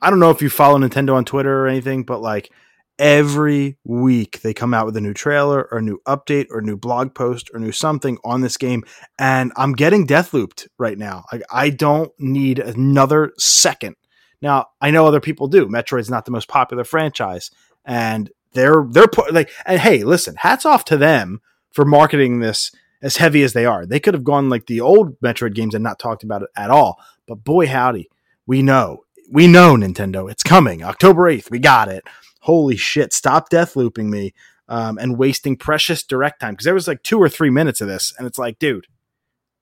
I 0.00 0.10
don't 0.10 0.18
know 0.18 0.30
if 0.30 0.42
you 0.42 0.50
follow 0.50 0.78
Nintendo 0.78 1.14
on 1.14 1.24
Twitter 1.24 1.64
or 1.64 1.68
anything, 1.68 2.02
but 2.02 2.20
like 2.20 2.50
every 2.98 3.78
week 3.84 4.40
they 4.42 4.52
come 4.52 4.74
out 4.74 4.86
with 4.86 4.96
a 4.96 5.00
new 5.00 5.14
trailer 5.14 5.68
or 5.70 5.78
a 5.78 5.82
new 5.82 6.00
update 6.06 6.46
or 6.50 6.58
a 6.58 6.62
new 6.62 6.76
blog 6.76 7.14
post 7.14 7.50
or 7.54 7.60
new 7.60 7.72
something 7.72 8.18
on 8.24 8.40
this 8.40 8.56
game, 8.56 8.82
and 9.18 9.52
I'm 9.56 9.72
getting 9.72 10.06
death 10.06 10.34
looped 10.34 10.68
right 10.78 10.98
now. 10.98 11.24
Like 11.32 11.42
I 11.52 11.70
don't 11.70 12.10
need 12.18 12.58
another 12.58 13.32
second. 13.38 13.96
Now 14.42 14.66
I 14.80 14.90
know 14.90 15.06
other 15.06 15.20
people 15.20 15.46
do. 15.46 15.66
Metroid's 15.66 16.10
not 16.10 16.24
the 16.24 16.32
most 16.32 16.48
popular 16.48 16.84
franchise, 16.84 17.50
and 17.84 18.30
they're 18.52 18.84
they're 18.90 19.06
like 19.30 19.50
and 19.64 19.80
hey, 19.80 20.02
listen, 20.04 20.34
hats 20.36 20.66
off 20.66 20.84
to 20.86 20.96
them 20.96 21.40
for 21.70 21.84
marketing 21.84 22.40
this 22.40 22.72
as 23.00 23.16
heavy 23.16 23.42
as 23.42 23.52
they 23.52 23.64
are. 23.64 23.86
They 23.86 24.00
could 24.00 24.14
have 24.14 24.24
gone 24.24 24.48
like 24.48 24.66
the 24.66 24.80
old 24.80 25.18
Metroid 25.20 25.54
games 25.54 25.74
and 25.74 25.82
not 25.82 25.98
talked 25.98 26.22
about 26.22 26.42
it 26.42 26.50
at 26.56 26.70
all. 26.70 27.00
But 27.26 27.44
boy, 27.44 27.66
howdy, 27.66 28.08
we 28.46 28.62
know, 28.62 29.04
we 29.30 29.46
know 29.46 29.74
Nintendo, 29.74 30.30
it's 30.30 30.42
coming 30.42 30.82
October 30.82 31.28
eighth. 31.28 31.50
We 31.50 31.58
got 31.58 31.88
it. 31.88 32.04
Holy 32.40 32.76
shit! 32.76 33.12
Stop 33.12 33.50
death 33.50 33.76
looping 33.76 34.10
me 34.10 34.34
um, 34.68 34.98
and 34.98 35.16
wasting 35.16 35.56
precious 35.56 36.02
direct 36.02 36.40
time 36.40 36.54
because 36.54 36.64
there 36.64 36.74
was 36.74 36.88
like 36.88 37.02
two 37.02 37.18
or 37.18 37.28
three 37.28 37.50
minutes 37.50 37.80
of 37.80 37.88
this, 37.88 38.12
and 38.18 38.26
it's 38.26 38.38
like, 38.38 38.58
dude. 38.58 38.86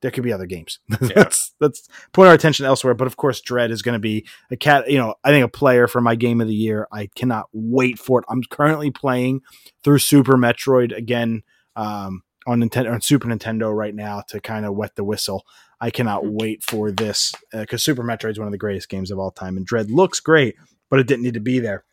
There 0.02 0.10
could 0.10 0.24
be 0.24 0.32
other 0.32 0.46
games. 0.46 0.78
let's 1.00 1.52
let's 1.60 1.88
point 2.12 2.28
our 2.28 2.34
attention 2.34 2.66
elsewhere. 2.66 2.94
But 2.94 3.06
of 3.06 3.16
course, 3.16 3.40
Dread 3.40 3.70
is 3.70 3.82
going 3.82 3.94
to 3.94 4.00
be 4.00 4.26
a 4.50 4.56
cat. 4.56 4.90
You 4.90 4.98
know, 4.98 5.14
I 5.22 5.30
think 5.30 5.44
a 5.44 5.48
player 5.48 5.86
for 5.86 6.00
my 6.00 6.14
game 6.14 6.40
of 6.40 6.48
the 6.48 6.54
year. 6.54 6.88
I 6.92 7.08
cannot 7.14 7.48
wait 7.52 7.98
for 7.98 8.20
it. 8.20 8.24
I'm 8.28 8.42
currently 8.50 8.90
playing 8.90 9.42
through 9.84 9.98
Super 9.98 10.36
Metroid 10.36 10.96
again. 10.96 11.42
Um, 11.76 12.22
on 12.46 12.60
Nintendo 12.60 12.92
on 12.92 13.00
Super 13.00 13.28
Nintendo 13.28 13.74
right 13.74 13.94
now 13.94 14.22
to 14.28 14.40
kind 14.40 14.64
of 14.64 14.74
wet 14.74 14.96
the 14.96 15.04
whistle. 15.04 15.44
I 15.80 15.90
cannot 15.90 16.26
wait 16.26 16.62
for 16.62 16.90
this 16.90 17.32
because 17.52 17.82
Super 17.82 18.02
Metroid 18.02 18.32
is 18.32 18.38
one 18.38 18.48
of 18.48 18.52
the 18.52 18.58
greatest 18.58 18.88
games 18.88 19.10
of 19.10 19.18
all 19.18 19.30
time, 19.30 19.56
and 19.56 19.66
Dread 19.66 19.90
looks 19.90 20.20
great, 20.20 20.56
but 20.90 21.00
it 21.00 21.06
didn't 21.06 21.22
need 21.22 21.34
to 21.34 21.40
be 21.40 21.58
there. 21.58 21.84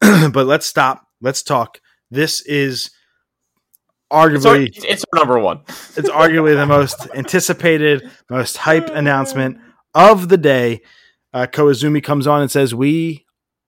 but 0.00 0.46
let's 0.46 0.66
stop. 0.66 1.06
Let's 1.20 1.42
talk. 1.42 1.80
This 2.10 2.40
is 2.42 2.90
It's, 4.10 4.44
our, 4.46 4.56
arguably 4.56 4.66
it's, 4.68 4.84
it's 4.84 5.04
our 5.12 5.20
number 5.20 5.38
one. 5.38 5.60
it's 5.68 6.10
arguably 6.10 6.54
the 6.54 6.66
most 6.66 7.08
anticipated, 7.14 8.10
most 8.30 8.58
hype 8.58 8.88
announcement 8.90 9.58
of 9.94 10.28
the 10.28 10.36
day. 10.36 10.82
Uh, 11.32 11.46
Koizumi 11.46 12.02
comes 12.02 12.26
on 12.26 12.40
and 12.40 12.50
says, 12.50 12.74
"We 12.74 13.24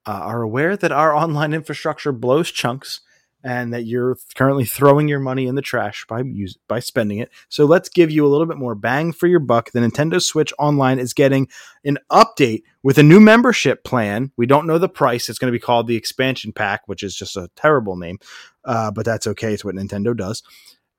uh, 0.06 0.12
are 0.12 0.42
aware 0.42 0.76
that 0.76 0.92
our 0.92 1.14
online 1.14 1.52
infrastructure 1.52 2.12
blows 2.12 2.50
chunks." 2.50 3.00
And 3.46 3.72
that 3.72 3.84
you're 3.84 4.18
currently 4.34 4.64
throwing 4.64 5.06
your 5.06 5.20
money 5.20 5.46
in 5.46 5.54
the 5.54 5.62
trash 5.62 6.04
by 6.08 6.22
use, 6.22 6.58
by 6.66 6.80
spending 6.80 7.18
it. 7.18 7.30
So 7.48 7.64
let's 7.64 7.88
give 7.88 8.10
you 8.10 8.26
a 8.26 8.28
little 8.28 8.46
bit 8.46 8.56
more 8.56 8.74
bang 8.74 9.12
for 9.12 9.28
your 9.28 9.38
buck. 9.38 9.70
The 9.70 9.78
Nintendo 9.78 10.20
Switch 10.20 10.52
Online 10.58 10.98
is 10.98 11.14
getting 11.14 11.46
an 11.84 11.98
update 12.10 12.64
with 12.82 12.98
a 12.98 13.04
new 13.04 13.20
membership 13.20 13.84
plan. 13.84 14.32
We 14.36 14.46
don't 14.46 14.66
know 14.66 14.78
the 14.78 14.88
price. 14.88 15.28
It's 15.28 15.38
going 15.38 15.52
to 15.52 15.56
be 15.56 15.62
called 15.62 15.86
the 15.86 15.94
Expansion 15.94 16.52
Pack, 16.52 16.88
which 16.88 17.04
is 17.04 17.14
just 17.14 17.36
a 17.36 17.48
terrible 17.54 17.94
name, 17.94 18.18
uh, 18.64 18.90
but 18.90 19.04
that's 19.04 19.28
okay. 19.28 19.54
It's 19.54 19.64
what 19.64 19.76
Nintendo 19.76 20.16
does. 20.16 20.42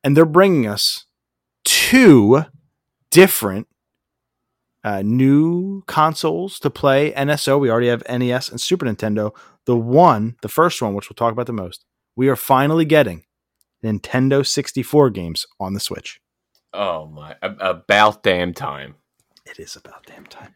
And 0.02 0.16
they're 0.16 0.26
bringing 0.26 0.68
us 0.68 1.06
two 1.66 2.46
different 3.12 3.68
uh, 4.84 5.02
new 5.02 5.84
consoles 5.86 6.60
to 6.60 6.70
play 6.70 7.12
NSO. 7.12 7.60
We 7.60 7.70
already 7.70 7.90
have 7.90 8.04
NES 8.10 8.50
and 8.50 8.62
Super 8.62 8.86
Nintendo. 8.86 9.36
The 9.66 9.76
one, 9.76 10.38
the 10.42 10.48
first 10.48 10.82
one, 10.82 10.94
which 10.94 11.10
we'll 11.10 11.16
talk 11.16 11.34
about 11.34 11.46
the 11.46 11.52
most, 11.52 11.84
we 12.18 12.28
are 12.28 12.36
finally 12.36 12.84
getting 12.84 13.24
Nintendo 13.82 14.46
64 14.46 15.10
games 15.12 15.46
on 15.60 15.74
the 15.74 15.80
Switch. 15.80 16.20
Oh 16.74 17.06
my! 17.08 17.36
About 17.42 18.24
damn 18.24 18.54
time. 18.54 18.96
It 19.46 19.60
is 19.60 19.78
about 19.78 20.06
damn 20.06 20.26
time. 20.26 20.54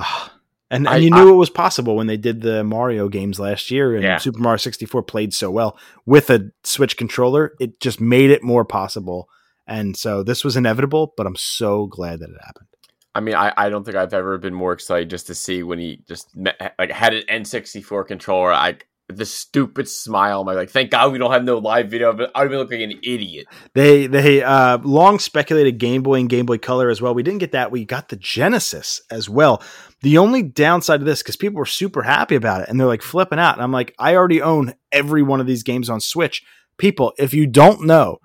Ah. 0.00 0.32
And, 0.68 0.88
I- 0.88 0.96
you 0.96 1.10
knew 1.12 1.28
it 1.32 1.36
was 1.36 1.48
possible 1.48 1.94
when 1.94 2.08
they 2.08 2.16
did 2.16 2.40
the 2.40 2.64
Mario 2.64 3.08
games 3.08 3.38
last 3.38 3.70
year 3.70 3.94
and 3.94 4.02
Yeah. 4.02 4.18
Super 4.18 4.40
Mario 4.40 4.56
64 4.56 5.04
played 5.04 5.32
so 5.32 5.48
well 5.48 5.78
with 6.06 6.28
a 6.28 6.50
Switch 6.64 6.96
controller. 6.96 7.52
It 7.60 7.78
just 7.78 8.00
made 8.00 8.30
it 8.30 8.42
more 8.42 8.64
possible. 8.64 9.28
And 9.68 9.96
so 9.96 10.24
this 10.24 10.42
was 10.44 10.56
inevitable, 10.56 11.14
but 11.16 11.24
I'm 11.24 11.36
so 11.36 11.86
glad 11.86 12.18
that 12.18 12.30
it 12.30 12.36
happened. 12.44 12.66
I 13.14 13.20
mean, 13.20 13.36
I, 13.36 13.52
I 13.56 13.68
don't 13.70 13.84
think 13.84 13.96
I've 13.96 14.12
ever 14.12 14.38
been 14.38 14.54
more 14.54 14.72
excited 14.72 15.08
just 15.08 15.28
to 15.28 15.36
see 15.36 15.62
when 15.62 15.78
he 15.78 16.02
just 16.08 16.34
met, 16.36 16.74
like 16.80 16.90
had 16.90 17.14
an 17.14 17.22
N64 17.44 18.06
controller. 18.08 18.52
I 18.52 18.78
the 19.08 19.24
stupid 19.24 19.88
smile. 19.88 20.40
I'm 20.40 20.56
like, 20.56 20.70
thank 20.70 20.90
God 20.90 21.12
we 21.12 21.18
don't 21.18 21.30
have 21.30 21.44
no 21.44 21.58
live 21.58 21.90
video. 21.90 22.12
But 22.12 22.32
I 22.34 22.42
would 22.42 22.50
look 22.50 22.70
like 22.70 22.80
an 22.80 22.98
idiot. 23.02 23.46
They 23.72 24.06
they 24.06 24.42
uh, 24.42 24.78
long 24.78 25.18
speculated 25.18 25.78
Game 25.78 26.02
Boy 26.02 26.20
and 26.20 26.28
Game 26.28 26.46
Boy 26.46 26.58
Color 26.58 26.90
as 26.90 27.00
well. 27.00 27.14
We 27.14 27.22
didn't 27.22 27.38
get 27.38 27.52
that. 27.52 27.70
We 27.70 27.84
got 27.84 28.08
the 28.08 28.16
Genesis 28.16 29.00
as 29.10 29.28
well. 29.28 29.62
The 30.02 30.18
only 30.18 30.42
downside 30.42 31.00
of 31.00 31.06
this, 31.06 31.22
because 31.22 31.36
people 31.36 31.58
were 31.58 31.66
super 31.66 32.02
happy 32.02 32.34
about 32.34 32.62
it 32.62 32.68
and 32.68 32.78
they're 32.78 32.86
like 32.86 33.02
flipping 33.02 33.38
out. 33.38 33.54
And 33.54 33.62
I'm 33.62 33.72
like, 33.72 33.94
I 33.98 34.16
already 34.16 34.42
own 34.42 34.74
every 34.90 35.22
one 35.22 35.40
of 35.40 35.46
these 35.46 35.62
games 35.62 35.88
on 35.88 36.00
Switch. 36.00 36.44
People, 36.76 37.12
if 37.16 37.32
you 37.32 37.46
don't 37.46 37.86
know, 37.86 38.18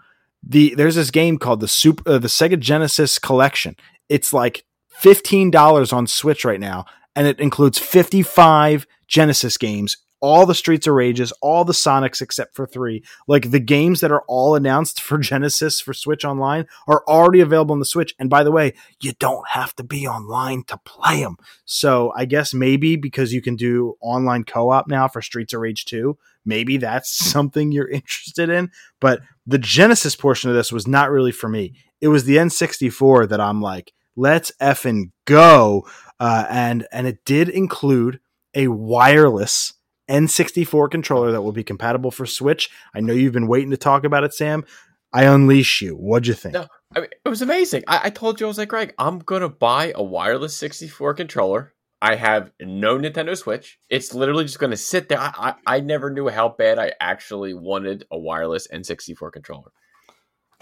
the 0.44 0.74
there's 0.76 0.96
this 0.96 1.12
game 1.12 1.38
called 1.38 1.60
the 1.60 1.68
Super 1.68 2.10
uh, 2.10 2.18
the 2.18 2.28
Sega 2.28 2.60
Genesis 2.60 3.20
Collection. 3.20 3.76
It's 4.10 4.34
like 4.34 4.66
fifteen 4.90 5.52
dollars 5.52 5.94
on 5.94 6.08
Switch 6.08 6.44
right 6.44 6.60
now, 6.60 6.86
and 7.16 7.28
it 7.28 7.40
includes 7.40 7.78
fifty 7.78 8.24
five 8.24 8.88
Genesis 9.08 9.58
games 9.58 9.98
all 10.22 10.46
the 10.46 10.56
Streets 10.56 10.88
of 10.88 10.94
Rages, 10.94 11.34
all 11.42 11.66
the 11.66 11.74
Sonics 11.74 12.22
except 12.22 12.56
for 12.56 12.66
three. 12.66 13.04
Like 13.28 13.52
the 13.52 13.60
games 13.60 14.00
that 14.00 14.12
are 14.12 14.24
all 14.28 14.56
announced 14.56 15.02
for 15.02 15.18
Genesis 15.18 15.82
for 15.82 15.94
Switch 15.94 16.24
Online 16.24 16.68
are 16.88 17.04
already 17.08 17.42
available 17.42 17.74
on 17.74 17.80
the 17.80 17.86
Switch. 17.86 18.16
And 18.20 18.30
by 18.30 18.44
the 18.44 18.52
way, 18.52 18.74
you 19.02 19.14
don't 19.20 19.48
have 19.50 19.76
to 19.76 19.84
be 19.84 20.08
online 20.08 20.64
to 20.66 20.78
play 20.86 21.22
them. 21.22 21.38
So 21.66 22.14
I 22.16 22.26
guess 22.26 22.54
maybe 22.54 22.96
because 22.96 23.34
you 23.34 23.42
can 23.42 23.56
do 23.56 23.96
online 24.00 24.44
co 24.44 24.70
op 24.70 24.88
now 24.88 25.08
for 25.08 25.22
Streets 25.22 25.54
of 25.54 25.62
Rage 25.62 25.86
2, 25.86 26.18
maybe 26.46 26.78
that's 26.78 27.10
something 27.32 27.72
you're 27.72 27.90
interested 27.90 28.50
in. 28.50 28.72
But 29.00 29.22
the 29.46 29.58
Genesis 29.58 30.16
portion 30.16 30.50
of 30.50 30.56
this 30.56 30.72
was 30.72 30.88
not 30.88 31.12
really 31.12 31.32
for 31.32 31.50
me. 31.50 31.74
It 32.00 32.08
was 32.08 32.24
the 32.24 32.38
N64 32.38 33.30
that 33.30 33.42
I'm 33.42 33.62
like, 33.62 33.94
let's 34.16 34.52
effing 34.62 35.12
go. 35.26 35.88
Uh, 36.20 36.46
and 36.50 36.88
and 36.92 37.08
it 37.08 37.26
did 37.26 37.50
include 37.50 38.20
a 38.54 38.68
wireless 38.68 39.74
N64 40.12 40.92
controller 40.92 41.32
that 41.32 41.42
will 41.42 41.52
be 41.52 41.64
compatible 41.64 42.12
for 42.12 42.26
Switch. 42.26 42.70
I 42.94 43.00
know 43.00 43.14
you've 43.14 43.34
been 43.34 43.48
waiting 43.48 43.72
to 43.72 43.78
talk 43.78 44.04
about 44.04 44.24
it, 44.24 44.34
Sam. 44.34 44.66
I 45.14 45.26
unleash 45.26 45.82
you. 45.82 45.96
What'd 45.96 46.28
you 46.28 46.34
think? 46.34 46.54
No, 46.54 46.68
I 46.96 47.02
mean, 47.02 47.10
it 47.26 47.30
was 47.30 47.42
amazing. 47.42 47.84
I, 47.88 48.02
I 48.06 48.10
told 48.10 48.40
you 48.40 48.48
I 48.48 48.50
was 48.50 48.58
like, 48.58 48.70
Greg, 48.70 48.94
I'm 48.98 49.20
gonna 49.20 49.50
buy 49.50 49.94
a 49.96 50.04
wireless 50.04 50.56
64 50.58 51.14
controller. 51.16 51.74
I 52.02 52.16
have 52.16 52.52
no 52.60 52.98
Nintendo 52.98 53.38
Switch. 53.38 53.80
It's 53.90 54.14
literally 54.14 54.46
just 54.46 54.60
gonna 54.60 54.78
sit 54.78 55.10
there. 55.10 55.20
I, 55.20 55.32
I, 55.38 55.76
I 55.76 55.80
never 55.80 56.10
knew 56.10 56.30
how 56.30 56.50
bad 56.50 56.80
I 56.80 56.94
actually 57.00 57.54
wanted 57.54 58.06
a 58.12 58.18
wireless 58.18 58.68
N64 58.68 59.32
controller. 59.32 59.72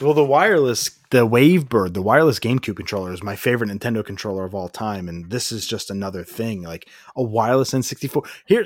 Well, 0.02 0.14
the 0.14 0.24
wireless, 0.24 0.98
the 1.10 1.28
Wavebird, 1.28 1.94
the 1.94 2.02
wireless 2.02 2.40
GameCube 2.40 2.78
controller 2.78 3.12
is 3.12 3.22
my 3.22 3.36
favorite 3.36 3.70
Nintendo 3.70 4.06
controller 4.06 4.46
of 4.46 4.56
all 4.56 4.70
time, 4.70 5.10
and 5.10 5.30
this 5.30 5.52
is 5.52 5.68
just 5.68 5.92
another 5.92 6.24
thing, 6.24 6.62
like 6.64 6.88
a 7.18 7.24
wireless 7.24 7.72
N64. 7.72 8.26
Here, 8.46 8.66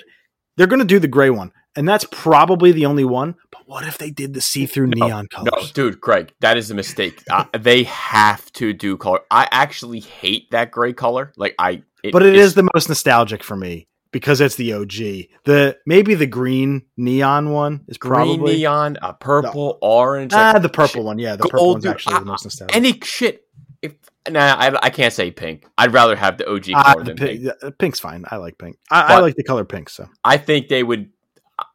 they're 0.57 0.67
going 0.67 0.79
to 0.79 0.85
do 0.85 0.99
the 0.99 1.07
gray 1.07 1.29
one, 1.29 1.51
and 1.75 1.87
that's 1.87 2.05
probably 2.11 2.71
the 2.71 2.85
only 2.85 3.05
one. 3.05 3.35
But 3.51 3.61
what 3.67 3.85
if 3.87 3.97
they 3.97 4.09
did 4.11 4.33
the 4.33 4.41
see-through 4.41 4.87
No, 4.87 5.05
neon 5.07 5.27
colors? 5.27 5.51
No, 5.55 5.67
dude, 5.73 5.99
Greg, 6.01 6.33
that 6.41 6.57
is 6.57 6.69
a 6.71 6.75
mistake. 6.75 7.23
uh, 7.31 7.45
they 7.57 7.83
have 7.83 8.51
to 8.53 8.73
do 8.73 8.97
color. 8.97 9.19
I 9.31 9.47
actually 9.51 9.99
hate 9.99 10.51
that 10.51 10.71
gray 10.71 10.93
color. 10.93 11.33
Like 11.37 11.55
I, 11.59 11.83
but 12.11 12.23
it's- 12.23 12.53
the 12.53 12.67
most 12.73 12.89
nostalgic 12.89 13.43
for 13.43 13.55
me 13.55 13.87
because 14.11 14.41
it's 14.41 14.55
the 14.55 14.73
OG. 14.73 15.29
The 15.45 15.77
maybe 15.87 16.13
the 16.13 16.27
green 16.27 16.83
neon 16.97 17.49
one 17.49 17.83
is 17.87 17.97
green 17.97 18.13
probably 18.13 18.57
neon, 18.57 18.97
a 19.01 19.13
purple, 19.13 19.79
orange. 19.81 20.33
ah 20.33 20.51
like, 20.53 20.61
the 20.61 20.69
purple 20.69 20.87
shit. 20.87 21.03
one. 21.03 21.17
Yeah, 21.19 21.35
the 21.35 21.43
purple 21.45 21.59
Gold, 21.59 21.73
one's 21.75 21.83
dude, 21.85 21.91
actually 21.93 22.15
I- 22.15 22.19
the 22.19 22.25
most 22.25 22.43
nostalgic. 22.45 22.75
Any 22.75 22.99
shit. 23.03 23.45
If 23.81 23.95
nah, 24.29 24.55
I, 24.57 24.77
I 24.83 24.89
can't 24.89 25.13
say 25.13 25.31
pink. 25.31 25.65
I'd 25.77 25.93
rather 25.93 26.15
have 26.15 26.37
the 26.37 26.49
OG 26.49 26.69
Ah, 26.73 26.93
color 26.93 27.03
the 27.03 27.13
than 27.13 27.17
pi- 27.17 27.53
pink. 27.61 27.77
pink's 27.79 27.99
fine. 27.99 28.25
I 28.29 28.37
like 28.37 28.57
pink. 28.57 28.77
I, 28.91 29.15
I 29.15 29.19
like 29.19 29.35
the 29.35 29.43
color 29.43 29.65
pink. 29.65 29.89
So 29.89 30.07
I 30.23 30.37
think 30.37 30.67
they 30.69 30.83
would. 30.83 31.09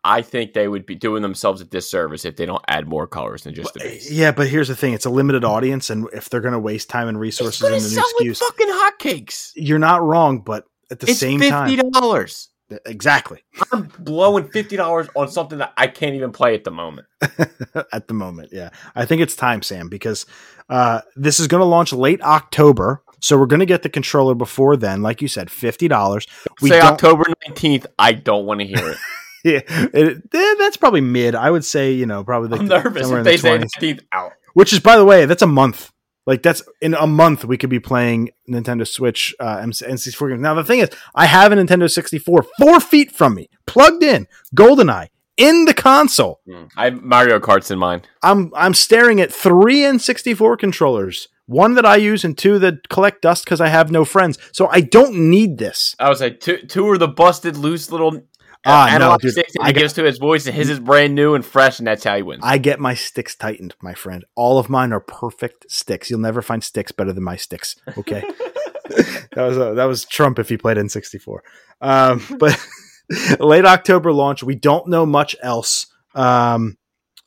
I 0.03 0.23
think 0.23 0.55
they 0.55 0.67
would 0.67 0.87
be 0.87 0.97
doing 0.97 1.23
themselves 1.23 1.61
a 1.61 1.65
disservice 1.65 2.25
if 2.25 2.35
they 2.35 2.47
don't 2.47 2.65
add 2.67 2.89
more 2.89 3.07
colors 3.07 3.45
than 3.45 3.55
just 3.55 3.73
the 3.75 3.81
base. 3.81 4.11
yeah, 4.11 4.33
but 4.33 4.49
here's 4.49 4.67
the 4.69 4.75
thing: 4.77 4.93
it's 4.93 5.07
a 5.07 5.11
limited 5.11 5.45
audience, 5.45 5.89
and 5.91 6.09
if 6.13 6.29
they're 6.29 6.41
going 6.41 6.53
to 6.53 6.59
waste 6.59 6.91
time 6.91 7.07
and 7.09 7.19
resources 7.19 7.63
in 7.63 7.73
the 7.73 8.25
new 8.25 8.33
SKUs, 8.33 8.39
fucking 8.39 8.69
hotcakes. 8.69 9.53
you're 9.55 9.79
not 9.79 10.03
wrong. 10.03 10.41
But 10.41 10.65
at 10.91 10.99
the 10.99 11.07
same 11.15 11.39
time, 11.41 11.43
It's 11.43 11.51
same 11.51 11.67
fifty 11.69 11.77
time, 11.83 11.91
dollars. 11.93 12.49
Exactly 12.85 13.43
I'm 13.73 13.91
blowing 13.99 14.49
fifty 14.49 14.77
dollars 14.77 15.09
on 15.15 15.29
something 15.29 15.59
that 15.59 15.73
I 15.77 15.87
can't 15.87 16.15
even 16.15 16.33
play 16.33 16.55
at 16.55 16.65
the 16.65 16.71
moment. 16.71 17.07
at 17.93 18.09
the 18.09 18.15
moment, 18.15 18.51
yeah, 18.53 18.71
I 18.95 19.05
think 19.05 19.23
it's 19.23 19.35
time, 19.35 19.63
Sam, 19.63 19.89
because 19.89 20.27
uh, 20.69 21.01
this 21.17 21.41
is 21.41 21.47
going 21.47 21.61
to 21.61 21.67
launch 21.67 21.93
late 21.93 22.21
October. 22.23 23.03
So 23.21 23.37
we're 23.37 23.47
going 23.47 23.61
to 23.61 23.67
get 23.67 23.83
the 23.83 23.89
controller 23.89 24.35
before 24.35 24.77
then, 24.77 25.03
like 25.03 25.21
you 25.21 25.29
said, 25.29 25.51
fifty 25.51 25.89
dollars. 25.89 26.27
We 26.61 26.71
Say 26.71 26.81
October 26.81 27.25
nineteenth. 27.47 27.87
I 27.99 28.13
don't 28.13 28.47
want 28.47 28.61
to 28.61 28.67
hear 28.67 28.91
it. 28.91 28.99
Yeah, 29.45 29.61
it, 29.69 30.23
eh, 30.35 30.55
that's 30.59 30.77
probably 30.77 31.01
mid. 31.01 31.37
I 31.37 31.49
would 31.49 31.65
say, 31.65 31.93
you 31.93 32.07
know, 32.07 32.25
probably 32.25 32.49
like 32.49 32.61
I'm 32.61 32.67
nervous 32.67 33.03
somewhere 33.03 33.21
if 33.21 33.25
they 33.25 33.37
the 33.37 33.43
say 33.43 33.59
nineteenth 33.59 34.03
out. 34.13 34.33
Which 34.55 34.73
is, 34.73 34.81
by 34.81 34.97
the 34.97 35.05
way, 35.05 35.27
that's 35.27 35.43
a 35.43 35.47
month. 35.47 35.93
Like 36.29 36.43
that's 36.43 36.63
in 36.83 36.93
a 36.93 37.07
month 37.07 37.47
we 37.47 37.57
could 37.57 37.71
be 37.71 37.81
playing 37.81 38.33
Nintendo 38.47 38.87
Switch 38.87 39.35
uh, 39.41 39.57
N64 39.61 40.29
games. 40.29 40.43
Now 40.43 40.53
the 40.53 40.63
thing 40.63 40.81
is, 40.81 40.91
I 41.15 41.25
have 41.25 41.53
a 41.53 41.55
Nintendo 41.55 41.91
64 41.91 42.45
four 42.59 42.81
feet 42.81 43.11
from 43.11 43.35
me, 43.35 43.49
plugged 43.67 44.03
in, 44.03 44.29
GoldenEye 44.55 45.09
in 45.39 45.65
the 45.65 45.73
console. 45.73 46.41
I 46.77 46.85
have 46.85 47.03
Mario 47.03 47.41
Kart's 47.41 47.71
in 47.71 47.79
mine. 47.79 48.03
I'm 48.23 48.53
I'm 48.55 48.75
staring 48.75 49.23
at 49.23 49.33
three 49.33 49.79
N64 49.79 50.59
controllers, 50.59 51.29
one 51.47 51.77
that 51.77 51.87
I 51.87 51.97
use 51.97 52.25
and 52.25 52.37
two 52.37 52.59
that 52.59 52.91
collect 52.91 53.23
dust 53.23 53.45
because 53.45 53.63
I 53.63 53.69
have 53.69 53.91
no 53.91 54.05
friends. 54.05 54.39
So 54.53 54.69
I 54.71 54.83
don't 54.83 55.31
need 55.31 55.57
this. 55.57 55.97
I 55.99 56.11
was 56.11 56.21
like, 56.21 56.41
two, 56.41 56.59
two 56.59 56.87
are 56.91 56.99
the 56.99 57.09
busted 57.09 57.57
loose 57.57 57.91
little 57.91 58.21
Ah, 58.67 58.87
no, 58.91 58.95
analog 58.97 59.21
dude, 59.21 59.33
sticks 59.33 59.53
I 59.61 59.69
he 59.69 59.73
got- 59.73 59.81
gives 59.81 59.93
to 59.95 60.05
his 60.05 60.19
voice, 60.19 60.47
and 60.47 60.55
his 60.55 60.69
is 60.69 60.81
brand 60.81 61.15
new 61.15 61.35
and 61.35 61.45
fresh, 61.45 61.79
and 61.79 61.87
that's 61.87 62.05
how 62.05 62.17
he 62.17 62.23
wins. 62.23 62.41
I 62.45 62.59
get 62.59 62.81
my 62.81 62.95
sticks 62.95 63.35
tightened, 63.35 63.75
my 63.83 63.95
friend. 63.95 64.25
All 64.35 64.59
of 64.59 64.69
mine 64.69 64.93
are 64.93 65.01
perfect 65.01 65.71
sticks. 65.71 66.11
You'll 66.11 66.21
never 66.21 66.43
find 66.43 66.63
sticks 66.63 66.93
better 66.93 67.13
than 67.13 67.25
my 67.25 67.37
sticks. 67.37 67.77
Okay, 67.97 68.21
that 68.89 69.29
was 69.37 69.59
uh, 69.59 69.75
that 69.75 69.85
was 69.85 70.05
Trump 70.05 70.39
if 70.39 70.49
he 70.49 70.57
played 70.57 70.79
in 70.79 70.89
'64. 70.89 71.43
Um, 71.81 72.23
but 72.39 72.59
late 73.41 73.65
October 73.65 74.13
launch. 74.13 74.43
We 74.43 74.55
don't 74.55 74.89
know 74.89 75.07
much 75.07 75.37
else. 75.43 75.87
Um, 76.15 76.77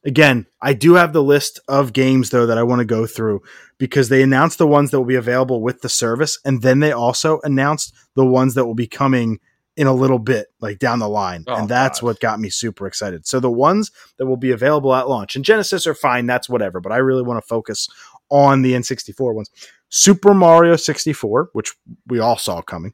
again, 0.05 0.47
I 0.61 0.73
do 0.73 0.95
have 0.95 1.13
the 1.13 1.23
list 1.23 1.59
of 1.67 1.93
games 1.93 2.29
though 2.29 2.45
that 2.45 2.57
I 2.57 2.63
want 2.63 2.79
to 2.79 2.85
go 2.85 3.05
through 3.07 3.41
because 3.77 4.09
they 4.09 4.21
announced 4.21 4.57
the 4.57 4.67
ones 4.67 4.91
that 4.91 4.99
will 4.99 5.07
be 5.07 5.15
available 5.15 5.61
with 5.61 5.81
the 5.81 5.89
service, 5.89 6.37
and 6.45 6.61
then 6.61 6.79
they 6.79 6.91
also 6.91 7.39
announced 7.43 7.93
the 8.15 8.25
ones 8.25 8.53
that 8.55 8.65
will 8.65 8.75
be 8.75 8.87
coming 8.87 9.39
in 9.81 9.87
a 9.87 9.93
little 9.93 10.19
bit, 10.19 10.47
like 10.59 10.77
down 10.77 10.99
the 10.99 11.09
line, 11.09 11.43
Oh, 11.47 11.55
and 11.55 11.67
that's 11.67 11.99
God. 12.01 12.05
what 12.05 12.19
got 12.19 12.39
me 12.39 12.49
super 12.49 12.85
excited. 12.85 13.25
So 13.25 13.39
the 13.39 13.49
ones 13.49 13.89
that 14.17 14.27
will 14.27 14.37
be 14.37 14.51
available 14.51 14.93
at 14.93 15.09
launch 15.09 15.35
and 15.35 15.43
Genesis 15.43 15.87
are 15.87 15.95
fine, 15.95 16.27
that's 16.27 16.47
whatever, 16.47 16.79
but 16.79 16.91
I 16.91 16.97
really 16.97 17.23
want 17.23 17.41
to 17.41 17.47
focus 17.47 17.87
on 18.29 18.61
the 18.61 18.73
N64 18.73 19.33
ones. 19.33 19.49
Super 19.89 20.33
Mario 20.35 20.75
64, 20.75 21.49
which 21.53 21.73
we 22.05 22.19
all 22.19 22.37
saw 22.37 22.61
coming. 22.61 22.93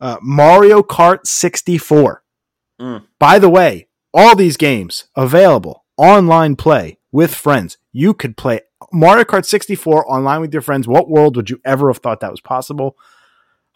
Uh, 0.00 0.16
Mario 0.22 0.80
Kart 0.82 1.26
64. 1.26 2.22
Mm. 2.80 3.02
By 3.18 3.40
the 3.40 3.48
way, 3.50 3.88
all 4.14 4.36
these 4.36 4.56
games 4.56 5.08
available 5.16 5.84
online 5.96 6.54
play 6.54 6.98
with 7.10 7.34
friends. 7.34 7.78
You 7.92 8.14
could 8.14 8.36
play 8.36 8.60
Mario 8.92 9.24
Kart 9.24 9.44
64 9.44 10.08
online 10.10 10.40
with 10.40 10.52
your 10.52 10.62
friends. 10.62 10.86
What 10.86 11.10
world 11.10 11.34
would 11.36 11.50
you 11.50 11.60
ever 11.64 11.88
have 11.88 11.98
thought 11.98 12.20
that 12.20 12.30
was 12.30 12.40
possible? 12.40 12.96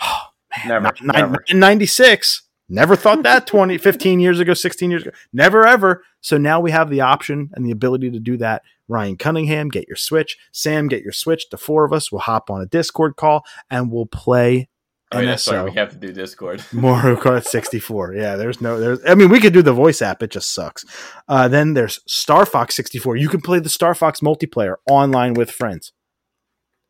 never, 0.66 0.92
nine- 1.02 1.12
never. 1.32 1.44
in 1.48 1.58
96 1.58 2.42
never 2.72 2.96
thought 2.96 3.22
that 3.22 3.46
20 3.46 3.78
15 3.78 4.20
years 4.20 4.40
ago 4.40 4.54
16 4.54 4.90
years 4.90 5.02
ago 5.02 5.10
never 5.32 5.66
ever 5.66 6.02
so 6.20 6.38
now 6.38 6.58
we 6.60 6.70
have 6.70 6.90
the 6.90 7.00
option 7.00 7.50
and 7.54 7.64
the 7.64 7.70
ability 7.70 8.10
to 8.10 8.18
do 8.18 8.36
that 8.36 8.62
ryan 8.88 9.16
cunningham 9.16 9.68
get 9.68 9.86
your 9.86 9.96
switch 9.96 10.36
sam 10.52 10.88
get 10.88 11.02
your 11.02 11.12
switch 11.12 11.48
the 11.50 11.58
four 11.58 11.84
of 11.84 11.92
us 11.92 12.10
will 12.10 12.18
hop 12.20 12.50
on 12.50 12.60
a 12.60 12.66
discord 12.66 13.16
call 13.16 13.44
and 13.70 13.90
we'll 13.90 14.06
play 14.06 14.68
Oh, 15.14 15.20
yeah, 15.20 15.36
sorry, 15.36 15.58
NSO. 15.58 15.64
we 15.66 15.78
have 15.78 15.90
to 15.90 15.96
do 15.98 16.10
Discord. 16.10 16.64
Mario 16.72 17.16
Kart 17.16 17.44
64. 17.44 18.14
Yeah, 18.14 18.36
there's 18.36 18.62
no 18.62 18.80
there's 18.80 18.98
I 19.06 19.14
mean 19.14 19.28
we 19.28 19.40
could 19.40 19.52
do 19.52 19.60
the 19.60 19.74
voice 19.74 20.00
app, 20.00 20.22
it 20.22 20.30
just 20.30 20.54
sucks. 20.54 20.86
Uh, 21.28 21.48
then 21.48 21.74
there's 21.74 22.00
Star 22.06 22.46
Fox 22.46 22.74
64. 22.76 23.16
You 23.16 23.28
can 23.28 23.42
play 23.42 23.58
the 23.58 23.68
Star 23.68 23.94
Fox 23.94 24.20
multiplayer 24.20 24.76
online 24.88 25.34
with 25.34 25.50
friends. 25.50 25.92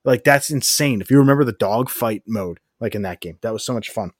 Like 0.04 0.22
that's 0.22 0.50
insane. 0.50 1.00
If 1.00 1.10
you 1.10 1.18
remember 1.18 1.42
the 1.42 1.50
dog 1.50 1.90
fight 1.90 2.22
mode 2.24 2.60
like 2.82 2.94
in 2.94 3.02
that 3.02 3.20
game. 3.20 3.38
That 3.42 3.52
was 3.52 3.64
so 3.64 3.72
much 3.72 3.90
fun. 3.90 4.10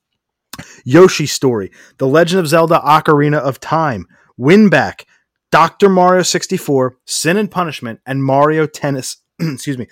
Yoshi 0.85 1.25
Story, 1.25 1.71
The 1.97 2.07
Legend 2.07 2.39
of 2.39 2.47
Zelda 2.47 2.79
Ocarina 2.85 3.37
of 3.37 3.59
Time, 3.59 4.05
Winback, 4.39 5.03
Dr. 5.51 5.89
Mario 5.89 6.23
64, 6.23 6.97
Sin 7.05 7.37
and 7.37 7.49
Punishment, 7.49 7.99
and 8.05 8.23
Mario 8.23 8.65
Tennis, 8.65 9.17
excuse 9.39 9.77
me, 9.77 9.87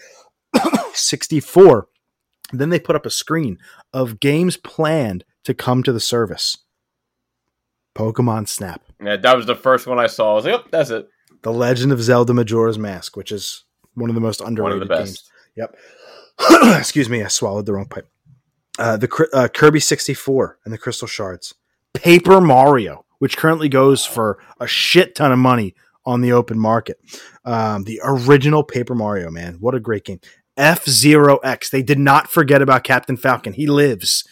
64. 0.94 1.88
Then 2.54 2.70
they 2.70 2.80
put 2.80 2.96
up 2.96 3.06
a 3.06 3.10
screen 3.12 3.58
of 3.94 4.20
games 4.20 4.58
planned 4.58 5.24
to 5.46 5.54
come 5.54 5.84
to 5.84 5.94
the 5.94 6.00
service. 6.00 6.58
Pokemon 7.96 8.48
Snap, 8.48 8.82
Yeah, 9.04 9.18
that 9.18 9.36
was 9.36 9.46
the 9.46 9.56
first 9.56 9.86
one 9.88 10.00
I 10.00 10.08
saw. 10.08 10.32
I 10.32 10.36
was 10.36 10.46
like, 10.46 10.54
oh, 10.56 10.64
that's 10.72 10.90
it. 10.90 11.08
The 11.44 11.52
Legend 11.52 11.92
of 11.92 12.02
Zelda 12.02 12.34
Majora's 12.34 12.78
Mask, 12.80 13.18
which 13.18 13.32
is 13.32 13.64
one 13.96 14.10
of 14.10 14.16
the 14.16 14.22
most 14.22 14.42
One 14.42 14.50
underrated 14.50 14.84
of 14.84 14.88
the 14.88 14.96
games. 14.96 15.10
best. 15.12 15.32
Yep. 15.58 15.76
Excuse 16.80 17.10
me, 17.10 17.24
I 17.24 17.28
swallowed 17.28 17.66
the 17.66 17.74
wrong 17.74 17.88
pipe. 17.88 18.08
Uh, 18.80 18.98
the 18.98 19.28
uh, 19.34 19.48
Kirby 19.50 19.80
64 19.80 20.60
and 20.66 20.74
the 20.74 20.78
Crystal 20.78 21.08
Shards. 21.08 21.54
Paper 21.94 22.40
Mario, 22.40 23.06
which 23.20 23.38
currently 23.38 23.68
goes 23.70 24.06
for 24.06 24.40
a 24.60 24.68
shit 24.68 25.14
ton 25.16 25.32
of 25.32 25.40
money 25.40 25.76
on 26.06 26.22
the 26.22 26.32
open 26.32 26.58
market. 26.58 26.98
Um, 27.46 27.84
the 27.84 28.00
original 28.04 28.64
Paper 28.64 28.96
Mario, 28.96 29.30
man. 29.30 29.56
What 29.60 29.76
a 29.76 29.80
great 29.80 30.06
game. 30.06 30.20
F 30.58 30.88
Zero 30.90 31.38
X. 31.38 31.70
They 31.70 31.82
did 31.84 32.00
not 32.00 32.30
forget 32.32 32.62
about 32.62 32.84
Captain 32.84 33.18
Falcon. 33.18 33.54
He 33.54 33.68
lives, 33.68 34.26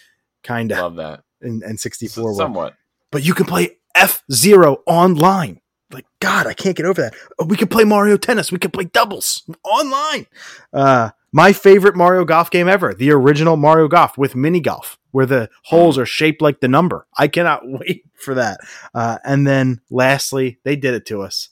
kind 0.44 0.72
of, 0.72 0.78
Love 0.80 0.96
that. 0.96 1.24
in, 1.42 1.62
in 1.66 1.78
64. 1.78 2.24
world 2.24 2.38
Somewhat. 2.38 2.76
but 3.12 3.24
you 3.26 3.34
can 3.34 3.46
play 3.46 3.78
F 3.96 4.24
Zero 4.32 4.78
online. 4.88 5.60
Like 5.92 6.06
God, 6.22 6.46
I 6.48 6.54
can't 6.54 6.78
get 6.78 6.86
over 6.86 7.02
that. 7.02 7.14
We 7.46 7.58
can 7.58 7.68
play 7.68 7.84
Mario 7.84 8.16
Tennis. 8.18 8.52
We 8.52 8.60
can 8.60 8.72
play 8.72 8.86
doubles 8.86 9.44
online. 9.64 10.28
Uh, 10.72 11.10
My 11.32 11.53
favorite 11.53 11.95
Mario 11.95 12.25
Golf 12.25 12.49
game 12.49 12.67
ever, 12.67 12.93
the 12.93 13.11
original 13.11 13.55
Mario 13.55 13.88
Golf 13.88 14.17
with 14.17 14.36
mini 14.36 14.59
golf, 14.59 14.97
where 15.11 15.25
the 15.25 15.49
holes 15.65 15.97
are 15.97 16.05
shaped 16.05 16.41
like 16.41 16.59
the 16.59 16.67
number. 16.67 17.05
I 17.17 17.27
cannot 17.27 17.61
wait 17.65 18.03
for 18.15 18.34
that. 18.36 18.59
Uh, 18.93 19.17
and 19.23 19.45
then 19.45 19.82
lastly, 19.91 20.59
they 20.63 20.75
did 20.75 20.93
it 20.95 21.05
to 21.07 21.21
us. 21.21 21.49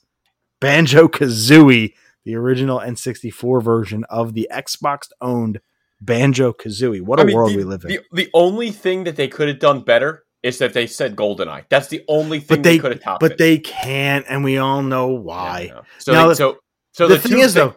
Banjo 0.60 1.06
Kazooie, 1.06 1.94
the 2.24 2.34
original 2.34 2.80
N64 2.80 3.62
version 3.62 4.04
of 4.10 4.34
the 4.34 4.48
Xbox 4.52 5.08
owned 5.20 5.60
Banjo 6.00 6.52
Kazooie. 6.52 7.00
What 7.00 7.20
a 7.20 7.22
I 7.22 7.26
mean, 7.26 7.36
world 7.36 7.52
the, 7.52 7.56
we 7.58 7.64
live 7.64 7.84
in. 7.84 7.90
The, 7.90 8.00
the 8.12 8.30
only 8.34 8.70
thing 8.72 9.04
that 9.04 9.14
they 9.16 9.28
could 9.28 9.46
have 9.48 9.60
done 9.60 9.82
better 9.82 10.24
is 10.42 10.58
that 10.58 10.72
they 10.72 10.86
said 10.88 11.14
GoldenEye. 11.16 11.64
That's 11.68 11.88
the 11.88 12.04
only 12.08 12.40
thing 12.40 12.58
But 12.58 12.62
they, 12.64 12.72
they- 12.76 12.78
could 12.80 12.92
have 12.92 13.02
topped. 13.02 13.20
but 13.20 13.32
it. 13.32 13.38
they 13.38 13.58
can't, 13.58 14.24
and 14.28 14.42
we 14.42 14.58
all 14.58 14.82
know 14.82 15.12
Yeah, 15.12 15.18
why. 15.20 15.70
no. 15.72 15.82
So, 15.98 16.12
Now, 16.12 16.22
they- 16.24 16.28
the- 16.30 16.34
so, 16.34 16.58
so 16.92 17.08
the, 17.08 17.14
the, 17.16 17.28
thing 17.28 17.38
is, 17.38 17.54
thing- 17.54 17.68
though, 17.68 17.76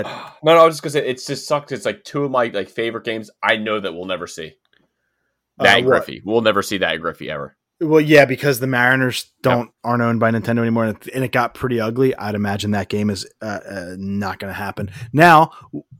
go 0.00 0.08
ahead. 0.08 0.34
No, 0.42 0.54
no, 0.54 0.62
I 0.62 0.64
was 0.66 0.74
just 0.74 0.82
gonna 0.82 0.92
say 0.92 1.08
it 1.08 1.24
just 1.24 1.46
sucks. 1.46 1.72
It's 1.72 1.84
like 1.86 2.04
two 2.04 2.24
of 2.24 2.30
my 2.30 2.46
like 2.46 2.68
favorite 2.68 3.04
games. 3.04 3.30
I 3.42 3.56
know 3.56 3.80
that 3.80 3.92
we'll 3.92 4.06
never 4.06 4.26
see. 4.26 4.54
Uh, 5.58 5.64
That? 5.64 5.84
Griffey. 5.84 6.22
We'll 6.24 6.40
never 6.40 6.62
see 6.62 6.78
that 6.78 7.00
Griffey 7.00 7.30
ever. 7.30 7.56
Well, 7.80 8.00
yeah, 8.00 8.26
because 8.26 8.60
the 8.60 8.66
Mariners 8.68 9.32
don't 9.42 9.70
aren't 9.82 10.02
owned 10.02 10.20
by 10.20 10.30
Nintendo 10.30 10.60
anymore, 10.60 10.84
and 10.86 10.96
it, 10.96 11.08
and 11.14 11.24
it 11.24 11.32
got 11.32 11.54
pretty 11.54 11.80
ugly. 11.80 12.14
I'd 12.14 12.36
imagine 12.36 12.70
that 12.72 12.88
game 12.88 13.10
is 13.10 13.26
uh, 13.40 13.58
uh, 13.68 13.94
not 13.98 14.38
going 14.38 14.50
to 14.52 14.54
happen. 14.58 14.90
Now, 15.12 15.50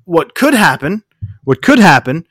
what 0.04 0.34
could 0.36 0.54
happen? 0.54 1.02
What 1.42 1.60
could 1.60 1.80
happen, 1.80 2.24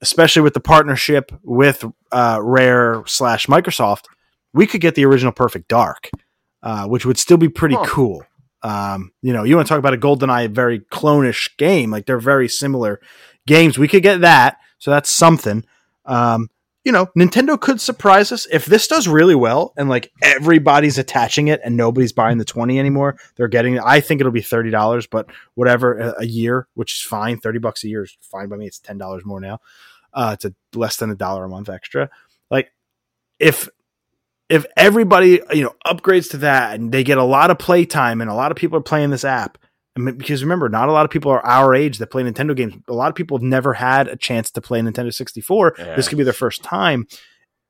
especially 0.00 0.42
with 0.42 0.54
the 0.54 0.60
partnership 0.60 1.30
with 1.44 1.84
uh, 2.10 2.40
Rare 2.42 3.04
slash 3.06 3.46
Microsoft, 3.46 4.06
we 4.52 4.66
could 4.66 4.80
get 4.80 4.96
the 4.96 5.04
original 5.04 5.32
Perfect 5.32 5.68
Dark, 5.68 6.10
uh, 6.64 6.86
which 6.88 7.06
would 7.06 7.18
still 7.18 7.36
be 7.36 7.48
pretty 7.48 7.76
Huh. 7.76 7.84
cool. 7.86 8.24
Um, 8.62 9.12
you 9.22 9.32
know, 9.32 9.44
you 9.44 9.56
want 9.56 9.66
to 9.66 9.68
talk 9.68 9.78
about 9.78 9.94
a 9.94 9.98
GoldenEye 9.98 10.50
very 10.50 10.80
clonish 10.80 11.56
game, 11.56 11.90
like 11.90 12.06
they're 12.06 12.18
very 12.18 12.48
similar 12.48 13.00
games. 13.46 13.78
We 13.78 13.88
could 13.88 14.02
get 14.02 14.22
that, 14.22 14.58
so 14.78 14.90
that's 14.90 15.10
something. 15.10 15.64
Um, 16.04 16.48
you 16.88 16.92
know, 16.92 17.06
Nintendo 17.16 17.60
could 17.60 17.82
surprise 17.82 18.32
us 18.32 18.46
if 18.50 18.64
this 18.64 18.88
does 18.88 19.06
really 19.06 19.34
well 19.34 19.74
and 19.76 19.90
like 19.90 20.10
everybody's 20.22 20.96
attaching 20.96 21.48
it 21.48 21.60
and 21.62 21.76
nobody's 21.76 22.14
buying 22.14 22.38
the 22.38 22.46
20 22.46 22.78
anymore. 22.78 23.18
They're 23.36 23.46
getting 23.46 23.78
I 23.78 24.00
think 24.00 24.20
it'll 24.20 24.32
be 24.32 24.40
$30, 24.40 25.08
but 25.10 25.26
whatever 25.54 25.98
a, 25.98 26.20
a 26.20 26.24
year, 26.24 26.66
which 26.74 26.94
is 26.94 27.02
fine. 27.02 27.40
30 27.40 27.58
bucks 27.58 27.84
a 27.84 27.88
year 27.88 28.04
is 28.04 28.16
fine 28.22 28.48
by 28.48 28.56
me. 28.56 28.66
It's 28.66 28.80
$10 28.80 29.24
more 29.26 29.38
now. 29.38 29.58
Uh 30.14 30.30
it's 30.32 30.46
a 30.46 30.54
less 30.74 30.96
than 30.96 31.10
a 31.10 31.14
dollar 31.14 31.44
a 31.44 31.48
month 31.50 31.68
extra. 31.68 32.08
Like 32.50 32.72
if 33.38 33.68
if 34.48 34.64
everybody, 34.76 35.40
you 35.52 35.62
know, 35.62 35.74
upgrades 35.86 36.30
to 36.30 36.38
that 36.38 36.74
and 36.74 36.92
they 36.92 37.04
get 37.04 37.18
a 37.18 37.24
lot 37.24 37.50
of 37.50 37.58
play 37.58 37.84
time 37.84 38.20
and 38.20 38.30
a 38.30 38.34
lot 38.34 38.50
of 38.50 38.56
people 38.56 38.78
are 38.78 38.82
playing 38.82 39.10
this 39.10 39.24
app 39.24 39.58
I 39.98 40.00
mean, 40.00 40.16
because 40.16 40.42
remember, 40.44 40.68
not 40.68 40.88
a 40.88 40.92
lot 40.92 41.04
of 41.04 41.10
people 41.10 41.32
are 41.32 41.44
our 41.44 41.74
age 41.74 41.98
that 41.98 42.06
play 42.06 42.22
Nintendo 42.22 42.54
games. 42.54 42.74
A 42.88 42.92
lot 42.92 43.08
of 43.08 43.16
people 43.16 43.36
have 43.36 43.42
never 43.42 43.74
had 43.74 44.06
a 44.06 44.16
chance 44.16 44.50
to 44.52 44.60
play 44.60 44.80
Nintendo 44.80 45.12
64. 45.12 45.74
Yeah. 45.76 45.96
This 45.96 46.08
could 46.08 46.18
be 46.18 46.24
their 46.24 46.32
first 46.32 46.62
time. 46.62 47.08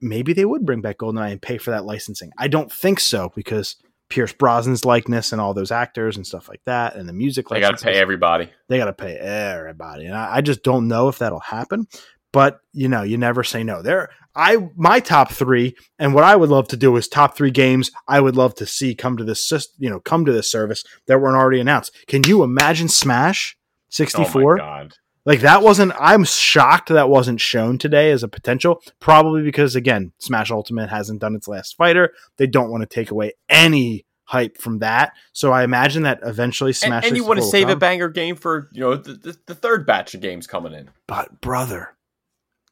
Maybe 0.02 0.34
they 0.34 0.44
would 0.44 0.66
bring 0.66 0.82
back 0.82 0.98
GoldenEye 0.98 1.32
and 1.32 1.42
pay 1.42 1.56
for 1.56 1.70
that 1.70 1.86
licensing. 1.86 2.30
I 2.36 2.48
don't 2.48 2.70
think 2.70 3.00
so 3.00 3.32
because 3.34 3.76
Pierce 4.10 4.32
Brosnan's 4.34 4.84
likeness 4.84 5.32
and 5.32 5.40
all 5.40 5.54
those 5.54 5.72
actors 5.72 6.16
and 6.16 6.26
stuff 6.26 6.50
like 6.50 6.60
that, 6.66 6.96
and 6.96 7.08
the 7.08 7.14
music. 7.14 7.48
They 7.48 7.60
got 7.60 7.78
to 7.78 7.84
pay 7.84 7.94
everybody. 7.98 8.50
They 8.68 8.76
got 8.76 8.86
to 8.86 8.92
pay 8.92 9.16
everybody, 9.16 10.04
and 10.04 10.14
I, 10.14 10.36
I 10.36 10.40
just 10.42 10.62
don't 10.62 10.86
know 10.86 11.08
if 11.08 11.18
that'll 11.18 11.40
happen. 11.40 11.86
But 12.32 12.60
you 12.72 12.88
know, 12.88 13.02
you 13.02 13.16
never 13.16 13.42
say 13.42 13.64
no. 13.64 13.82
There, 13.82 14.10
I 14.34 14.68
my 14.76 15.00
top 15.00 15.32
three, 15.32 15.74
and 15.98 16.14
what 16.14 16.24
I 16.24 16.36
would 16.36 16.50
love 16.50 16.68
to 16.68 16.76
do 16.76 16.96
is 16.96 17.08
top 17.08 17.36
three 17.36 17.50
games 17.50 17.90
I 18.06 18.20
would 18.20 18.36
love 18.36 18.54
to 18.56 18.66
see 18.66 18.94
come 18.94 19.16
to 19.16 19.24
this, 19.24 19.50
you 19.78 19.88
know, 19.88 20.00
come 20.00 20.24
to 20.24 20.32
this 20.32 20.50
service 20.50 20.84
that 21.06 21.20
weren't 21.20 21.36
already 21.36 21.60
announced. 21.60 21.94
Can 22.06 22.22
you 22.24 22.42
imagine 22.42 22.88
Smash 22.88 23.56
sixty 23.88 24.24
Oh 24.24 24.30
my 24.34 24.88
like 25.28 25.40
that 25.40 25.62
wasn't. 25.62 25.92
I'm 26.00 26.24
shocked 26.24 26.88
that 26.88 27.10
wasn't 27.10 27.38
shown 27.38 27.76
today 27.76 28.10
as 28.12 28.22
a 28.22 28.28
potential. 28.28 28.80
Probably 28.98 29.42
because 29.42 29.76
again, 29.76 30.12
Smash 30.18 30.50
Ultimate 30.50 30.88
hasn't 30.88 31.20
done 31.20 31.34
its 31.34 31.46
last 31.46 31.76
fighter. 31.76 32.14
They 32.38 32.46
don't 32.46 32.70
want 32.70 32.80
to 32.80 32.86
take 32.86 33.10
away 33.10 33.32
any 33.46 34.06
hype 34.24 34.56
from 34.56 34.78
that. 34.78 35.12
So 35.34 35.52
I 35.52 35.64
imagine 35.64 36.04
that 36.04 36.20
eventually 36.22 36.72
Smash. 36.72 37.06
and 37.06 37.14
you 37.14 37.24
want 37.24 37.38
to 37.38 37.42
64 37.42 37.44
will 37.44 37.68
save 37.68 37.76
a 37.76 37.78
banger 37.78 38.08
game 38.08 38.36
for 38.36 38.70
you 38.72 38.80
know 38.80 38.96
the, 38.96 39.12
the, 39.12 39.36
the 39.44 39.54
third 39.54 39.86
batch 39.86 40.14
of 40.14 40.22
games 40.22 40.46
coming 40.46 40.72
in. 40.72 40.88
But 41.06 41.42
brother, 41.42 41.94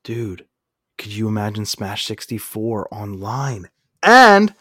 dude, 0.07 0.47
could 0.99 1.13
you 1.13 1.27
imagine 1.27 1.67
Smash 1.67 2.05
64 2.07 2.87
online 2.95 3.69
and 4.05 4.55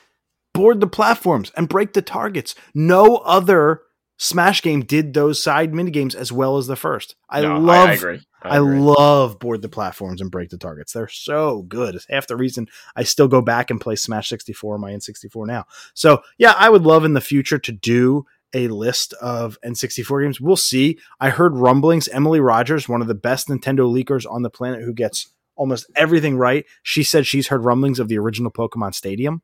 board 0.56 0.80
the 0.80 0.88
platforms 0.88 1.52
and 1.56 1.70
break 1.70 1.93
the 1.93 2.02
targets? 2.02 2.56
No 2.74 3.18
other 3.18 3.84
Smash 4.18 4.64
game 4.64 4.82
did 4.82 5.14
those 5.14 5.41
side 5.41 5.72
mini 5.72 5.91
games 5.91 6.16
as 6.16 6.32
well 6.32 6.58
as 6.58 6.66
the 6.66 6.76
first. 6.76 7.16
I 7.30 7.41
No, 7.41 7.60
love 7.60 7.89
I, 7.89 7.93
agree. 7.93 8.22
I, 8.41 8.58
agree. 8.58 8.80
love 8.80 9.38
board 9.38 9.62
the 9.62 9.70
platforms 9.70 10.20
and 10.20 10.32
break 10.32 10.50
the 10.50 10.58
targets. 10.58 10.93
They're 10.93 11.08
so 11.08 11.62
good. 11.62 11.93
It's 11.93 12.08
half 12.10 12.26
the 12.26 12.38
reason 12.38 12.66
I 12.96 13.04
still 13.04 13.28
go 13.28 13.41
back 13.41 13.70
and 13.70 13.80
play 13.80 13.96
Smash 13.98 14.30
64 14.30 14.74
on 14.76 14.82
my 14.82 14.93
N64 14.93 15.46
now. 15.46 15.66
So, 15.93 16.24
yeah, 16.39 16.56
I 16.58 16.70
would 16.70 16.84
love 16.84 17.06
in 17.06 17.14
the 17.14 17.22
future 17.22 17.60
to 17.60 17.72
do 17.72 18.26
a 18.56 18.70
list 18.70 19.14
of 19.22 19.60
N64 19.66 20.24
games. 20.24 20.41
We'll 20.41 20.56
see. 20.56 20.98
I 21.20 21.30
heard 21.30 21.58
rumblings. 21.58 22.08
Emily 22.08 22.39
Rogers, 22.39 22.88
one 22.88 23.02
of 23.02 23.08
the 23.08 23.14
best 23.14 23.50
Nintendo 23.50 23.80
leakers 23.91 24.26
on 24.30 24.41
the 24.43 24.50
planet 24.50 24.82
who 24.82 24.93
gets 24.93 25.28
almost 25.56 25.86
everything 25.95 26.38
right, 26.38 26.66
she 26.84 27.03
said 27.03 27.26
she's 27.26 27.47
heard 27.47 27.64
rumblings 27.64 27.99
of 27.99 28.08
the 28.08 28.18
original 28.18 28.51
Pokemon 28.51 28.93
Stadium. 28.93 29.41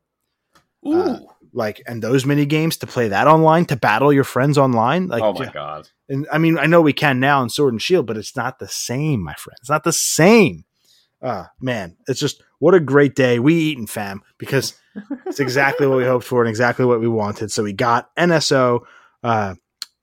Ooh. 0.86 0.94
uh, 0.94 1.18
Like, 1.52 1.82
and 1.86 2.02
those 2.02 2.24
mini 2.24 2.46
games 2.46 2.78
to 2.78 2.86
play 2.86 3.08
that 3.08 3.26
online, 3.26 3.66
to 3.66 3.76
battle 3.76 4.12
your 4.12 4.24
friends 4.24 4.56
online. 4.56 5.08
Like, 5.08 5.22
oh 5.22 5.34
my 5.34 5.44
yeah. 5.44 5.52
god! 5.52 5.88
And 6.08 6.26
I 6.32 6.38
mean, 6.38 6.58
I 6.58 6.66
know 6.66 6.80
we 6.80 6.92
can 6.94 7.20
now 7.20 7.42
in 7.42 7.50
Sword 7.50 7.74
and 7.74 7.82
Shield, 7.82 8.06
but 8.06 8.16
it's 8.16 8.36
not 8.36 8.58
the 8.58 8.68
same, 8.68 9.22
my 9.22 9.34
friend. 9.34 9.56
It's 9.60 9.70
not 9.70 9.84
the 9.84 9.92
same. 9.92 10.64
Ah, 11.22 11.50
man, 11.60 11.96
it's 12.08 12.18
just 12.18 12.42
what 12.58 12.74
a 12.74 12.80
great 12.80 13.14
day 13.14 13.38
we 13.38 13.54
eating, 13.54 13.86
fam, 13.86 14.22
because 14.38 14.74
it's 15.26 15.40
exactly 15.40 15.86
what 15.86 15.98
we 15.98 16.04
hoped 16.12 16.24
for 16.24 16.42
and 16.42 16.48
exactly 16.48 16.84
what 16.84 17.00
we 17.00 17.08
wanted. 17.08 17.52
So 17.52 17.62
we 17.62 17.72
got 17.72 18.14
NSO. 18.16 18.80
Uh, 19.22 19.54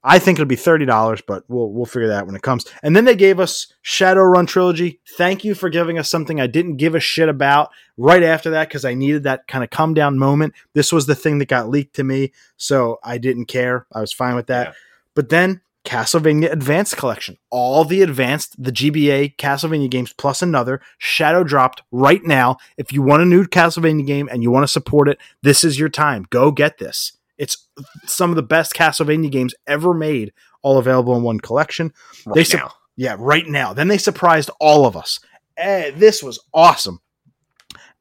I 0.02 0.18
think 0.18 0.36
it'll 0.36 0.48
be 0.48 0.56
thirty 0.56 0.86
dollars, 0.86 1.20
but 1.20 1.44
we'll 1.48 1.70
we'll 1.70 1.84
figure 1.84 2.08
that 2.08 2.22
out 2.22 2.26
when 2.26 2.34
it 2.34 2.42
comes. 2.42 2.66
And 2.82 2.96
then 2.96 3.04
they 3.04 3.14
gave 3.14 3.38
us 3.38 3.72
Shadowrun 3.84 4.48
trilogy. 4.48 5.00
Thank 5.16 5.44
you 5.44 5.54
for 5.54 5.68
giving 5.68 5.98
us 5.98 6.10
something 6.10 6.40
I 6.40 6.46
didn't 6.46 6.76
give 6.76 6.94
a 6.94 7.00
shit 7.00 7.28
about 7.28 7.70
right 7.98 8.22
after 8.22 8.50
that 8.50 8.68
because 8.68 8.84
I 8.84 8.94
needed 8.94 9.24
that 9.24 9.46
kind 9.46 9.62
of 9.62 9.70
come 9.70 9.92
down 9.92 10.18
moment. 10.18 10.54
This 10.74 10.92
was 10.92 11.06
the 11.06 11.14
thing 11.14 11.38
that 11.38 11.48
got 11.48 11.68
leaked 11.68 11.96
to 11.96 12.04
me, 12.04 12.32
so 12.56 12.98
I 13.04 13.18
didn't 13.18 13.46
care. 13.46 13.86
I 13.92 14.00
was 14.00 14.12
fine 14.12 14.36
with 14.36 14.46
that. 14.46 14.68
Yeah. 14.68 14.72
But 15.14 15.28
then 15.28 15.60
Castlevania 15.84 16.52
Advanced 16.52 16.96
Collection, 16.96 17.36
all 17.50 17.84
the 17.84 18.02
advanced, 18.02 18.62
the 18.62 18.72
GBA 18.72 19.36
Castlevania 19.36 19.90
games 19.90 20.12
plus 20.12 20.42
another, 20.42 20.80
shadow 20.98 21.42
dropped 21.42 21.82
right 21.90 22.22
now. 22.24 22.58
If 22.76 22.92
you 22.92 23.02
want 23.02 23.22
a 23.22 23.26
new 23.26 23.44
Castlevania 23.44 24.06
game 24.06 24.28
and 24.30 24.42
you 24.42 24.50
want 24.50 24.64
to 24.64 24.68
support 24.68 25.08
it, 25.08 25.18
this 25.42 25.64
is 25.64 25.78
your 25.78 25.88
time. 25.88 26.26
Go 26.30 26.52
get 26.52 26.78
this. 26.78 27.12
It's 27.40 27.66
some 28.04 28.28
of 28.30 28.36
the 28.36 28.42
best 28.42 28.74
Castlevania 28.74 29.30
games 29.32 29.54
ever 29.66 29.94
made, 29.94 30.32
all 30.62 30.76
available 30.78 31.16
in 31.16 31.22
one 31.22 31.40
collection. 31.40 31.92
Right 32.26 32.34
They 32.34 32.44
sup- 32.44 32.60
now. 32.60 32.72
Yeah, 32.96 33.16
right 33.18 33.46
now. 33.48 33.72
Then 33.72 33.88
they 33.88 33.96
surprised 33.98 34.50
all 34.60 34.84
of 34.84 34.94
us. 34.94 35.18
Eh, 35.56 35.90
this 35.96 36.22
was 36.22 36.38
awesome. 36.52 37.00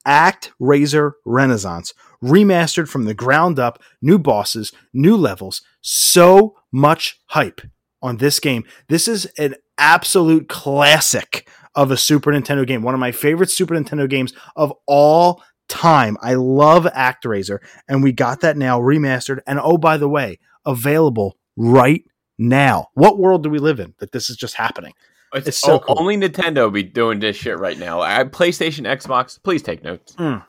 ActRaiser 0.06 1.14
Renaissance, 1.26 1.94
remastered 2.24 2.90
from 2.90 3.06
the 3.06 3.14
ground 3.14 3.60
up, 3.60 3.82
new 4.02 4.18
bosses, 4.20 4.72
new 4.94 5.16
levels, 5.16 5.62
so 5.82 6.56
much 6.72 7.22
hype 7.28 7.62
on 8.02 8.18
this 8.18 8.40
game. 8.40 8.66
This 8.88 9.08
is 9.08 9.26
an 9.38 9.56
absolute 9.78 10.50
classic 10.50 11.48
of 11.76 11.92
a 11.92 11.98
Super 11.98 12.32
Nintendo 12.32 12.66
game, 12.66 12.82
one 12.82 12.94
of 12.94 13.00
my 13.00 13.12
favorite 13.12 13.50
Super 13.50 13.76
Nintendo 13.76 14.10
games 14.10 14.34
of 14.56 14.74
all 14.86 15.42
time. 15.70 16.18
I 16.22 16.34
love 16.34 16.86
ActRaiser, 16.86 17.60
and 17.88 18.04
we 18.04 18.12
got 18.12 18.42
that 18.42 18.58
now 18.58 18.80
remastered. 18.80 19.40
And 19.48 19.60
oh, 19.62 19.78
by 19.78 19.98
the 19.98 20.10
way, 20.10 20.40
available 20.66 21.38
right 21.56 22.04
now. 22.38 22.88
What 22.94 23.18
world 23.20 23.44
do 23.44 23.50
we 23.50 23.60
live 23.60 23.80
in 23.80 23.94
that 24.00 24.12
this 24.12 24.30
is 24.30 24.36
just 24.38 24.56
happening? 24.56 24.94
It's, 25.34 25.48
It's 25.48 25.60
so 25.60 25.74
o- 25.76 25.80
cool. 25.80 25.96
only 26.00 26.18
Nintendo 26.18 26.72
be 26.74 26.84
doing 26.84 27.20
this 27.20 27.36
shit 27.38 27.58
right 27.60 27.78
now. 27.78 28.02
I, 28.02 28.24
PlayStation, 28.24 28.82
Xbox, 28.88 29.42
please 29.42 29.62
take 29.62 29.84
notes. 29.84 30.16
Mm. 30.16 30.44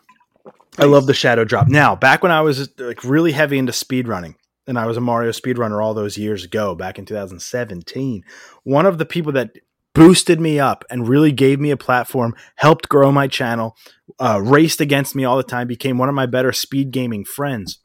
I 0.79 0.85
love 0.85 1.07
the 1.07 1.15
shadow 1.15 1.45
drop. 1.45 1.69
Now, 1.69 1.95
back 1.97 2.23
when 2.23 2.33
I 2.33 2.41
was 2.41 2.71
like 2.79 3.05
really 3.05 3.33
heavy 3.33 3.59
into 3.59 3.73
speedrunning, 3.73 4.37
and 4.67 4.79
I 4.79 4.87
was 4.87 4.97
a 4.97 5.01
Mario 5.01 5.33
speedrunner 5.33 5.83
all 5.85 5.95
those 5.95 6.17
years 6.17 6.45
ago, 6.45 6.75
back 6.75 6.99
in 6.99 7.05
2017, 7.05 8.25
one 8.63 8.87
of 8.87 8.99
the 8.99 9.05
people 9.05 9.33
that 9.33 9.51
boosted 9.95 10.41
me 10.41 10.59
up 10.59 10.85
and 10.91 11.09
really 11.09 11.33
gave 11.33 11.61
me 11.61 11.71
a 11.71 11.77
platform, 11.77 12.35
helped 12.57 12.89
grow 12.89 13.11
my 13.11 13.27
channel, 13.27 13.77
uh, 14.19 14.41
raced 14.43 14.81
against 14.81 15.15
me 15.15 15.25
all 15.25 15.37
the 15.37 15.43
time, 15.43 15.67
became 15.67 15.99
one 15.99 16.09
of 16.09 16.15
my 16.15 16.27
better 16.27 16.53
speed 16.53 16.91
gaming 16.91 17.25
friends. 17.25 17.79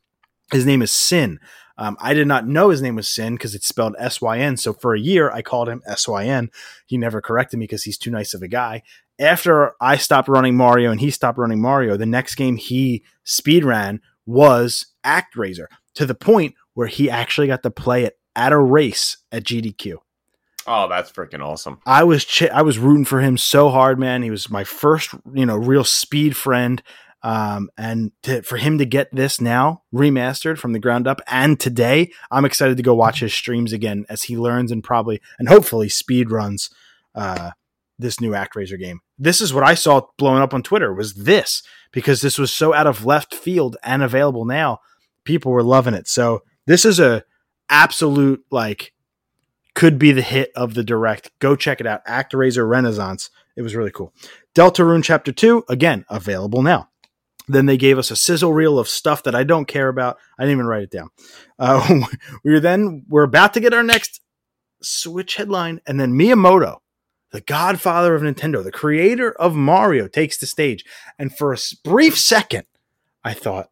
His 0.51 0.65
name 0.65 0.81
is 0.81 0.91
Sin. 0.91 1.39
Um, 1.77 1.97
I 1.99 2.13
did 2.13 2.27
not 2.27 2.47
know 2.47 2.69
his 2.69 2.81
name 2.81 2.95
was 2.95 3.09
Sin 3.09 3.35
because 3.35 3.53
it's 3.53 3.67
spelled 3.67 3.95
S 3.99 4.21
Y 4.21 4.39
N. 4.39 4.55
So 4.57 4.73
for 4.73 4.93
a 4.93 4.99
year, 4.99 5.29
I 5.31 5.41
called 5.41 5.67
him 5.67 5.81
S 5.85 6.07
Y 6.07 6.25
N. 6.25 6.49
He 6.85 6.97
never 6.97 7.21
corrected 7.21 7.59
me 7.59 7.63
because 7.63 7.83
he's 7.83 7.97
too 7.97 8.11
nice 8.11 8.33
of 8.33 8.41
a 8.41 8.47
guy 8.47 8.83
after 9.19 9.73
I 9.79 9.97
stopped 9.97 10.27
running 10.27 10.55
Mario 10.55 10.91
and 10.91 10.99
he 10.99 11.11
stopped 11.11 11.37
running 11.37 11.61
Mario, 11.61 11.97
the 11.97 12.05
next 12.05 12.35
game 12.35 12.57
he 12.57 13.03
speed 13.23 13.63
ran 13.63 14.01
was 14.25 14.87
ActRaiser 15.05 15.67
to 15.95 16.05
the 16.05 16.15
point 16.15 16.55
where 16.73 16.87
he 16.87 17.09
actually 17.09 17.47
got 17.47 17.63
to 17.63 17.71
play 17.71 18.03
it 18.03 18.19
at 18.35 18.51
a 18.51 18.59
race 18.59 19.17
at 19.31 19.43
GDQ. 19.43 19.97
Oh, 20.67 20.87
that's 20.87 21.11
freaking 21.11 21.43
awesome. 21.43 21.79
I 21.85 22.03
was 22.03 22.25
ch- 22.25 22.43
I 22.43 22.61
was 22.61 22.79
rooting 22.79 23.05
for 23.05 23.21
him 23.21 23.37
so 23.37 23.69
hard, 23.69 23.99
man. 23.99 24.23
He 24.23 24.31
was 24.31 24.49
my 24.49 24.63
first, 24.63 25.13
you 25.33 25.45
know, 25.45 25.55
real 25.55 25.83
speed 25.83 26.35
friend. 26.35 26.81
Um, 27.21 27.71
and 27.75 28.11
to, 28.23 28.43
for 28.43 28.57
him 28.57 28.77
to 28.77 28.85
get 28.85 29.09
this 29.11 29.41
now 29.41 29.81
remastered 29.91 30.59
from 30.59 30.73
the 30.73 30.79
ground 30.79 31.07
up 31.07 31.21
and 31.25 31.59
today, 31.59 32.11
I'm 32.29 32.45
excited 32.45 32.77
to 32.77 32.83
go 32.83 32.93
watch 32.93 33.19
his 33.19 33.33
streams 33.33 33.73
again 33.73 34.05
as 34.09 34.23
he 34.23 34.37
learns 34.37 34.71
and 34.71 34.83
probably 34.83 35.21
and 35.39 35.49
hopefully 35.49 35.89
speed 35.89 36.29
runs 36.29 36.69
uh, 37.15 37.51
this 37.97 38.21
new 38.21 38.31
ActRaiser 38.31 38.79
game. 38.79 38.99
This 39.17 39.41
is 39.41 39.53
what 39.53 39.63
I 39.63 39.73
saw 39.73 40.01
blowing 40.19 40.43
up 40.43 40.53
on 40.53 40.61
Twitter 40.61 40.93
was 40.93 41.15
this 41.15 41.63
because 41.91 42.21
this 42.21 42.37
was 42.37 42.53
so 42.53 42.75
out 42.75 42.85
of 42.85 43.05
left 43.05 43.33
field 43.33 43.75
and 43.81 44.03
available 44.03 44.45
now. 44.45 44.79
People 45.23 45.51
were 45.51 45.63
loving 45.63 45.95
it. 45.95 46.07
So 46.07 46.43
this 46.67 46.85
is 46.85 46.99
a 46.99 47.23
absolute 47.69 48.45
like 48.51 48.93
could 49.75 49.99
be 49.99 50.11
the 50.11 50.21
hit 50.21 50.51
of 50.55 50.73
the 50.73 50.83
direct. 50.83 51.31
Go 51.39 51.55
check 51.55 51.79
it 51.79 51.85
out. 51.85 52.05
ActRaiser 52.05 52.67
Renaissance. 52.67 53.29
It 53.55 53.61
was 53.61 53.75
really 53.75 53.91
cool. 53.91 54.13
Deltarune 54.55 55.03
Chapter 55.03 55.31
2, 55.31 55.65
again, 55.69 56.05
available 56.09 56.63
now. 56.63 56.89
Then 57.47 57.67
they 57.67 57.77
gave 57.77 57.99
us 57.99 58.09
a 58.09 58.15
sizzle 58.15 58.53
reel 58.53 58.79
of 58.79 58.89
stuff 58.89 59.21
that 59.23 59.35
I 59.35 59.43
don't 59.43 59.67
care 59.67 59.89
about. 59.89 60.17
I 60.39 60.43
didn't 60.43 60.53
even 60.53 60.65
write 60.65 60.83
it 60.83 60.91
down. 60.91 61.09
Uh, 61.59 62.05
we 62.43 62.51
were 62.51 62.59
then 62.59 63.05
we're 63.07 63.23
about 63.23 63.53
to 63.53 63.59
get 63.59 63.73
our 63.73 63.83
next 63.83 64.21
Switch 64.81 65.35
headline, 65.35 65.81
and 65.85 65.99
then 65.99 66.13
Miyamoto, 66.13 66.77
the 67.31 67.41
godfather 67.41 68.15
of 68.15 68.21
Nintendo, 68.21 68.63
the 68.63 68.71
creator 68.71 69.31
of 69.31 69.55
Mario, 69.55 70.07
takes 70.07 70.37
the 70.37 70.45
stage. 70.45 70.83
And 71.19 71.35
for 71.35 71.53
a 71.53 71.57
brief 71.83 72.17
second, 72.17 72.65
I 73.23 73.33
thought, 73.33 73.69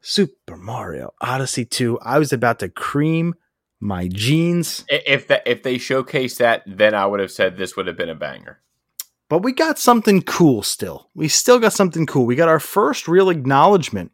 Super 0.00 0.56
Mario 0.56 1.14
Odyssey 1.20 1.64
2. 1.64 2.00
I 2.00 2.18
was 2.18 2.32
about 2.32 2.58
to 2.58 2.68
cream 2.68 3.34
my 3.82 4.06
jeans. 4.06 4.84
If 4.88 5.26
that 5.26 5.42
if 5.44 5.62
they 5.62 5.76
showcased 5.76 6.38
that, 6.38 6.62
then 6.66 6.94
I 6.94 7.04
would 7.04 7.20
have 7.20 7.32
said 7.32 7.56
this 7.56 7.76
would 7.76 7.88
have 7.88 7.96
been 7.96 8.08
a 8.08 8.14
banger. 8.14 8.60
But 9.28 9.42
we 9.42 9.52
got 9.52 9.78
something 9.78 10.22
cool 10.22 10.62
still. 10.62 11.10
We 11.14 11.28
still 11.28 11.58
got 11.58 11.72
something 11.72 12.06
cool. 12.06 12.24
We 12.24 12.36
got 12.36 12.48
our 12.48 12.60
first 12.60 13.08
real 13.08 13.28
acknowledgement 13.28 14.12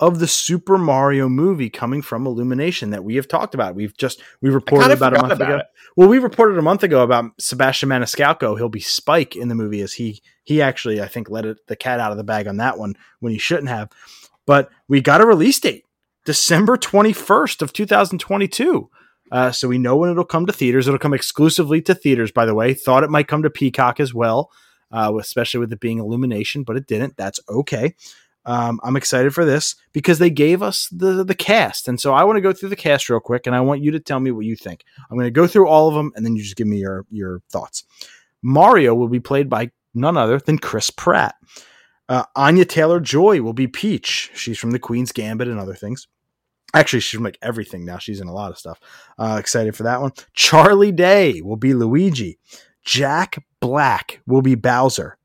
of 0.00 0.18
the 0.18 0.26
Super 0.26 0.76
Mario 0.76 1.28
movie 1.28 1.70
coming 1.70 2.02
from 2.02 2.26
Illumination 2.26 2.90
that 2.90 3.04
we 3.04 3.16
have 3.16 3.26
talked 3.26 3.54
about. 3.54 3.74
We've 3.74 3.96
just 3.96 4.20
we 4.42 4.50
reported 4.50 4.90
about 4.90 5.16
a 5.16 5.20
month 5.20 5.32
about 5.32 5.48
ago. 5.48 5.58
It. 5.58 5.66
Well, 5.96 6.08
we 6.08 6.18
reported 6.18 6.58
a 6.58 6.62
month 6.62 6.82
ago 6.82 7.02
about 7.02 7.30
Sebastian 7.40 7.88
Maniscalco. 7.88 8.56
He'll 8.58 8.68
be 8.68 8.80
Spike 8.80 9.34
in 9.34 9.48
the 9.48 9.54
movie 9.54 9.80
as 9.80 9.94
he 9.94 10.20
he 10.44 10.60
actually 10.60 11.00
I 11.00 11.08
think 11.08 11.30
let 11.30 11.46
it, 11.46 11.66
the 11.68 11.76
cat 11.76 12.00
out 12.00 12.10
of 12.10 12.18
the 12.18 12.24
bag 12.24 12.46
on 12.46 12.58
that 12.58 12.76
one 12.76 12.96
when 13.20 13.32
he 13.32 13.38
shouldn't 13.38 13.70
have. 13.70 13.88
But 14.44 14.68
we 14.88 15.00
got 15.00 15.22
a 15.22 15.26
release 15.26 15.58
date, 15.58 15.86
December 16.26 16.76
21st 16.76 17.62
of 17.62 17.72
2022. 17.72 18.90
Uh, 19.32 19.50
so 19.50 19.68
we 19.68 19.78
know 19.78 19.96
when 19.96 20.10
it'll 20.10 20.24
come 20.24 20.46
to 20.46 20.52
theaters. 20.52 20.86
It'll 20.86 20.98
come 20.98 21.14
exclusively 21.14 21.82
to 21.82 21.94
theaters, 21.94 22.30
by 22.30 22.46
the 22.46 22.54
way. 22.54 22.74
Thought 22.74 23.04
it 23.04 23.10
might 23.10 23.28
come 23.28 23.42
to 23.42 23.50
Peacock 23.50 24.00
as 24.00 24.14
well, 24.14 24.50
uh, 24.92 25.12
especially 25.18 25.60
with 25.60 25.72
it 25.72 25.80
being 25.80 25.98
Illumination, 25.98 26.62
but 26.62 26.76
it 26.76 26.86
didn't. 26.86 27.16
That's 27.16 27.40
okay. 27.48 27.94
Um, 28.44 28.78
I'm 28.84 28.96
excited 28.96 29.34
for 29.34 29.44
this 29.44 29.74
because 29.92 30.20
they 30.20 30.30
gave 30.30 30.62
us 30.62 30.88
the 30.92 31.24
the 31.24 31.34
cast, 31.34 31.88
and 31.88 32.00
so 32.00 32.14
I 32.14 32.22
want 32.22 32.36
to 32.36 32.40
go 32.40 32.52
through 32.52 32.68
the 32.68 32.76
cast 32.76 33.10
real 33.10 33.18
quick, 33.18 33.46
and 33.46 33.56
I 33.56 33.60
want 33.60 33.82
you 33.82 33.90
to 33.90 34.00
tell 34.00 34.20
me 34.20 34.30
what 34.30 34.44
you 34.46 34.54
think. 34.54 34.84
I'm 35.10 35.16
going 35.16 35.26
to 35.26 35.32
go 35.32 35.48
through 35.48 35.68
all 35.68 35.88
of 35.88 35.94
them, 35.94 36.12
and 36.14 36.24
then 36.24 36.36
you 36.36 36.42
just 36.44 36.54
give 36.54 36.68
me 36.68 36.78
your 36.78 37.04
your 37.10 37.42
thoughts. 37.50 37.82
Mario 38.42 38.94
will 38.94 39.08
be 39.08 39.18
played 39.18 39.50
by 39.50 39.72
none 39.94 40.16
other 40.16 40.38
than 40.38 40.58
Chris 40.58 40.90
Pratt. 40.90 41.34
Uh, 42.08 42.22
Anya 42.36 42.64
Taylor 42.64 43.00
Joy 43.00 43.42
will 43.42 43.52
be 43.52 43.66
Peach. 43.66 44.30
She's 44.34 44.58
from 44.58 44.70
The 44.70 44.78
Queen's 44.78 45.10
Gambit 45.10 45.48
and 45.48 45.58
other 45.58 45.74
things. 45.74 46.06
Actually, 46.76 47.00
she's 47.00 47.18
like 47.18 47.38
everything 47.40 47.86
now. 47.86 47.96
She's 47.96 48.20
in 48.20 48.28
a 48.28 48.34
lot 48.34 48.50
of 48.50 48.58
stuff. 48.58 48.78
Uh, 49.18 49.36
excited 49.40 49.74
for 49.74 49.84
that 49.84 50.02
one. 50.02 50.12
Charlie 50.34 50.92
Day 50.92 51.40
will 51.40 51.56
be 51.56 51.72
Luigi. 51.72 52.38
Jack 52.84 53.42
Black 53.60 54.20
will 54.26 54.42
be 54.42 54.56
Bowser. 54.56 55.16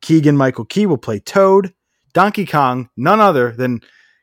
Keegan 0.00 0.36
Michael 0.36 0.64
Key 0.64 0.86
will 0.86 0.98
play 0.98 1.18
Toad. 1.18 1.74
Donkey 2.12 2.46
Kong, 2.46 2.88
none 2.96 3.18
other 3.18 3.50
than 3.50 3.80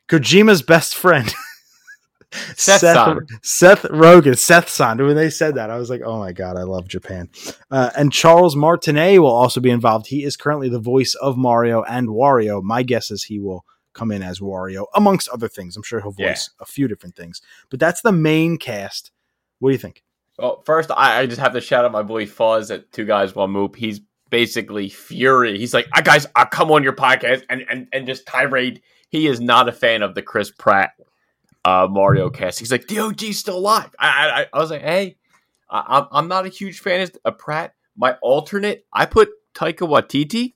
Kojima's 0.08 0.62
best 0.62 0.94
friend. 0.96 1.30
Seth, 2.56 2.80
Seth, 2.80 3.18
Seth 3.42 3.82
Rogen, 3.82 4.38
Seth 4.38 4.70
San. 4.70 5.04
When 5.04 5.16
they 5.16 5.28
said 5.28 5.56
that, 5.56 5.68
I 5.68 5.76
was 5.76 5.90
like, 5.90 6.00
oh 6.02 6.18
my 6.18 6.32
God, 6.32 6.56
I 6.56 6.62
love 6.62 6.88
Japan. 6.88 7.28
Uh, 7.70 7.90
and 7.94 8.12
Charles 8.12 8.56
Martinet 8.56 9.20
will 9.20 9.26
also 9.26 9.60
be 9.60 9.70
involved. 9.70 10.06
He 10.06 10.22
is 10.22 10.36
currently 10.36 10.70
the 10.70 10.78
voice 10.78 11.14
of 11.16 11.36
Mario 11.36 11.82
and 11.82 12.08
Wario. 12.08 12.62
My 12.62 12.84
guess 12.84 13.10
is 13.10 13.24
he 13.24 13.38
will 13.38 13.66
come 13.92 14.10
in 14.10 14.22
as 14.22 14.40
Wario, 14.40 14.86
amongst 14.94 15.28
other 15.28 15.48
things. 15.48 15.76
I'm 15.76 15.82
sure 15.82 16.00
he'll 16.00 16.12
voice 16.12 16.50
yeah. 16.50 16.62
a 16.62 16.64
few 16.64 16.88
different 16.88 17.16
things. 17.16 17.40
But 17.70 17.80
that's 17.80 18.02
the 18.02 18.12
main 18.12 18.56
cast. 18.56 19.10
What 19.58 19.70
do 19.70 19.72
you 19.72 19.78
think? 19.78 20.02
Well, 20.38 20.62
first, 20.64 20.90
I, 20.90 21.20
I 21.20 21.26
just 21.26 21.40
have 21.40 21.52
to 21.52 21.60
shout 21.60 21.84
out 21.84 21.92
my 21.92 22.02
boy 22.02 22.26
Fuzz 22.26 22.70
at 22.70 22.90
Two 22.92 23.04
Guys 23.04 23.34
One 23.34 23.52
Moop. 23.52 23.76
He's 23.76 24.00
basically 24.30 24.88
fury. 24.88 25.58
He's 25.58 25.74
like, 25.74 25.88
"I 25.92 26.00
guys, 26.00 26.26
I'll 26.34 26.46
come 26.46 26.70
on 26.70 26.82
your 26.82 26.94
podcast 26.94 27.42
and, 27.50 27.64
and, 27.68 27.88
and 27.92 28.06
just 28.06 28.26
tirade." 28.26 28.80
He 29.10 29.26
is 29.26 29.40
not 29.40 29.68
a 29.68 29.72
fan 29.72 30.02
of 30.02 30.14
the 30.14 30.22
Chris 30.22 30.50
Pratt 30.50 30.92
uh, 31.64 31.88
Mario 31.90 32.28
mm-hmm. 32.28 32.42
cast. 32.42 32.58
He's 32.58 32.72
like, 32.72 32.86
the 32.86 33.00
OG's 33.00 33.38
still 33.38 33.58
alive. 33.58 33.94
I, 33.98 34.08
I, 34.08 34.46
I 34.52 34.60
was 34.60 34.70
like, 34.70 34.82
hey, 34.82 35.16
I, 35.68 36.06
I'm 36.10 36.28
not 36.28 36.46
a 36.46 36.48
huge 36.48 36.80
fan 36.80 37.08
of 37.24 37.38
Pratt. 37.38 37.74
My 37.96 38.16
alternate, 38.22 38.86
I 38.92 39.06
put 39.06 39.30
Taika 39.54 39.88
Waititi. 39.88 40.54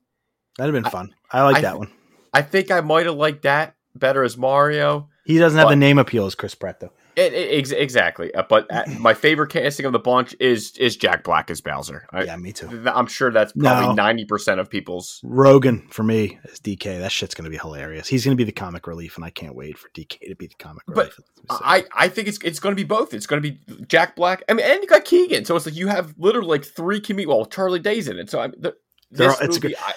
That'd 0.56 0.74
have 0.74 0.82
been 0.84 0.90
fun. 0.90 1.14
I, 1.30 1.40
I 1.40 1.42
like 1.42 1.56
I, 1.56 1.60
that 1.62 1.78
one. 1.78 1.90
I 2.34 2.42
think 2.42 2.70
I 2.70 2.80
might 2.80 3.06
have 3.06 3.14
liked 3.14 3.42
that 3.42 3.76
better 3.94 4.24
as 4.24 4.36
Mario. 4.36 5.08
He 5.24 5.38
doesn't 5.38 5.58
have 5.58 5.70
the 5.70 5.76
name 5.76 5.98
appeal 5.98 6.26
as 6.26 6.34
Chris 6.34 6.54
Pratt, 6.54 6.80
though. 6.80 6.92
It, 7.16 7.32
it, 7.32 7.72
exactly, 7.78 8.34
uh, 8.34 8.42
but 8.48 8.66
uh, 8.72 8.82
my 8.98 9.14
favorite 9.14 9.50
casting 9.50 9.86
of 9.86 9.92
the 9.92 10.00
bunch 10.00 10.34
is 10.40 10.76
is 10.78 10.96
Jack 10.96 11.22
Black 11.22 11.48
as 11.48 11.60
Bowser. 11.60 12.08
I, 12.10 12.24
yeah, 12.24 12.36
me 12.36 12.52
too. 12.52 12.82
I'm 12.92 13.06
sure 13.06 13.30
that's 13.30 13.52
probably 13.52 13.94
ninety 13.94 14.24
no. 14.24 14.26
percent 14.26 14.58
of 14.58 14.68
people's. 14.68 15.20
Rogen 15.24 15.88
for 15.92 16.02
me 16.02 16.40
is 16.46 16.58
DK. 16.58 16.98
That 16.98 17.12
shit's 17.12 17.36
gonna 17.36 17.50
be 17.50 17.56
hilarious. 17.56 18.08
He's 18.08 18.24
gonna 18.24 18.34
be 18.34 18.42
the 18.42 18.50
comic 18.50 18.88
relief, 18.88 19.14
and 19.14 19.24
I 19.24 19.30
can't 19.30 19.54
wait 19.54 19.78
for 19.78 19.90
DK 19.90 20.28
to 20.28 20.34
be 20.34 20.48
the 20.48 20.56
comic 20.58 20.82
but 20.88 20.96
relief. 20.96 21.20
I 21.50 21.84
I 21.94 22.08
think 22.08 22.26
it's 22.26 22.38
it's 22.42 22.58
gonna 22.58 22.74
be 22.74 22.82
both. 22.82 23.14
It's 23.14 23.26
gonna 23.26 23.42
be 23.42 23.60
Jack 23.86 24.16
Black. 24.16 24.42
I 24.48 24.54
mean, 24.54 24.66
and 24.66 24.82
you 24.82 24.88
got 24.88 25.04
Keegan, 25.04 25.44
so 25.44 25.54
it's 25.54 25.66
like 25.66 25.76
you 25.76 25.86
have 25.86 26.14
literally 26.18 26.48
like 26.48 26.64
three 26.64 27.00
comedians. 27.00 27.28
Well, 27.28 27.46
Charlie 27.46 27.78
Day's 27.78 28.08
in 28.08 28.18
it, 28.18 28.28
so 28.28 28.40
I'm. 28.40 28.54
the, 28.58 28.74
this 29.12 29.40
all, 29.40 29.46
movie, 29.46 29.60
good, 29.60 29.76
I, 29.78 29.92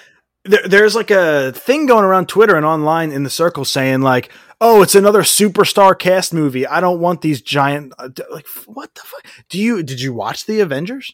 there, 0.48 0.68
there's 0.68 0.95
like 0.95 1.12
a 1.12 1.52
thing 1.52 1.86
going 1.86 2.04
around 2.04 2.28
Twitter 2.28 2.56
and 2.56 2.66
online 2.66 3.12
in 3.12 3.24
the 3.24 3.30
circle 3.30 3.66
saying 3.66 4.02
like 4.02 4.32
oh, 4.60 4.82
it's 4.82 4.95
another 4.95 5.22
superstar 5.22 5.98
cast 5.98 6.34
movie. 6.34 6.66
I 6.66 6.80
don't 6.80 7.00
want 7.00 7.22
these 7.22 7.41
giant 7.41 7.93
uh, 8.00 8.10
like 8.32 8.48
what 8.66 8.93
the 8.95 9.02
fuck? 9.02 9.26
Do 9.50 9.60
you 9.60 9.84
did 9.84 10.02
you 10.02 10.14
watch 10.14 10.45
the 10.45 10.60
Avengers? 10.60 11.14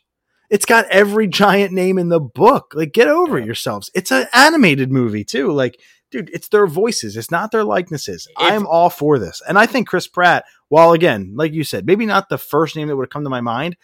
It's 0.49 0.65
got 0.65 0.85
every 0.85 1.27
giant 1.27 1.73
name 1.73 1.97
in 1.97 2.09
the 2.09 2.19
book. 2.19 2.73
Like 2.75 2.93
get 2.93 3.07
over 3.07 3.39
yeah. 3.39 3.45
yourselves. 3.45 3.89
It's 3.93 4.11
an 4.11 4.27
animated 4.33 4.91
movie 4.91 5.23
too. 5.23 5.51
Like 5.51 5.79
dude, 6.11 6.29
it's 6.31 6.49
their 6.49 6.67
voices. 6.67 7.17
It's 7.17 7.31
not 7.31 7.51
their 7.51 7.63
likenesses. 7.63 8.27
I'm 8.37 8.67
all 8.67 8.89
for 8.89 9.17
this. 9.17 9.41
And 9.47 9.57
I 9.57 9.65
think 9.65 9.87
Chris 9.87 10.07
Pratt, 10.07 10.45
while 10.69 10.91
again, 10.91 11.33
like 11.35 11.53
you 11.53 11.63
said, 11.63 11.87
maybe 11.87 12.05
not 12.05 12.29
the 12.29 12.37
first 12.37 12.75
name 12.75 12.87
that 12.87 12.95
would 12.95 13.05
have 13.05 13.09
come 13.09 13.23
to 13.23 13.29
my 13.29 13.41
mind, 13.41 13.75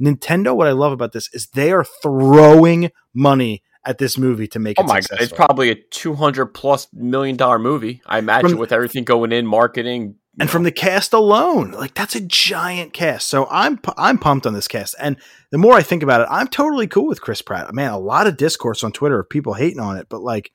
Nintendo, 0.00 0.54
what 0.54 0.68
I 0.68 0.72
love 0.72 0.92
about 0.92 1.12
this 1.12 1.32
is 1.32 1.46
they 1.46 1.72
are 1.72 1.84
throwing 1.84 2.90
money 3.14 3.62
at 3.84 3.98
this 3.98 4.18
movie 4.18 4.46
to 4.48 4.58
make 4.58 4.78
oh 4.78 4.84
it 4.84 4.86
my 4.86 5.00
god 5.00 5.20
it's 5.20 5.32
probably 5.32 5.70
a 5.70 5.74
200 5.74 6.46
plus 6.46 6.88
million 6.92 7.36
dollar 7.36 7.58
movie. 7.58 8.02
I 8.06 8.18
imagine 8.18 8.50
from, 8.50 8.58
with 8.58 8.72
everything 8.72 9.04
going 9.04 9.32
in 9.32 9.46
marketing 9.46 10.16
and 10.40 10.48
from 10.50 10.62
the 10.62 10.72
cast 10.72 11.12
alone 11.12 11.72
like 11.72 11.94
that's 11.94 12.14
a 12.14 12.20
giant 12.20 12.92
cast. 12.92 13.28
So 13.28 13.46
i'm 13.50 13.80
i'm 13.96 14.18
pumped 14.18 14.46
on 14.46 14.54
this 14.54 14.68
cast. 14.68 14.94
And 15.00 15.16
the 15.50 15.58
more 15.58 15.74
i 15.74 15.82
think 15.82 16.02
about 16.02 16.20
it 16.20 16.28
i'm 16.30 16.48
totally 16.48 16.86
cool 16.86 17.06
with 17.06 17.20
chris 17.20 17.42
pratt. 17.42 17.72
Man 17.74 17.92
a 17.92 17.98
lot 17.98 18.26
of 18.26 18.36
discourse 18.36 18.84
on 18.84 18.92
twitter 18.92 19.18
of 19.20 19.28
people 19.30 19.54
hating 19.54 19.80
on 19.80 19.96
it 19.96 20.08
but 20.08 20.22
like 20.22 20.52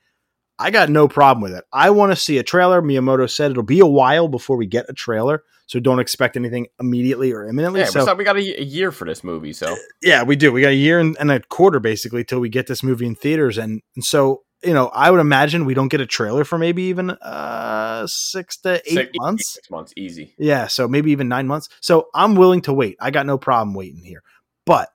I 0.64 0.72
got 0.72 0.90
no 0.90 1.10
problem 1.10 1.42
with 1.42 1.52
it. 1.52 1.66
I 1.74 1.90
want 1.90 2.14
to 2.14 2.16
see 2.16 2.38
a 2.38 2.44
trailer. 2.44 2.82
Miyamoto 2.82 3.30
said 3.30 3.52
it'll 3.52 3.64
be 3.64 3.82
a 3.82 3.86
while 3.86 4.30
before 4.30 4.56
we 4.56 4.66
get 4.66 4.86
a 4.88 4.94
trailer, 4.94 5.44
so 5.66 5.78
don't 5.82 6.00
expect 6.00 6.38
anything 6.38 6.68
immediately 6.80 7.34
or 7.34 7.46
imminently. 7.46 7.82
Yeah, 7.82 7.88
so 7.88 8.16
we 8.16 8.24
got 8.24 8.38
a, 8.38 8.62
a, 8.62 8.64
year 8.64 8.94
for 8.94 9.04
this 9.04 9.26
movie, 9.26 9.52
so 9.52 9.76
yeah, 10.02 10.24
we 10.24 10.38
do. 10.38 10.54
We 10.54 10.62
got 10.62 10.70
a 10.70 10.76
year 10.76 11.02
and, 11.02 11.18
and 11.20 11.30
a 11.32 11.42
quarter 11.42 11.82
basically 11.82 12.24
till 12.24 12.40
we 12.40 12.48
get 12.48 12.68
this 12.68 12.82
movie 12.82 13.06
in 13.06 13.14
theaters, 13.14 13.58
and, 13.58 13.82
and, 13.96 14.06
so 14.06 14.44
you 14.64 14.74
know, 14.74 14.88
I 14.88 15.12
would 15.12 15.20
imagine 15.20 15.66
we 15.66 15.74
don't 15.74 15.90
get 15.90 16.00
a 16.00 16.06
trailer 16.06 16.46
for 16.46 16.58
maybe 16.58 16.84
even 16.84 17.10
uh 17.10 18.08
six 18.08 18.56
to 18.62 18.76
eight 18.86 18.94
six, 18.94 19.12
months. 19.16 19.54
Six 19.56 19.70
months, 19.70 19.94
easy. 19.98 20.34
Yeah, 20.38 20.68
so 20.68 20.88
maybe 20.88 21.12
even 21.12 21.28
nine 21.28 21.46
months. 21.46 21.68
So 21.82 22.08
I'm 22.16 22.36
willing 22.36 22.62
to 22.62 22.74
wait. 22.74 22.96
I 23.02 23.12
got 23.12 23.26
no 23.26 23.38
problem 23.38 23.76
waiting 23.76 24.06
here, 24.06 24.24
but 24.66 24.88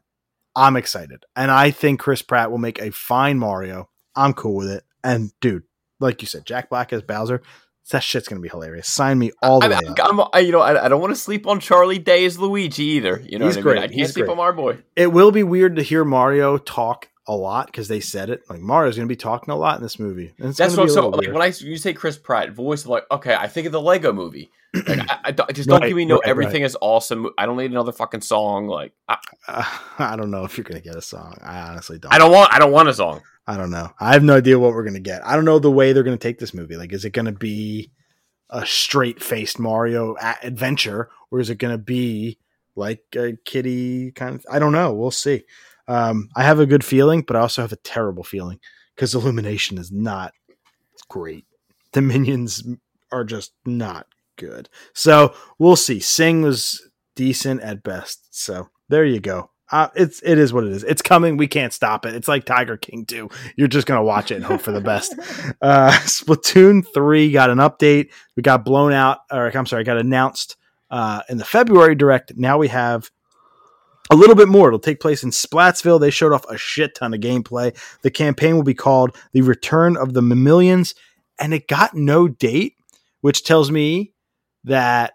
I'm 0.57 0.77
excited, 0.77 1.25
and 1.37 1.51
I 1.51 1.73
think 1.73 2.01
Chris 2.01 2.23
Pratt 2.23 2.51
will 2.51 2.57
make 2.57 2.81
a 2.81 2.91
fine 2.91 3.39
Mario. 3.39 3.91
I'm 4.17 4.33
cool 4.33 4.57
with 4.57 4.71
it. 4.71 4.85
And 5.05 5.33
dude, 5.41 5.63
like 6.01 6.23
you 6.23 6.27
said, 6.29 6.45
Jack 6.47 6.69
Black 6.71 6.93
as 6.93 7.03
Bowser, 7.03 7.43
that 7.91 8.03
shit's 8.03 8.29
gonna 8.29 8.41
be 8.43 8.49
hilarious. 8.49 8.89
Sign 8.89 9.19
me 9.19 9.33
all 9.43 9.61
the 9.61 9.67
I, 9.67 9.81
way. 9.81 9.95
I'm, 10.03 10.21
I, 10.33 10.39
you 10.41 10.53
know, 10.53 10.61
I, 10.61 10.85
I 10.85 10.89
don't 10.89 11.01
want 11.01 11.15
to 11.15 11.21
sleep 11.21 11.47
on 11.47 11.59
Charlie 11.61 11.99
Day 11.99 12.25
as 12.27 12.39
Luigi 12.39 12.83
either. 12.85 13.23
You 13.27 13.39
know, 13.39 13.47
he's 13.47 13.57
great. 13.57 13.79
I 13.79 13.83
mean? 13.83 13.91
I 13.91 13.95
can't 13.95 14.11
sleep 14.11 14.27
great. 14.27 14.33
on 14.39 14.41
our 14.45 14.53
boy. 14.53 14.79
It 14.97 15.07
will 15.13 15.31
be 15.33 15.43
weird 15.43 15.77
to 15.77 15.83
hear 15.83 16.05
Mario 16.05 16.59
talk 16.59 17.09
a 17.27 17.35
lot 17.35 17.67
because 17.67 17.89
they 17.89 18.01
said 18.01 18.31
it. 18.31 18.43
Like 18.51 18.61
Mario's 18.61 18.97
to 18.97 19.07
be 19.07 19.17
talking 19.17 19.53
a 19.53 19.57
lot 19.57 19.77
in 19.77 19.83
this 19.83 19.99
movie. 19.99 20.35
And 20.39 20.49
it's 20.49 20.59
That's 20.59 20.75
gonna 20.77 20.83
what. 20.83 20.89
be 20.89 20.93
So 20.95 21.09
like 21.09 21.21
weird. 21.23 21.33
when 21.35 21.43
I 21.43 21.47
you 21.59 21.77
say 21.79 21.93
Chris 21.95 22.19
Pratt 22.19 22.53
voice, 22.53 22.85
like 22.87 23.05
okay, 23.11 23.35
I 23.35 23.47
think 23.49 23.67
of 23.67 23.73
the 23.73 23.81
Lego 23.81 24.13
Movie. 24.13 24.51
Like 24.75 25.11
I, 25.11 25.19
I 25.25 25.31
don't- 25.31 25.55
just 25.55 25.67
don't 25.69 25.81
Right, 25.81 25.89
give 25.89 25.97
me 25.97 26.05
no 26.05 26.17
right, 26.17 26.25
right. 26.25 26.31
everything 26.31 26.63
is 26.63 26.77
awesome. 26.83 27.31
I 27.39 27.47
don't 27.47 27.57
need 27.57 27.71
another 27.71 27.93
fucking 27.93 28.21
song. 28.21 28.67
Like 28.67 28.93
I, 29.09 29.17
Uh, 29.47 29.65
I 29.99 30.17
don't 30.17 30.31
know 30.31 30.45
if 30.45 30.59
you're 30.59 30.65
to 30.65 30.81
get 30.81 30.95
a 30.95 31.01
song. 31.03 31.39
I 31.43 31.61
honestly 31.61 31.99
don't. 31.99 32.13
I 32.13 32.19
don't 32.19 32.31
want. 32.33 32.53
I 32.53 32.59
don't 32.59 32.73
want 32.73 32.89
a 32.91 32.95
song. 32.95 33.23
I 33.49 33.57
don't 33.57 33.71
know. 33.71 33.91
I 33.99 34.13
have 34.13 34.23
no 34.23 34.37
idea 34.37 34.59
what 34.59 34.73
we're 34.75 34.83
to 34.93 35.01
get. 35.01 35.27
I 35.27 35.35
don't 35.35 35.47
know 35.47 35.59
the 35.59 35.71
way 35.71 35.95
they're 35.95 36.03
to 36.19 36.23
take 36.23 36.39
this 36.39 36.53
movie. 36.53 36.77
Like, 36.77 36.93
is 36.93 37.07
it 37.07 37.15
to 37.25 37.33
be 37.33 37.91
a 38.51 38.67
straight 38.67 39.23
faced 39.23 39.59
Mario 39.59 40.17
adventure 40.43 41.09
or 41.31 41.41
is 41.41 41.49
it 41.49 41.59
to 41.73 41.83
be 41.83 42.39
like 42.77 43.03
a 43.17 43.39
kitty 43.47 44.13
kind 44.13 44.35
of? 44.35 44.45
I 44.51 44.59
don't 44.59 44.73
know. 44.73 44.93
We'll 44.93 45.11
see. 45.11 45.45
Um, 45.89 46.29
I 46.37 46.43
have 46.43 46.61
a 46.61 46.67
good 46.67 46.85
feeling, 46.85 47.23
but 47.23 47.37
I 47.37 47.41
also 47.41 47.63
have 47.63 47.73
a 47.73 47.77
terrible 47.77 48.23
feeling 48.23 48.61
because 48.95 49.15
Illumination 49.15 49.79
is 49.79 49.91
not 49.91 50.35
great. 51.09 51.47
The 51.93 52.03
minions 52.03 52.63
are 53.11 53.25
just 53.25 53.55
not 53.65 54.09
good. 54.37 54.69
So 54.93 55.35
we'll 55.59 55.77
see. 55.77 56.01
Sing 56.01 56.43
was 56.43 56.87
decent 57.17 57.63
at 57.63 57.83
best. 57.83 58.29
So 58.31 58.69
there 58.91 59.07
you 59.07 59.21
go. 59.21 59.51
Uh, 59.71 59.89
it's 59.95 60.23
it 60.23 60.39
is 60.39 60.53
what 60.53 60.65
it 60.65 60.73
is. 60.73 60.83
It's 60.85 61.03
coming. 61.03 61.37
We 61.37 61.47
can't 61.47 61.73
stop 61.73 62.07
it. 62.07 62.15
It's 62.15 62.29
like 62.29 62.45
Tiger 62.45 62.77
King 62.77 63.05
2. 63.05 63.29
You're 63.57 63.69
just 63.69 63.87
gonna 63.87 64.03
watch 64.03 64.31
it 64.31 64.37
and 64.37 64.45
hope 64.45 64.61
for 64.61 64.73
the 64.73 64.81
best. 64.81 65.15
Uh, 65.61 65.91
Splatoon 65.91 66.85
3 66.95 67.33
got 67.33 67.51
an 67.51 67.59
update. 67.59 68.11
We 68.37 68.43
got 68.43 68.65
blown 68.65 68.93
out, 68.93 69.19
or 69.31 69.51
I'm 69.57 69.67
sorry, 69.67 69.83
got 69.83 69.99
announced 69.99 70.57
uh, 70.91 71.23
in 71.29 71.39
the 71.39 71.45
February 71.45 71.95
direct. 71.95 72.37
Now 72.37 72.59
we 72.59 72.69
have 72.69 73.11
a 74.11 74.17
little 74.17 74.37
bit 74.37 74.49
more. 74.49 74.69
It'll 74.69 74.79
take 74.79 75.01
place 75.01 75.23
in 75.23 75.31
Splatsville. 75.31 76.01
They 76.01 76.11
showed 76.11 76.33
off 76.33 76.45
a 76.49 76.57
shit 76.57 76.95
ton 76.95 77.15
of 77.15 77.21
gameplay. 77.21 77.77
The 78.03 78.11
campaign 78.11 78.57
will 78.57 78.63
be 78.63 78.75
called 78.75 79.17
The 79.33 79.43
Return 79.43 79.97
of 79.97 80.15
the 80.15 80.23
Mammalians, 80.23 80.95
and 81.39 81.53
it 81.53 81.67
got 81.69 81.95
no 81.95 82.29
date, 82.29 82.77
which 83.21 83.45
tells 83.45 83.71
me 83.71 84.13
that 84.65 85.15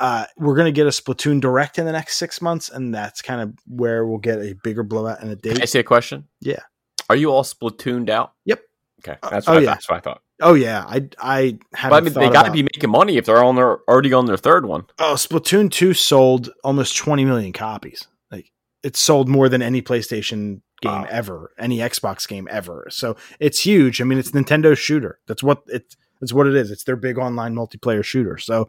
uh, 0.00 0.24
we're 0.38 0.56
going 0.56 0.66
to 0.66 0.72
get 0.72 0.86
a 0.86 0.90
Splatoon 0.90 1.40
direct 1.40 1.78
in 1.78 1.84
the 1.84 1.92
next 1.92 2.16
six 2.16 2.40
months, 2.40 2.70
and 2.70 2.94
that's 2.94 3.20
kind 3.22 3.42
of 3.42 3.54
where 3.66 4.06
we'll 4.06 4.18
get 4.18 4.38
a 4.38 4.54
bigger 4.54 4.82
blowout 4.82 5.22
and 5.22 5.30
a 5.30 5.36
Can 5.36 5.60
I 5.60 5.66
see 5.66 5.78
a 5.78 5.84
question? 5.84 6.26
Yeah. 6.40 6.60
Are 7.10 7.16
you 7.16 7.30
all 7.30 7.44
splatooned 7.44 8.08
out? 8.08 8.32
Yep. 8.46 8.62
Okay, 9.00 9.18
that's 9.30 9.48
oh, 9.48 9.52
what, 9.52 9.58
I, 9.58 9.62
yeah. 9.62 9.70
that's 9.70 9.88
what 9.88 9.96
I 9.96 10.00
thought. 10.00 10.22
Oh 10.42 10.54
yeah, 10.54 10.84
I 10.86 11.08
I. 11.18 11.58
But 11.88 11.92
I 11.92 12.00
mean, 12.00 12.12
they 12.12 12.30
got 12.30 12.44
to 12.44 12.52
be 12.52 12.62
making 12.62 12.90
money 12.90 13.16
if 13.16 13.26
they're 13.26 13.42
on 13.42 13.56
their 13.56 13.78
already 13.88 14.12
on 14.12 14.26
their 14.26 14.36
third 14.36 14.66
one. 14.66 14.84
Oh, 14.98 15.14
Splatoon 15.14 15.70
2 15.70 15.94
sold 15.94 16.50
almost 16.64 16.96
20 16.96 17.24
million 17.24 17.52
copies. 17.52 18.06
Like 18.30 18.52
it 18.82 18.96
sold 18.96 19.28
more 19.28 19.48
than 19.48 19.62
any 19.62 19.82
PlayStation 19.82 20.60
game 20.82 20.92
Wow. 20.92 21.06
ever, 21.10 21.52
any 21.58 21.78
Xbox 21.78 22.28
game 22.28 22.46
ever. 22.50 22.86
So 22.90 23.16
it's 23.38 23.60
huge. 23.60 24.00
I 24.00 24.04
mean, 24.04 24.18
it's 24.18 24.30
Nintendo's 24.30 24.78
shooter. 24.78 25.18
That's 25.26 25.42
what 25.42 25.62
it 25.66 25.96
that's 26.20 26.32
what 26.32 26.46
it 26.46 26.54
is. 26.54 26.70
It's 26.70 26.84
their 26.84 26.96
big 26.96 27.18
online 27.18 27.54
multiplayer 27.54 28.04
shooter. 28.04 28.38
So 28.38 28.68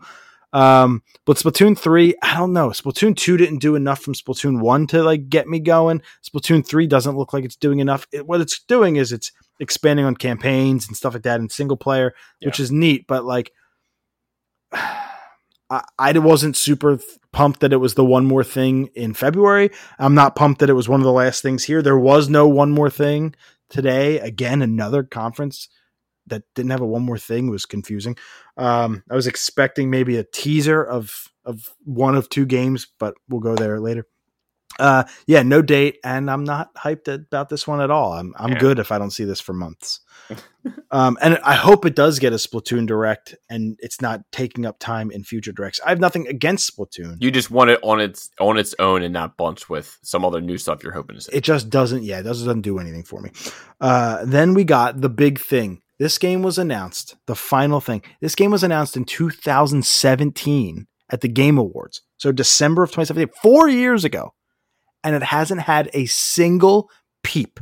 um 0.54 1.04
but 1.26 1.38
Splatoon 1.38 1.78
3, 1.78 2.16
I 2.22 2.36
don't 2.36 2.54
know. 2.54 2.70
Splatoon 2.70 3.16
2 3.16 3.38
didn't 3.38 3.60
do 3.60 3.76
enough 3.76 4.00
from 4.00 4.14
Splatoon 4.14 4.60
1 4.60 4.88
to 4.88 5.04
like 5.04 5.30
get 5.30 5.48
me 5.48 5.60
going. 5.60 6.02
Splatoon 6.24 6.66
3 6.66 6.88
doesn't 6.88 7.16
look 7.16 7.34
like 7.34 7.46
it's 7.46 7.56
doing 7.56 7.80
enough. 7.80 8.08
It, 8.12 8.26
what 8.26 8.42
it's 8.42 8.60
doing 8.64 8.96
is 8.96 9.12
it's 9.12 9.32
expanding 9.60 10.06
on 10.06 10.16
campaigns 10.16 10.88
and 10.88 10.98
stuff 10.98 11.14
like 11.14 11.24
that 11.24 11.40
in 11.40 11.50
single 11.50 11.78
player, 11.78 12.14
which 12.44 12.60
is 12.60 12.72
neat, 12.72 13.06
but 13.08 13.24
like 13.24 13.52
I, 15.72 15.84
I 15.98 16.12
wasn't 16.20 16.58
super 16.58 17.00
pumped 17.32 17.62
that 17.62 17.72
it 17.72 17.78
was 17.78 17.94
the 17.94 18.04
one 18.04 18.26
more 18.26 18.44
thing 18.44 18.90
in 18.94 19.14
February. 19.14 19.72
I'm 19.98 20.16
not 20.16 20.36
pumped 20.36 20.60
that 20.60 20.70
it 20.70 20.74
was 20.74 20.90
one 20.90 21.00
of 21.00 21.06
the 21.06 21.12
last 21.12 21.42
things 21.42 21.64
here. 21.64 21.82
There 21.82 21.98
was 21.98 22.28
no 22.28 22.48
one 22.48 22.72
more 22.72 22.90
thing 22.90 23.36
today. 23.70 24.20
Again, 24.20 24.62
another 24.62 25.04
conference 25.04 25.70
that 26.32 26.44
didn't 26.56 26.72
have 26.72 26.82
a 26.82 26.86
one 26.86 27.04
more 27.04 27.18
thing 27.20 27.50
was 27.50 27.66
confusing. 27.66 28.18
Um, 28.58 29.04
I 29.10 29.16
was 29.16 29.28
expecting 29.28 29.90
maybe 29.92 30.18
a 30.18 30.24
teaser 30.24 30.84
of 30.84 31.30
of 31.46 31.70
one 31.86 32.16
of 32.16 32.28
two 32.30 32.46
games, 32.46 32.88
but 33.00 33.14
we'll 33.30 33.40
go 33.42 33.56
there 33.56 33.80
later. 33.80 34.08
Uh, 34.80 35.04
yeah, 35.28 35.44
no 35.44 35.62
date, 35.62 35.98
and 36.04 36.32
I'm 36.32 36.44
not 36.44 36.74
hyped 36.76 37.08
about 37.14 37.50
this 37.50 37.68
one 37.68 37.82
at 37.82 37.92
all. 37.92 38.14
I'm 38.14 38.34
I'm 38.38 38.54
Yeah. 38.54 38.60
good 38.60 38.80
if 38.80 38.92
I 38.92 38.98
don't 38.98 39.12
see 39.12 39.26
this 39.26 39.40
for 39.42 39.54
months. 39.54 40.00
um, 40.92 41.18
and 41.22 41.40
I 41.44 41.56
hope 41.56 41.86
it 41.86 41.96
does 41.96 42.20
get 42.20 42.32
a 42.34 42.38
Splatoon 42.38 42.88
direct, 42.88 43.36
and 43.50 43.78
it's 43.82 44.00
not 44.02 44.22
taking 44.32 44.66
up 44.66 44.78
time 44.80 45.12
in 45.12 45.24
future 45.24 45.52
directs. 45.52 45.80
I 45.86 45.90
have 45.90 46.00
nothing 46.00 46.28
against 46.28 46.76
Splatoon. 46.76 47.18
You 47.20 47.32
just 47.32 47.52
want 47.52 47.70
it 47.70 47.80
on 47.84 48.00
its 48.00 48.30
on 48.40 48.58
its 48.58 48.74
own 48.80 49.04
and 49.04 49.14
not 49.14 49.36
bunched 49.38 49.70
with 49.70 49.98
some 50.04 50.24
other 50.24 50.40
new 50.42 50.58
stuff 50.58 50.84
you're 50.84 50.94
hoping 50.94 51.16
to 51.18 51.22
see. 51.22 51.34
it 51.34 51.44
just 51.44 51.70
doesn't 51.70 52.04
yeah 52.04 52.20
it 52.20 52.24
doesn't, 52.24 52.46
doesn't 52.48 52.62
do 52.62 52.80
anything 52.80 53.04
for 53.04 53.20
me 53.22 53.32
uh, 53.82 54.24
then 54.26 54.54
we 54.54 54.64
got 54.64 55.02
the 55.02 55.10
big 55.10 55.40
thing 55.40 55.82
this 56.02 56.18
game 56.18 56.42
was 56.42 56.58
announced 56.58 57.16
the 57.28 57.36
final 57.36 57.80
thing 57.80 58.02
this 58.22 58.34
game 58.34 58.50
was 58.50 58.64
announced 58.64 58.98
in 58.98 59.06
2017 59.06 60.88
at 61.12 61.22
the 61.22 61.28
game 61.28 61.60
awards. 61.60 62.02
So 62.18 62.32
december 62.32 62.82
of 62.82 62.90
2017 62.90 63.32
four 63.42 63.70
years 63.70 64.04
ago. 64.04 64.34
And 65.04 65.16
it 65.16 65.22
hasn't 65.22 65.62
had 65.62 65.92
a 65.94 66.08
single 66.08 66.90
peep 67.22 67.60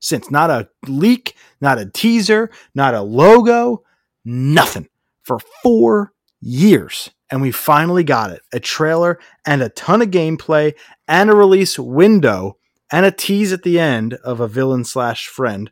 since. 0.00 0.30
Not 0.30 0.48
a 0.48 0.70
leak 0.88 1.36
not 1.60 1.78
a 1.78 1.84
teaser 1.84 2.50
not 2.74 2.94
a 2.94 3.02
logo 3.02 3.82
nothing 4.24 4.88
for 5.22 5.38
four 5.62 6.12
years. 6.40 7.10
And 7.30 7.42
we 7.42 7.50
finally 7.50 8.04
got 8.04 8.30
it. 8.30 8.40
A 8.54 8.60
trailer 8.60 9.18
and 9.44 9.62
a 9.62 9.68
ton 9.68 10.00
of 10.00 10.10
gameplay 10.10 10.72
and 11.06 11.28
a 11.28 11.36
release 11.36 11.78
window 11.78 12.56
and 12.90 13.04
a 13.04 13.10
tease 13.10 13.52
at 13.52 13.64
the 13.64 13.78
end 13.78 14.14
of 14.14 14.40
a 14.40 14.48
villain 14.48 14.84
slash 14.84 15.26
friend 15.26 15.70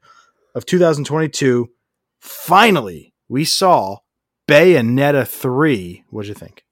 of 0.55 0.67
2022. 0.67 1.71
Finally, 2.21 3.15
we 3.29 3.45
saw 3.45 3.99
Bayonetta 4.49 5.27
3. 5.27 6.05
What'd 6.11 6.29
you 6.29 6.35
think? 6.35 6.65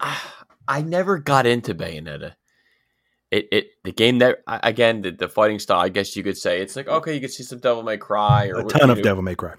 Ah, 0.00 0.44
I 0.66 0.82
never 0.82 1.18
got 1.18 1.46
into 1.46 1.74
Bayonetta. 1.74 2.34
It 3.30 3.48
it 3.50 3.66
the 3.82 3.92
game 3.92 4.18
that 4.18 4.38
again 4.46 5.02
the, 5.02 5.10
the 5.10 5.28
fighting 5.28 5.58
style. 5.58 5.80
I 5.80 5.88
guess 5.88 6.14
you 6.14 6.22
could 6.22 6.38
say 6.38 6.60
it's 6.60 6.76
like 6.76 6.88
okay, 6.88 7.14
you 7.14 7.20
could 7.20 7.32
see 7.32 7.42
some 7.42 7.58
Devil 7.58 7.82
May 7.82 7.96
Cry 7.96 8.48
or 8.48 8.60
A 8.60 8.64
ton 8.64 8.90
of 8.90 8.98
know, 8.98 9.02
Devil 9.02 9.22
May 9.22 9.34
Cry. 9.34 9.54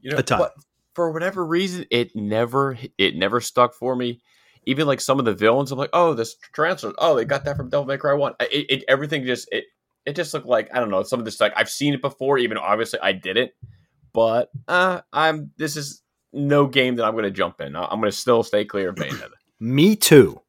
you 0.00 0.10
know, 0.10 0.18
a 0.18 0.22
ton. 0.22 0.38
But 0.38 0.54
for 0.94 1.12
whatever 1.12 1.44
reason, 1.44 1.84
it 1.90 2.14
never 2.14 2.78
it 2.96 3.16
never 3.16 3.40
stuck 3.40 3.74
for 3.74 3.94
me. 3.94 4.20
Even 4.64 4.86
like 4.86 5.00
some 5.00 5.18
of 5.18 5.24
the 5.24 5.34
villains, 5.34 5.72
I'm 5.72 5.78
like, 5.78 5.90
oh, 5.92 6.14
this 6.14 6.36
transfer. 6.52 6.92
Oh, 6.98 7.14
they 7.16 7.24
got 7.24 7.44
that 7.44 7.56
from 7.56 7.70
Devil 7.70 7.86
May 7.86 7.98
Cry 7.98 8.14
One. 8.14 8.34
It, 8.40 8.66
it 8.68 8.84
everything 8.88 9.24
just 9.24 9.48
it 9.52 9.64
it 10.06 10.16
just 10.16 10.32
looked 10.32 10.46
like 10.46 10.70
I 10.74 10.80
don't 10.80 10.90
know 10.90 11.02
some 11.02 11.18
of 11.18 11.24
this 11.24 11.40
like 11.40 11.52
I've 11.56 11.70
seen 11.70 11.94
it 11.94 12.02
before. 12.02 12.38
Even 12.38 12.56
obviously 12.56 12.98
I 13.00 13.12
didn't, 13.12 13.50
but 14.18 14.50
uh, 14.66 15.00
I'm 15.12 15.52
this 15.58 15.76
is 15.76 16.02
no 16.32 16.66
game 16.66 16.96
that 16.96 17.04
I'm 17.04 17.12
going 17.12 17.22
to 17.24 17.30
jump 17.30 17.60
in. 17.60 17.76
I- 17.76 17.84
I'm 17.90 18.00
going 18.00 18.10
to 18.10 18.16
still 18.16 18.42
stay 18.42 18.64
clear 18.64 18.88
of 18.88 18.96
Bayonetta. 18.96 19.30
Me 19.60 19.94
too. 19.94 20.40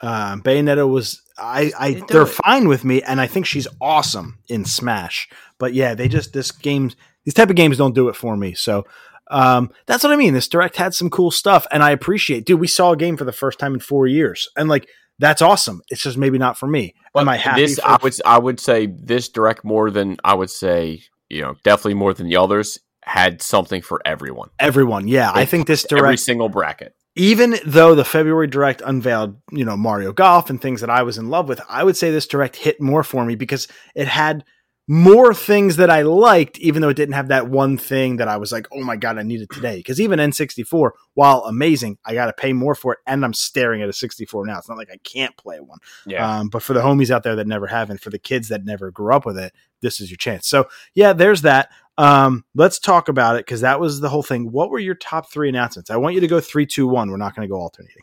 Um, 0.00 0.42
Bayonetta 0.42 0.88
was 0.88 1.22
I, 1.38 1.70
I 1.78 1.92
They 1.92 2.00
do 2.00 2.06
they're 2.08 2.22
it. 2.22 2.26
fine 2.44 2.66
with 2.66 2.84
me, 2.84 3.00
and 3.02 3.20
I 3.20 3.28
think 3.28 3.46
she's 3.46 3.68
awesome 3.80 4.38
in 4.48 4.64
Smash. 4.64 5.28
But 5.58 5.72
yeah, 5.74 5.94
they 5.94 6.08
just 6.08 6.32
this 6.32 6.50
games 6.50 6.96
these 7.24 7.34
type 7.34 7.50
of 7.50 7.56
games 7.56 7.78
don't 7.78 7.94
do 7.94 8.08
it 8.08 8.16
for 8.16 8.36
me. 8.36 8.54
So 8.54 8.84
um, 9.30 9.70
that's 9.86 10.02
what 10.02 10.12
I 10.12 10.16
mean. 10.16 10.34
This 10.34 10.48
direct 10.48 10.76
had 10.76 10.92
some 10.94 11.08
cool 11.10 11.30
stuff, 11.30 11.66
and 11.70 11.82
I 11.82 11.92
appreciate. 11.92 12.44
Dude, 12.46 12.58
we 12.60 12.66
saw 12.66 12.90
a 12.92 12.96
game 12.96 13.16
for 13.16 13.24
the 13.24 13.32
first 13.32 13.60
time 13.60 13.74
in 13.74 13.80
four 13.80 14.08
years, 14.08 14.48
and 14.56 14.68
like 14.68 14.88
that's 15.20 15.40
awesome. 15.42 15.80
It's 15.88 16.02
just 16.02 16.18
maybe 16.18 16.38
not 16.38 16.58
for 16.58 16.66
me. 16.66 16.94
Am 17.16 17.28
I 17.28 17.36
happy? 17.36 17.60
This 17.62 17.78
for- 17.78 17.86
I 17.86 17.98
would 18.02 18.14
I 18.26 18.38
would 18.38 18.58
say 18.58 18.86
this 18.86 19.28
direct 19.28 19.64
more 19.64 19.90
than 19.92 20.16
I 20.24 20.34
would 20.34 20.50
say 20.50 21.02
you 21.30 21.42
know 21.42 21.54
definitely 21.62 21.94
more 21.94 22.12
than 22.12 22.26
the 22.28 22.36
others 22.36 22.78
had 23.04 23.42
something 23.42 23.82
for 23.82 24.00
everyone. 24.04 24.50
everyone, 24.58 25.08
yeah, 25.08 25.30
I 25.34 25.44
think 25.44 25.66
this 25.66 25.82
direct 25.84 26.04
Every 26.04 26.16
single 26.16 26.48
bracket. 26.48 26.94
even 27.16 27.56
though 27.66 27.94
the 27.94 28.04
February 28.04 28.46
Direct 28.46 28.80
unveiled, 28.84 29.36
you 29.50 29.64
know, 29.64 29.76
Mario 29.76 30.12
Golf 30.12 30.50
and 30.50 30.60
things 30.60 30.80
that 30.80 30.90
I 30.90 31.02
was 31.02 31.18
in 31.18 31.28
love 31.28 31.48
with, 31.48 31.60
I 31.68 31.84
would 31.84 31.96
say 31.96 32.10
this 32.10 32.26
Direct 32.26 32.56
hit 32.56 32.80
more 32.80 33.02
for 33.02 33.24
me 33.24 33.34
because 33.34 33.68
it 33.94 34.08
had 34.08 34.44
more 34.88 35.32
things 35.32 35.76
that 35.76 35.90
I 35.90 36.02
liked, 36.02 36.58
even 36.58 36.82
though 36.82 36.88
it 36.88 36.96
didn't 36.96 37.14
have 37.14 37.28
that 37.28 37.48
one 37.48 37.78
thing 37.78 38.16
that 38.16 38.26
I 38.26 38.36
was 38.36 38.50
like, 38.50 38.66
oh 38.72 38.82
my 38.82 38.96
God, 38.96 39.16
I 39.16 39.22
need 39.22 39.40
it 39.40 39.50
today. 39.50 39.76
Because 39.76 40.00
even 40.00 40.18
N64, 40.18 40.90
while 41.14 41.44
amazing, 41.44 41.98
I 42.04 42.14
got 42.14 42.26
to 42.26 42.32
pay 42.32 42.52
more 42.52 42.74
for 42.74 42.94
it. 42.94 42.98
And 43.06 43.24
I'm 43.24 43.32
staring 43.32 43.80
at 43.80 43.88
a 43.88 43.92
64 43.92 44.44
now. 44.44 44.58
It's 44.58 44.68
not 44.68 44.76
like 44.78 44.90
I 44.92 44.98
can't 45.04 45.36
play 45.36 45.60
one. 45.60 45.78
Yeah. 46.04 46.38
Um, 46.38 46.48
but 46.48 46.64
for 46.64 46.74
the 46.74 46.80
homies 46.80 47.10
out 47.10 47.22
there 47.22 47.36
that 47.36 47.46
never 47.46 47.68
have, 47.68 47.90
and 47.90 48.00
for 48.00 48.10
the 48.10 48.18
kids 48.18 48.48
that 48.48 48.64
never 48.64 48.90
grew 48.90 49.14
up 49.14 49.24
with 49.24 49.38
it, 49.38 49.52
this 49.82 50.00
is 50.00 50.10
your 50.10 50.16
chance. 50.16 50.48
So 50.48 50.68
yeah, 50.94 51.12
there's 51.12 51.42
that. 51.42 51.70
Um, 51.98 52.44
let's 52.54 52.78
talk 52.78 53.08
about 53.08 53.36
it 53.36 53.40
because 53.46 53.60
that 53.60 53.78
was 53.80 54.00
the 54.00 54.08
whole 54.08 54.22
thing. 54.22 54.50
What 54.50 54.70
were 54.70 54.78
your 54.78 54.94
top 54.94 55.30
three 55.30 55.48
announcements? 55.48 55.90
I 55.90 55.96
want 55.96 56.14
you 56.14 56.20
to 56.20 56.26
go 56.26 56.40
three, 56.40 56.66
two, 56.66 56.86
one. 56.86 57.10
We're 57.10 57.16
not 57.16 57.34
going 57.36 57.46
to 57.46 57.52
go 57.52 57.60
alternating. 57.60 58.02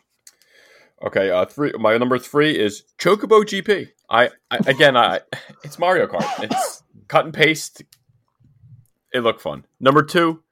Okay, 1.04 1.30
uh, 1.30 1.46
three. 1.46 1.72
My 1.78 1.96
number 1.96 2.18
three 2.18 2.58
is 2.58 2.84
Chocobo 2.98 3.42
GP. 3.42 3.88
I, 4.08 4.30
I 4.50 4.58
again, 4.66 4.96
I 4.96 5.20
it's 5.64 5.78
Mario 5.78 6.06
Kart. 6.06 6.42
It's 6.42 6.82
cut 7.08 7.24
and 7.24 7.34
paste. 7.34 7.82
It 9.12 9.20
looked 9.20 9.40
fun. 9.40 9.64
Number 9.80 10.02
two, 10.02 10.42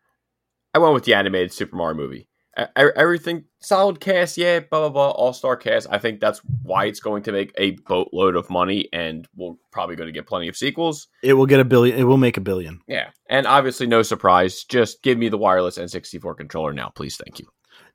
I 0.75 0.79
went 0.79 0.95
with 0.95 1.05
the 1.05 1.15
animated 1.15 1.53
Super 1.53 1.77
Mario 1.77 1.97
movie. 1.97 2.29
E- 2.59 2.63
e- 2.63 2.91
Everything 2.97 3.45
solid 3.61 4.01
cast, 4.01 4.37
yeah, 4.37 4.61
blah 4.61 4.81
blah 4.81 4.89
blah, 4.89 5.11
all 5.11 5.33
star 5.33 5.57
cast. 5.57 5.87
I 5.91 5.99
think 5.99 6.21
that's 6.21 6.41
why 6.63 6.87
it's 6.87 7.01
going 7.01 7.23
to 7.25 7.33
make 7.33 7.53
a 7.59 7.73
boatload 7.87 8.37
of 8.37 8.51
money, 8.51 8.89
and 8.93 9.27
we're 9.37 9.55
probably 9.71 9.97
going 9.97 10.09
to 10.09 10.13
get 10.13 10.27
plenty 10.27 10.49
of 10.49 10.57
sequels. 10.57 11.09
It 11.23 11.35
will 11.35 11.47
get 11.47 11.61
a 11.61 11.65
billion. 11.65 11.99
It 11.99 12.05
will 12.05 12.17
make 12.17 12.37
a 12.37 12.43
billion. 12.43 12.81
Yeah, 12.87 13.11
and 13.29 13.47
obviously, 13.47 13.87
no 13.87 14.03
surprise. 14.03 14.65
Just 14.65 15.03
give 15.03 15.19
me 15.19 15.29
the 15.29 15.39
wireless 15.39 15.79
N64 15.79 16.37
controller 16.37 16.73
now, 16.73 16.91
please. 16.91 17.17
Thank 17.17 17.39
you. 17.39 17.47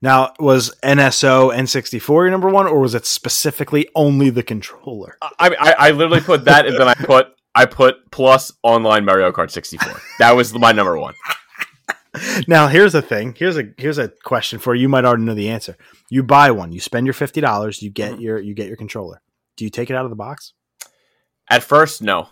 Now, 0.01 0.34
was 0.38 0.74
NSO 0.84 1.55
N64 1.55 2.07
your 2.09 2.30
number 2.30 2.49
one, 2.49 2.68
or 2.68 2.80
was 2.80 2.93
it 2.93 3.05
specifically 3.05 3.88
only 3.95 4.30
the 4.30 4.43
controller? 4.43 5.18
I 5.22 5.55
I, 5.59 5.76
I 5.80 5.91
literally 5.91 6.22
put 6.22 6.45
that, 6.45 6.66
and 6.66 6.78
then 6.78 6.88
I 6.88 6.93
put 6.93 7.28
I 7.55 7.66
put 7.66 8.11
plus 8.11 8.51
online 8.64 9.05
Mario 9.05 9.32
Kart 9.32 9.51
64. 9.51 10.01
That 10.20 10.36
was 10.36 10.53
my 10.53 10.72
number 10.72 10.97
one. 10.97 11.14
Now 12.47 12.68
here's 12.68 12.93
the 12.93 13.01
thing. 13.01 13.36
Here's 13.38 13.57
a 13.57 13.70
here's 13.78 13.97
a 13.97 14.09
question 14.24 14.59
for 14.59 14.76
you. 14.76 14.84
You 14.84 14.89
might 14.89 15.05
already 15.05 15.24
know 15.24 15.34
the 15.34 15.49
answer. 15.49 15.78
You 16.09 16.24
buy 16.24 16.51
one, 16.51 16.72
you 16.72 16.80
spend 16.80 17.07
your 17.07 17.14
fifty 17.14 17.41
dollars, 17.41 17.82
you 17.82 17.89
get 17.89 18.14
mm-hmm. 18.14 18.22
your 18.22 18.39
you 18.39 18.53
get 18.53 18.68
your 18.68 18.78
controller. 18.78 19.22
Do 19.57 19.64
you 19.64 19.70
take 19.70 19.89
it 19.89 19.95
out 19.95 20.05
of 20.05 20.09
the 20.09 20.16
box? 20.16 20.53
At 21.49 21.64
first, 21.64 22.01
no. 22.01 22.30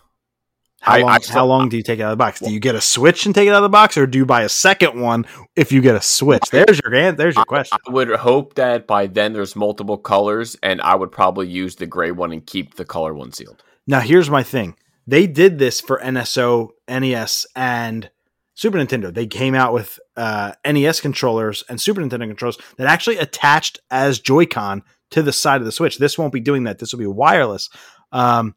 How 0.82 0.98
long, 0.98 1.10
I, 1.12 1.14
I 1.14 1.18
still, 1.20 1.34
how 1.36 1.46
long 1.46 1.70
do 1.70 1.78
you 1.78 1.84
take 1.84 2.00
it 2.00 2.02
out 2.02 2.12
of 2.12 2.18
the 2.18 2.24
box? 2.24 2.40
Do 2.40 2.52
you 2.52 2.60
get 2.60 2.74
a 2.74 2.82
Switch 2.82 3.28
and 3.28 3.36
take 3.36 3.48
it 3.48 3.52
out 3.52 3.58
of 3.58 3.64
the 3.64 3.70
box, 3.70 3.98
or 3.98 4.08
do 4.08 4.18
you 4.18 4.26
buy 4.26 4.42
a 4.42 4.50
second 4.50 5.00
one 5.00 5.28
if 5.56 5.72
you 5.72 5.80
get 5.80 5.96
a 5.96 6.02
Switch? 6.02 6.50
There's 6.52 6.80
your 6.84 7.12
there's 7.12 7.36
your 7.36 7.46
question. 7.46 7.78
I, 7.86 7.90
I 7.90 7.94
would 7.94 8.10
hope 8.10 8.56
that 8.56 8.88
by 8.88 9.06
then 9.06 9.34
there's 9.34 9.56
multiple 9.56 10.00
colors, 10.00 10.58
and 10.64 10.82
I 10.82 10.96
would 10.96 11.12
probably 11.12 11.48
use 11.48 11.76
the 11.76 11.86
gray 11.86 12.10
one 12.10 12.32
and 12.32 12.44
keep 12.44 12.76
the 12.76 12.86
color 12.86 13.14
one 13.14 13.32
sealed. 13.32 13.64
Now, 13.86 14.00
here's 14.00 14.30
my 14.30 14.42
thing. 14.42 14.76
They 15.06 15.28
did 15.28 15.60
this 15.60 15.82
for 15.82 16.00
NSO, 16.00 16.70
NES, 16.90 17.46
and 17.56 18.10
Super 18.54 18.78
Nintendo. 18.78 19.14
They 19.14 19.28
came 19.28 19.56
out 19.56 19.74
with 19.74 20.00
uh, 20.18 20.54
NES 20.66 21.00
controllers 21.00 21.64
and 21.70 21.80
Super 21.80 22.02
Nintendo 22.02 22.28
controllers 22.28 22.58
that 22.78 22.88
actually 22.88 23.18
attached 23.18 23.80
as 23.90 24.20
Joy-Con 24.20 24.84
to 25.12 25.22
the 25.22 25.34
side 25.34 25.62
of 25.62 25.66
the 25.66 25.72
Switch. 25.72 25.98
This 25.98 26.18
won't 26.18 26.34
be 26.34 26.40
doing 26.40 26.64
that. 26.66 26.80
This 26.80 26.92
will 26.92 27.00
be 27.00 27.08
wireless. 27.08 27.70
Um, 28.12 28.56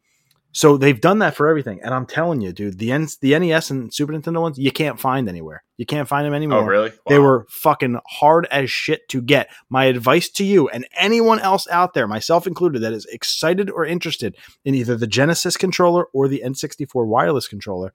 so 0.55 0.77
they've 0.77 1.01
done 1.01 1.19
that 1.19 1.35
for 1.35 1.49
everything, 1.49 1.81
and 1.83 1.93
I'm 1.93 2.07
telling 2.07 2.41
you, 2.41 2.53
dude, 2.53 2.79
the 2.79 2.93
N- 2.93 3.09
the 3.21 3.37
NES 3.37 3.71
and 3.73 3.93
Super 3.93 4.13
Nintendo 4.13 4.41
ones 4.41 4.57
you 4.57 4.71
can't 4.71 5.01
find 5.01 5.29
anywhere. 5.29 5.65
You 5.79 5.85
can't 5.85 6.07
find 6.07 6.25
them 6.25 6.33
anymore. 6.33 6.61
Oh, 6.61 6.65
really? 6.65 6.91
Wow. 6.91 6.97
They 7.09 7.19
were 7.19 7.47
fucking 7.51 7.99
hard 8.07 8.47
as 8.53 8.71
shit 8.71 9.09
to 9.09 9.21
get. 9.21 9.51
My 9.69 9.87
advice 9.87 10.29
to 10.31 10.45
you 10.45 10.69
and 10.69 10.87
anyone 10.97 11.41
else 11.41 11.67
out 11.69 11.95
there, 11.95 12.07
myself 12.07 12.47
included, 12.47 12.83
that 12.83 12.93
is 12.93 13.05
excited 13.07 13.69
or 13.69 13.85
interested 13.85 14.37
in 14.65 14.77
either 14.77 14.97
the 14.97 15.09
Genesis 15.09 15.57
controller 15.57 16.07
or 16.15 16.29
the 16.29 16.43
N64 16.47 17.05
wireless 17.05 17.49
controller, 17.49 17.93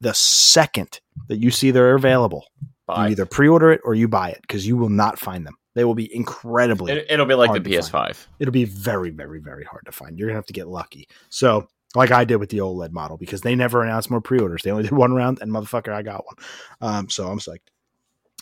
the 0.00 0.14
second 0.14 1.00
that 1.28 1.38
you 1.38 1.50
see 1.50 1.70
they're 1.70 1.94
available, 1.94 2.46
buy. 2.86 3.06
you 3.06 3.12
either 3.12 3.26
pre-order 3.26 3.72
it 3.72 3.80
or 3.84 3.94
you 3.94 4.08
buy 4.08 4.30
it 4.30 4.40
because 4.42 4.66
you 4.66 4.76
will 4.76 4.88
not 4.88 5.18
find 5.18 5.46
them. 5.46 5.56
They 5.74 5.84
will 5.84 5.94
be 5.94 6.14
incredibly. 6.14 6.92
It, 6.92 7.18
will 7.18 7.26
be 7.26 7.34
like 7.34 7.52
the 7.52 7.70
PS5. 7.70 8.26
It'll 8.38 8.52
be 8.52 8.64
very, 8.64 9.10
very, 9.10 9.38
very 9.38 9.64
hard 9.64 9.86
to 9.86 9.92
find. 9.92 10.18
You're 10.18 10.28
gonna 10.28 10.38
have 10.38 10.46
to 10.46 10.52
get 10.52 10.68
lucky. 10.68 11.08
So 11.28 11.68
like 11.94 12.10
I 12.10 12.24
did 12.24 12.36
with 12.36 12.50
the 12.50 12.58
OLED 12.58 12.92
model 12.92 13.16
because 13.16 13.40
they 13.42 13.54
never 13.54 13.82
announced 13.82 14.10
more 14.10 14.20
pre-orders. 14.20 14.62
They 14.62 14.70
only 14.70 14.82
did 14.88 14.92
one 14.92 15.14
round, 15.14 15.40
and 15.40 15.50
motherfucker, 15.50 15.92
I 15.92 16.02
got 16.02 16.24
one. 16.26 16.36
Um, 16.80 17.08
so 17.08 17.28
I'm 17.28 17.38
psyched. 17.38 17.68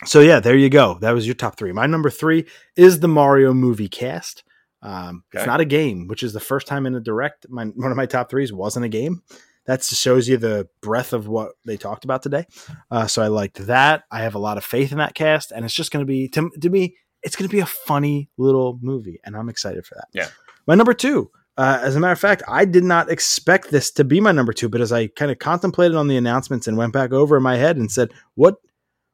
So 0.05 0.21
yeah, 0.21 0.39
there 0.39 0.55
you 0.55 0.69
go. 0.69 0.97
That 1.01 1.11
was 1.11 1.25
your 1.25 1.35
top 1.35 1.57
three. 1.57 1.71
My 1.73 1.85
number 1.85 2.09
three 2.09 2.45
is 2.75 2.99
the 2.99 3.07
Mario 3.07 3.53
movie 3.53 3.89
cast. 3.89 4.43
Um, 4.81 5.23
okay. 5.33 5.41
It's 5.41 5.47
not 5.47 5.59
a 5.59 5.65
game, 5.65 6.07
which 6.07 6.23
is 6.23 6.31
the 6.31 6.39
first 6.39 6.67
time 6.67 6.85
in 6.85 6.95
a 6.95 7.01
direct. 7.01 7.49
My, 7.49 7.65
one 7.65 7.91
of 7.91 7.97
my 7.97 8.05
top 8.05 8.29
threes 8.29 8.53
wasn't 8.53 8.85
a 8.85 8.89
game. 8.89 9.21
That 9.65 9.83
shows 9.83 10.27
you 10.27 10.37
the 10.37 10.67
breadth 10.81 11.13
of 11.13 11.27
what 11.27 11.51
they 11.65 11.77
talked 11.77 12.03
about 12.03 12.23
today. 12.23 12.45
Uh, 12.89 13.05
so 13.07 13.21
I 13.21 13.27
liked 13.27 13.67
that. 13.67 14.03
I 14.09 14.21
have 14.21 14.33
a 14.33 14.39
lot 14.39 14.57
of 14.57 14.65
faith 14.65 14.91
in 14.91 14.97
that 14.97 15.13
cast, 15.13 15.51
and 15.51 15.63
it's 15.63 15.73
just 15.73 15.91
going 15.91 16.01
to 16.01 16.07
be 16.07 16.27
to, 16.29 16.49
to 16.61 16.69
me, 16.69 16.95
it's 17.21 17.35
going 17.35 17.47
to 17.47 17.55
be 17.55 17.61
a 17.61 17.65
funny 17.65 18.29
little 18.37 18.79
movie, 18.81 19.19
and 19.23 19.35
I'm 19.35 19.49
excited 19.49 19.85
for 19.85 19.95
that. 19.95 20.07
Yeah. 20.13 20.29
My 20.65 20.75
number 20.75 20.93
two 20.93 21.29
uh, 21.59 21.77
as 21.81 21.97
a 21.97 21.99
matter 21.99 22.13
of 22.13 22.19
fact, 22.19 22.41
I 22.47 22.63
did 22.63 22.85
not 22.85 23.11
expect 23.11 23.69
this 23.69 23.91
to 23.91 24.05
be 24.05 24.21
my 24.21 24.31
number 24.31 24.53
two, 24.53 24.69
but 24.69 24.79
as 24.79 24.93
I 24.93 25.07
kind 25.07 25.29
of 25.29 25.39
contemplated 25.39 25.97
on 25.97 26.07
the 26.07 26.15
announcements 26.15 26.69
and 26.69 26.77
went 26.77 26.93
back 26.93 27.11
over 27.11 27.35
in 27.35 27.43
my 27.43 27.57
head 27.57 27.75
and 27.75 27.91
said, 27.91 28.13
"What, 28.35 28.55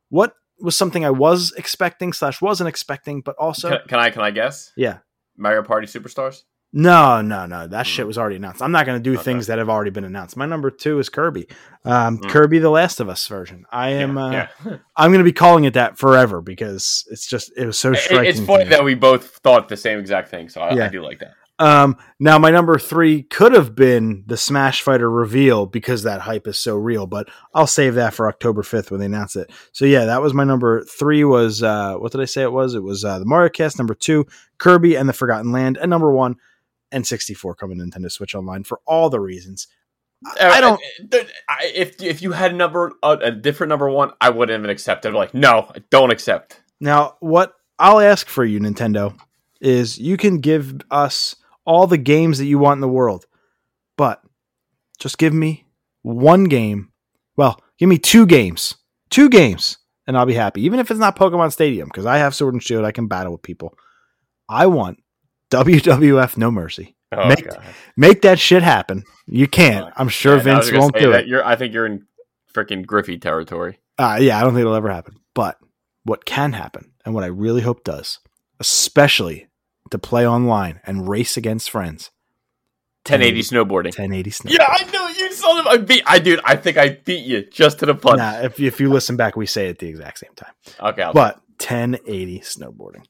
what 0.10 0.36
was 0.60 0.78
something 0.78 1.04
I 1.04 1.10
was 1.10 1.54
expecting 1.58 2.14
slash 2.14 2.44
wasn't 2.44 2.70
expecting, 2.70 3.22
but 3.22 3.36
also 3.38 3.70
can, 3.70 3.80
can 3.88 4.00
I 4.00 4.12
can 4.12 4.22
I 4.22 4.30
guess? 4.30 4.72
Yeah, 4.78 5.00
Mario 5.36 5.64
Party 5.64 5.88
Superstars. 5.88 6.44
No, 6.78 7.22
no, 7.22 7.46
no. 7.46 7.68
That 7.68 7.86
mm. 7.86 7.90
shit 7.90 8.06
was 8.06 8.18
already 8.18 8.36
announced. 8.36 8.62
I'm 8.62 8.74
not 8.74 8.86
going 8.86 9.02
to 9.02 9.04
do 9.04 9.14
okay. 9.14 9.24
things 9.24 9.48
that 9.48 9.60
have 9.60 9.70
already 9.70 9.92
been 9.92 10.04
announced. 10.04 10.36
My 10.36 10.46
number 10.46 10.70
two 10.70 11.00
is 11.00 11.08
Kirby, 11.08 11.48
um, 11.86 12.20
mm. 12.20 12.30
Kirby 12.30 12.60
the 12.60 12.70
Last 12.70 13.00
of 13.00 13.08
Us 13.08 13.26
version. 13.28 13.66
I 13.72 13.92
am. 13.92 14.18
Yeah, 14.18 14.24
uh, 14.24 14.32
yeah. 14.66 14.78
I'm 14.98 15.12
going 15.12 15.24
to 15.24 15.24
be 15.24 15.32
calling 15.32 15.64
it 15.64 15.76
that 15.76 15.98
forever 15.98 16.42
because 16.42 17.08
it's 17.10 17.28
just 17.28 17.54
it 17.56 17.66
was 17.66 17.80
so 17.80 17.94
striking. 17.94 18.30
It's 18.30 18.42
funny 18.42 18.66
that 18.66 18.84
we 18.84 18.94
both 18.94 19.38
thought 19.38 19.70
the 19.70 19.78
same 19.78 20.00
exact 20.00 20.28
thing, 20.28 20.50
so 20.50 20.60
I, 20.60 20.74
yeah. 20.74 20.86
I 20.88 20.90
do 20.90 21.02
like 21.02 21.20
that. 21.20 21.32
Um, 21.58 21.96
now 22.20 22.38
my 22.38 22.52
number 22.52 22.78
three 22.78 23.24
could 23.24 23.54
have 23.54 23.74
been 23.74 24.26
the 24.28 24.36
Smash 24.36 24.82
Fighter 24.82 25.10
reveal 25.10 25.66
because 25.66 26.04
that 26.04 26.20
hype 26.20 26.48
is 26.48 26.60
so 26.60 26.76
real, 26.76 27.08
but 27.08 27.30
I'll 27.54 27.68
save 27.68 27.96
that 27.96 28.14
for 28.14 28.28
October 28.28 28.62
5th 28.62 28.92
when 28.92 29.00
they 29.00 29.06
announce 29.06 29.38
it. 29.38 29.50
So 29.72 29.86
yeah, 29.86 30.04
that 30.04 30.22
was 30.22 30.34
my 30.34 30.44
number 30.44 30.84
three 30.84 31.24
was, 31.24 31.64
uh, 31.64 31.96
what 31.96 32.12
did 32.12 32.20
I 32.20 32.26
say 32.26 32.42
it 32.42 32.52
was? 32.52 32.76
It 32.76 32.84
was, 32.84 33.06
uh, 33.06 33.20
the 33.20 33.26
Mario 33.26 33.48
Cast, 33.48 33.78
number 33.78 33.96
two, 33.96 34.26
Kirby 34.58 34.96
and 34.98 35.08
the 35.08 35.14
Forgotten 35.14 35.54
Land, 35.54 35.78
and 35.78 35.90
number 35.90 36.12
one, 36.12 36.36
N64 36.96 37.58
coming 37.58 37.78
to 37.78 37.84
Nintendo 37.84 38.12
Switch 38.12 38.34
Online 38.34 38.64
for 38.64 38.80
all 38.88 39.10
the 39.10 39.20
reasons. 39.20 39.68
I, 40.26 40.30
uh, 40.30 40.34
uh, 40.34 40.48
uh, 40.48 40.52
I 40.54 40.62
don't. 40.62 40.82
If 41.62 42.02
if 42.02 42.22
you 42.22 42.32
had 42.32 42.52
a 42.52 42.56
number 42.56 42.94
a, 43.04 43.12
a 43.12 43.32
different 43.32 43.70
number 43.70 43.90
one, 43.90 44.12
I 44.22 44.30
wouldn't 44.30 44.58
even 44.58 44.70
accept 44.70 45.06
it. 45.06 45.10
I'm 45.10 45.16
like, 45.16 45.34
no, 45.34 45.72
I 45.76 45.84
don't 45.90 46.12
accept. 46.12 46.62
Now, 46.80 47.18
what 47.20 47.54
I'll 47.78 48.00
ask 48.00 48.28
for 48.28 48.46
you, 48.46 48.60
Nintendo, 48.60 49.18
is 49.62 49.98
you 49.98 50.18
can 50.18 50.40
give 50.40 50.80
us 50.90 51.36
all 51.66 51.88
the 51.88 51.98
games 51.98 52.38
that 52.38 52.46
you 52.46 52.60
want 52.60 52.78
in 52.78 52.82
the 52.82 52.88
world. 52.88 53.26
But 53.98 54.22
just 55.00 55.18
give 55.18 55.34
me 55.34 55.66
one 56.02 56.46
game. 56.46 56.92
Well, 57.38 57.60
give 57.78 57.90
me 57.90 57.98
two 57.98 58.26
games. 58.26 58.76
Two 59.10 59.30
games, 59.30 59.78
and 60.08 60.18
I'll 60.18 60.26
be 60.26 60.34
happy. 60.34 60.62
Even 60.64 60.80
if 60.80 60.90
it's 60.90 61.00
not 61.00 61.18
Pokemon 61.18 61.52
Stadium, 61.52 61.88
because 61.88 62.06
I 62.06 62.18
have 62.18 62.36
Sword 62.36 62.54
and 62.54 62.64
Shield, 62.64 62.86
I 62.86 62.92
can 62.92 63.08
battle 63.08 63.34
with 63.34 63.42
people. 63.42 63.74
I 64.50 64.68
want 64.68 65.00
WWF 65.52 66.38
No 66.38 66.52
Mercy. 66.52 66.96
Oh, 67.12 67.28
make, 67.28 67.48
make 67.96 68.22
that 68.24 68.40
shit 68.40 68.64
happen. 68.64 69.04
You 69.28 69.48
can't. 69.48 69.94
I'm 69.96 70.10
sure 70.10 70.38
yeah, 70.38 70.44
Vince 70.44 70.72
won't 70.72 70.98
do 70.98 71.12
it. 71.12 71.28
You're, 71.28 71.46
I 71.46 71.56
think 71.56 71.74
you're 71.74 71.86
in 71.86 72.06
freaking 72.54 72.86
Griffey 72.86 73.18
territory. 73.18 73.80
Uh, 73.98 74.18
yeah, 74.20 74.38
I 74.38 74.42
don't 74.42 74.54
think 74.54 74.62
it'll 74.62 74.76
ever 74.76 74.90
happen. 74.90 75.18
But 75.34 75.58
what 76.04 76.26
can 76.26 76.54
happen, 76.54 76.92
and 77.06 77.14
what 77.14 77.24
I 77.24 77.28
really 77.28 77.62
hope 77.62 77.84
does, 77.84 78.20
especially 78.60 79.48
to 79.92 79.98
play 79.98 80.28
online 80.28 80.82
and 80.86 81.08
race 81.08 81.38
against 81.38 81.70
friends. 81.70 82.12
1080 83.08 83.42
snowboarding. 83.42 83.98
1080 83.98 84.32
snowboarding. 84.32 84.52
Yeah, 84.52 84.66
I 84.68 84.92
know 84.92 85.08
you 85.08 85.32
saw 85.32 85.54
them. 85.56 85.68
I 85.68 85.78
beat. 85.78 86.04
I 86.08 86.18
dude. 86.18 86.40
I 86.44 86.56
think 86.56 86.78
I 86.78 86.90
beat 86.90 87.24
you 87.24 87.46
just 87.46 87.80
to 87.80 87.86
the 87.86 87.94
punch. 87.94 88.18
Nah, 88.18 88.40
if 88.42 88.60
if 88.60 88.80
you 88.80 88.90
listen 88.90 89.16
back, 89.16 89.36
we 89.36 89.46
say 89.46 89.68
it 89.68 89.72
at 89.72 89.80
the 89.80 89.88
exact 89.88 90.20
same 90.20 90.34
time. 90.36 90.52
Okay, 90.80 91.04
I'll 91.04 91.14
but 91.14 91.36
1080 91.60 92.40
snowboarding. 92.40 93.06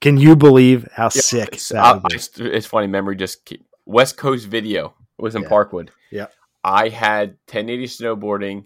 Can 0.00 0.16
you 0.16 0.34
believe 0.34 0.88
how 0.92 1.04
yeah, 1.04 1.20
sick 1.20 1.48
it's, 1.52 1.68
that 1.68 2.00
it's, 2.10 2.30
it's, 2.38 2.66
funny. 2.66 2.86
Memory 2.86 3.16
just 3.16 3.44
keep, 3.44 3.66
West 3.84 4.16
Coast 4.16 4.46
Video 4.46 4.94
was 5.18 5.34
in 5.34 5.42
yeah. 5.42 5.48
Parkwood. 5.48 5.90
Yeah, 6.10 6.26
I 6.64 6.88
had 6.88 7.30
1080 7.48 7.84
snowboarding 7.86 8.64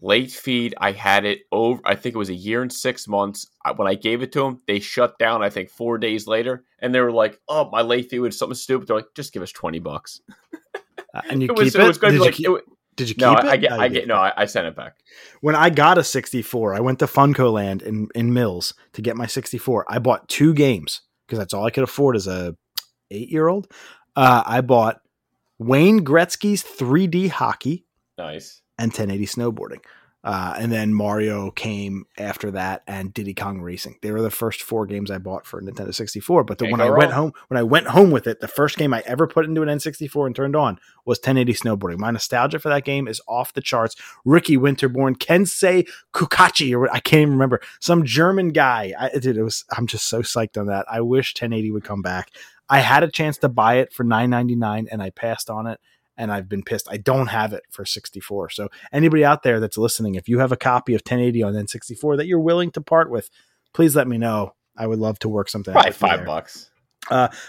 late 0.00 0.32
feed. 0.32 0.74
I 0.78 0.92
had 0.92 1.24
it 1.24 1.42
over. 1.52 1.80
I 1.84 1.94
think 1.94 2.14
it 2.14 2.18
was 2.18 2.30
a 2.30 2.34
year 2.34 2.62
and 2.62 2.72
six 2.72 3.06
months. 3.06 3.46
When 3.76 3.86
I 3.86 3.94
gave 3.94 4.22
it 4.22 4.32
to 4.32 4.40
them, 4.40 4.60
they 4.66 4.80
shut 4.80 5.18
down. 5.18 5.42
I 5.42 5.50
think 5.50 5.70
four 5.70 5.98
days 5.98 6.26
later, 6.26 6.64
and 6.80 6.92
they 6.94 7.00
were 7.00 7.12
like, 7.12 7.40
"Oh, 7.48 7.70
my 7.70 7.82
late 7.82 8.10
feed 8.10 8.18
was 8.18 8.36
something 8.36 8.56
stupid." 8.56 8.88
They're 8.88 8.96
like, 8.96 9.14
"Just 9.14 9.32
give 9.32 9.42
us 9.42 9.52
twenty 9.52 9.78
bucks." 9.78 10.20
Uh, 11.14 11.20
and 11.30 11.42
you 11.42 11.48
it 11.50 11.56
was, 11.56 11.74
it? 11.74 11.80
it 11.80 11.86
was 11.86 11.98
going 11.98 12.14
to 12.14 12.18
be 12.18 12.24
like. 12.24 12.34
Keep, 12.34 12.48
it, 12.48 12.64
did 12.96 13.08
you 13.08 13.14
keep 13.14 13.22
no, 13.22 13.32
it? 13.32 13.44
I 13.44 13.56
get, 13.56 13.72
I 13.72 13.88
get, 13.88 14.06
no, 14.06 14.16
I, 14.16 14.32
I, 14.36 14.44
sent 14.44 14.66
it 14.66 14.76
back. 14.76 14.96
When 15.40 15.54
I 15.54 15.70
got 15.70 15.98
a 15.98 16.04
64, 16.04 16.74
I 16.74 16.80
went 16.80 16.98
to 16.98 17.06
FuncoLand 17.06 17.82
in, 17.82 18.08
in 18.14 18.34
Mills 18.34 18.74
to 18.92 19.02
get 19.02 19.16
my 19.16 19.26
64. 19.26 19.86
I 19.88 19.98
bought 19.98 20.28
two 20.28 20.52
games 20.52 21.00
because 21.26 21.38
that's 21.38 21.54
all 21.54 21.64
I 21.64 21.70
could 21.70 21.84
afford 21.84 22.16
as 22.16 22.26
a 22.26 22.56
eight 23.10 23.30
year 23.30 23.48
old. 23.48 23.68
Uh, 24.14 24.42
I 24.44 24.60
bought 24.60 25.00
Wayne 25.58 26.04
Gretzky's 26.04 26.62
3D 26.62 27.30
hockey. 27.30 27.86
Nice. 28.18 28.60
And 28.78 28.90
1080 28.90 29.26
snowboarding. 29.26 29.80
Uh, 30.24 30.54
and 30.56 30.70
then 30.70 30.94
Mario 30.94 31.50
came 31.50 32.06
after 32.16 32.52
that, 32.52 32.82
and 32.86 33.12
Diddy 33.12 33.34
Kong 33.34 33.60
Racing. 33.60 33.98
They 34.02 34.12
were 34.12 34.22
the 34.22 34.30
first 34.30 34.62
four 34.62 34.86
games 34.86 35.10
I 35.10 35.18
bought 35.18 35.46
for 35.46 35.60
Nintendo 35.60 35.92
64. 35.92 36.44
But 36.44 36.58
the, 36.58 36.70
when 36.70 36.80
I 36.80 36.88
wrong. 36.88 36.98
went 36.98 37.12
home, 37.12 37.32
when 37.48 37.58
I 37.58 37.64
went 37.64 37.88
home 37.88 38.12
with 38.12 38.28
it, 38.28 38.40
the 38.40 38.46
first 38.46 38.78
game 38.78 38.94
I 38.94 39.02
ever 39.04 39.26
put 39.26 39.46
into 39.46 39.62
an 39.62 39.68
N64 39.68 40.26
and 40.26 40.36
turned 40.36 40.54
on 40.54 40.78
was 41.04 41.18
1080 41.18 41.54
Snowboarding. 41.54 41.98
My 41.98 42.12
nostalgia 42.12 42.60
for 42.60 42.68
that 42.68 42.84
game 42.84 43.08
is 43.08 43.20
off 43.26 43.52
the 43.52 43.60
charts. 43.60 43.96
Ricky 44.24 44.56
Winterborn, 44.56 45.16
Kensei 45.16 45.88
Kukachi, 46.14 46.72
or 46.72 46.88
I 46.92 47.00
can't 47.00 47.22
even 47.22 47.32
remember 47.32 47.60
some 47.80 48.04
German 48.04 48.50
guy. 48.50 48.92
I, 48.98 49.18
dude, 49.18 49.36
it 49.36 49.42
was. 49.42 49.64
I'm 49.76 49.88
just 49.88 50.08
so 50.08 50.22
psyched 50.22 50.58
on 50.58 50.66
that. 50.66 50.86
I 50.88 51.00
wish 51.00 51.34
1080 51.34 51.72
would 51.72 51.84
come 51.84 52.02
back. 52.02 52.30
I 52.68 52.78
had 52.78 53.02
a 53.02 53.10
chance 53.10 53.38
to 53.38 53.48
buy 53.48 53.76
it 53.76 53.92
for 53.92 54.04
9.99 54.04 54.86
and 54.90 55.02
I 55.02 55.10
passed 55.10 55.50
on 55.50 55.66
it 55.66 55.80
and 56.16 56.32
I've 56.32 56.48
been 56.48 56.62
pissed. 56.62 56.88
I 56.90 56.96
don't 56.96 57.28
have 57.28 57.52
it 57.52 57.64
for 57.70 57.84
64. 57.84 58.50
So 58.50 58.68
anybody 58.92 59.24
out 59.24 59.42
there 59.42 59.60
that's 59.60 59.78
listening, 59.78 60.14
if 60.14 60.28
you 60.28 60.38
have 60.38 60.52
a 60.52 60.56
copy 60.56 60.94
of 60.94 61.00
1080 61.00 61.42
on 61.42 61.54
N64 61.54 62.16
that 62.18 62.26
you're 62.26 62.40
willing 62.40 62.70
to 62.72 62.80
part 62.80 63.10
with, 63.10 63.30
please 63.72 63.96
let 63.96 64.08
me 64.08 64.18
know 64.18 64.54
I 64.76 64.86
would 64.86 64.98
love 64.98 65.18
to 65.20 65.28
work 65.28 65.48
something. 65.48 65.72
Probably 65.72 65.90
out 65.90 65.94
five 65.94 66.18
there. 66.20 66.26
bucks. 66.26 66.70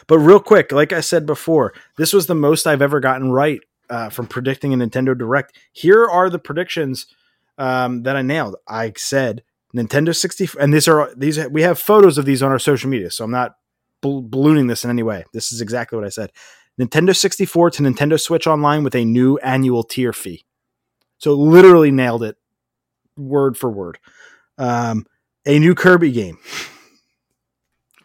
But 0.07 0.19
real 0.19 0.39
quick, 0.39 0.71
like 0.71 0.93
I 0.93 1.01
said 1.01 1.25
before, 1.25 1.73
this 1.97 2.13
was 2.13 2.27
the 2.27 2.35
most 2.35 2.67
I've 2.67 2.81
ever 2.81 2.99
gotten 2.99 3.31
right 3.31 3.61
uh, 3.89 4.09
from 4.09 4.27
predicting 4.27 4.73
a 4.73 4.77
Nintendo 4.77 5.17
Direct. 5.17 5.57
Here 5.71 6.05
are 6.05 6.29
the 6.29 6.39
predictions 6.39 7.07
um, 7.57 8.03
that 8.03 8.15
I 8.15 8.21
nailed. 8.21 8.55
I 8.67 8.93
said 8.97 9.43
Nintendo 9.75 10.15
64, 10.15 10.61
and 10.61 10.73
these 10.73 10.87
are 10.87 11.13
these 11.15 11.39
we 11.49 11.61
have 11.61 11.79
photos 11.79 12.17
of 12.17 12.25
these 12.25 12.41
on 12.41 12.51
our 12.51 12.59
social 12.59 12.89
media, 12.89 13.11
so 13.11 13.23
I'm 13.23 13.31
not 13.31 13.55
ballooning 14.01 14.67
this 14.67 14.83
in 14.83 14.89
any 14.89 15.03
way. 15.03 15.23
This 15.33 15.51
is 15.51 15.61
exactly 15.61 15.95
what 15.95 16.05
I 16.05 16.09
said. 16.09 16.31
Nintendo 16.79 17.15
64 17.15 17.71
to 17.71 17.83
Nintendo 17.83 18.19
Switch 18.19 18.47
Online 18.47 18.83
with 18.83 18.95
a 18.95 19.05
new 19.05 19.37
annual 19.39 19.83
tier 19.83 20.13
fee. 20.13 20.43
So 21.19 21.33
literally 21.33 21.91
nailed 21.91 22.23
it, 22.23 22.35
word 23.17 23.57
for 23.57 23.69
word. 23.69 23.99
Um, 24.57 25.05
a 25.45 25.59
new 25.59 25.75
Kirby 25.75 26.11
game. 26.11 26.37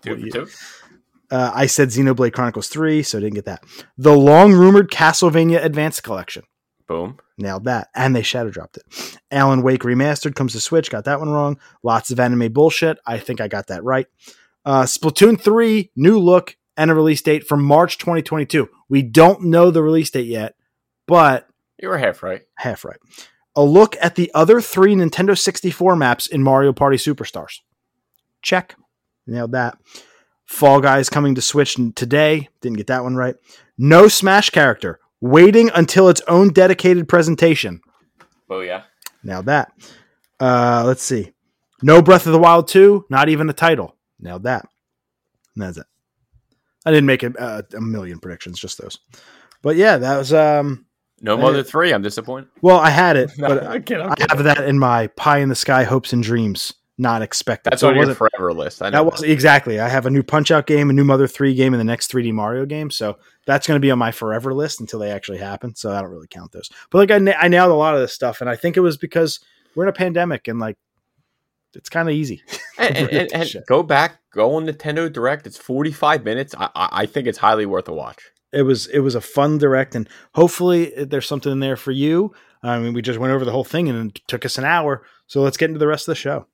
Two 0.03 0.11
What 0.11 0.21
for 0.21 0.27
you- 0.27 0.33
two. 0.33 0.47
Uh, 1.31 1.51
I 1.55 1.67
said 1.67 1.89
Xenoblade 1.89 2.33
Chronicles 2.33 2.69
3, 2.69 3.03
so 3.03 3.19
I 3.19 3.21
didn't 3.21 3.35
get 3.35 3.45
that. 3.45 3.63
The 3.99 4.17
long 4.17 4.55
rumored 4.55 4.91
Castlevania 4.91 5.63
Advanced 5.63 6.03
Collection. 6.03 6.45
Boom. 6.87 7.19
Nailed 7.37 7.65
that. 7.65 7.89
And 7.95 8.17
they 8.17 8.23
shadow 8.23 8.49
dropped 8.51 8.79
it. 8.79 9.19
Alan 9.31 9.61
Wake 9.63 9.83
Remastered 9.83 10.35
comes 10.35 10.53
to 10.53 10.61
Switch. 10.61 10.91
Got 10.91 11.05
that 11.05 11.21
one 11.21 11.29
wrong. 11.29 11.59
Lots 11.83 12.11
of 12.11 12.19
anime 12.19 12.51
bullshit. 12.51 12.99
I 13.07 13.19
think 13.19 13.43
I 13.43 13.49
got 13.49 13.67
that 13.67 13.85
right. 13.85 14.07
Uh, 14.65 14.85
Splatoon 14.85 15.39
3, 15.39 15.91
new 15.97 16.19
look, 16.19 16.57
and 16.79 16.91
a 16.91 16.95
release 16.95 17.21
date 17.21 17.47
for 17.47 17.57
March 17.59 17.99
2022. 17.99 18.69
We 18.89 19.03
don't 19.03 19.43
know 19.45 19.71
the 19.71 19.83
release 19.83 20.11
date 20.11 20.27
yet, 20.27 20.55
but 21.07 21.47
You 21.79 21.89
were 21.89 21.99
half 21.99 22.23
right. 22.23 22.43
half 22.57 22.85
right. 22.85 22.99
A 23.57 23.63
look 23.63 23.97
at 24.01 24.15
the 24.15 24.31
other 24.35 24.61
three 24.61 24.95
Nintendo 24.95 25.37
64 25.37 25.97
maps 25.97 26.27
in 26.29 26.43
Mario 26.43 26.73
Party 26.73 26.97
Superstars. 26.97 27.61
Check. 28.41 28.77
Nailed 29.27 29.53
that. 29.53 29.77
Fall 30.47 30.81
Guys 30.81 31.11
coming 31.11 31.35
to 31.35 31.43
Switch 31.43 31.77
today. 31.95 32.49
Didn't 32.61 32.79
get 32.79 32.87
that 32.87 33.03
one 33.03 33.17
right. 33.17 33.35
No 33.77 34.09
Smash 34.09 34.51
character. 34.51 35.01
Waiting 35.21 35.71
until 35.75 36.09
its 36.09 36.23
own 36.29 36.51
dedicated 36.51 37.09
presentation. 37.09 37.81
Oh 38.49 38.61
yeah. 38.61 38.85
Nailed 39.25 39.47
that. 39.47 39.73
Uh, 40.39 40.85
let's 40.87 41.03
see. 41.03 41.33
No 41.83 42.01
Breath 42.01 42.27
of 42.27 42.33
the 42.33 42.39
Wild 42.39 42.69
2. 42.69 43.07
Not 43.11 43.29
even 43.29 43.51
a 43.51 43.53
title. 43.53 43.97
Nailed 44.21 44.45
that. 44.45 44.67
And 45.57 45.65
that's 45.65 45.79
it. 45.79 45.87
I 46.87 46.91
didn't 46.91 47.07
make 47.07 47.23
a, 47.23 47.33
uh, 47.39 47.63
a 47.77 47.81
million 47.81 48.19
predictions, 48.19 48.59
just 48.59 48.81
those. 48.81 48.99
But 49.63 49.77
yeah, 49.77 49.99
that 49.99 50.17
was. 50.19 50.33
um 50.33 50.87
No 51.21 51.37
Hey. 51.37 51.43
Mother 51.43 51.63
three. 51.63 51.93
I'm 51.93 52.03
disappointed. 52.03 52.49
Well, 52.63 52.79
I 52.79 52.91
had 52.91 53.17
it, 53.17 53.31
No, 53.39 53.49
but 53.49 53.65
I'm 53.67 53.83
kidding. 53.83 54.05
I'm 54.07 54.13
I 54.13 54.15
kidding. 54.15 54.37
have 54.37 54.45
that 54.45 54.65
in 54.65 54.79
my 54.79 55.09
pie 55.09 55.39
in 55.39 55.49
the 55.49 55.55
sky 55.57 55.83
hopes 55.85 56.13
and 56.13 56.23
dreams, 56.23 56.73
not 56.97 57.23
expected. 57.23 57.71
That's 57.73 57.81
so 57.81 57.89
on 57.91 57.97
your 57.97 58.15
forever 58.15 58.53
list. 58.53 58.81
I 58.83 58.91
know 58.91 59.05
that 59.05 59.11
was 59.13 59.23
exactly. 59.23 59.81
I 59.81 59.89
have 59.89 60.07
a 60.07 60.11
new 60.11 60.23
Punch 60.23 60.51
Out 60.53 60.67
game, 60.67 60.89
a 60.91 60.93
new 60.93 61.05
Mother 61.05 61.27
Three 61.27 61.55
game, 61.55 61.75
and 61.75 61.81
the 61.81 61.85
next 61.85 62.11
3D 62.13 62.33
Mario 62.33 62.65
game. 62.67 62.91
So 62.91 63.19
that's 63.47 63.67
going 63.67 63.77
to 63.77 63.85
be 63.85 63.91
on 63.91 63.99
my 63.99 64.13
forever 64.13 64.55
list 64.55 64.81
until 64.81 65.01
they 65.01 65.11
actually 65.11 65.39
happen. 65.39 65.75
So 65.75 65.91
I 65.93 66.01
don't 66.01 66.11
really 66.11 66.29
count 66.29 66.53
those. 66.53 66.71
But 66.91 66.99
like 66.99 67.11
I, 67.11 67.19
na- 67.19 67.39
I 67.39 67.49
nailed 67.49 67.71
a 67.73 67.75
lot 67.75 67.95
of 67.95 68.01
this 68.01 68.13
stuff, 68.13 68.41
and 68.41 68.49
I 68.49 68.55
think 68.57 68.77
it 68.77 68.81
was 68.81 68.97
because 68.97 69.41
we're 69.75 69.85
in 69.85 69.89
a 69.91 69.93
pandemic 69.93 70.47
and 70.49 70.59
like 70.61 70.77
it's 71.75 71.89
kind 71.89 72.09
of 72.09 72.15
easy. 72.15 72.43
and, 72.79 72.97
and, 72.97 73.33
and- 73.33 73.55
go 73.67 73.83
back, 73.83 74.19
go 74.33 74.55
on 74.55 74.67
Nintendo 74.67 75.13
Direct. 75.13 75.47
It's 75.47 75.57
45 75.57 76.25
minutes. 76.25 76.55
I, 76.59 76.71
I, 76.75 76.89
I 76.93 77.07
think 77.07 77.27
it's 77.27 77.39
highly 77.39 77.67
worth 77.67 77.89
a 77.89 77.93
watch. 77.93 78.23
It 78.53 78.63
was 78.63 78.87
it 78.87 79.01
was 79.01 79.15
a 79.15 79.21
fun 79.21 79.59
direct, 79.59 79.95
and 79.95 80.09
hopefully 80.35 80.97
uh, 80.97 81.05
there's 81.05 81.29
something 81.29 81.53
in 81.53 81.61
there 81.61 81.77
for 81.77 81.93
you. 81.93 82.33
I 82.63 82.79
mean, 82.79 82.95
we 82.95 83.03
just 83.03 83.19
went 83.19 83.33
over 83.33 83.45
the 83.45 83.53
whole 83.53 83.65
thing, 83.65 83.89
and 83.91 84.11
it 84.11 84.23
took 84.27 84.47
us 84.47 84.57
an 84.57 84.65
hour. 84.65 85.03
So 85.27 85.43
let's 85.43 85.59
get 85.59 85.69
into 85.69 85.79
the 85.79 85.87
rest 85.87 86.09
of 86.09 86.13
the 86.13 86.17
show. 86.17 86.47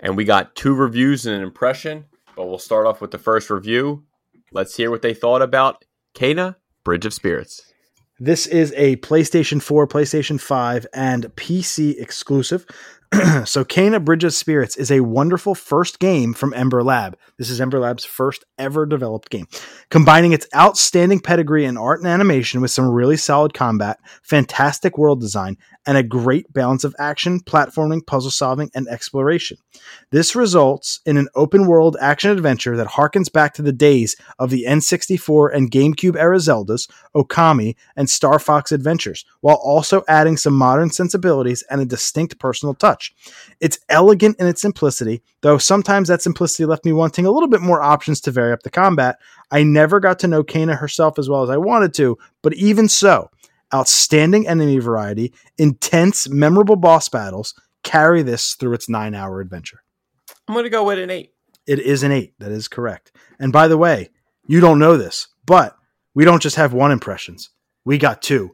And 0.00 0.16
we 0.16 0.24
got 0.24 0.54
two 0.54 0.74
reviews 0.74 1.26
and 1.26 1.36
an 1.36 1.42
impression, 1.42 2.06
but 2.34 2.46
we'll 2.46 2.58
start 2.58 2.86
off 2.86 3.00
with 3.00 3.10
the 3.10 3.18
first 3.18 3.50
review. 3.50 4.04
Let's 4.52 4.76
hear 4.76 4.90
what 4.90 5.02
they 5.02 5.12
thought 5.12 5.42
about 5.42 5.84
Kena 6.14 6.56
Bridge 6.84 7.04
of 7.04 7.12
Spirits. 7.12 7.72
This 8.20 8.46
is 8.46 8.72
a 8.76 8.96
PlayStation 8.96 9.62
4, 9.62 9.86
PlayStation 9.86 10.40
5, 10.40 10.86
and 10.92 11.26
PC 11.36 12.00
exclusive. 12.00 12.66
so, 13.46 13.64
Kena 13.64 14.04
Bridge 14.04 14.24
of 14.24 14.34
Spirits 14.34 14.76
is 14.76 14.90
a 14.90 15.00
wonderful 15.00 15.54
first 15.54 15.98
game 15.98 16.34
from 16.34 16.52
Ember 16.52 16.82
Lab. 16.82 17.16
This 17.38 17.48
is 17.48 17.58
Ember 17.58 17.78
Lab's 17.78 18.04
first 18.04 18.44
ever 18.58 18.84
developed 18.84 19.30
game, 19.30 19.46
combining 19.90 20.32
its 20.32 20.46
outstanding 20.54 21.20
pedigree 21.20 21.64
in 21.64 21.78
art 21.78 22.00
and 22.00 22.08
animation 22.08 22.60
with 22.60 22.70
some 22.70 22.86
really 22.86 23.16
solid 23.16 23.54
combat, 23.54 23.98
fantastic 24.22 24.98
world 24.98 25.22
design, 25.22 25.56
and 25.86 25.96
a 25.96 26.02
great 26.02 26.52
balance 26.52 26.84
of 26.84 26.94
action, 26.98 27.40
platforming, 27.40 28.06
puzzle 28.06 28.30
solving, 28.30 28.70
and 28.74 28.86
exploration. 28.88 29.56
This 30.10 30.36
results 30.36 31.00
in 31.06 31.16
an 31.16 31.28
open 31.34 31.66
world 31.66 31.96
action 32.00 32.30
adventure 32.30 32.76
that 32.76 32.88
harkens 32.88 33.32
back 33.32 33.54
to 33.54 33.62
the 33.62 33.72
days 33.72 34.16
of 34.38 34.50
the 34.50 34.64
N64 34.68 35.54
and 35.54 35.70
GameCube 35.70 36.16
era 36.16 36.36
Zeldas, 36.36 36.90
Okami, 37.14 37.76
and 37.96 38.10
Star 38.10 38.38
Fox 38.38 38.70
Adventures, 38.70 39.24
while 39.40 39.60
also 39.62 40.04
adding 40.08 40.36
some 40.36 40.54
modern 40.54 40.90
sensibilities 40.90 41.62
and 41.70 41.80
a 41.80 41.86
distinct 41.86 42.38
personal 42.38 42.74
touch. 42.74 43.14
It's 43.60 43.78
elegant 43.88 44.38
in 44.38 44.46
its 44.46 44.60
simplicity, 44.60 45.22
though 45.40 45.58
sometimes 45.58 46.08
that 46.08 46.22
simplicity 46.22 46.66
left 46.66 46.84
me 46.84 46.92
wanting 46.92 47.24
a 47.24 47.30
little 47.30 47.48
bit 47.48 47.62
more 47.62 47.82
options 47.82 48.20
to 48.22 48.30
vary 48.30 48.52
up 48.52 48.62
the 48.62 48.70
combat. 48.70 49.18
I 49.50 49.62
never 49.62 50.00
got 50.00 50.18
to 50.20 50.28
know 50.28 50.42
Kena 50.42 50.76
herself 50.76 51.18
as 51.18 51.28
well 51.28 51.42
as 51.42 51.50
I 51.50 51.56
wanted 51.56 51.94
to, 51.94 52.18
but 52.42 52.54
even 52.54 52.88
so, 52.88 53.30
outstanding 53.74 54.46
enemy 54.48 54.78
variety, 54.78 55.32
intense, 55.56 56.28
memorable 56.28 56.76
boss 56.76 57.08
battles 57.08 57.54
carry 57.82 58.22
this 58.22 58.54
through 58.54 58.74
its 58.74 58.88
nine 58.88 59.14
hour 59.14 59.40
adventure. 59.40 59.82
I'm 60.46 60.54
going 60.54 60.64
to 60.64 60.70
go 60.70 60.84
with 60.84 60.98
an 60.98 61.10
eight. 61.10 61.32
It 61.66 61.78
is 61.78 62.02
an 62.02 62.12
eight. 62.12 62.34
That 62.38 62.50
is 62.50 62.68
correct. 62.68 63.12
And 63.38 63.52
by 63.52 63.68
the 63.68 63.78
way, 63.78 64.10
you 64.46 64.60
don't 64.60 64.78
know 64.78 64.96
this, 64.96 65.28
but 65.44 65.76
we 66.14 66.24
don't 66.24 66.42
just 66.42 66.56
have 66.56 66.72
one 66.72 66.90
impressions. 66.90 67.50
We 67.84 67.98
got 67.98 68.22
two. 68.22 68.52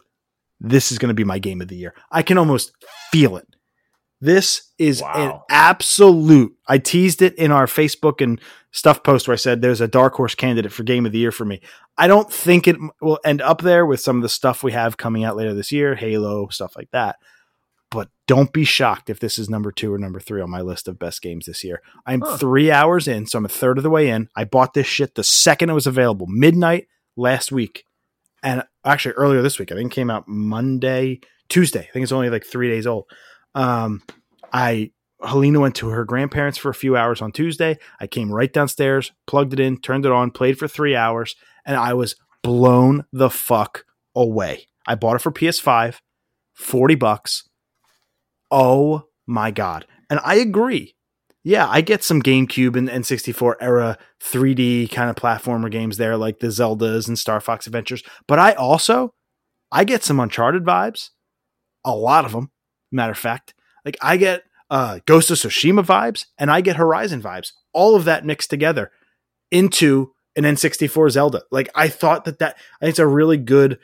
This 0.60 0.90
is 0.90 0.98
going 0.98 1.08
to 1.08 1.14
be 1.14 1.24
my 1.24 1.38
game 1.38 1.60
of 1.60 1.68
the 1.68 1.76
year. 1.76 1.94
I 2.10 2.22
can 2.22 2.38
almost 2.38 2.72
feel 3.10 3.36
it. 3.36 3.46
This 4.25 4.70
is 4.79 5.03
an 5.03 5.35
absolute. 5.51 6.57
I 6.66 6.79
teased 6.79 7.20
it 7.20 7.35
in 7.35 7.53
our 7.53 7.66
Facebook 7.66 8.22
and 8.22 8.41
stuff 8.70 9.03
post 9.03 9.29
where 9.29 9.35
I 9.35 9.37
said 9.37 9.61
there's 9.61 9.83
a 9.83 9.87
dark 9.87 10.14
horse 10.14 10.35
candidate 10.35 10.72
for 10.72 10.83
game 10.83 11.05
of 11.05 11.12
the 11.12 11.18
year 11.18 11.31
for 11.31 11.45
me. 11.45 11.61
I 11.99 12.07
don't 12.07 12.33
think 12.33 12.66
it 12.66 12.77
will 13.03 13.20
end 13.22 13.43
up 13.43 13.61
there 13.61 13.85
with 13.85 14.01
some 14.01 14.16
of 14.16 14.22
the 14.22 14.31
stuff 14.31 14.62
we 14.62 14.72
have 14.72 14.97
coming 14.97 15.25
out 15.25 15.37
later 15.37 15.53
this 15.53 15.70
year, 15.70 15.95
Halo, 15.95 16.49
stuff 16.49 16.75
like 16.75 16.91
that. 16.93 17.16
But 17.91 18.09
don't 18.27 18.51
be 18.51 18.64
shocked 18.64 19.11
if 19.11 19.20
this 19.20 19.39
is 19.39 19.51
number 19.51 19.70
two 19.70 19.93
or 19.93 19.99
number 19.99 20.20
three 20.20 20.41
on 20.41 20.49
my 20.49 20.62
list 20.62 20.89
of 20.89 20.99
best 20.99 21.20
games 21.20 21.45
this 21.45 21.62
year. 21.62 21.83
I'm 22.07 22.22
Huh. 22.22 22.39
three 22.39 22.70
hours 22.70 23.07
in, 23.07 23.27
so 23.27 23.37
I'm 23.37 23.45
a 23.45 23.51
third 23.51 23.77
of 23.77 23.85
the 23.85 23.91
way 23.91 24.09
in. 24.09 24.31
I 24.35 24.45
bought 24.45 24.72
this 24.72 24.87
shit 24.87 25.16
the 25.16 25.22
second 25.22 25.68
it 25.68 25.75
was 25.75 25.87
available, 25.87 26.27
midnight 26.29 26.89
last 27.14 27.53
week. 27.53 27.85
And 28.43 28.64
actually 28.87 29.12
earlier 29.16 29.43
this 29.43 29.59
week. 29.59 29.70
I 29.70 29.75
think 29.75 29.93
it 29.93 29.95
came 29.95 30.09
out 30.09 30.27
Monday, 30.27 31.20
Tuesday. 31.51 31.81
I 31.81 31.93
think 31.93 32.05
it's 32.05 32.12
only 32.12 32.31
like 32.31 32.47
three 32.47 32.70
days 32.70 32.87
old. 32.87 33.05
Um, 33.55 34.02
I 34.52 34.90
Helena 35.24 35.61
went 35.61 35.74
to 35.76 35.88
her 35.88 36.05
grandparents 36.05 36.59
for 36.59 36.70
a 36.70 36.74
few 36.74 36.96
hours 36.96 37.22
on 37.22 37.32
Tuesday. 37.32 37.78
I 38.00 38.07
came 38.07 38.32
right 38.32 38.52
downstairs, 38.52 39.12
plugged 39.26 39.52
it 39.52 39.61
in, 39.61 39.78
turned 39.78 40.05
it 40.05 40.12
on, 40.12 40.30
played 40.30 40.59
for 40.59 40.68
three 40.68 40.94
hours, 40.94 41.34
and 41.64 41.76
I 41.76 41.94
was 41.94 42.16
blown 42.42 43.05
the 43.12 43.30
fuck 43.30 43.84
away. 44.14 44.66
I 44.86 44.94
bought 44.94 45.16
it 45.16 45.22
for 45.22 45.32
PS5, 45.32 45.98
40 46.55 46.94
bucks. 46.96 47.48
Oh 48.50 49.05
my 49.26 49.50
God. 49.50 49.86
And 50.11 50.20
I 50.22 50.36
agree. 50.36 50.94
Yeah, 51.42 51.68
I 51.68 51.82
get 51.82 52.02
some 52.02 52.22
GameCube 52.22 52.76
and 52.76 52.88
N64 52.88 53.57
era 53.61 53.98
3D 54.22 54.90
kind 54.90 55.11
of 55.11 55.16
platformer 55.16 55.70
games 55.70 55.98
there, 55.98 56.16
like 56.16 56.38
the 56.40 56.46
Zeldas 56.46 57.07
and 57.07 57.18
Star 57.18 57.40
Fox 57.40 57.66
Adventures. 57.66 58.02
But 58.26 58.38
I 58.38 58.52
also, 58.52 59.12
I 59.70 59.84
get 59.84 60.02
some 60.02 60.20
Uncharted 60.20 60.64
vibes. 60.64 61.11
A 61.84 61.94
lot 61.94 62.24
of 62.24 62.32
them, 62.32 62.50
matter 62.93 63.12
of 63.12 63.18
fact. 63.18 63.55
Like 63.85 63.97
I 64.03 64.16
get 64.16 64.45
uh, 64.70 65.01
Ghost 65.07 65.30
of 65.30 65.39
Tsushima 65.39 65.85
vibes 65.85 66.26
and 66.39 66.51
I 66.51 66.61
get 66.61 66.76
Horizon 66.76 67.22
vibes. 67.22 67.53
All 67.72 67.97
of 67.97 68.05
that 68.05 68.24
mixed 68.24 68.51
together 68.51 68.91
into 69.51 70.12
an 70.37 70.45
N64 70.45 71.11
Zelda. 71.11 71.43
Like 71.51 71.68
I 71.74 71.89
thought 71.89 72.24
that 72.24 72.39
that 72.39 72.57
it's 72.80 72.99
a 72.99 73.07
really 73.07 73.37
good 73.37 73.78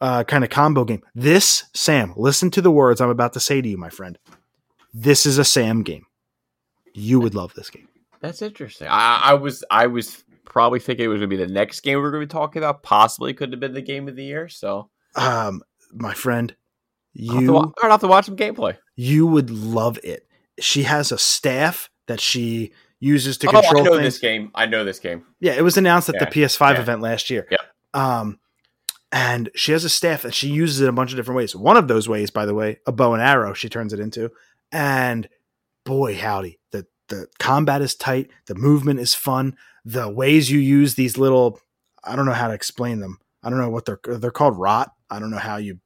uh, 0.00 0.24
kind 0.24 0.44
of 0.44 0.50
combo 0.50 0.84
game. 0.84 1.02
This 1.14 1.64
Sam, 1.74 2.12
listen 2.16 2.50
to 2.52 2.62
the 2.62 2.70
words 2.70 3.00
I'm 3.00 3.10
about 3.10 3.32
to 3.34 3.40
say 3.40 3.60
to 3.60 3.68
you, 3.68 3.76
my 3.76 3.90
friend. 3.90 4.18
This 4.92 5.26
is 5.26 5.38
a 5.38 5.44
Sam 5.44 5.82
game. 5.82 6.06
You 6.94 7.18
would 7.20 7.34
love 7.34 7.52
this 7.54 7.70
game. 7.70 7.88
That's 8.20 8.40
interesting. 8.40 8.88
I, 8.88 9.20
I 9.24 9.34
was 9.34 9.64
I 9.70 9.86
was 9.88 10.22
probably 10.44 10.78
thinking 10.78 11.04
it 11.04 11.08
was 11.08 11.18
going 11.18 11.28
to 11.30 11.36
be 11.36 11.42
the 11.44 11.52
next 11.52 11.80
game 11.80 11.98
we 11.98 12.04
are 12.04 12.10
going 12.10 12.22
to 12.22 12.26
be 12.26 12.30
talking 12.30 12.60
about. 12.62 12.82
Possibly 12.82 13.34
could 13.34 13.52
have 13.52 13.60
been 13.60 13.74
the 13.74 13.82
game 13.82 14.06
of 14.08 14.14
the 14.16 14.24
year. 14.24 14.48
So 14.48 14.88
Um, 15.16 15.62
my 15.92 16.14
friend, 16.14 16.54
I'll 17.28 17.36
have, 17.36 17.44
to 17.46 17.52
wa- 17.52 17.60
you 17.66 17.72
I'll 17.82 17.90
have 17.90 18.00
to 18.00 18.08
watch 18.08 18.26
some 18.26 18.36
gameplay. 18.36 18.76
you 18.96 19.26
would 19.26 19.50
love 19.50 19.98
it. 20.02 20.26
She 20.60 20.82
has 20.84 21.12
a 21.12 21.18
staff 21.18 21.90
that 22.06 22.20
she 22.20 22.72
uses 23.00 23.36
to 23.38 23.48
Oh, 23.48 23.58
I 23.60 23.82
know 23.82 23.92
things. 23.92 24.02
this 24.02 24.18
game. 24.18 24.50
I 24.54 24.66
know 24.66 24.84
this 24.84 24.98
game. 24.98 25.24
Yeah, 25.40 25.52
it 25.52 25.62
was 25.62 25.76
announced 25.76 26.08
at 26.08 26.14
Yeah, 26.16 26.24
the 26.24 26.30
PS5 26.30 26.74
yeah. 26.74 26.80
event 26.80 27.00
last 27.02 27.28
year. 27.30 27.46
Yep. 27.50 27.60
Um, 27.94 28.38
and 29.12 29.50
she 29.54 29.72
has 29.72 29.84
a 29.84 29.88
staff 29.88 30.22
that 30.22 30.34
she 30.34 30.48
uses 30.48 30.80
in 30.80 30.88
a 30.88 30.92
bunch 30.92 31.12
of 31.12 31.16
different 31.16 31.36
ways. 31.36 31.54
One 31.54 31.76
of 31.76 31.86
those 31.86 32.08
ways, 32.08 32.30
by 32.30 32.46
the 32.46 32.54
way, 32.54 32.78
a 32.86 32.92
bow 32.92 33.12
and 33.14 33.22
arrow, 33.22 33.52
she 33.54 33.68
turns 33.68 33.92
it 33.92 34.00
into. 34.00 34.30
And 34.72 35.28
boy, 35.84 36.16
howdy, 36.16 36.58
the 36.72 36.86
the 37.08 37.26
combat 37.38 37.82
is 37.82 37.94
tight, 37.94 38.30
the 38.46 38.54
movement 38.54 38.98
is 38.98 39.14
fun, 39.14 39.56
the 39.84 40.08
ways 40.08 40.50
you 40.50 40.58
use 40.58 40.94
these 40.94 41.16
little 41.18 41.60
I 42.02 42.16
don't 42.16 42.26
know 42.26 42.32
how 42.32 42.48
to 42.48 42.54
explain 42.54 42.98
them. 43.00 43.18
I 43.42 43.50
don't 43.50 43.58
know 43.58 43.70
what 43.70 43.84
they're 43.84 44.00
they're 44.04 44.30
called 44.30 44.58
rot. 44.58 44.90
I 45.10 45.18
don't 45.20 45.30
know 45.30 45.36
how 45.38 45.58
you 45.58 45.78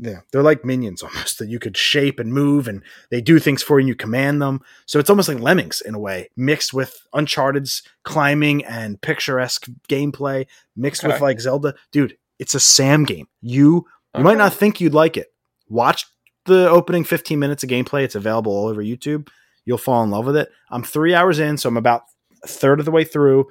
yeah, 0.00 0.20
they're 0.32 0.42
like 0.42 0.64
minions 0.64 1.02
almost 1.02 1.38
that 1.38 1.48
you 1.48 1.58
could 1.58 1.76
shape 1.76 2.18
and 2.18 2.32
move 2.32 2.66
and 2.66 2.82
they 3.10 3.20
do 3.20 3.38
things 3.38 3.62
for 3.62 3.78
you 3.78 3.82
and 3.82 3.88
you 3.88 3.94
command 3.94 4.40
them. 4.40 4.60
So 4.86 4.98
it's 4.98 5.10
almost 5.10 5.28
like 5.28 5.40
lemmings 5.40 5.80
in 5.80 5.94
a 5.94 5.98
way, 5.98 6.30
mixed 6.36 6.72
with 6.72 7.06
Uncharted's 7.12 7.82
climbing 8.02 8.64
and 8.64 9.00
picturesque 9.00 9.68
gameplay, 9.88 10.46
mixed 10.74 11.04
okay. 11.04 11.12
with 11.12 11.20
like 11.20 11.40
Zelda. 11.40 11.74
Dude, 11.92 12.16
it's 12.38 12.54
a 12.54 12.60
Sam 12.60 13.04
game. 13.04 13.28
You 13.42 13.60
you 13.60 13.84
okay. 14.16 14.22
might 14.24 14.38
not 14.38 14.54
think 14.54 14.80
you'd 14.80 14.94
like 14.94 15.16
it. 15.16 15.32
Watch 15.68 16.06
the 16.46 16.68
opening 16.68 17.04
15 17.04 17.38
minutes 17.38 17.62
of 17.62 17.70
gameplay. 17.70 18.02
It's 18.02 18.16
available 18.16 18.52
all 18.52 18.66
over 18.66 18.82
YouTube. 18.82 19.28
You'll 19.64 19.78
fall 19.78 20.02
in 20.02 20.10
love 20.10 20.26
with 20.26 20.36
it. 20.36 20.50
I'm 20.70 20.82
three 20.82 21.14
hours 21.14 21.38
in, 21.38 21.58
so 21.58 21.68
I'm 21.68 21.76
about 21.76 22.02
a 22.42 22.48
third 22.48 22.80
of 22.80 22.86
the 22.86 22.90
way 22.90 23.04
through. 23.04 23.46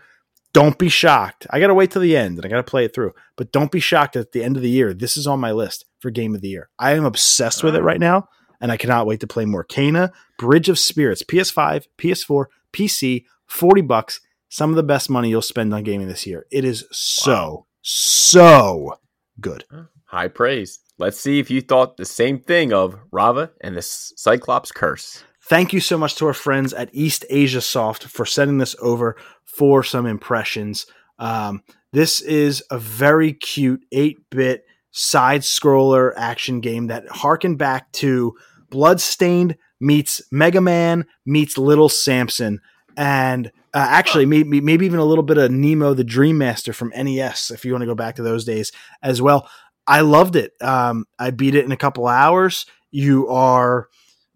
Don't 0.52 0.78
be 0.78 0.90
shocked. 0.90 1.48
I 1.52 1.60
got 1.60 1.68
to 1.68 1.76
wait 1.76 1.92
till 1.92 2.02
the 2.02 2.18
end 2.18 2.38
and 2.38 2.46
I 2.46 2.50
got 2.50 2.58
to 2.58 2.64
play 2.64 2.84
it 2.84 2.94
through. 2.94 3.14
But 3.38 3.52
don't 3.54 3.72
be 3.72 3.80
shocked 3.80 4.16
at 4.16 4.32
the 4.32 4.44
end 4.44 4.58
of 4.58 4.64
the 4.64 4.70
year. 4.70 4.94
This 4.94 5.16
is 5.16 5.28
on 5.28 5.40
my 5.40 5.52
list 5.52 5.86
for 6.00 6.10
game 6.10 6.36
of 6.36 6.42
the 6.42 6.50
year. 6.50 6.70
I 6.80 6.94
am 6.94 7.06
obsessed 7.06 7.64
with 7.64 7.76
it 7.76 7.82
right 7.82 8.00
now 8.00 8.28
and 8.62 8.72
I 8.72 8.78
cannot 8.78 9.08
wait 9.08 9.20
to 9.22 9.28
play 9.28 9.46
more. 9.46 9.64
Kena, 9.64 10.12
Bridge 10.38 10.70
of 10.70 10.80
Spirits, 10.80 11.24
PS5, 11.24 11.86
PS4, 11.98 12.46
PC, 12.74 13.26
40 13.48 13.82
bucks. 13.82 14.22
Some 14.50 14.72
of 14.72 14.76
the 14.76 14.84
best 14.84 15.10
money 15.10 15.30
you'll 15.30 15.42
spend 15.42 15.74
on 15.74 15.84
gaming 15.84 16.08
this 16.08 16.26
year. 16.26 16.46
It 16.52 16.66
is 16.66 16.86
so, 16.92 17.34
wow. 17.34 17.66
so 17.82 18.96
good. 19.40 19.64
High 20.06 20.28
praise. 20.28 20.80
Let's 20.98 21.20
see 21.20 21.40
if 21.40 21.50
you 21.52 21.62
thought 21.62 21.98
the 21.98 22.06
same 22.06 22.40
thing 22.40 22.74
of 22.74 22.98
Ravva 23.12 23.52
and 23.62 23.78
the 23.78 23.82
Cyclops 23.82 24.72
Curse. 24.72 25.24
Thank 25.44 25.72
you 25.72 25.80
so 25.80 25.98
much 25.98 26.16
to 26.16 26.26
our 26.26 26.34
friends 26.34 26.74
at 26.74 26.90
East 26.94 27.26
Asia 27.30 27.62
Soft 27.62 28.06
for 28.06 28.26
sending 28.26 28.58
this 28.58 28.76
over 28.82 29.16
for 29.46 29.84
some 29.84 30.06
impressions. 30.06 30.88
Um, 31.18 31.64
this 31.94 32.22
is 32.22 32.64
a 32.70 32.78
very 32.78 33.34
cute 33.34 33.84
8 33.92 34.30
bit 34.30 34.66
side 34.92 35.42
scroller 35.42 36.14
action 36.18 36.62
game 36.62 36.88
that 36.88 37.08
harkened 37.10 37.58
back 37.58 37.92
to 37.94 38.36
Bloodstained 38.70 39.58
meets 39.80 40.22
Mega 40.32 40.62
Man 40.62 41.06
meets 41.26 41.58
Little 41.58 41.90
Samson. 41.90 42.60
And 42.98 43.48
uh, 43.74 43.86
actually, 43.90 44.26
maybe, 44.26 44.62
maybe 44.62 44.86
even 44.86 45.00
a 45.00 45.06
little 45.06 45.24
bit 45.24 45.38
of 45.38 45.52
Nemo 45.52 45.94
the 45.94 46.04
Dream 46.04 46.38
Master 46.38 46.74
from 46.74 46.92
NES, 46.96 47.52
if 47.52 47.64
you 47.64 47.72
want 47.72 47.84
to 47.84 47.88
go 47.88 47.96
back 47.96 48.16
to 48.16 48.24
those 48.24 48.46
days 48.46 48.72
as 49.02 49.22
well. 49.22 49.50
I 49.88 50.02
loved 50.02 50.36
it. 50.36 50.54
Um, 50.62 51.06
I 51.18 51.32
beat 51.32 51.56
it 51.56 51.66
in 51.66 51.72
a 51.72 51.78
couple 51.78 52.08
hours. 52.08 52.66
You 52.92 53.28
are 53.30 53.88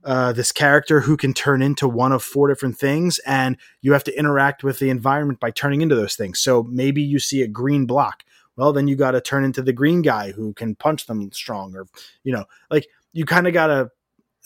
uh, 0.04 0.34
this 0.34 0.52
character 0.52 1.02
who 1.02 1.16
can 1.18 1.34
turn 1.34 1.62
into 1.62 1.88
one 1.88 2.12
of 2.12 2.24
four 2.24 2.48
different 2.48 2.78
things, 2.78 3.20
and 3.20 3.58
you 3.82 3.94
have 3.94 4.04
to 4.06 4.18
interact 4.18 4.64
with 4.64 4.80
the 4.80 4.90
environment 4.90 5.40
by 5.40 5.52
turning 5.52 5.82
into 5.82 5.96
those 5.96 6.16
things. 6.16 6.40
So 6.40 6.64
maybe 6.64 7.02
you 7.02 7.20
see 7.20 7.42
a 7.42 7.48
green 7.48 7.86
block. 7.86 8.24
Well, 8.56 8.74
then 8.74 8.88
you 8.88 8.96
got 8.96 9.12
to 9.12 9.22
turn 9.22 9.44
into 9.44 9.62
the 9.62 9.74
green 9.74 10.02
guy 10.02 10.32
who 10.32 10.54
can 10.54 10.76
punch 10.76 11.08
them 11.08 11.32
strong, 11.32 11.76
or 11.76 11.88
you 12.24 12.34
know, 12.34 12.46
like 12.70 12.88
you 13.12 13.26
kind 13.26 13.48
of 13.48 13.54
got 13.54 13.68
to. 13.68 13.90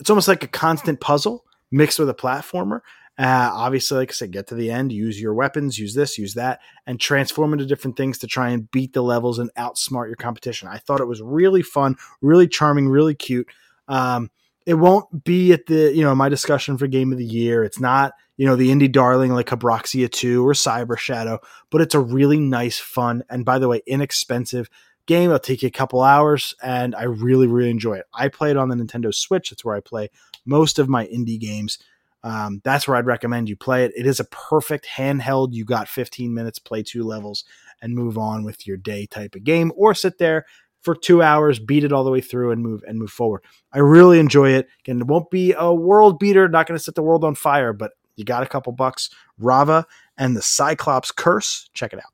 It's 0.00 0.10
almost 0.10 0.28
like 0.28 0.44
a 0.44 0.48
constant 0.48 1.00
puzzle 1.00 1.44
mixed 1.70 1.98
with 1.98 2.08
a 2.08 2.14
platformer. 2.14 2.80
Uh, 3.18 3.50
obviously, 3.52 3.98
like 3.98 4.10
I 4.10 4.12
said, 4.12 4.30
get 4.30 4.46
to 4.46 4.54
the 4.54 4.70
end, 4.70 4.92
use 4.92 5.20
your 5.20 5.34
weapons, 5.34 5.76
use 5.76 5.92
this, 5.92 6.18
use 6.18 6.34
that, 6.34 6.60
and 6.86 7.00
transform 7.00 7.52
into 7.52 7.66
different 7.66 7.96
things 7.96 8.18
to 8.18 8.28
try 8.28 8.50
and 8.50 8.70
beat 8.70 8.92
the 8.92 9.02
levels 9.02 9.40
and 9.40 9.52
outsmart 9.54 10.06
your 10.06 10.14
competition. 10.14 10.68
I 10.68 10.78
thought 10.78 11.00
it 11.00 11.08
was 11.08 11.20
really 11.20 11.62
fun, 11.62 11.96
really 12.22 12.46
charming, 12.46 12.88
really 12.88 13.16
cute. 13.16 13.48
Um, 13.88 14.30
it 14.68 14.74
won't 14.74 15.24
be 15.24 15.54
at 15.54 15.64
the 15.64 15.94
you 15.94 16.04
know 16.04 16.14
my 16.14 16.28
discussion 16.28 16.76
for 16.76 16.86
game 16.86 17.10
of 17.10 17.16
the 17.16 17.24
year. 17.24 17.64
It's 17.64 17.80
not 17.80 18.12
you 18.36 18.44
know 18.44 18.54
the 18.54 18.68
indie 18.68 18.92
darling 18.92 19.32
like 19.32 19.46
Cabroxia 19.46 20.12
2 20.12 20.46
or 20.46 20.52
Cyber 20.52 20.98
Shadow, 20.98 21.40
but 21.70 21.80
it's 21.80 21.94
a 21.94 22.00
really 22.00 22.38
nice, 22.38 22.78
fun, 22.78 23.22
and 23.30 23.46
by 23.46 23.58
the 23.58 23.66
way, 23.66 23.80
inexpensive 23.86 24.68
game. 25.06 25.30
It'll 25.30 25.38
take 25.38 25.62
you 25.62 25.68
a 25.68 25.70
couple 25.70 26.02
hours, 26.02 26.54
and 26.62 26.94
I 26.94 27.04
really 27.04 27.46
really 27.46 27.70
enjoy 27.70 27.94
it. 27.94 28.04
I 28.12 28.28
play 28.28 28.50
it 28.50 28.58
on 28.58 28.68
the 28.68 28.76
Nintendo 28.76 29.12
Switch. 29.12 29.48
That's 29.48 29.64
where 29.64 29.74
I 29.74 29.80
play 29.80 30.10
most 30.44 30.78
of 30.78 30.86
my 30.86 31.06
indie 31.06 31.40
games. 31.40 31.78
Um, 32.22 32.60
that's 32.62 32.86
where 32.86 32.98
I'd 32.98 33.06
recommend 33.06 33.48
you 33.48 33.56
play 33.56 33.86
it. 33.86 33.92
It 33.96 34.06
is 34.06 34.20
a 34.20 34.24
perfect 34.24 34.86
handheld. 34.96 35.54
You 35.54 35.64
got 35.64 35.88
15 35.88 36.34
minutes, 36.34 36.58
play 36.58 36.82
two 36.82 37.04
levels, 37.04 37.44
and 37.80 37.94
move 37.94 38.18
on 38.18 38.44
with 38.44 38.66
your 38.66 38.76
day 38.76 39.06
type 39.06 39.34
of 39.34 39.44
game, 39.44 39.72
or 39.76 39.94
sit 39.94 40.18
there 40.18 40.44
for 40.82 40.94
two 40.94 41.22
hours, 41.22 41.58
beat 41.58 41.84
it 41.84 41.92
all 41.92 42.04
the 42.04 42.10
way 42.10 42.20
through, 42.20 42.50
and 42.52 42.62
move 42.62 42.82
and 42.86 42.98
move 42.98 43.10
forward. 43.10 43.42
I 43.72 43.78
really 43.78 44.18
enjoy 44.18 44.50
it. 44.50 44.68
Again, 44.80 45.00
it 45.00 45.06
won't 45.06 45.30
be 45.30 45.54
a 45.56 45.74
world 45.74 46.18
beater, 46.18 46.48
not 46.48 46.66
going 46.66 46.78
to 46.78 46.82
set 46.82 46.94
the 46.94 47.02
world 47.02 47.24
on 47.24 47.34
fire, 47.34 47.72
but 47.72 47.92
you 48.16 48.24
got 48.24 48.42
a 48.42 48.46
couple 48.46 48.72
bucks. 48.72 49.10
Ravva 49.40 49.84
and 50.16 50.36
the 50.36 50.42
Cyclops 50.42 51.10
Curse. 51.10 51.70
Check 51.72 51.92
it 51.92 51.98
out. 51.98 52.12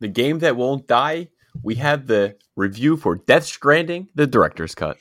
The 0.00 0.08
game 0.08 0.38
that 0.40 0.56
won't 0.56 0.86
die. 0.86 1.28
We 1.62 1.74
have 1.76 2.06
the 2.06 2.36
review 2.56 2.96
for 2.96 3.16
Death 3.16 3.44
Stranding, 3.44 4.08
the 4.14 4.26
director's 4.26 4.74
cut. 4.74 4.98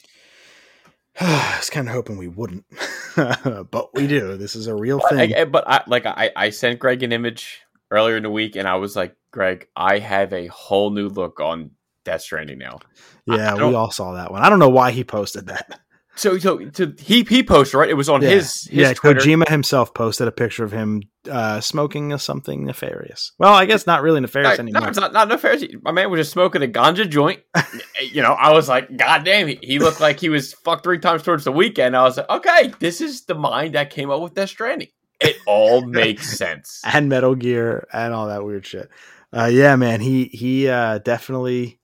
I 1.20 1.56
was 1.58 1.70
kind 1.70 1.88
of 1.88 1.94
hoping 1.94 2.18
we 2.18 2.28
wouldn't, 2.28 2.66
but 3.16 3.94
we 3.94 4.08
do. 4.08 4.38
This 4.38 4.56
is 4.56 4.68
a 4.68 4.76
real 4.76 5.00
thing. 5.10 5.34
I, 5.34 5.46
but 5.46 5.68
I, 5.68 5.84
like 5.88 6.06
I, 6.06 6.32
I 6.36 6.50
sent 6.50 6.80
Greg 6.80 7.04
an 7.04 7.12
image 7.12 7.62
earlier 7.90 8.18
in 8.18 8.24
the 8.24 8.30
week, 8.30 8.56
and 8.56 8.68
I 8.68 8.76
was 8.76 8.96
like, 8.96 9.16
Greg, 9.32 9.68
I 9.76 10.00
have 10.00 10.34
a 10.34 10.48
whole 10.48 10.90
new 10.90 11.08
look 11.08 11.40
on 11.40 11.72
Death 12.04 12.22
Stranding 12.22 12.58
now. 12.58 12.80
Yeah, 13.26 13.56
we 13.56 13.74
all 13.74 13.92
saw 13.92 14.14
that 14.14 14.32
one. 14.32 14.42
I 14.42 14.50
don't 14.50 14.60
know 14.60 14.70
why 14.70 14.92
he 14.92 15.04
posted 15.04 15.48
that. 15.48 15.80
So, 16.16 16.38
so, 16.38 16.70
so 16.74 16.92
he 17.00 17.24
he 17.24 17.42
posted 17.42 17.76
right. 17.76 17.90
It 17.90 17.94
was 17.94 18.10
on 18.10 18.22
yeah. 18.22 18.30
his, 18.30 18.66
his 18.66 18.72
yeah. 18.72 18.94
Twitter. 18.94 19.22
Kojima 19.22 19.48
himself 19.48 19.94
posted 19.94 20.28
a 20.28 20.32
picture 20.32 20.64
of 20.64 20.72
him 20.72 21.04
uh, 21.30 21.62
smoking 21.62 22.16
something 22.18 22.66
nefarious. 22.66 23.32
Well, 23.40 23.54
I 23.54 23.66
guess 23.66 23.88
not 23.88 24.02
really 24.02 24.20
nefarious 24.20 24.58
no, 24.58 24.64
anymore. 24.64 24.82
No, 24.82 24.88
it's 24.90 25.00
not, 25.00 25.14
not 25.14 25.30
nefarious. 25.30 25.64
My 25.82 25.92
man 25.92 26.12
was 26.12 26.20
just 26.20 26.32
smoking 26.32 26.64
a 26.64 26.68
ganja 26.68 27.10
joint. 27.10 27.42
you 28.02 28.22
know, 28.22 28.34
I 28.34 28.52
was 28.52 28.68
like, 28.68 28.96
God 28.96 29.24
damn, 29.24 29.48
he, 29.48 29.60
he 29.62 29.80
looked 29.80 30.02
like 30.02 30.20
he 30.20 30.30
was 30.30 30.54
fucked 30.54 30.84
three 30.84 31.00
times 31.00 31.24
towards 31.24 31.46
the 31.46 31.52
weekend. 31.52 31.96
I 31.96 32.04
was 32.04 32.18
like, 32.18 32.30
okay, 32.30 32.74
this 32.80 33.00
is 33.00 33.24
the 33.24 33.36
mind 33.36 33.76
that 33.76 33.90
came 33.90 34.12
up 34.12 34.22
with 34.22 34.34
Death 34.34 34.50
Stranding. 34.50 34.90
It 35.22 35.38
all 35.48 35.82
makes 35.86 36.38
sense. 36.38 36.82
and 36.84 37.08
Metal 37.08 37.36
Gear 37.36 37.88
and 37.94 38.14
all 38.14 38.28
that 38.28 38.44
weird 38.44 38.66
shit. 38.66 38.90
Uh, 39.34 39.50
yeah, 39.52 39.78
man, 39.78 40.02
he 40.02 40.26
he 40.26 40.68
uh, 40.68 40.98
definitely 40.98 41.80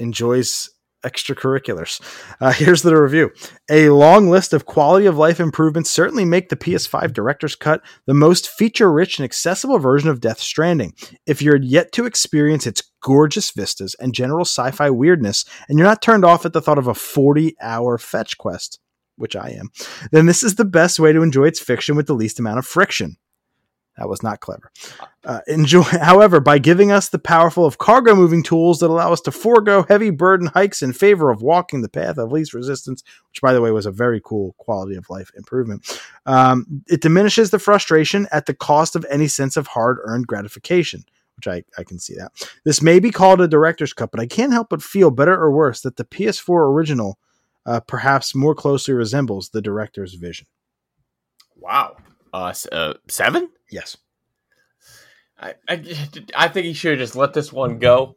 enjoys 0.00 0.70
extracurriculars. 1.04 2.00
Uh, 2.40 2.52
here's 2.52 2.82
the 2.82 3.00
review. 3.00 3.30
A 3.70 3.90
long 3.90 4.28
list 4.28 4.52
of 4.52 4.66
quality 4.66 5.06
of 5.06 5.16
life 5.16 5.40
improvements 5.40 5.90
certainly 5.90 6.24
make 6.24 6.48
the 6.48 6.56
PS5 6.56 7.12
Director's 7.12 7.54
Cut 7.56 7.82
the 8.06 8.14
most 8.14 8.48
feature 8.48 8.92
rich 8.92 9.18
and 9.18 9.24
accessible 9.24 9.78
version 9.78 10.10
of 10.10 10.20
Death 10.20 10.40
Stranding. 10.40 10.94
If 11.26 11.40
you're 11.40 11.56
yet 11.56 11.92
to 11.92 12.06
experience 12.06 12.66
its 12.66 12.82
gorgeous 13.02 13.50
vistas 13.50 13.94
and 13.98 14.14
general 14.14 14.44
sci 14.44 14.70
fi 14.72 14.90
weirdness, 14.90 15.44
and 15.68 15.78
you're 15.78 15.88
not 15.88 16.02
turned 16.02 16.24
off 16.24 16.44
at 16.44 16.52
the 16.52 16.60
thought 16.60 16.78
of 16.78 16.88
a 16.88 16.94
40 16.94 17.56
hour 17.60 17.96
fetch 17.98 18.36
quest, 18.36 18.78
which 19.16 19.36
I 19.36 19.50
am, 19.50 19.70
then 20.12 20.26
this 20.26 20.42
is 20.42 20.56
the 20.56 20.64
best 20.64 21.00
way 21.00 21.12
to 21.12 21.22
enjoy 21.22 21.46
its 21.46 21.60
fiction 21.60 21.96
with 21.96 22.06
the 22.06 22.14
least 22.14 22.38
amount 22.38 22.58
of 22.58 22.66
friction. 22.66 23.16
That 23.96 24.08
was 24.08 24.22
not 24.22 24.40
clever. 24.40 24.70
Uh, 25.24 25.40
enjoy, 25.46 25.82
however, 26.02 26.40
by 26.40 26.58
giving 26.58 26.90
us 26.90 27.08
the 27.08 27.18
powerful 27.18 27.66
of 27.66 27.78
cargo 27.78 28.14
moving 28.14 28.42
tools 28.42 28.78
that 28.78 28.88
allow 28.90 29.12
us 29.12 29.20
to 29.22 29.32
forego 29.32 29.84
heavy 29.88 30.10
burden 30.10 30.48
hikes 30.48 30.82
in 30.82 30.92
favor 30.92 31.30
of 31.30 31.42
walking 31.42 31.82
the 31.82 31.88
path 31.88 32.16
of 32.16 32.32
least 32.32 32.54
resistance, 32.54 33.02
which, 33.28 33.42
by 33.42 33.52
the 33.52 33.60
way, 33.60 33.70
was 33.70 33.86
a 33.86 33.90
very 33.90 34.20
cool 34.24 34.54
quality 34.58 34.96
of 34.96 35.10
life 35.10 35.30
improvement. 35.36 36.00
Um, 36.24 36.82
it 36.88 37.02
diminishes 37.02 37.50
the 37.50 37.58
frustration 37.58 38.26
at 38.32 38.46
the 38.46 38.54
cost 38.54 38.96
of 38.96 39.06
any 39.10 39.28
sense 39.28 39.56
of 39.56 39.66
hard 39.68 39.98
earned 40.02 40.26
gratification. 40.26 41.04
Which 41.36 41.48
I, 41.48 41.64
I 41.78 41.84
can 41.84 41.98
see 41.98 42.14
that. 42.16 42.32
This 42.66 42.82
may 42.82 43.00
be 43.00 43.10
called 43.10 43.40
a 43.40 43.48
director's 43.48 43.94
cut, 43.94 44.10
but 44.10 44.20
I 44.20 44.26
can't 44.26 44.52
help 44.52 44.68
but 44.68 44.82
feel 44.82 45.10
better 45.10 45.32
or 45.32 45.50
worse 45.50 45.80
that 45.80 45.96
the 45.96 46.04
PS4 46.04 46.70
original 46.70 47.18
uh, 47.64 47.80
perhaps 47.80 48.34
more 48.34 48.54
closely 48.54 48.92
resembles 48.92 49.48
the 49.48 49.62
director's 49.62 50.14
vision. 50.14 50.46
Wow. 51.56 51.96
Uh, 52.32 52.52
uh 52.72 52.94
seven? 53.08 53.50
Yes. 53.70 53.96
I, 55.38 55.54
I, 55.68 55.84
I 56.36 56.48
think 56.48 56.66
he 56.66 56.74
should 56.74 56.98
have 56.98 57.00
just 57.00 57.16
let 57.16 57.32
this 57.32 57.52
one 57.52 57.78
go. 57.78 58.16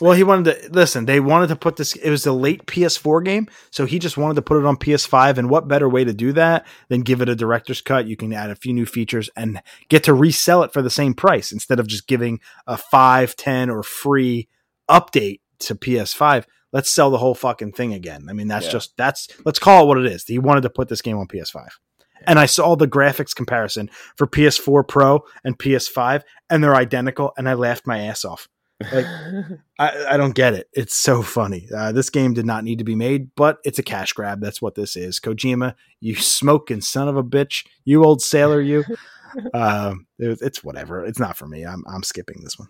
Well, 0.00 0.12
he 0.14 0.24
wanted 0.24 0.62
to 0.62 0.72
listen. 0.72 1.04
They 1.04 1.20
wanted 1.20 1.48
to 1.48 1.56
put 1.56 1.76
this. 1.76 1.94
It 1.94 2.10
was 2.10 2.26
a 2.26 2.32
late 2.32 2.66
PS4 2.66 3.24
game, 3.24 3.46
so 3.70 3.84
he 3.84 3.98
just 3.98 4.16
wanted 4.16 4.34
to 4.34 4.42
put 4.42 4.58
it 4.58 4.64
on 4.64 4.76
PS5. 4.76 5.38
And 5.38 5.50
what 5.50 5.68
better 5.68 5.88
way 5.88 6.02
to 6.02 6.14
do 6.14 6.32
that 6.32 6.66
than 6.88 7.02
give 7.02 7.20
it 7.20 7.28
a 7.28 7.36
director's 7.36 7.82
cut? 7.82 8.06
You 8.06 8.16
can 8.16 8.32
add 8.32 8.50
a 8.50 8.56
few 8.56 8.72
new 8.72 8.86
features 8.86 9.28
and 9.36 9.62
get 9.88 10.02
to 10.04 10.14
resell 10.14 10.62
it 10.62 10.72
for 10.72 10.82
the 10.82 10.90
same 10.90 11.14
price 11.14 11.52
instead 11.52 11.78
of 11.78 11.86
just 11.86 12.08
giving 12.08 12.40
a 12.66 12.76
five, 12.76 13.36
ten, 13.36 13.68
or 13.68 13.82
free 13.82 14.48
update 14.90 15.40
to 15.60 15.74
PS5. 15.74 16.46
Let's 16.72 16.90
sell 16.90 17.10
the 17.10 17.18
whole 17.18 17.34
fucking 17.34 17.72
thing 17.72 17.92
again. 17.92 18.26
I 18.30 18.32
mean, 18.32 18.48
that's 18.48 18.66
yeah. 18.66 18.72
just 18.72 18.96
that's. 18.96 19.28
Let's 19.44 19.58
call 19.58 19.84
it 19.84 19.86
what 19.88 19.98
it 19.98 20.06
is. 20.06 20.24
He 20.24 20.38
wanted 20.38 20.62
to 20.62 20.70
put 20.70 20.88
this 20.88 21.02
game 21.02 21.18
on 21.18 21.28
PS5 21.28 21.68
and 22.26 22.38
I 22.38 22.46
saw 22.46 22.74
the 22.76 22.88
graphics 22.88 23.34
comparison 23.34 23.90
for 24.16 24.26
PS4 24.26 24.86
Pro 24.86 25.20
and 25.44 25.58
PS5, 25.58 26.22
and 26.50 26.62
they're 26.62 26.74
identical, 26.76 27.32
and 27.36 27.48
I 27.48 27.54
laughed 27.54 27.86
my 27.86 27.98
ass 27.98 28.24
off. 28.24 28.48
Like, 28.92 29.06
I, 29.78 30.06
I 30.10 30.16
don't 30.16 30.34
get 30.34 30.54
it. 30.54 30.68
It's 30.72 30.96
so 30.96 31.22
funny. 31.22 31.68
Uh, 31.74 31.92
this 31.92 32.10
game 32.10 32.34
did 32.34 32.46
not 32.46 32.64
need 32.64 32.78
to 32.78 32.84
be 32.84 32.94
made, 32.96 33.30
but 33.36 33.58
it's 33.64 33.78
a 33.78 33.82
cash 33.82 34.12
grab. 34.12 34.40
That's 34.40 34.60
what 34.60 34.74
this 34.74 34.96
is. 34.96 35.20
Kojima, 35.20 35.74
you 36.00 36.16
smoking 36.16 36.80
son 36.80 37.08
of 37.08 37.16
a 37.16 37.22
bitch, 37.22 37.64
you 37.84 38.04
old 38.04 38.22
sailor, 38.22 38.60
you. 38.60 38.84
Um, 39.54 40.06
it, 40.18 40.40
it's 40.42 40.62
whatever. 40.62 41.06
It's 41.06 41.18
not 41.18 41.38
for 41.38 41.46
me. 41.46 41.64
I'm 41.64 41.82
I'm 41.90 42.02
skipping 42.02 42.42
this 42.42 42.58
one. 42.58 42.68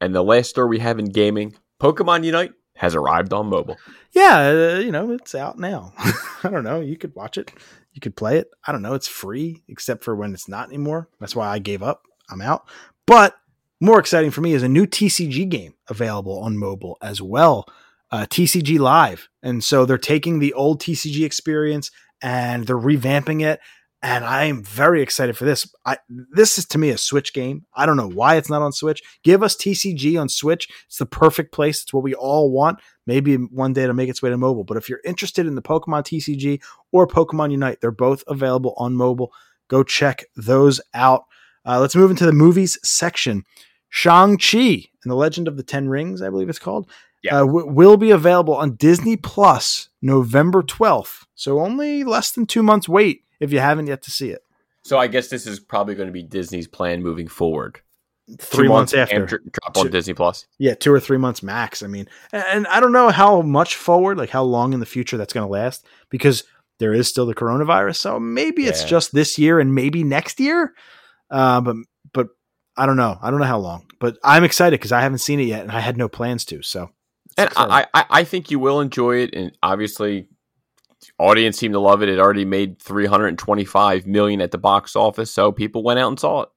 and 0.00 0.14
the 0.14 0.24
last 0.24 0.48
story 0.48 0.70
we 0.70 0.78
have 0.78 0.98
in 0.98 1.04
gaming, 1.04 1.54
Pokemon 1.82 2.24
Unite 2.24 2.52
has 2.76 2.94
arrived 2.94 3.34
on 3.34 3.48
mobile. 3.50 3.76
Yeah, 4.12 4.38
uh, 4.76 4.78
you 4.78 4.90
know 4.90 5.10
it's 5.12 5.34
out 5.34 5.58
now. 5.58 5.92
I 5.98 6.48
don't 6.48 6.64
know. 6.64 6.80
You 6.80 6.96
could 6.96 7.14
watch 7.14 7.36
it. 7.36 7.52
You 7.96 8.00
could 8.00 8.14
play 8.14 8.36
it. 8.36 8.50
I 8.66 8.72
don't 8.72 8.82
know. 8.82 8.92
It's 8.92 9.08
free 9.08 9.62
except 9.68 10.04
for 10.04 10.14
when 10.14 10.34
it's 10.34 10.48
not 10.48 10.68
anymore. 10.68 11.08
That's 11.18 11.34
why 11.34 11.48
I 11.48 11.58
gave 11.58 11.82
up. 11.82 12.02
I'm 12.30 12.42
out. 12.42 12.68
But 13.06 13.34
more 13.80 13.98
exciting 13.98 14.30
for 14.30 14.42
me 14.42 14.52
is 14.52 14.62
a 14.62 14.68
new 14.68 14.86
TCG 14.86 15.48
game 15.48 15.72
available 15.88 16.38
on 16.40 16.58
mobile 16.58 16.98
as 17.00 17.22
well. 17.22 17.66
Uh, 18.10 18.26
TCG 18.28 18.78
Live. 18.78 19.30
And 19.42 19.64
so 19.64 19.86
they're 19.86 19.96
taking 19.96 20.38
the 20.38 20.52
old 20.52 20.82
TCG 20.82 21.24
experience 21.24 21.90
and 22.20 22.66
they're 22.66 22.76
revamping 22.76 23.42
it. 23.42 23.60
And 24.02 24.24
I'm 24.24 24.62
very 24.62 25.00
excited 25.02 25.36
for 25.36 25.44
this. 25.46 25.72
I, 25.84 25.96
this 26.08 26.58
is 26.58 26.66
to 26.66 26.78
me 26.78 26.90
a 26.90 26.98
Switch 26.98 27.32
game. 27.32 27.64
I 27.74 27.86
don't 27.86 27.96
know 27.96 28.08
why 28.08 28.36
it's 28.36 28.50
not 28.50 28.62
on 28.62 28.72
Switch. 28.72 29.02
Give 29.24 29.42
us 29.42 29.56
TCG 29.56 30.20
on 30.20 30.28
Switch. 30.28 30.68
It's 30.86 30.98
the 30.98 31.06
perfect 31.06 31.50
place. 31.52 31.82
It's 31.82 31.92
what 31.94 32.02
we 32.04 32.14
all 32.14 32.50
want. 32.50 32.78
Maybe 33.06 33.36
one 33.36 33.72
day 33.72 33.82
it'll 33.84 33.94
make 33.96 34.10
its 34.10 34.22
way 34.22 34.30
to 34.30 34.36
mobile. 34.36 34.64
But 34.64 34.76
if 34.76 34.88
you're 34.88 35.00
interested 35.04 35.46
in 35.46 35.54
the 35.54 35.62
Pokemon 35.62 36.04
TCG 36.04 36.60
or 36.92 37.06
Pokemon 37.08 37.50
Unite, 37.52 37.80
they're 37.80 37.90
both 37.90 38.22
available 38.28 38.74
on 38.76 38.94
mobile. 38.94 39.32
Go 39.68 39.82
check 39.82 40.24
those 40.36 40.80
out. 40.94 41.24
Uh, 41.64 41.80
let's 41.80 41.96
move 41.96 42.10
into 42.10 42.26
the 42.26 42.32
movies 42.32 42.78
section. 42.84 43.44
Shang-Chi 43.88 44.58
and 45.02 45.10
the 45.10 45.14
Legend 45.16 45.48
of 45.48 45.56
the 45.56 45.62
Ten 45.62 45.88
Rings, 45.88 46.20
I 46.22 46.28
believe 46.30 46.48
it's 46.48 46.58
called, 46.58 46.88
Yeah. 47.22 47.36
uh, 47.36 47.46
w- 47.46 47.66
will 47.66 47.96
be 47.96 48.10
available 48.10 48.54
on 48.54 48.76
Disney 48.76 49.16
Plus 49.16 49.88
November 50.02 50.62
12th. 50.62 51.24
So 51.34 51.60
only 51.60 52.04
less 52.04 52.30
than 52.30 52.46
two 52.46 52.62
months 52.62 52.88
wait 52.88 53.22
if 53.40 53.52
you 53.52 53.58
haven't 53.58 53.86
yet 53.86 54.02
to 54.02 54.10
see 54.10 54.30
it. 54.30 54.42
So 54.84 54.98
I 54.98 55.08
guess 55.08 55.28
this 55.28 55.46
is 55.46 55.58
probably 55.58 55.94
going 55.94 56.08
to 56.08 56.12
be 56.12 56.22
Disney's 56.22 56.68
plan 56.68 57.02
moving 57.02 57.28
forward. 57.28 57.80
Three 58.38 58.66
Two 58.66 58.72
months 58.72 58.92
and 58.92 59.02
after. 59.02 59.24
dr- 59.24 59.52
drop 59.52 59.76
on 59.76 59.90
Disney 59.90 60.14
Plus. 60.14 60.46
Yeah, 60.58 60.74
two 60.74 60.92
or 60.92 60.98
three 60.98 61.18
months 61.18 61.42
max. 61.44 61.82
I 61.82 61.86
mean, 61.86 62.08
and, 62.32 62.66
I 62.66 62.80
don't 62.80 62.92
know 62.92 63.10
how 63.10 63.40
much 63.42 63.76
forward, 63.76 64.18
like 64.18 64.30
how 64.30 64.42
long 64.42 64.72
in 64.72 64.80
the 64.80 64.86
future 64.86 65.16
that's 65.16 65.32
going 65.32 65.46
to 65.46 65.50
last, 65.50 65.86
because 66.10 66.42
there 66.78 66.92
is 66.92 67.08
still 67.08 67.26
the 67.26 67.34
coronavirus. 67.34 67.96
So 67.96 68.18
maybe 68.18 68.66
it's 68.66 68.82
just 68.84 69.14
this 69.14 69.38
year 69.38 69.60
and 69.60 69.74
maybe 69.74 70.02
next 70.02 70.40
year. 70.40 70.74
Uh, 71.30 71.60
but 71.60 71.76
but 72.12 72.28
I 72.76 72.86
don't 72.86 72.96
know. 72.96 73.16
I 73.22 73.30
don't 73.30 73.38
know 73.38 73.46
how 73.46 73.58
long. 73.58 73.86
But 74.00 74.18
I'm 74.24 74.44
excited 74.44 74.78
because 74.78 74.92
I 74.92 75.00
haven't 75.00 75.18
seen 75.18 75.40
it 75.40 75.44
yet, 75.44 75.62
and 75.62 75.70
I 75.70 75.80
had 75.80 75.96
no 75.96 76.08
plans 76.08 76.44
to. 76.46 76.62
So, 76.62 76.90
And. 77.38 77.50
I, 77.56 77.86
I, 77.94 78.04
I 78.10 78.24
think 78.24 78.50
you 78.50 78.58
will 78.58 78.80
enjoy 78.80 79.18
it, 79.18 79.34
and 79.34 79.56
obviously, 79.62 80.28
audience 81.18 81.58
seemed 81.58 81.74
to 81.74 81.80
love 81.80 82.02
it. 82.02 82.08
It 82.08 82.18
already 82.18 82.44
made 82.44 82.80
three 82.80 83.06
hundred 83.06 83.28
and 83.28 83.38
twenty-five 83.38 84.06
million 84.06 84.40
at 84.40 84.50
the 84.50 84.58
box 84.58 84.96
office, 84.96 85.30
so 85.30 85.52
people 85.52 85.82
went 85.82 85.98
out 85.98 86.08
and 86.08 86.20
saw 86.20 86.42
it. 86.42 86.48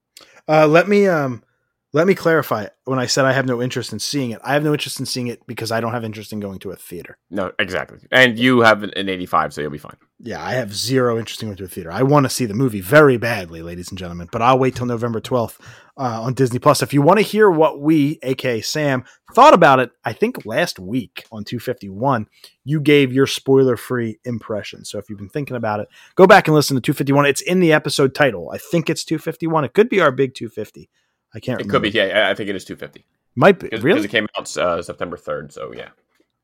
Uh, 0.47 0.67
let 0.67 0.87
me 0.87 1.07
um, 1.07 1.43
let 1.93 2.07
me 2.07 2.15
clarify. 2.15 2.67
When 2.85 2.99
I 2.99 3.05
said 3.05 3.25
I 3.25 3.33
have 3.33 3.45
no 3.45 3.61
interest 3.61 3.93
in 3.93 3.99
seeing 3.99 4.31
it, 4.31 4.39
I 4.43 4.53
have 4.53 4.63
no 4.63 4.73
interest 4.73 4.99
in 4.99 5.05
seeing 5.05 5.27
it 5.27 5.45
because 5.47 5.71
I 5.71 5.79
don't 5.79 5.91
have 5.91 6.03
interest 6.03 6.33
in 6.33 6.39
going 6.39 6.59
to 6.59 6.71
a 6.71 6.75
theater. 6.75 7.17
No, 7.29 7.51
exactly. 7.59 7.99
And 8.11 8.37
you 8.37 8.61
have 8.61 8.83
an, 8.83 8.91
an 8.95 9.09
eighty-five, 9.09 9.53
so 9.53 9.61
you'll 9.61 9.71
be 9.71 9.77
fine. 9.77 9.97
Yeah, 10.19 10.43
I 10.43 10.53
have 10.53 10.75
zero 10.75 11.17
interest 11.17 11.41
in 11.41 11.47
going 11.47 11.57
to 11.57 11.63
a 11.63 11.67
theater. 11.67 11.91
I 11.91 12.03
want 12.03 12.25
to 12.25 12.29
see 12.29 12.45
the 12.45 12.53
movie 12.53 12.81
very 12.81 13.17
badly, 13.17 13.61
ladies 13.61 13.89
and 13.89 13.97
gentlemen, 13.97 14.27
but 14.31 14.41
I'll 14.41 14.59
wait 14.59 14.75
till 14.75 14.85
November 14.85 15.21
12th 15.21 15.59
uh, 15.99 16.21
on 16.23 16.33
Disney 16.33 16.57
Plus. 16.57 16.81
If 16.81 16.93
you 16.93 17.01
want 17.03 17.19
to 17.19 17.23
hear 17.23 17.51
what 17.51 17.79
we, 17.81 18.17
aka 18.23 18.61
Sam, 18.61 19.03
thought 19.35 19.53
about 19.53 19.79
it, 19.79 19.91
I 20.03 20.13
think 20.13 20.45
last 20.45 20.79
week 20.79 21.25
on 21.31 21.43
251, 21.43 22.27
you 22.63 22.79
gave 22.79 23.13
your 23.13 23.27
spoiler 23.27 23.77
free 23.77 24.17
impression. 24.25 24.85
So 24.85 24.97
if 24.97 25.09
you've 25.09 25.19
been 25.19 25.29
thinking 25.29 25.55
about 25.57 25.81
it, 25.81 25.89
go 26.15 26.25
back 26.25 26.47
and 26.47 26.55
listen 26.55 26.75
to 26.75 26.81
251. 26.81 27.25
It's 27.27 27.41
in 27.41 27.59
the 27.59 27.73
episode 27.73 28.15
title. 28.15 28.49
I 28.51 28.57
think 28.57 28.89
it's 28.89 29.03
251. 29.03 29.65
It 29.65 29.73
could 29.73 29.89
be 29.89 29.99
our 29.99 30.11
big 30.11 30.33
250. 30.33 30.89
I 31.35 31.39
can't 31.39 31.59
It 31.59 31.65
remember. 31.65 31.73
could 31.73 31.81
be. 31.93 31.97
Yeah, 31.97 32.29
I 32.29 32.33
think 32.33 32.49
it 32.49 32.55
is 32.55 32.65
two 32.65 32.75
fifty. 32.75 33.05
Might 33.35 33.59
be. 33.59 33.67
Because 33.67 33.83
Really? 33.83 34.03
it 34.03 34.07
came 34.09 34.25
out 34.37 34.57
uh, 34.57 34.81
September 34.81 35.15
third. 35.17 35.51
So 35.53 35.71
yeah. 35.75 35.89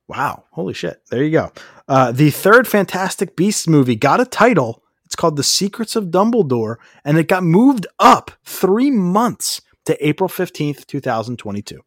Wow. 0.07 0.43
Holy 0.51 0.73
shit. 0.75 1.01
There 1.09 1.23
you 1.23 1.31
go. 1.31 1.51
Uh, 1.87 2.11
the 2.11 2.29
third 2.29 2.67
Fantastic 2.67 3.35
Beasts 3.35 3.67
movie 3.67 3.95
got 3.95 4.19
a 4.19 4.25
title. 4.25 4.83
It's 5.15 5.21
called 5.21 5.37
The 5.37 5.43
Secrets 5.43 5.95
of 5.95 6.07
Dumbledore, 6.07 6.75
and 7.05 7.17
it 7.17 7.29
got 7.29 7.41
moved 7.41 7.87
up 7.99 8.31
three 8.43 8.91
months 8.91 9.61
to 9.85 10.05
April 10.05 10.27
15th, 10.27 10.85
2022. 10.87 11.79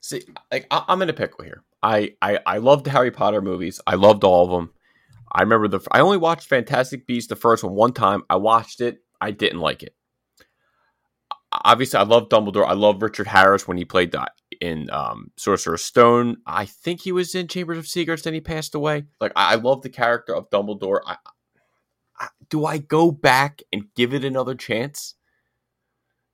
See, 0.00 0.22
like 0.52 0.68
I, 0.70 0.84
I'm 0.86 1.02
in 1.02 1.10
a 1.10 1.12
pickle 1.12 1.44
here. 1.44 1.64
I, 1.82 2.14
I 2.22 2.38
I 2.46 2.58
loved 2.58 2.84
the 2.84 2.90
Harry 2.90 3.10
Potter 3.10 3.42
movies. 3.42 3.80
I 3.84 3.96
loved 3.96 4.22
all 4.22 4.44
of 4.44 4.52
them. 4.52 4.70
I 5.32 5.42
remember 5.42 5.66
the. 5.66 5.80
I 5.90 5.98
only 5.98 6.18
watched 6.18 6.46
Fantastic 6.46 7.04
Beasts 7.04 7.28
the 7.28 7.34
first 7.34 7.64
one 7.64 7.74
one 7.74 7.92
time. 7.94 8.22
I 8.30 8.36
watched 8.36 8.80
it. 8.80 8.98
I 9.20 9.32
didn't 9.32 9.58
like 9.58 9.82
it. 9.82 9.96
Obviously, 11.50 11.98
I 11.98 12.04
love 12.04 12.28
Dumbledore. 12.28 12.64
I 12.64 12.74
love 12.74 13.02
Richard 13.02 13.26
Harris 13.26 13.66
when 13.66 13.76
he 13.76 13.84
played 13.84 14.12
that 14.12 14.34
in 14.60 14.88
um, 14.90 15.32
Sorcerer's 15.36 15.82
Stone. 15.82 16.36
I 16.46 16.66
think 16.66 17.00
he 17.00 17.10
was 17.10 17.34
in 17.34 17.48
Chambers 17.48 17.78
of 17.78 17.88
Secrets. 17.88 18.22
Then 18.22 18.34
he 18.34 18.40
passed 18.40 18.76
away. 18.76 19.06
Like 19.20 19.32
I, 19.34 19.54
I 19.54 19.56
love 19.56 19.82
the 19.82 19.90
character 19.90 20.32
of 20.32 20.48
Dumbledore. 20.50 21.00
I, 21.04 21.16
do 22.48 22.64
I 22.64 22.78
go 22.78 23.10
back 23.10 23.62
and 23.72 23.86
give 23.94 24.14
it 24.14 24.24
another 24.24 24.54
chance? 24.54 25.14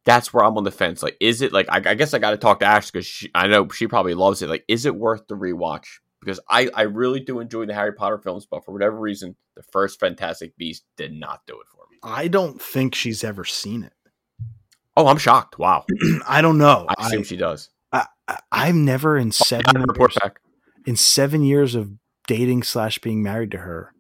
that's 0.05 0.33
where 0.33 0.45
I'm 0.45 0.57
on 0.57 0.65
the 0.65 0.71
fence. 0.71 1.03
Like, 1.03 1.17
is 1.21 1.43
it 1.43 1.53
like 1.53 1.67
I, 1.71 1.77
I 1.91 1.95
guess 1.95 2.15
I 2.15 2.19
got 2.19 2.31
to 2.31 2.37
talk 2.37 2.61
to 2.61 2.67
Ash 2.67 2.91
because 2.91 3.27
I 3.35 3.47
know 3.47 3.69
she 3.69 3.87
probably 3.87 4.15
loves 4.15 4.43
it. 4.43 4.49
Like, 4.49 4.65
is 4.69 4.87
it 4.87 4.95
worth 4.95 5.27
the 5.29 5.37
rewatch? 5.37 5.87
Because 6.21 6.41
I 6.49 6.71
I 6.75 6.83
really 6.83 7.21
do 7.21 7.41
enjoy 7.41 7.67
the 7.67 7.75
Harry 7.75 7.93
Potter 7.93 8.19
films, 8.19 8.47
but 8.47 8.65
for 8.65 8.73
whatever 8.73 8.99
reason, 8.99 9.35
the 9.57 9.63
first 9.63 10.01
Fantastic 10.01 10.57
Beast 10.57 10.85
did 10.97 11.13
not 11.13 11.43
do 11.47 11.55
it 11.61 11.67
for 11.69 11.87
me. 11.91 11.99
I 12.03 12.29
don't 12.29 12.61
think 12.61 12.95
she's 12.95 13.25
ever 13.25 13.45
seen 13.45 13.83
it. 13.85 13.93
Oh, 14.97 15.07
I'm 15.07 15.19
shocked. 15.19 15.59
Wow, 15.59 15.85
I 16.27 16.41
don't 16.41 16.59
know. 16.59 16.87
I 16.89 17.07
assume 17.07 17.25
she 17.25 17.37
does. 17.37 17.71
I, 17.93 18.07
I, 18.29 18.39
I've 18.53 18.75
never 18.75 19.17
in 19.17 19.33
seven 19.33 19.75
years, 19.75 20.19
in 20.87 20.97
seven 20.97 21.43
years 21.43 21.75
of 21.75 21.93
dating 22.27 22.63
slash 22.63 22.99
being 22.99 23.23
married 23.23 23.51
to 23.53 23.59
her, 23.59 23.94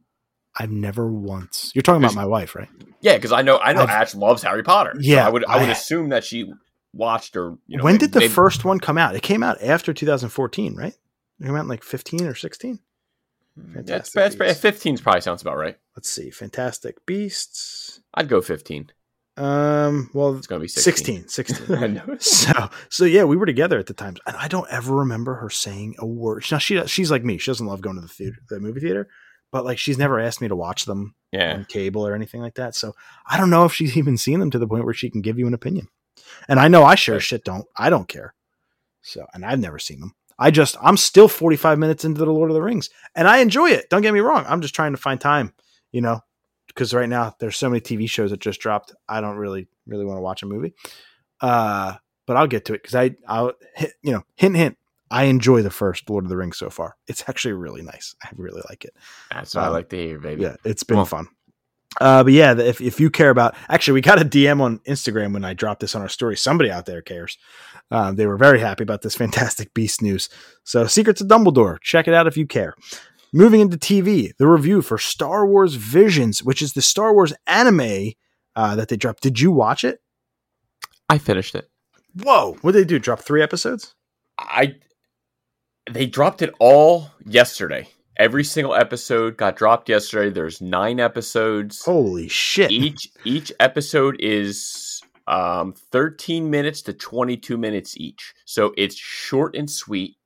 I've 0.56 0.70
never 0.70 1.10
once. 1.10 1.72
You're 1.74 1.82
talking 1.82 2.02
about 2.02 2.14
my 2.14 2.24
wife, 2.26 2.54
right? 2.54 2.68
Yeah, 3.00 3.16
because 3.16 3.32
I 3.32 3.42
know 3.42 3.58
I 3.58 3.72
know 3.72 3.82
I've- 3.82 3.92
Ash 3.92 4.14
loves 4.14 4.42
Harry 4.42 4.62
Potter. 4.62 4.92
So 4.94 5.00
Yeah, 5.02 5.26
I 5.26 5.30
would 5.30 5.44
I 5.46 5.58
would 5.60 5.68
I- 5.68 5.72
assume 5.72 6.10
that 6.10 6.24
she 6.24 6.52
watched 6.92 7.36
or 7.36 7.58
you 7.66 7.76
know. 7.78 7.84
when 7.84 7.98
did 7.98 8.12
the 8.12 8.20
maybe- 8.20 8.32
first 8.32 8.64
one 8.64 8.78
come 8.78 8.96
out? 8.98 9.16
It 9.16 9.22
came 9.22 9.42
out 9.42 9.60
after 9.62 9.92
2014, 9.92 10.76
right? 10.76 10.94
It 11.40 11.44
came 11.44 11.56
out 11.56 11.62
in 11.62 11.68
like 11.68 11.82
15 11.82 12.24
or 12.26 12.34
16. 12.34 12.78
Yeah, 13.56 13.62
it's, 13.80 14.10
Fantastic 14.10 14.20
it's, 14.24 14.36
Beasts. 14.36 14.60
15 14.60 14.98
probably 14.98 15.20
sounds 15.20 15.42
about 15.42 15.56
right. 15.56 15.76
Let's 15.96 16.08
see. 16.10 16.30
Fantastic 16.30 17.04
Beasts. 17.06 18.00
I'd 18.14 18.28
go 18.28 18.40
15. 18.40 18.90
Um, 19.36 20.10
well, 20.14 20.36
It's 20.36 20.46
gonna 20.46 20.60
be 20.60 20.68
16. 20.68 21.26
16. 21.26 21.66
16. 21.66 21.76
I 21.82 21.86
know. 21.88 22.16
so, 22.20 22.70
so 22.88 23.04
yeah, 23.04 23.24
we 23.24 23.36
were 23.36 23.46
together 23.46 23.78
at 23.80 23.86
the 23.86 23.94
time, 23.94 24.14
and 24.26 24.36
I 24.36 24.46
don't 24.46 24.68
ever 24.70 24.94
remember 24.94 25.34
her 25.34 25.50
saying 25.50 25.96
a 25.98 26.06
word. 26.06 26.44
Now 26.52 26.58
she 26.58 26.80
she's 26.86 27.10
like 27.10 27.24
me; 27.24 27.38
she 27.38 27.50
doesn't 27.50 27.66
love 27.66 27.80
going 27.80 27.96
to 27.96 28.02
the 28.02 28.06
theater, 28.08 28.36
the 28.48 28.60
movie 28.60 28.78
theater, 28.80 29.08
but 29.54 29.64
like 29.64 29.78
she's 29.78 29.96
never 29.96 30.18
asked 30.18 30.40
me 30.40 30.48
to 30.48 30.56
watch 30.56 30.84
them 30.84 31.14
Yeah. 31.30 31.54
on 31.54 31.64
cable 31.66 32.04
or 32.04 32.12
anything 32.12 32.40
like 32.40 32.54
that. 32.56 32.74
So 32.74 32.92
I 33.24 33.36
don't 33.38 33.50
know 33.50 33.64
if 33.64 33.72
she's 33.72 33.96
even 34.00 34.16
seen 34.18 34.40
them 34.40 34.50
to 34.50 34.58
the 34.58 34.66
point 34.66 34.84
where 34.84 34.92
she 34.92 35.08
can 35.10 35.20
give 35.22 35.38
you 35.38 35.46
an 35.46 35.54
opinion. 35.54 35.86
And 36.48 36.58
I 36.58 36.66
know 36.66 36.82
I 36.82 36.96
sure 36.96 37.20
shit 37.20 37.44
don't. 37.44 37.64
I 37.76 37.88
don't 37.88 38.08
care. 38.08 38.34
So, 39.00 39.24
and 39.32 39.44
I've 39.46 39.60
never 39.60 39.78
seen 39.78 40.00
them. 40.00 40.14
I 40.40 40.50
just 40.50 40.76
I'm 40.82 40.96
still 40.96 41.28
45 41.28 41.78
minutes 41.78 42.04
into 42.04 42.18
the 42.24 42.32
Lord 42.32 42.50
of 42.50 42.54
the 42.54 42.62
Rings, 42.62 42.90
and 43.14 43.28
I 43.28 43.38
enjoy 43.38 43.70
it. 43.70 43.88
Don't 43.90 44.02
get 44.02 44.12
me 44.12 44.18
wrong. 44.18 44.44
I'm 44.48 44.60
just 44.60 44.74
trying 44.74 44.90
to 44.90 44.96
find 45.00 45.20
time, 45.20 45.52
you 45.92 46.00
know, 46.00 46.20
because 46.66 46.92
right 46.92 47.08
now 47.08 47.36
there's 47.38 47.56
so 47.56 47.68
many 47.70 47.80
TV 47.80 48.10
shows 48.10 48.30
that 48.32 48.40
just 48.40 48.60
dropped. 48.60 48.92
I 49.08 49.20
don't 49.20 49.36
really 49.36 49.68
really 49.86 50.04
want 50.04 50.18
to 50.18 50.22
watch 50.22 50.42
a 50.42 50.46
movie. 50.46 50.74
Uh, 51.40 51.94
but 52.26 52.36
I'll 52.36 52.48
get 52.48 52.64
to 52.64 52.74
it 52.74 52.82
because 52.82 52.96
I 52.96 53.14
I'll 53.28 53.52
hit, 53.76 53.92
you 54.02 54.10
know 54.12 54.24
hint 54.34 54.56
hint. 54.56 54.76
I 55.10 55.24
enjoy 55.24 55.62
the 55.62 55.70
first 55.70 56.08
Lord 56.10 56.24
of 56.24 56.30
the 56.30 56.36
Rings 56.36 56.56
so 56.58 56.70
far. 56.70 56.96
It's 57.06 57.24
actually 57.28 57.52
really 57.52 57.82
nice. 57.82 58.14
I 58.22 58.28
really 58.36 58.62
like 58.68 58.84
it. 58.84 58.94
That's 59.30 59.54
what 59.54 59.64
I 59.64 59.66
Um, 59.68 59.72
like 59.74 59.88
to 59.90 59.96
hear, 59.96 60.18
baby. 60.18 60.42
Yeah, 60.42 60.56
it's 60.64 60.82
been 60.82 60.96
Well- 60.96 61.06
fun. 61.06 61.28
Uh, 62.00 62.24
but 62.24 62.32
yeah, 62.32 62.58
if 62.58 62.80
if 62.80 62.98
you 62.98 63.08
care 63.08 63.30
about, 63.30 63.54
actually, 63.68 63.94
we 63.94 64.00
got 64.00 64.20
a 64.20 64.24
DM 64.24 64.60
on 64.60 64.80
Instagram 64.80 65.32
when 65.32 65.44
I 65.44 65.54
dropped 65.54 65.78
this 65.80 65.94
on 65.94 66.02
our 66.02 66.08
story. 66.08 66.36
Somebody 66.36 66.68
out 66.68 66.86
there 66.86 67.00
cares. 67.02 67.38
Um, 67.92 68.16
they 68.16 68.26
were 68.26 68.36
very 68.36 68.58
happy 68.58 68.82
about 68.82 69.02
this 69.02 69.14
Fantastic 69.54 69.72
Beast 69.74 70.02
news. 70.02 70.28
So, 70.64 70.86
Secrets 70.88 71.20
of 71.20 71.28
Dumbledore, 71.28 71.78
check 71.80 72.08
it 72.08 72.14
out 72.14 72.26
if 72.26 72.36
you 72.36 72.46
care. 72.48 72.74
Moving 73.32 73.60
into 73.60 73.76
TV, 73.76 74.32
the 74.38 74.48
review 74.48 74.82
for 74.82 74.98
Star 74.98 75.46
Wars 75.46 75.74
Visions, 75.74 76.42
which 76.42 76.62
is 76.62 76.72
the 76.72 76.82
Star 76.82 77.12
Wars 77.14 77.32
anime 77.46 78.12
uh, 78.56 78.74
that 78.74 78.88
they 78.88 78.96
dropped. 78.96 79.22
Did 79.22 79.38
you 79.38 79.52
watch 79.52 79.84
it? 79.84 80.00
I 81.08 81.18
finished 81.18 81.54
it. 81.54 81.68
Whoa! 82.20 82.56
What 82.62 82.72
did 82.72 82.80
they 82.80 82.88
do? 82.88 82.98
Drop 82.98 83.20
three 83.20 83.42
episodes? 83.42 83.94
I 84.38 84.74
they 85.90 86.06
dropped 86.06 86.42
it 86.42 86.54
all 86.58 87.10
yesterday. 87.26 87.88
Every 88.16 88.44
single 88.44 88.74
episode 88.74 89.36
got 89.36 89.56
dropped 89.56 89.88
yesterday. 89.88 90.30
There's 90.30 90.60
nine 90.60 91.00
episodes. 91.00 91.84
Holy 91.84 92.28
shit! 92.28 92.70
Each 92.70 93.08
each 93.24 93.52
episode 93.58 94.16
is 94.20 95.02
um, 95.26 95.72
13 95.72 96.48
minutes 96.50 96.82
to 96.82 96.92
22 96.92 97.56
minutes 97.56 97.96
each. 97.96 98.34
So 98.44 98.72
it's 98.76 98.94
short 98.94 99.56
and 99.56 99.68
sweet. 99.68 100.16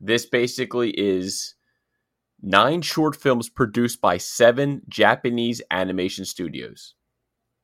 This 0.00 0.26
basically 0.26 0.90
is 0.90 1.54
nine 2.42 2.82
short 2.82 3.16
films 3.16 3.48
produced 3.48 4.00
by 4.00 4.18
seven 4.18 4.82
Japanese 4.88 5.62
animation 5.70 6.24
studios, 6.24 6.94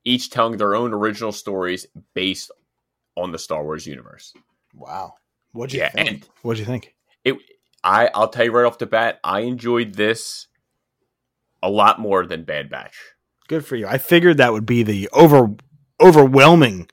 each 0.05 0.31
telling 0.31 0.57
their 0.57 0.75
own 0.75 0.95
original 0.95 1.33
stories 1.33 1.87
based 2.15 2.51
on 3.17 3.33
the 3.33 3.39
Star 3.39 3.65
Wars 3.65 3.87
universe. 3.87 4.33
Wow. 4.75 5.15
What'd 5.53 5.75
you 5.75 5.81
Yeah, 5.81 5.91
think? 5.91 6.27
What'd 6.43 6.61
you 6.61 6.65
think? 6.65 6.95
It, 7.29 7.37
I, 7.85 8.11
I'll 8.15 8.29
tell 8.29 8.45
you 8.45 8.53
right 8.53 8.67
off 8.67 8.79
the 8.79 8.87
bat, 8.87 9.21
I 9.23 9.41
enjoyed 9.41 9.95
this 9.95 10.47
a 11.63 11.71
lot 11.71 11.99
more 12.01 12.27
than 12.27 12.45
Bad 12.45 12.69
Batch. 12.71 12.97
Good 13.49 13.65
for 13.65 13.77
you. 13.77 13.87
I 13.87 13.99
figured 13.99 14.37
that 14.37 14.53
would 14.53 14.67
be 14.67 14.83
the 14.83 15.09
over 15.13 15.49
overwhelming 16.01 16.89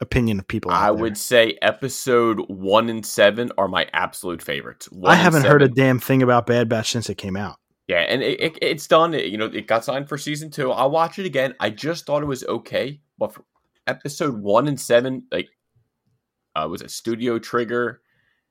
opinion 0.00 0.38
of 0.38 0.48
people. 0.48 0.70
I 0.70 0.90
would 0.90 1.16
say 1.18 1.58
episode 1.60 2.40
one 2.48 2.88
and 2.88 3.04
seven 3.04 3.50
are 3.58 3.68
my 3.68 3.88
absolute 3.92 4.42
favorites. 4.42 4.90
One 4.90 5.12
I 5.12 5.16
haven't 5.16 5.44
heard 5.44 5.62
a 5.62 5.68
damn 5.68 5.98
thing 5.98 6.22
about 6.22 6.46
Bad 6.46 6.68
Batch 6.68 6.90
since 6.90 7.10
it 7.10 7.16
came 7.16 7.36
out. 7.36 7.56
Yeah, 7.88 8.00
and 8.00 8.22
it, 8.22 8.40
it, 8.40 8.58
it's 8.62 8.86
done. 8.86 9.14
It- 9.14 9.26
you 9.26 9.38
know, 9.38 9.46
it 9.46 9.66
got 9.66 9.84
signed 9.84 10.08
for 10.08 10.18
season 10.18 10.50
two. 10.50 10.70
I'll 10.70 10.90
watch 10.90 11.18
it 11.18 11.26
again. 11.26 11.54
I 11.58 11.70
just 11.70 12.06
thought 12.06 12.22
it 12.22 12.26
was 12.26 12.44
okay, 12.44 13.00
but 13.18 13.32
for 13.34 13.44
episode 13.86 14.36
one 14.40 14.68
and 14.68 14.78
seven, 14.80 15.24
like, 15.32 15.48
uh, 16.54 16.68
was 16.70 16.82
it 16.82 16.90
Studio 16.90 17.38
Trigger 17.38 18.00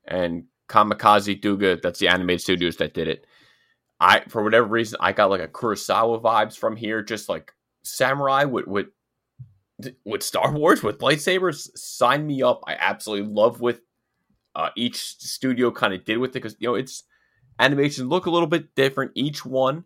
and 0.07 0.45
Kamikaze 0.67 1.41
Douga? 1.41 1.81
That's 1.81 1.99
the 1.99 2.07
animated 2.07 2.41
studios 2.41 2.77
that 2.77 2.93
did 2.93 3.07
it. 3.07 3.25
I, 3.99 4.21
for 4.27 4.43
whatever 4.43 4.67
reason, 4.67 4.97
I 4.99 5.11
got 5.11 5.29
like 5.29 5.41
a 5.41 5.47
Kurosawa 5.47 6.21
vibes 6.21 6.57
from 6.57 6.75
here, 6.75 7.01
just 7.01 7.29
like 7.29 7.53
samurai 7.83 8.43
with 8.43 8.67
with 8.67 8.87
with 10.05 10.23
Star 10.23 10.51
Wars 10.51 10.83
with 10.83 10.99
lightsabers. 10.99 11.75
Sign 11.77 12.27
me 12.27 12.43
up. 12.43 12.63
I 12.67 12.75
absolutely 12.79 13.33
love 13.33 13.59
what 13.59 13.79
uh, 14.57 14.71
each 14.75 14.97
studio 15.19 15.69
kind 15.69 15.93
of 15.93 16.03
did 16.03 16.17
with 16.17 16.31
it 16.31 16.41
because 16.41 16.55
you 16.59 16.67
know 16.67 16.73
it's 16.73 17.03
animations 17.59 18.07
look 18.07 18.25
a 18.25 18.31
little 18.31 18.47
bit 18.47 18.73
different 18.73 19.11
each 19.13 19.45
one 19.45 19.83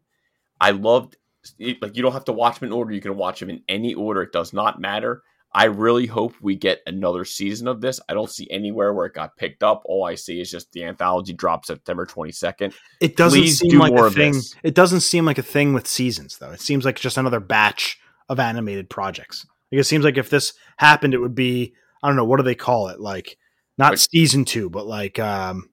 i 0.61 0.71
loved 0.71 1.17
like 1.59 1.95
you 1.95 2.01
don't 2.01 2.13
have 2.13 2.23
to 2.23 2.31
watch 2.31 2.59
them 2.59 2.67
in 2.67 2.73
order 2.73 2.93
you 2.93 3.01
can 3.01 3.17
watch 3.17 3.41
them 3.41 3.49
in 3.49 3.61
any 3.67 3.93
order 3.93 4.21
it 4.21 4.31
does 4.31 4.53
not 4.53 4.79
matter 4.79 5.23
i 5.53 5.65
really 5.65 6.05
hope 6.05 6.33
we 6.41 6.55
get 6.55 6.79
another 6.87 7.25
season 7.25 7.67
of 7.67 7.81
this 7.81 7.99
i 8.09 8.13
don't 8.13 8.29
see 8.29 8.47
anywhere 8.49 8.93
where 8.93 9.05
it 9.05 9.13
got 9.13 9.35
picked 9.37 9.63
up 9.63 9.81
all 9.85 10.05
i 10.05 10.15
see 10.15 10.39
is 10.39 10.49
just 10.49 10.71
the 10.71 10.83
anthology 10.83 11.33
drops 11.33 11.67
september 11.67 12.05
22nd 12.05 12.73
It 12.99 13.15
doesn't 13.17 13.39
Please 13.39 13.59
seem 13.59 13.71
do 13.71 13.79
like 13.79 13.93
a 13.93 14.09
thing. 14.11 14.33
this. 14.33 14.55
It 14.63 14.75
doesn't 14.75 15.01
seem 15.01 15.25
like 15.25 15.37
a 15.37 15.43
thing 15.43 15.73
with 15.73 15.87
seasons 15.87 16.37
though. 16.37 16.51
It 16.51 16.61
seems 16.61 16.85
like 16.85 16.99
just 16.99 17.17
another 17.17 17.39
batch 17.39 17.99
of 18.29 18.39
animated 18.39 18.89
projects. 18.89 19.45
Like 19.71 19.81
it 19.81 19.83
seems 19.85 20.05
like 20.05 20.17
if 20.17 20.29
this 20.29 20.53
happened, 20.77 21.13
it 21.13 21.19
would 21.19 21.35
be 21.35 21.73
I 22.03 22.07
don't 22.07 22.15
know 22.15 22.25
what 22.25 22.37
do 22.37 22.43
they 22.43 22.55
call 22.55 22.87
it? 22.89 22.99
Like 22.99 23.37
not 23.77 23.91
Like- 23.93 23.99
season 23.99 24.45
two, 24.45 24.69
but 24.69 24.85
like 24.87 25.17
um 25.19 25.69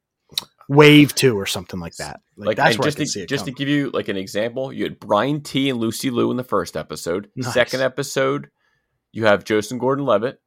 wave 0.69 1.15
two 1.15 1.39
or 1.39 1.47
something 1.47 1.81
like 1.81 1.95
that. 1.97 2.21
Like, 2.37 2.49
like 2.49 2.57
that's 2.59 2.79
where 2.79 2.87
just 2.87 2.99
I 2.99 3.05
to, 3.05 3.07
see 3.07 3.21
it 3.23 3.29
just 3.29 3.45
to 3.47 3.53
give 3.53 3.69
you 3.69 3.91
like 3.91 4.09
an 4.09 4.17
example 4.17 4.73
you 4.73 4.85
had 4.85 5.01
brian 5.01 5.41
tee 5.43 5.71
and 5.71 5.81
lucy 5.81 6.11
liu 6.11 6.31
in 6.31 6.37
the 6.37 6.45
first 6.45 6.77
episode 6.77 7.29
Nice. 7.35 7.53
second 7.53 7.81
episode 7.81 8.49
you 9.13 9.25
have 9.27 9.45
joseph 9.45 9.79
gordon-levitt 9.79 10.41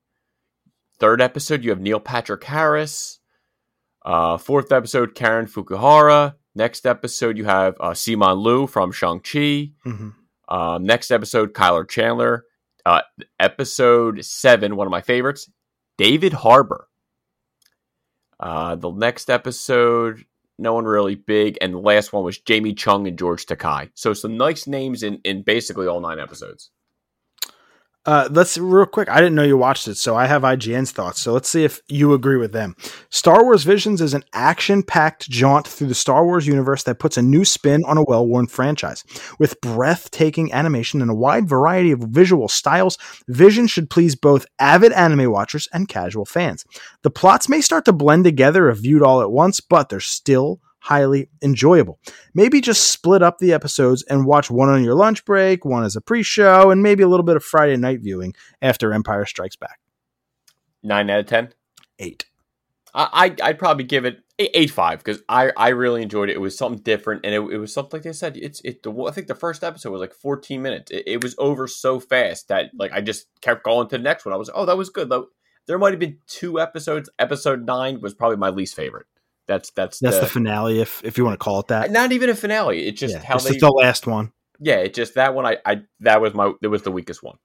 third 0.99 1.21
episode 1.21 1.63
you 1.63 1.69
have 1.71 1.79
neil 1.81 1.99
patrick 1.99 2.43
harris 2.43 3.19
uh, 4.05 4.38
fourth 4.38 4.71
episode 4.71 5.13
karen 5.15 5.45
fukuhara 5.47 6.35
next 6.55 6.85
episode 6.85 7.38
you 7.38 7.45
have 7.45 7.75
uh, 7.79 7.91
simu 7.91 8.35
liu 8.41 8.67
from 8.67 8.91
shang-chi 8.91 9.71
Mhm. 9.85 10.13
um, 10.49 10.83
next 10.83 11.11
episode 11.11 11.53
kyler 11.53 11.88
chandler 11.88 12.45
uh, 12.85 13.01
episode 13.39 14.23
seven 14.25 14.75
one 14.75 14.88
of 14.88 14.91
my 14.91 15.01
favorites 15.01 15.49
david 15.97 16.33
harbour 16.33 16.88
uh, 18.39 18.75
the 18.75 18.91
next 18.91 19.29
episode 19.29 20.25
no 20.57 20.73
one 20.73 20.85
really 20.85 21.15
big, 21.15 21.57
and 21.59 21.73
the 21.73 21.79
last 21.79 22.13
one 22.13 22.23
was 22.23 22.38
Jamie 22.38 22.73
Chung 22.75 23.07
and 23.07 23.17
George 23.17 23.47
Takei. 23.47 23.89
So 23.95 24.13
some 24.13 24.38
nice 24.38 24.67
names 24.67 25.01
in 25.01 25.19
in 25.23 25.41
basically 25.41 25.88
all 25.88 26.01
nine 26.01 26.19
episodes. 26.19 26.69
Uh, 28.03 28.28
let's 28.32 28.57
real 28.57 28.88
quick. 28.88 29.10
I 29.10 29.18
didn't 29.18 29.36
know 29.36 29.44
you 29.44 29.57
watched 29.57 29.88
it, 29.88 29.95
so 29.95 30.15
I 30.15 30.26
have 30.26 30.41
IGN's 30.41 30.91
thoughts. 30.91 31.19
So 31.19 31.34
let's 31.34 31.48
see 31.48 31.64
if 31.64 31.82
you 31.88 32.14
agree 32.14 32.38
with 32.38 32.52
them. 32.52 32.76
Star 33.10 33.44
Wars 33.44 33.64
Visions 33.64 34.02
is 34.02 34.15
an 34.15 34.23
action-packed 34.34 35.30
jaunt 35.30 35.68
through 35.68 35.88
the 35.88 35.94
Star 35.94 36.26
Wars 36.26 36.48
universe 36.48 36.82
that 36.84 36.98
puts 36.98 37.18
a 37.18 37.22
new 37.22 37.45
spin 37.45 37.84
on 37.86 37.98
a 37.98 38.03
well-worn 38.03 38.48
franchise. 38.48 39.03
With 39.38 39.61
breathtaking 39.61 40.52
animation 40.52 41.02
and 41.02 41.11
a 41.11 41.15
wide 41.15 41.48
variety 41.48 41.91
of 41.91 41.99
visual 41.99 42.48
styles, 42.48 42.98
Vision 43.28 43.68
should 43.68 43.91
please 43.91 44.15
both 44.15 44.48
avid 44.57 44.91
anime 44.94 45.32
watchers 45.32 45.68
and 45.72 45.88
casual 45.88 46.26
fans. 46.26 46.65
The 47.03 47.11
plots 47.11 47.48
may 47.48 47.61
start 47.61 47.86
to 47.86 47.94
blend 47.94 48.23
together 48.23 48.69
if 48.69 48.80
viewed 48.80 49.03
all 49.03 49.22
at 49.22 49.32
once, 49.32 49.60
but 49.60 49.90
they're 49.90 49.99
still 49.99 50.60
highly 50.82 51.30
enjoyable. 51.41 51.99
Maybe 52.34 52.60
just 52.60 52.91
split 52.91 53.22
up 53.22 53.38
the 53.38 53.53
episodes 53.53 54.03
and 54.03 54.26
watch 54.26 54.52
one 54.52 54.70
on 54.70 54.84
your 54.84 54.95
lunch 54.95 55.24
break, 55.26 55.64
one 55.64 55.84
as 55.84 55.95
a 55.95 56.02
pre-show, 56.02 56.72
and 56.72 56.84
maybe 56.84 57.03
a 57.03 57.08
little 57.08 57.26
bit 57.26 57.36
of 57.36 57.44
Friday 57.44 57.78
night 57.78 58.02
viewing 58.02 58.34
after 58.62 58.91
Empire 58.91 59.26
Strikes 59.26 59.56
Back. 59.56 59.80
Nine 60.84 61.10
out 61.10 61.20
of 61.20 61.28
ten. 61.28 61.53
Eight. 61.99 62.26
I 62.94 63.10
I'd, 63.14 63.41
I'd 63.41 63.60
probably 63.60 63.84
give 63.84 64.06
it 64.06 64.18
eight, 64.40 64.49
eight 64.53 64.72
five 64.72 64.99
because 64.99 65.22
I 65.30 65.52
I 65.56 65.70
really 65.70 66.02
enjoyed 66.02 66.30
it. 66.30 66.36
It 66.36 66.41
was 66.41 66.58
something 66.58 66.82
different, 66.82 67.24
and 67.24 67.34
it, 67.34 67.40
it 67.40 67.58
was 67.58 67.74
something 67.74 67.99
like 67.99 68.03
they 68.03 68.14
said. 68.14 68.36
It's 68.36 68.60
it. 68.62 68.84
The, 68.84 68.91
I 69.03 69.12
think 69.12 69.28
the 69.28 69.36
first 69.36 69.64
episode 69.64 69.91
was 69.91 70.02
like 70.02 70.14
fourteen 70.14 70.62
minutes. 70.62 70.91
It, 70.91 71.03
it 71.06 71.24
was 71.24 71.36
over 71.38 71.68
so 71.68 71.99
fast 71.99 72.48
that 72.48 72.72
like 72.78 72.91
I 72.91 73.02
just 73.02 73.28
kept 73.41 73.64
going 73.64 73.88
to 73.90 73.98
the 73.98 74.03
next 74.03 74.26
one. 74.26 74.34
I 74.34 74.38
was 74.38 74.49
oh 74.53 74.66
that 74.66 74.78
was 74.78 74.90
good. 74.90 75.10
Though 75.10 75.28
there 75.68 75.78
might 75.78 75.94
have 75.94 75.99
been 75.99 76.18
two 76.28 76.60
episodes. 76.60 77.10
Episode 77.20 77.66
nine 77.66 78.02
was 78.02 78.16
probably 78.16 78.38
my 78.38 78.49
least 78.49 78.76
favorite. 78.76 79.06
That's 79.47 79.72
that's 79.72 79.99
That's 79.99 80.18
the, 80.18 80.22
the 80.22 80.27
finale, 80.27 80.80
if 80.80 81.03
if 81.03 81.18
you 81.18 81.26
want 81.26 81.39
to 81.39 81.43
call 81.43 81.59
it 81.59 81.68
that. 81.68 81.91
not 81.91 82.11
even 82.11 82.30
a 82.30 82.35
finale. 82.35 82.88
It's 82.88 82.99
just 82.99 83.15
yeah, 83.15 83.23
how 83.23 83.35
this 83.35 83.45
they 83.51 83.57
the 83.57 83.69
last 83.72 84.07
one. 84.07 84.31
yeah. 84.59 84.76
It 84.77 84.93
just 84.93 85.15
that 85.15 85.34
one. 85.34 85.45
I 85.45 85.57
I 85.65 85.81
that 86.01 86.22
was 86.22 86.34
my 86.34 86.53
it 86.61 86.68
was 86.68 86.84
the 86.84 86.91
weakest 86.91 87.23
one. 87.23 87.38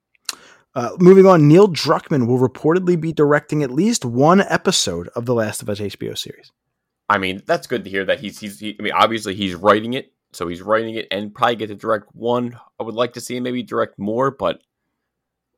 Uh, 0.74 0.90
moving 0.98 1.24
on, 1.24 1.48
Neil 1.48 1.68
Druckmann 1.68 2.27
will 2.27 2.39
reportedly 2.39 3.01
be 3.01 3.10
directing 3.10 3.62
at 3.62 3.70
least 3.70 4.05
one 4.05 4.43
episode 4.43 5.09
of 5.16 5.24
the 5.24 5.35
Last 5.35 5.62
of 5.62 5.70
Us 5.70 5.81
HBO 5.81 6.16
series. 6.16 6.52
I 7.09 7.16
mean, 7.16 7.40
that's 7.47 7.66
good 7.66 7.85
to 7.85 7.90
hear 7.90 8.05
that 8.05 8.20
he's 8.20 8.39
he's. 8.39 8.60
He, 8.60 8.77
I 8.78 8.82
mean, 8.82 8.93
obviously 8.93 9.35
he's 9.35 9.55
writing 9.55 9.94
it, 9.94 10.12
so 10.32 10.48
he's 10.48 10.60
writing 10.60 10.97
it 10.97 11.06
and 11.10 11.35
probably 11.35 11.56
get 11.56 11.68
to 11.68 11.74
direct 11.74 12.14
one. 12.14 12.59
I 12.78 12.82
would 12.82 12.94
like 12.94 13.14
to 13.14 13.20
see 13.20 13.36
him 13.36 13.44
maybe 13.44 13.62
direct 13.62 13.98
more, 13.98 14.31
but 14.31 14.60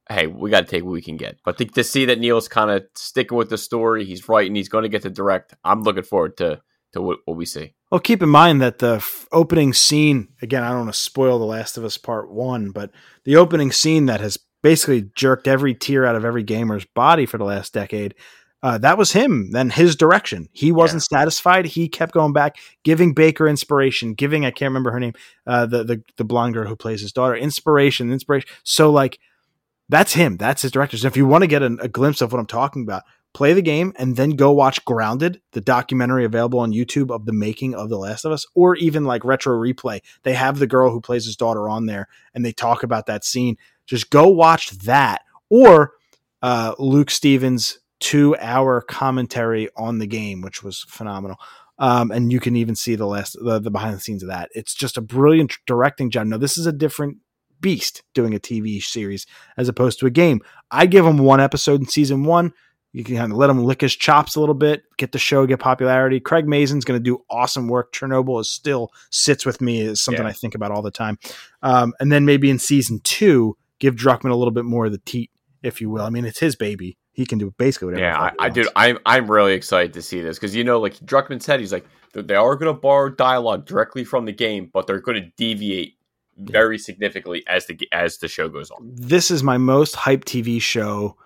hey, 0.08 0.26
we 0.26 0.50
got 0.50 0.60
to 0.60 0.66
take 0.66 0.84
what 0.84 0.92
we 0.92 1.02
can 1.02 1.16
get. 1.16 1.38
But 1.44 1.58
to, 1.58 1.64
to 1.64 1.84
see 1.84 2.06
that 2.06 2.18
Neil's 2.18 2.48
kind 2.48 2.70
of 2.70 2.84
sticking 2.94 3.36
with 3.36 3.50
the 3.50 3.58
story, 3.58 4.04
he's 4.04 4.28
writing, 4.28 4.54
he's 4.54 4.68
going 4.68 4.82
to 4.82 4.88
get 4.88 5.02
to 5.02 5.10
direct. 5.10 5.54
I'm 5.64 5.82
looking 5.82 6.02
forward 6.02 6.36
to 6.38 6.62
to 6.92 7.02
what, 7.02 7.18
what 7.24 7.36
we 7.36 7.44
see. 7.44 7.74
Well, 7.90 8.00
keep 8.00 8.22
in 8.22 8.28
mind 8.28 8.60
that 8.60 8.78
the 8.78 8.96
f- 8.96 9.26
opening 9.32 9.72
scene, 9.72 10.28
again, 10.42 10.62
I 10.62 10.68
don't 10.68 10.80
want 10.80 10.92
to 10.92 10.98
spoil 10.98 11.38
The 11.38 11.44
Last 11.44 11.76
of 11.76 11.84
Us 11.84 11.98
Part 11.98 12.30
1, 12.30 12.70
but 12.70 12.90
the 13.24 13.36
opening 13.36 13.72
scene 13.72 14.06
that 14.06 14.20
has 14.20 14.38
basically 14.62 15.10
jerked 15.14 15.46
every 15.46 15.74
tear 15.74 16.04
out 16.04 16.16
of 16.16 16.24
every 16.24 16.42
gamer's 16.42 16.84
body 16.84 17.26
for 17.26 17.38
the 17.38 17.44
last 17.44 17.72
decade, 17.72 18.14
uh, 18.62 18.76
that 18.78 18.98
was 18.98 19.12
him, 19.12 19.52
then 19.52 19.70
his 19.70 19.94
direction. 19.94 20.48
He 20.52 20.72
wasn't 20.72 21.04
satisfied. 21.04 21.66
He 21.66 21.88
kept 21.88 22.12
going 22.12 22.32
back, 22.32 22.56
giving 22.82 23.14
Baker 23.14 23.46
inspiration, 23.46 24.14
giving, 24.14 24.44
I 24.44 24.50
can't 24.50 24.70
remember 24.70 24.90
her 24.90 25.00
name, 25.00 25.12
uh, 25.46 25.66
the, 25.66 25.84
the, 25.84 26.02
the 26.16 26.24
blonde 26.24 26.54
girl 26.54 26.66
who 26.66 26.74
plays 26.74 27.00
his 27.00 27.12
daughter, 27.12 27.36
inspiration, 27.36 28.10
inspiration. 28.10 28.48
So, 28.64 28.90
like, 28.90 29.18
that's 29.88 30.12
him. 30.14 30.36
That's 30.36 30.62
his 30.62 30.72
director. 30.72 30.96
So 30.96 31.06
if 31.06 31.16
you 31.16 31.26
want 31.26 31.42
to 31.42 31.48
get 31.48 31.62
a, 31.62 31.76
a 31.80 31.88
glimpse 31.88 32.20
of 32.20 32.32
what 32.32 32.38
I'm 32.38 32.46
talking 32.46 32.82
about, 32.82 33.04
play 33.34 33.52
the 33.52 33.62
game 33.62 33.92
and 33.96 34.16
then 34.16 34.30
go 34.30 34.52
watch 34.52 34.84
Grounded, 34.84 35.40
the 35.52 35.60
documentary 35.60 36.24
available 36.24 36.60
on 36.60 36.72
YouTube 36.72 37.14
of 37.14 37.24
the 37.24 37.32
making 37.32 37.74
of 37.74 37.88
The 37.88 37.98
Last 37.98 38.24
of 38.24 38.32
Us, 38.32 38.46
or 38.54 38.76
even 38.76 39.04
like 39.04 39.24
Retro 39.24 39.56
Replay. 39.56 40.00
They 40.22 40.34
have 40.34 40.58
the 40.58 40.66
girl 40.66 40.90
who 40.90 41.00
plays 41.00 41.24
his 41.24 41.36
daughter 41.36 41.68
on 41.68 41.86
there 41.86 42.08
and 42.34 42.44
they 42.44 42.52
talk 42.52 42.82
about 42.82 43.06
that 43.06 43.24
scene. 43.24 43.56
Just 43.86 44.10
go 44.10 44.28
watch 44.28 44.70
that 44.70 45.22
or 45.50 45.92
uh, 46.42 46.74
Luke 46.78 47.10
Stevens' 47.10 47.78
two 48.00 48.36
hour 48.36 48.80
commentary 48.80 49.68
on 49.76 49.98
the 49.98 50.06
game, 50.06 50.40
which 50.40 50.62
was 50.62 50.84
phenomenal. 50.88 51.38
Um, 51.78 52.10
and 52.10 52.32
you 52.32 52.40
can 52.40 52.56
even 52.56 52.74
see 52.74 52.96
the 52.96 53.06
last 53.06 53.36
the, 53.40 53.60
the 53.60 53.70
behind 53.70 53.94
the 53.94 54.00
scenes 54.00 54.22
of 54.22 54.28
that. 54.28 54.50
It's 54.52 54.74
just 54.74 54.96
a 54.96 55.00
brilliant 55.00 55.56
directing 55.66 56.10
job. 56.10 56.26
Now, 56.26 56.38
this 56.38 56.58
is 56.58 56.66
a 56.66 56.72
different 56.72 57.18
beast 57.60 58.02
doing 58.14 58.34
a 58.34 58.38
TV 58.38 58.82
series 58.82 59.26
as 59.56 59.68
opposed 59.68 59.98
to 60.00 60.06
a 60.06 60.10
game. 60.10 60.40
I 60.70 60.86
give 60.86 61.06
him 61.06 61.18
one 61.18 61.40
episode 61.40 61.80
in 61.80 61.86
season 61.86 62.24
one. 62.24 62.52
You 62.92 63.04
can 63.04 63.16
kind 63.16 63.32
of 63.32 63.38
let 63.38 63.50
him 63.50 63.62
lick 63.62 63.82
his 63.82 63.94
chops 63.94 64.34
a 64.34 64.40
little 64.40 64.54
bit, 64.54 64.82
get 64.96 65.12
the 65.12 65.18
show, 65.18 65.46
get 65.46 65.60
popularity. 65.60 66.20
Craig 66.20 66.46
Mazin's 66.46 66.84
going 66.84 66.98
to 66.98 67.04
do 67.04 67.22
awesome 67.30 67.68
work. 67.68 67.92
Chernobyl 67.92 68.40
is 68.40 68.50
still 68.50 68.90
sits 69.10 69.44
with 69.44 69.60
me 69.60 69.82
is 69.82 70.02
something 70.02 70.24
Yeah. 70.24 70.30
I 70.30 70.32
think 70.32 70.54
about 70.54 70.70
all 70.70 70.82
the 70.82 70.90
time. 70.90 71.18
Um, 71.62 71.92
and 72.00 72.10
then 72.10 72.24
maybe 72.24 72.50
in 72.50 72.58
season 72.58 73.00
two, 73.04 73.56
give 73.78 73.94
Druckmann 73.94 74.30
a 74.30 74.36
little 74.36 74.52
bit 74.52 74.64
more 74.64 74.86
of 74.86 74.92
the 74.92 74.98
teat, 74.98 75.30
if 75.62 75.80
you 75.80 75.90
will. 75.90 76.02
I 76.02 76.10
mean, 76.10 76.24
it's 76.24 76.40
his 76.40 76.56
baby. 76.56 76.96
He 77.12 77.26
can 77.26 77.38
do 77.38 77.52
basically 77.58 77.86
whatever. 77.86 78.04
Yeah, 78.04 78.18
I, 78.18 78.46
I 78.46 78.48
dude, 78.48 78.68
I'm 78.76 78.98
I'm 79.04 79.30
really 79.30 79.52
excited 79.52 79.92
to 79.94 80.02
see 80.02 80.20
this 80.20 80.38
because 80.38 80.54
you 80.54 80.62
know, 80.62 80.80
like 80.80 80.94
Druckmann 81.00 81.42
said, 81.42 81.58
he's 81.60 81.72
like 81.72 81.84
they 82.14 82.34
are 82.34 82.56
going 82.56 82.72
to 82.72 82.80
borrow 82.80 83.10
dialogue 83.10 83.66
directly 83.66 84.04
from 84.04 84.24
the 84.24 84.32
game, 84.32 84.70
but 84.72 84.86
they're 84.86 85.00
going 85.00 85.22
to 85.22 85.28
deviate 85.36 85.97
very 86.38 86.78
significantly 86.78 87.44
as 87.46 87.66
the 87.66 87.78
as 87.92 88.18
the 88.18 88.28
show 88.28 88.48
goes 88.48 88.70
on. 88.70 88.92
this 88.94 89.30
is 89.30 89.42
my 89.42 89.58
most 89.58 89.94
hyped 89.94 90.24
TV 90.24 90.60
show 90.60 91.16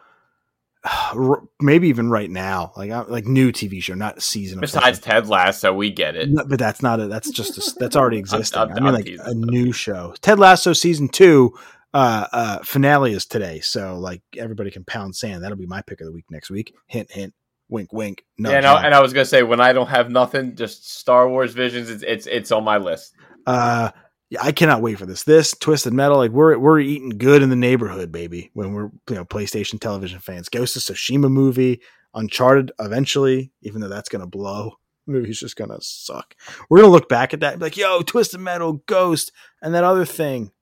maybe 1.61 1.89
even 1.89 2.11
right 2.11 2.31
now, 2.31 2.73
like 2.77 2.91
like 3.09 3.25
new 3.25 3.53
TV 3.53 3.83
show, 3.83 3.95
not 3.95 4.23
season. 4.23 4.61
Besides 4.61 4.99
Ted 4.99 5.29
Lasso, 5.29 5.73
we 5.73 5.91
get 5.91 6.17
it, 6.17 6.31
no, 6.31 6.45
but 6.45 6.59
that's 6.59 6.83
not 6.83 7.01
it. 7.01 7.09
That's 7.09 7.31
just 7.31 7.59
a, 7.59 7.79
that's 7.79 7.97
already 7.97 8.19
existing. 8.19 8.61
I'm, 8.61 8.71
I'm, 8.71 8.77
i 8.77 8.81
mean, 8.81 8.87
I'm 8.89 8.95
like 8.95 9.05
teasing, 9.05 9.27
a 9.27 9.35
new 9.35 9.73
show. 9.73 10.15
Ted 10.21 10.39
Lasso 10.39 10.73
season 10.73 11.09
two 11.09 11.57
uh, 11.95 12.27
uh, 12.33 12.59
finale 12.65 13.13
is 13.13 13.27
today, 13.27 13.61
so 13.61 13.99
like 13.99 14.23
everybody 14.37 14.71
can 14.71 14.85
pound 14.85 15.15
sand. 15.15 15.45
That'll 15.45 15.57
be 15.57 15.67
my 15.67 15.83
pick 15.83 16.01
of 16.01 16.07
the 16.07 16.13
week 16.13 16.27
next 16.31 16.51
week. 16.51 16.75
Hint, 16.87 17.11
hint. 17.11 17.35
Wink, 17.69 17.91
wink. 17.91 18.25
No, 18.37 18.51
yeah, 18.51 18.61
no, 18.61 18.77
and 18.77 18.95
I 18.95 19.01
was 19.01 19.15
gonna 19.15 19.25
say 19.25 19.43
when 19.43 19.59
I 19.59 19.73
don't 19.73 19.87
have 19.87 20.11
nothing, 20.11 20.57
just 20.57 20.91
Star 20.91 21.27
Wars 21.27 21.55
visions. 21.55 21.89
It's 21.89 22.03
it's 22.03 22.27
it's 22.27 22.53
on 22.53 22.65
my 22.65 22.77
list. 22.77 23.15
uh 23.47 23.93
yeah, 24.33 24.41
I 24.43 24.53
cannot 24.53 24.81
wait 24.81 24.99
for 24.99 25.05
this. 25.05 25.25
This 25.25 25.53
Twisted 25.53 25.93
Metal, 25.93 26.17
like 26.17 26.31
we're 26.31 26.57
we're 26.57 26.81
eating 26.81 27.11
good 27.11 27.43
in 27.43 27.51
the 27.51 27.57
neighborhood, 27.57 28.11
baby. 28.11 28.51
When 28.55 28.73
we're 28.73 28.91
you 29.11 29.15
know 29.17 29.27
PlayStation 29.27 29.79
television 29.79 30.21
fans, 30.21 30.49
Ghost 30.49 30.75
of 30.77 30.83
Tsushima 30.83 31.31
movie, 31.31 31.83
Uncharted 32.15 32.73
eventually, 32.81 33.53
even 33.61 33.83
though 33.83 33.89
that's 33.89 34.09
gonna 34.09 34.27
blow. 34.27 34.73
The 35.07 35.13
movie's 35.15 35.41
just 35.41 35.57
gonna 35.57 35.79
suck. 35.81 36.35
We're 36.71 36.79
gonna 36.79 36.93
look 36.93 37.09
back 37.09 37.35
at 37.35 37.41
that 37.41 37.53
and 37.55 37.59
be 37.61 37.67
like, 37.67 37.77
yo, 37.77 38.03
Twisted 38.03 38.39
Metal, 38.41 38.75
Ghost, 38.87 39.33
and 39.61 39.75
that 39.75 39.83
other 39.85 40.05
thing. 40.05 40.53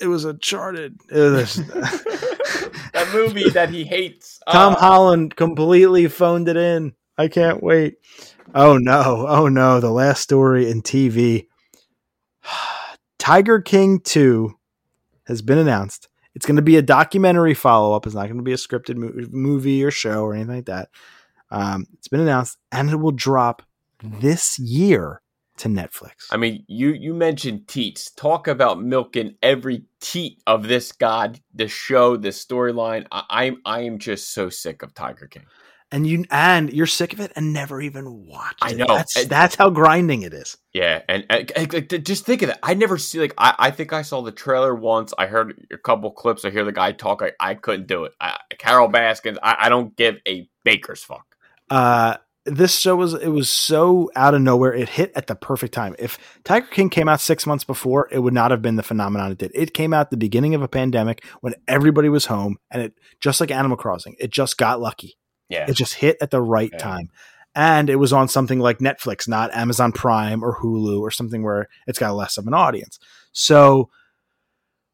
It 0.00 0.06
was 0.06 0.24
Uncharted. 0.24 1.00
It 1.10 1.32
was- 1.32 1.56
that 1.66 3.10
movie 3.12 3.50
that 3.50 3.70
he 3.70 3.84
hates. 3.84 4.38
Tom 4.48 4.74
Uh, 4.74 4.78
Holland 4.78 5.34
completely 5.36 6.06
phoned 6.08 6.48
it 6.48 6.56
in. 6.56 6.94
I 7.18 7.26
can't 7.28 7.62
wait. 7.62 7.96
Oh 8.54 8.78
no. 8.78 9.26
Oh 9.28 9.48
no. 9.48 9.80
The 9.80 9.90
last 9.90 10.22
story 10.22 10.70
in 10.70 10.82
TV. 10.82 11.48
Tiger 13.18 13.60
King 13.60 14.00
2 14.00 14.52
has 15.26 15.42
been 15.42 15.58
announced. 15.58 16.08
It's 16.34 16.46
going 16.46 16.56
to 16.56 16.62
be 16.62 16.76
a 16.76 16.82
documentary 16.82 17.54
follow 17.54 17.94
up. 17.94 18.06
It's 18.06 18.14
not 18.14 18.26
going 18.26 18.36
to 18.36 18.42
be 18.42 18.52
a 18.52 18.56
scripted 18.56 18.96
mo- 18.96 19.26
movie 19.30 19.82
or 19.82 19.90
show 19.90 20.22
or 20.22 20.34
anything 20.34 20.56
like 20.56 20.66
that. 20.66 20.90
Um, 21.50 21.86
it's 21.94 22.08
been 22.08 22.20
announced 22.20 22.58
and 22.72 22.90
it 22.90 22.96
will 22.96 23.12
drop 23.12 23.62
this 24.02 24.58
year 24.58 25.22
to 25.58 25.68
Netflix. 25.68 26.26
I 26.30 26.36
mean, 26.36 26.64
you 26.68 26.90
you 26.90 27.14
mentioned 27.14 27.66
teats. 27.68 28.10
Talk 28.10 28.46
about 28.46 28.82
milking 28.82 29.36
every 29.42 29.84
teat 30.00 30.42
of 30.46 30.68
this 30.68 30.92
god, 30.92 31.40
this 31.54 31.72
show, 31.72 32.16
this 32.16 32.44
storyline. 32.44 33.06
I, 33.10 33.24
I'm 33.30 33.62
I 33.64 33.80
am 33.82 33.98
just 33.98 34.34
so 34.34 34.50
sick 34.50 34.82
of 34.82 34.94
Tiger 34.94 35.26
King. 35.26 35.46
And 35.92 36.06
you 36.06 36.24
and 36.30 36.72
you're 36.72 36.86
sick 36.86 37.12
of 37.12 37.20
it 37.20 37.32
and 37.36 37.52
never 37.52 37.80
even 37.80 38.26
watch. 38.26 38.56
it. 38.62 38.64
I 38.64 38.72
know. 38.72 38.86
That's, 38.88 39.16
And- 39.16 39.28
that's 39.28 39.54
how 39.54 39.70
grinding 39.70 40.22
it 40.22 40.34
is. 40.34 40.56
Yeah, 40.72 41.00
and, 41.08 41.24
and, 41.30 41.50
and, 41.56 42.04
just 42.06 42.26
think 42.26 42.42
of 42.42 42.48
that. 42.48 42.58
I 42.62 42.74
never 42.74 42.98
see 42.98 43.18
like 43.20 43.34
I, 43.38 43.54
I 43.58 43.70
think 43.70 43.92
I 43.92 44.02
saw 44.02 44.20
the 44.22 44.32
trailer 44.32 44.74
once. 44.74 45.14
I 45.16 45.26
heard 45.26 45.66
a 45.72 45.78
couple 45.78 46.10
clips. 46.10 46.44
I 46.44 46.50
hear 46.50 46.64
the 46.64 46.72
guy 46.72 46.92
talk. 46.92 47.22
I, 47.22 47.32
I 47.40 47.54
couldn't 47.54 47.86
do 47.86 48.04
it. 48.04 48.12
I, 48.20 48.36
Carol 48.58 48.88
Baskins. 48.88 49.38
I, 49.42 49.56
I 49.60 49.68
don't 49.68 49.96
give 49.96 50.16
a 50.28 50.48
baker's 50.64 51.02
fuck. 51.02 51.36
uh 51.70 52.16
this 52.48 52.78
show 52.78 52.94
was 52.94 53.12
it 53.14 53.28
was 53.28 53.50
so 53.50 54.08
out 54.14 54.32
of 54.34 54.40
nowhere 54.40 54.72
it 54.72 54.88
hit 54.88 55.10
at 55.16 55.26
the 55.26 55.34
perfect 55.34 55.74
time 55.74 55.96
if 55.98 56.16
tiger 56.44 56.66
king 56.68 56.88
came 56.88 57.08
out 57.08 57.20
six 57.20 57.44
months 57.44 57.64
before 57.64 58.08
it 58.12 58.20
would 58.20 58.32
not 58.32 58.52
have 58.52 58.62
been 58.62 58.76
the 58.76 58.84
phenomenon 58.84 59.32
it 59.32 59.38
did 59.38 59.50
it 59.52 59.74
came 59.74 59.92
out 59.92 60.02
at 60.02 60.10
the 60.10 60.16
beginning 60.16 60.54
of 60.54 60.62
a 60.62 60.68
pandemic 60.68 61.24
when 61.40 61.54
everybody 61.66 62.08
was 62.08 62.26
home 62.26 62.56
and 62.70 62.82
it 62.82 62.94
just 63.20 63.40
like 63.40 63.50
animal 63.50 63.76
crossing 63.76 64.14
it 64.20 64.30
just 64.30 64.58
got 64.58 64.80
lucky 64.80 65.16
Yeah, 65.48 65.66
it 65.68 65.74
just 65.74 65.94
hit 65.94 66.16
at 66.20 66.30
the 66.30 66.42
right 66.42 66.70
Yeah. 66.72 66.78
time. 66.78 67.10
And 67.54 67.88
it 67.88 67.96
was 67.96 68.12
on 68.12 68.28
something 68.28 68.58
like 68.60 68.80
netflix 68.80 69.26
not 69.26 69.54
amazon 69.54 69.90
prime 69.92 70.44
or 70.44 70.58
hulu 70.60 71.00
or 71.00 71.10
something 71.10 71.42
where 71.42 71.68
it's 71.86 71.98
got 71.98 72.14
less 72.14 72.36
of 72.36 72.46
an 72.46 72.52
audience. 72.54 72.98
So 73.32 73.88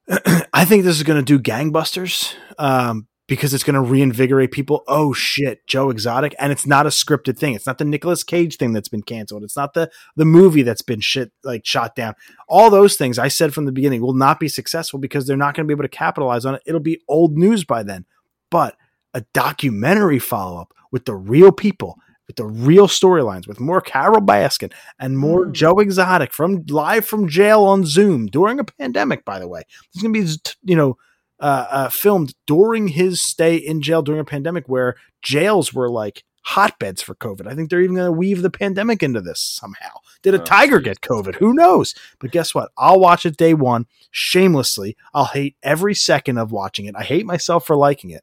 i 0.52 0.64
think 0.64 0.84
this 0.84 0.96
is 0.96 1.02
going 1.02 1.22
to 1.22 1.38
do 1.38 1.42
gangbusters 1.42 2.34
um, 2.58 3.06
because 3.28 3.54
it's 3.54 3.64
going 3.64 3.74
to 3.74 3.80
reinvigorate 3.80 4.50
people. 4.52 4.82
Oh 4.88 5.12
shit 5.12 5.66
joe 5.66 5.90
exotic. 5.90 6.34
And 6.38 6.52
it's 6.52 6.66
not 6.66 6.86
a 6.86 6.90
scripted 6.90 7.38
thing. 7.38 7.54
It's 7.54 7.66
not 7.66 7.78
the 7.78 7.84
Nicolas 7.84 8.22
cage 8.22 8.56
thing 8.56 8.72
that's 8.72 8.88
been 8.88 9.02
canceled. 9.02 9.42
It's 9.44 9.56
not 9.56 9.74
the 9.74 9.90
the 10.16 10.24
movie 10.24 10.62
that's 10.62 10.82
been 10.82 11.00
shit 11.00 11.32
like 11.42 11.64
shot 11.64 11.94
down. 11.96 12.14
All 12.48 12.68
those 12.68 12.96
things 12.96 13.18
i 13.18 13.28
said 13.28 13.54
from 13.54 13.64
the 13.64 13.72
beginning 13.72 14.02
will 14.02 14.12
not 14.14 14.38
be 14.38 14.48
successful 14.48 14.98
because 14.98 15.26
they're 15.26 15.36
not 15.36 15.54
going 15.54 15.66
to 15.66 15.68
be 15.68 15.74
able 15.74 15.84
to 15.84 15.88
capitalize 15.88 16.44
on 16.44 16.54
it. 16.56 16.62
It'll 16.66 16.80
be 16.80 17.00
old 17.08 17.36
news 17.36 17.64
by 17.64 17.82
then. 17.82 18.04
But 18.50 18.76
a 19.14 19.22
documentary 19.34 20.18
follow-up 20.18 20.72
with 20.90 21.04
the 21.04 21.14
real 21.14 21.52
people 21.52 21.96
with 22.28 22.36
the 22.36 22.46
real 22.46 22.86
storylines 22.86 23.48
with 23.48 23.58
more 23.58 23.80
carol 23.80 24.20
baskin 24.20 24.72
and 24.98 25.18
more 25.18 25.46
Mm. 25.46 25.52
joe 25.52 25.78
exotic 25.80 26.32
from 26.32 26.64
live 26.68 27.04
from 27.04 27.28
jail 27.28 27.64
on 27.64 27.84
zoom 27.84 28.26
during 28.26 28.58
a 28.60 28.64
pandemic 28.64 29.24
by 29.24 29.38
the 29.40 29.48
way. 29.48 29.62
It's 29.92 30.02
going 30.02 30.14
to 30.14 30.20
be 30.22 30.36
you 30.62 30.76
know 30.76 30.96
uh, 31.40 31.66
uh, 31.70 31.88
filmed 31.88 32.34
during 32.46 32.86
his 32.88 33.20
stay 33.20 33.56
in 33.56 33.82
jail 33.82 34.02
during 34.02 34.20
a 34.20 34.24
pandemic 34.24 34.68
where 34.68 34.94
jails 35.22 35.74
were 35.74 35.90
like 35.90 36.22
hotbeds 36.46 37.02
for 37.02 37.14
covid. 37.16 37.48
I 37.48 37.54
think 37.56 37.68
they're 37.70 37.80
even 37.80 37.96
going 37.96 38.06
to 38.06 38.12
weave 38.12 38.42
the 38.42 38.50
pandemic 38.50 39.02
into 39.02 39.20
this 39.20 39.40
somehow. 39.40 39.90
Did 40.22 40.34
a 40.34 40.40
Oh, 40.40 40.44
tiger 40.44 40.78
geez. 40.78 40.84
get 40.84 41.00
covid? 41.00 41.34
Who 41.36 41.52
knows? 41.54 41.94
But 42.20 42.30
guess 42.30 42.54
what? 42.54 42.70
I'll 42.78 43.00
watch 43.00 43.26
it 43.26 43.36
day 43.36 43.54
one 43.54 43.86
shamelessly. 44.12 44.96
I'll 45.12 45.26
hate 45.26 45.56
every 45.62 45.94
second 45.94 46.38
of 46.38 46.52
watching 46.52 46.86
it. 46.86 46.94
I 46.96 47.02
hate 47.02 47.26
myself 47.26 47.66
for 47.66 47.76
liking 47.76 48.10
it 48.10 48.22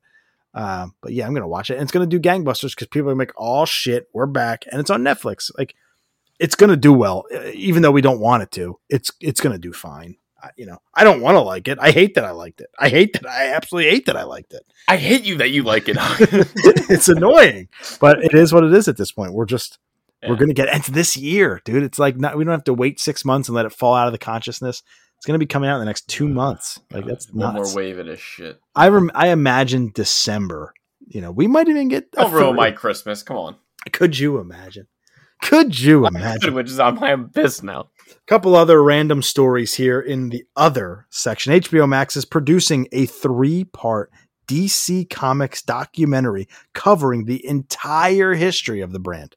um, 0.54 0.96
but 1.02 1.14
yeah, 1.14 1.26
I'm 1.28 1.34
gonna 1.34 1.48
watch 1.48 1.70
it, 1.70 1.76
and 1.76 1.84
it's 1.84 1.92
gonna 1.92 2.08
do 2.08 2.20
gangbusters 2.20 2.72
because 2.76 2.88
people 2.88 3.10
are 3.10 3.12
gonna 3.14 3.20
make 3.20 3.40
all 3.40 3.66
shit. 3.66 4.08
We're 4.14 4.26
back, 4.26 4.66
and 4.72 4.80
it's 4.80 4.90
on 4.90 5.02
Netflix. 5.04 5.52
Like, 5.58 5.76
it's 6.40 6.56
gonna 6.56 6.78
do 6.78 6.94
well, 6.94 7.26
even 7.54 7.82
though 7.82 7.92
we 7.92 8.02
don't 8.02 8.20
want 8.20 8.44
it 8.44 8.52
to. 8.52 8.80
It's 8.90 9.12
it's 9.22 9.42
gonna 9.42 9.60
do 9.60 9.74
fine. 9.74 10.16
I, 10.42 10.52
you 10.56 10.66
know, 10.66 10.78
I 10.94 11.04
don't 11.04 11.20
want 11.22 11.36
to 11.36 11.42
like 11.42 11.68
it. 11.68 11.78
I 11.82 11.92
hate 11.92 12.16
that 12.16 12.24
I 12.24 12.32
liked 12.32 12.62
it. 12.62 12.70
I 12.80 12.88
hate 12.88 13.12
that. 13.14 13.28
I 13.28 13.48
absolutely 13.54 13.92
hate 13.92 14.06
that 14.06 14.16
I 14.16 14.24
liked 14.24 14.54
it. 14.54 14.64
I 14.88 14.96
hate 14.96 15.26
you 15.26 15.38
that 15.40 15.50
you 15.52 15.64
like 15.64 15.90
it. 15.90 15.98
it's 16.00 17.10
annoying, 17.10 17.68
but 18.00 18.24
it 18.24 18.34
is 18.34 18.54
what 18.54 18.64
it 18.64 18.74
is 18.74 18.88
at 18.88 18.96
this 18.96 19.12
point. 19.12 19.34
We're 19.34 19.46
just 19.46 19.78
Yeah. 20.24 20.30
we're 20.30 20.38
gonna 20.38 20.54
get. 20.54 20.70
It's 20.74 20.88
this 20.88 21.18
year, 21.18 21.62
dude. 21.66 21.84
It's 21.84 22.00
like 22.00 22.16
not. 22.18 22.38
We 22.38 22.44
don't 22.46 22.54
have 22.54 22.64
to 22.66 22.74
wait 22.74 23.00
six 23.02 23.26
months 23.26 23.50
and 23.50 23.56
let 23.56 23.66
it 23.66 23.74
fall 23.74 23.96
out 23.96 24.08
of 24.08 24.14
the 24.14 24.18
consciousness. 24.18 24.82
It's 25.20 25.26
gonna 25.26 25.38
be 25.38 25.46
coming 25.46 25.70
out 25.70 25.76
in 25.76 25.80
the 25.82 25.86
next 25.86 26.08
two 26.08 26.28
oh, 26.28 26.30
months. 26.30 26.80
Like 26.94 27.06
that's 27.06 27.30
one 27.30 27.54
nuts. 27.54 27.76
more 27.76 27.84
wave 27.84 28.00
of 28.00 28.06
this 28.06 28.22
shit. 28.22 28.58
I 28.74 28.88
rem- 28.88 29.12
I 29.14 29.28
imagine 29.30 29.92
December. 29.94 30.74
You 31.08 31.20
know, 31.20 31.30
we 31.30 31.46
might 31.46 31.68
even 31.68 31.90
get. 31.90 32.10
Don't 32.14 32.32
ruin 32.32 32.56
my 32.56 32.72
Christmas. 32.72 33.22
Come 33.22 33.36
on. 33.36 33.58
Could 33.92 34.18
you 34.18 34.38
imagine? 34.38 34.88
Could 35.42 35.78
you 35.78 36.08
imagine? 36.08 36.54
Which 36.54 36.70
is 36.70 36.80
on 36.80 36.96
my 36.96 37.12
abyss 37.12 37.62
now. 37.62 37.90
A 38.10 38.14
couple 38.28 38.56
other 38.56 38.82
random 38.82 39.22
stories 39.22 39.74
here 39.74 40.00
in 40.00 40.30
the 40.30 40.46
other 40.56 41.06
section. 41.10 41.52
HBO 41.52 41.88
Max 41.88 42.16
is 42.16 42.24
producing 42.24 42.88
a 42.94 43.06
three 43.06 43.66
part 43.66 44.12
DC 44.48 45.10
Comics 45.10 45.62
documentary 45.62 46.48
covering 46.74 47.26
the 47.26 47.46
entire 47.46 48.36
history 48.36 48.80
of 48.80 48.94
the 48.94 49.00
brand. 49.00 49.36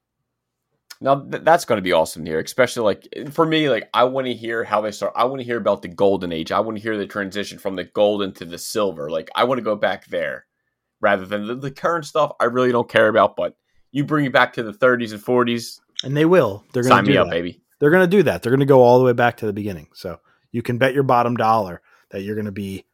Now 1.02 1.20
th- 1.20 1.42
that's 1.44 1.64
going 1.64 1.78
to 1.78 1.82
be 1.82 1.92
awesome 1.92 2.24
here, 2.24 2.38
especially 2.40 2.84
like 2.84 3.32
for 3.32 3.44
me. 3.44 3.68
Like 3.68 3.88
I 3.92 4.04
want 4.04 4.26
to 4.26 4.34
hear 4.34 4.64
how 4.64 4.80
they 4.80 4.92
start. 4.92 5.12
I 5.16 5.24
want 5.24 5.40
to 5.40 5.44
hear 5.44 5.58
about 5.58 5.82
the 5.82 5.88
golden 5.88 6.32
age. 6.32 6.52
I 6.52 6.60
want 6.60 6.76
to 6.78 6.82
hear 6.82 6.96
the 6.96 7.06
transition 7.06 7.58
from 7.58 7.76
the 7.76 7.84
golden 7.84 8.32
to 8.34 8.44
the 8.44 8.58
silver. 8.58 9.10
Like 9.10 9.30
I 9.34 9.44
want 9.44 9.58
to 9.58 9.64
go 9.64 9.76
back 9.76 10.06
there 10.06 10.46
rather 11.00 11.26
than 11.26 11.46
the, 11.46 11.54
the 11.56 11.70
current 11.70 12.06
stuff. 12.06 12.32
I 12.40 12.44
really 12.44 12.72
don't 12.72 12.88
care 12.88 13.08
about. 13.08 13.36
But 13.36 13.56
you 13.90 14.04
bring 14.04 14.24
it 14.24 14.32
back 14.32 14.54
to 14.54 14.62
the 14.62 14.72
30s 14.72 15.12
and 15.12 15.22
40s. 15.22 15.80
And 16.04 16.16
they 16.16 16.24
will. 16.24 16.64
They're 16.72 16.82
going 16.82 16.90
Sign 16.90 17.04
to 17.04 17.10
me 17.10 17.16
do 17.16 17.20
up, 17.20 17.26
that. 17.26 17.32
baby. 17.32 17.62
They're 17.78 17.90
going 17.90 18.08
to 18.08 18.16
do 18.16 18.22
that. 18.22 18.42
They're 18.42 18.52
going 18.52 18.60
to 18.60 18.66
go 18.66 18.80
all 18.80 18.98
the 18.98 19.04
way 19.04 19.12
back 19.12 19.36
to 19.38 19.46
the 19.46 19.52
beginning. 19.52 19.88
So 19.94 20.18
you 20.50 20.62
can 20.62 20.78
bet 20.78 20.94
your 20.94 21.02
bottom 21.02 21.36
dollar 21.36 21.82
that 22.10 22.22
you're 22.22 22.36
going 22.36 22.46
to 22.46 22.52
be 22.52 22.86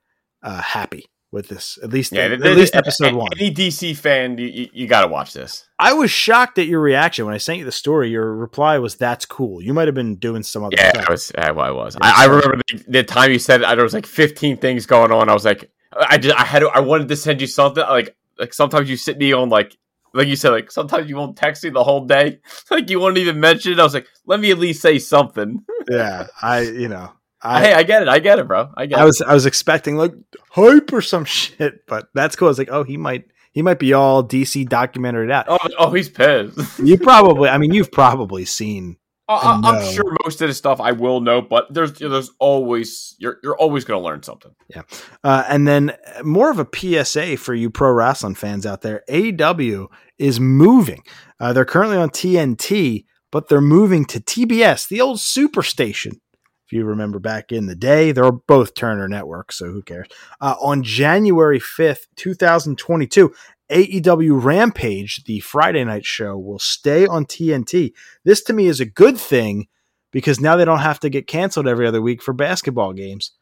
uh, 0.43 0.61
happy 0.61 1.07
with 1.31 1.49
this. 1.49 1.79
At 1.83 1.91
least, 1.91 2.13
Yeah, 2.13 2.25
at 2.25 2.41
least 2.41 2.75
episode 2.75 3.15
one. 3.15 3.29
Any 3.39 3.53
DC 3.53 3.97
fan, 3.97 4.39
you, 4.39 4.47
you, 4.47 4.69
you 4.73 4.87
got 4.87 5.03
to 5.03 5.09
watch 5.09 5.33
this. 5.33 5.69
I 5.79 5.93
was 5.93 6.11
shocked 6.11 6.59
at 6.59 6.67
your 6.67 6.81
reaction 6.81 7.27
when 7.27 7.35
I 7.35 7.39
sent 7.39 7.59
you 7.59 7.65
the 7.65 7.73
story. 7.73 8.11
Your 8.11 8.35
reply 8.35 8.79
was, 8.79 8.97
"That's 8.97 9.25
cool." 9.27 9.63
You 9.63 9.75
might 9.75 9.89
have 9.89 9.95
been 9.95 10.17
doing 10.17 10.43
some 10.43 10.65
other 10.65 10.77
Yeah, 10.77 10.91
stuff. 10.91 11.05
I 11.09 11.13
was. 11.13 11.33
Yeah, 11.37 11.49
I 11.49 11.71
was. 11.71 11.97
I, 12.01 12.23
I 12.23 12.25
remember 12.27 12.61
the, 12.73 12.85
the 12.89 13.05
time 13.05 13.31
you 13.31 13.39
said 13.39 13.61
it, 13.63 13.67
there 13.69 13.83
was 13.83 13.95
like 13.95 14.07
15 14.07 14.57
things 14.57 14.87
going 14.87 15.13
on. 15.13 15.29
I 15.29 15.35
was 15.35 15.45
like, 15.45 15.71
I 15.93 16.19
just, 16.19 16.37
I 16.37 16.45
had, 16.45 16.61
to, 16.61 16.69
I 16.69 16.81
wanted 16.81 17.09
to 17.09 17.17
send 17.17 17.41
you 17.41 17.47
something. 17.47 17.83
Like, 17.85 18.17
like 18.39 18.55
sometimes 18.55 18.89
you 18.89 18.97
sit 18.97 19.19
me 19.19 19.33
on 19.33 19.49
like, 19.51 19.77
like 20.15 20.27
you 20.29 20.37
said, 20.37 20.51
like 20.51 20.71
sometimes 20.71 21.09
you 21.11 21.17
won't 21.17 21.37
text 21.37 21.63
me 21.65 21.71
the 21.71 21.85
whole 21.85 22.07
day. 22.07 22.41
Like 22.71 22.91
you 22.91 23.01
won't 23.01 23.19
even 23.19 23.41
mention 23.41 23.73
it. 23.73 23.81
I 23.81 23.83
was 23.85 23.95
like, 23.95 24.07
let 24.27 24.41
me 24.41 24.51
at 24.51 24.59
least 24.59 24.83
say 24.83 24.99
something. 24.99 25.65
yeah, 25.91 26.27
I 26.43 26.61
you 26.63 26.89
know, 26.89 27.13
hey, 27.43 27.73
I 27.73 27.79
I 27.79 27.83
get 27.83 28.03
it. 28.03 28.09
I 28.09 28.19
get 28.19 28.39
it, 28.39 28.49
bro. 28.49 28.71
I 28.77 28.87
get 28.87 28.99
I 28.99 29.03
it. 29.03 29.07
was 29.07 29.23
I 29.23 29.35
was 29.35 29.47
expecting 29.47 29.97
like 29.97 30.13
hype 30.51 30.93
or 30.93 31.03
some 31.03 31.25
shit, 31.27 31.87
but 31.87 32.09
that's 32.15 32.37
cool. 32.37 32.49
I 32.49 32.51
was 32.51 32.59
like, 32.59 32.71
oh, 32.71 32.85
he 32.85 32.97
might 32.97 33.25
he 33.53 33.63
might 33.63 33.79
be 33.79 33.93
all 33.93 34.23
DC 34.23 34.69
documentary 34.69 35.33
out. 35.33 35.47
Oh, 35.49 35.59
oh, 35.79 35.93
he's 35.93 36.09
pissed. 36.09 36.59
You 36.79 36.99
probably, 36.99 37.49
I 37.49 37.59
mean, 37.59 37.73
you've 37.75 37.91
probably 37.91 38.45
seen. 38.45 38.99
I, 39.29 39.35
I, 39.35 39.61
No. 39.61 39.69
I'm 39.69 39.93
sure 39.93 40.17
most 40.25 40.41
of 40.41 40.49
the 40.49 40.55
stuff 40.55 40.81
I 40.81 40.93
will 40.93 41.21
know, 41.21 41.43
but 41.43 41.67
there's, 41.75 41.93
there's 41.95 42.31
always 42.39 43.17
you're, 43.19 43.39
you're 43.43 43.57
always 43.57 43.85
gonna 43.85 44.01
learn 44.01 44.23
something. 44.23 44.53
Yeah, 44.69 44.83
uh, 45.25 45.45
and 45.49 45.67
then 45.67 45.97
more 46.23 46.51
of 46.51 46.59
a 46.59 46.69
PSA 46.73 47.37
for 47.37 47.53
you 47.53 47.69
pro 47.69 47.91
wrestling 47.91 48.37
fans 48.37 48.65
out 48.65 48.83
there. 48.83 49.03
AW 49.11 49.89
is 50.19 50.41
moving. 50.41 51.03
Uh, 51.41 51.53
they're 51.53 51.65
currently 51.65 51.97
on 51.99 52.11
TNT, 52.11 53.05
but 53.33 53.49
they're 53.49 53.61
moving 53.61 54.05
to 54.07 54.21
TBS, 54.21 54.89
the 54.89 55.01
old 55.01 55.19
Superstation. 55.19 56.21
If 56.69 56.75
you 56.75 56.85
remember 56.85 57.19
back 57.19 57.51
in 57.51 57.65
the 57.65 57.75
day, 57.75 58.13
they're 58.13 58.31
both 58.31 58.75
Turner 58.75 59.09
Network, 59.09 59.53
so 59.53 59.73
who 59.73 59.81
cares? 59.81 60.07
Uh, 60.39 60.55
on 60.61 60.83
January 60.83 61.59
5th, 61.59 62.09
2022, 62.17 63.33
AEW 63.71 64.45
Rampage, 64.45 65.25
the 65.25 65.41
Friday 65.41 65.83
night 65.85 66.05
show, 66.05 66.37
will 66.37 66.59
stay 66.59 67.07
on 67.07 67.25
TNT. 67.25 67.95
This 68.27 68.43
to 68.43 68.53
me 68.53 68.67
is 68.67 68.81
a 68.81 68.85
good 68.85 69.17
thing 69.17 69.69
because 70.11 70.41
now 70.41 70.57
they 70.57 70.67
don't 70.67 70.81
have 70.81 71.01
to 71.01 71.09
get 71.09 71.27
canceled 71.27 71.67
every 71.67 71.87
other 71.87 72.03
week 72.03 72.23
for 72.23 72.35
basketball 72.35 72.93
games. 72.93 73.33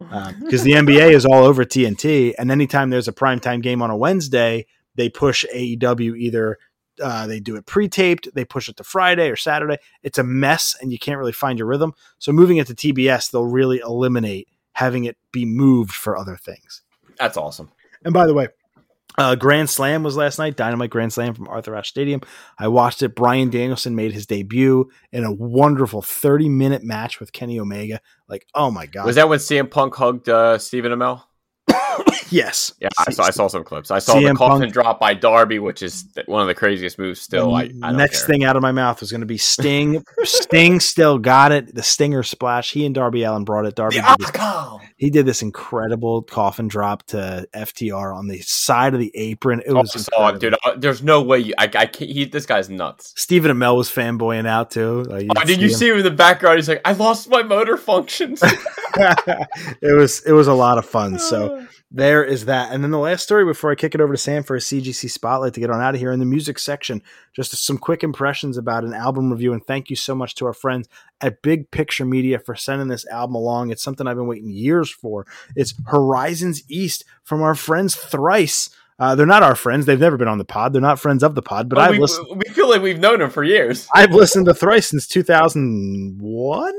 Because 0.00 0.62
uh, 0.62 0.64
the 0.64 0.72
NBA 0.72 1.12
is 1.12 1.24
all 1.24 1.44
over 1.44 1.64
TNT, 1.64 2.34
and 2.36 2.50
anytime 2.50 2.90
there's 2.90 3.06
a 3.06 3.12
primetime 3.12 3.62
game 3.62 3.80
on 3.80 3.90
a 3.90 3.96
Wednesday, 3.96 4.66
they 4.96 5.08
push 5.08 5.44
AEW 5.54 6.18
either 6.18 6.58
uh, 7.00 7.26
they 7.26 7.40
do 7.40 7.56
it 7.56 7.66
pre-taped, 7.66 8.28
they 8.34 8.44
push 8.44 8.68
it 8.68 8.76
to 8.76 8.84
Friday 8.84 9.30
or 9.30 9.36
Saturday. 9.36 9.78
It's 10.02 10.18
a 10.18 10.24
mess, 10.24 10.76
and 10.80 10.92
you 10.92 10.98
can't 10.98 11.18
really 11.18 11.32
find 11.32 11.58
your 11.58 11.68
rhythm. 11.68 11.94
So 12.18 12.32
moving 12.32 12.56
it 12.56 12.66
to 12.68 12.74
TBS, 12.74 13.30
they'll 13.30 13.46
really 13.46 13.78
eliminate 13.78 14.48
having 14.72 15.04
it 15.04 15.16
be 15.32 15.44
moved 15.44 15.92
for 15.92 16.16
other 16.16 16.36
things. 16.36 16.82
That's 17.18 17.36
awesome. 17.36 17.70
And 18.04 18.12
by 18.12 18.26
the 18.26 18.34
way, 18.34 18.48
uh, 19.18 19.34
Grand 19.34 19.68
Slam 19.68 20.02
was 20.02 20.16
last 20.16 20.38
night, 20.38 20.56
Dynamite 20.56 20.90
Grand 20.90 21.12
Slam 21.12 21.34
from 21.34 21.46
Arthur 21.48 21.76
Ashe 21.76 21.88
Stadium. 21.88 22.22
I 22.58 22.68
watched 22.68 23.02
it. 23.02 23.14
Bryan 23.14 23.50
Danielson 23.50 23.94
made 23.94 24.12
his 24.12 24.26
debut 24.26 24.90
in 25.12 25.24
a 25.24 25.32
wonderful 25.32 26.00
30 26.00 26.48
minute 26.48 26.82
match 26.82 27.20
with 27.20 27.32
Kenny 27.32 27.60
Omega. 27.60 28.00
Like, 28.28 28.46
oh 28.54 28.70
my 28.70 28.86
God. 28.86 29.04
Was 29.04 29.16
that 29.16 29.28
when 29.28 29.38
CM 29.38 29.70
Punk 29.70 29.94
hugged 29.94 30.28
uh, 30.28 30.56
Stephen 30.58 30.92
Amell? 30.92 31.24
yes. 32.30 32.72
Yeah, 32.80 32.88
I 32.98 33.10
saw, 33.10 33.24
I 33.24 33.30
saw 33.30 33.46
some 33.48 33.64
clips. 33.64 33.90
I 33.90 33.98
saw 33.98 34.14
CM 34.14 34.28
the 34.28 34.34
coffin 34.34 34.60
Punk. 34.60 34.72
drop 34.72 35.00
by 35.00 35.14
Darby, 35.14 35.58
which 35.58 35.82
is 35.82 36.06
one 36.26 36.42
of 36.42 36.48
the 36.48 36.54
craziest 36.54 36.98
moves 36.98 37.20
still. 37.20 37.54
I, 37.54 37.70
I 37.82 37.92
next 37.92 38.20
care. 38.20 38.34
thing 38.34 38.44
out 38.44 38.56
of 38.56 38.62
my 38.62 38.72
mouth 38.72 39.00
was 39.00 39.10
going 39.10 39.20
to 39.20 39.26
be 39.26 39.38
Sting. 39.38 40.04
Sting 40.24 40.80
still 40.80 41.18
got 41.18 41.52
it. 41.52 41.74
The 41.74 41.82
Stinger 41.82 42.22
splash. 42.22 42.72
He 42.72 42.86
and 42.86 42.94
Darby 42.94 43.22
Allin 43.22 43.44
brought 43.44 43.66
it. 43.66 43.74
Darby 43.74 43.96
did 43.96 44.04
this, 44.18 44.82
he 44.96 45.10
did 45.10 45.26
this 45.26 45.42
incredible 45.42 46.22
coffin 46.22 46.68
drop 46.68 47.02
to 47.08 47.46
FTR 47.54 48.14
on 48.16 48.28
the 48.28 48.40
side 48.40 48.94
of 48.94 49.00
the 49.00 49.10
apron. 49.14 49.62
It 49.66 49.72
was 49.72 50.08
oh, 50.16 50.36
dude. 50.36 50.54
Uh, 50.64 50.76
there's 50.76 51.02
no 51.02 51.22
way. 51.22 51.40
You, 51.40 51.54
I, 51.58 51.64
I 51.64 51.86
can't. 51.86 52.10
He, 52.10 52.24
this 52.24 52.46
guy's 52.46 52.70
nuts. 52.70 53.12
Stephen 53.16 53.50
Amell 53.50 53.76
was 53.76 53.90
fanboying 53.90 54.46
out 54.46 54.70
too. 54.70 55.02
Like, 55.02 55.26
oh, 55.36 55.44
did 55.44 55.60
you 55.60 55.68
him. 55.68 55.74
see 55.74 55.88
him 55.88 55.98
in 55.98 56.04
the 56.04 56.10
background? 56.10 56.58
He's 56.58 56.68
like, 56.68 56.80
I 56.84 56.92
lost 56.92 57.28
my 57.28 57.42
motor 57.42 57.76
functions. 57.76 58.42
it 58.94 59.96
was 59.96 60.22
it 60.24 60.32
was 60.32 60.46
a 60.46 60.54
lot 60.54 60.78
of 60.78 60.86
fun. 60.86 61.18
So 61.18 61.66
there 61.94 62.24
is 62.24 62.46
that. 62.46 62.72
And 62.72 62.82
then 62.82 62.90
the 62.90 62.98
last 62.98 63.22
story 63.22 63.44
before 63.44 63.70
I 63.70 63.74
kick 63.74 63.94
it 63.94 64.00
over 64.00 64.14
to 64.14 64.18
Sam 64.18 64.42
for 64.42 64.56
a 64.56 64.60
CGC 64.60 65.10
spotlight 65.10 65.52
to 65.54 65.60
get 65.60 65.70
on 65.70 65.80
out 65.80 65.94
of 65.94 66.00
here 66.00 66.10
in 66.10 66.20
the 66.20 66.24
music 66.24 66.58
section, 66.58 67.02
just 67.34 67.54
some 67.64 67.76
quick 67.76 68.02
impressions 68.02 68.56
about 68.56 68.84
an 68.84 68.94
album 68.94 69.30
review. 69.30 69.52
And 69.52 69.64
thank 69.64 69.90
you 69.90 69.96
so 69.96 70.14
much 70.14 70.34
to 70.36 70.46
our 70.46 70.54
friends 70.54 70.88
at 71.20 71.42
Big 71.42 71.70
Picture 71.70 72.06
Media 72.06 72.38
for 72.38 72.56
sending 72.56 72.88
this 72.88 73.06
album 73.08 73.34
along. 73.34 73.70
It's 73.70 73.82
something 73.82 74.06
I've 74.06 74.16
been 74.16 74.26
waiting 74.26 74.48
years 74.48 74.90
for. 74.90 75.26
It's 75.54 75.74
Horizons 75.86 76.62
East 76.68 77.04
from 77.24 77.42
our 77.42 77.54
friends 77.54 77.94
Thrice. 77.94 78.70
Uh, 78.98 79.14
they're 79.14 79.26
not 79.26 79.42
our 79.42 79.56
friends. 79.56 79.84
They've 79.84 80.00
never 80.00 80.16
been 80.16 80.28
on 80.28 80.38
the 80.38 80.44
pod. 80.44 80.72
They're 80.72 80.80
not 80.80 80.98
friends 80.98 81.22
of 81.22 81.34
the 81.34 81.42
pod, 81.42 81.68
but 81.68 81.76
well, 81.76 81.86
I've 81.86 81.92
we, 81.92 81.98
listened. 81.98 82.26
We 82.30 82.54
feel 82.54 82.70
like 82.70 82.80
we've 82.82 83.00
known 83.00 83.18
them 83.18 83.30
for 83.30 83.44
years. 83.44 83.86
I've 83.94 84.12
listened 84.12 84.46
to 84.46 84.54
Thrice 84.54 84.88
since 84.88 85.06
2001. 85.08 86.74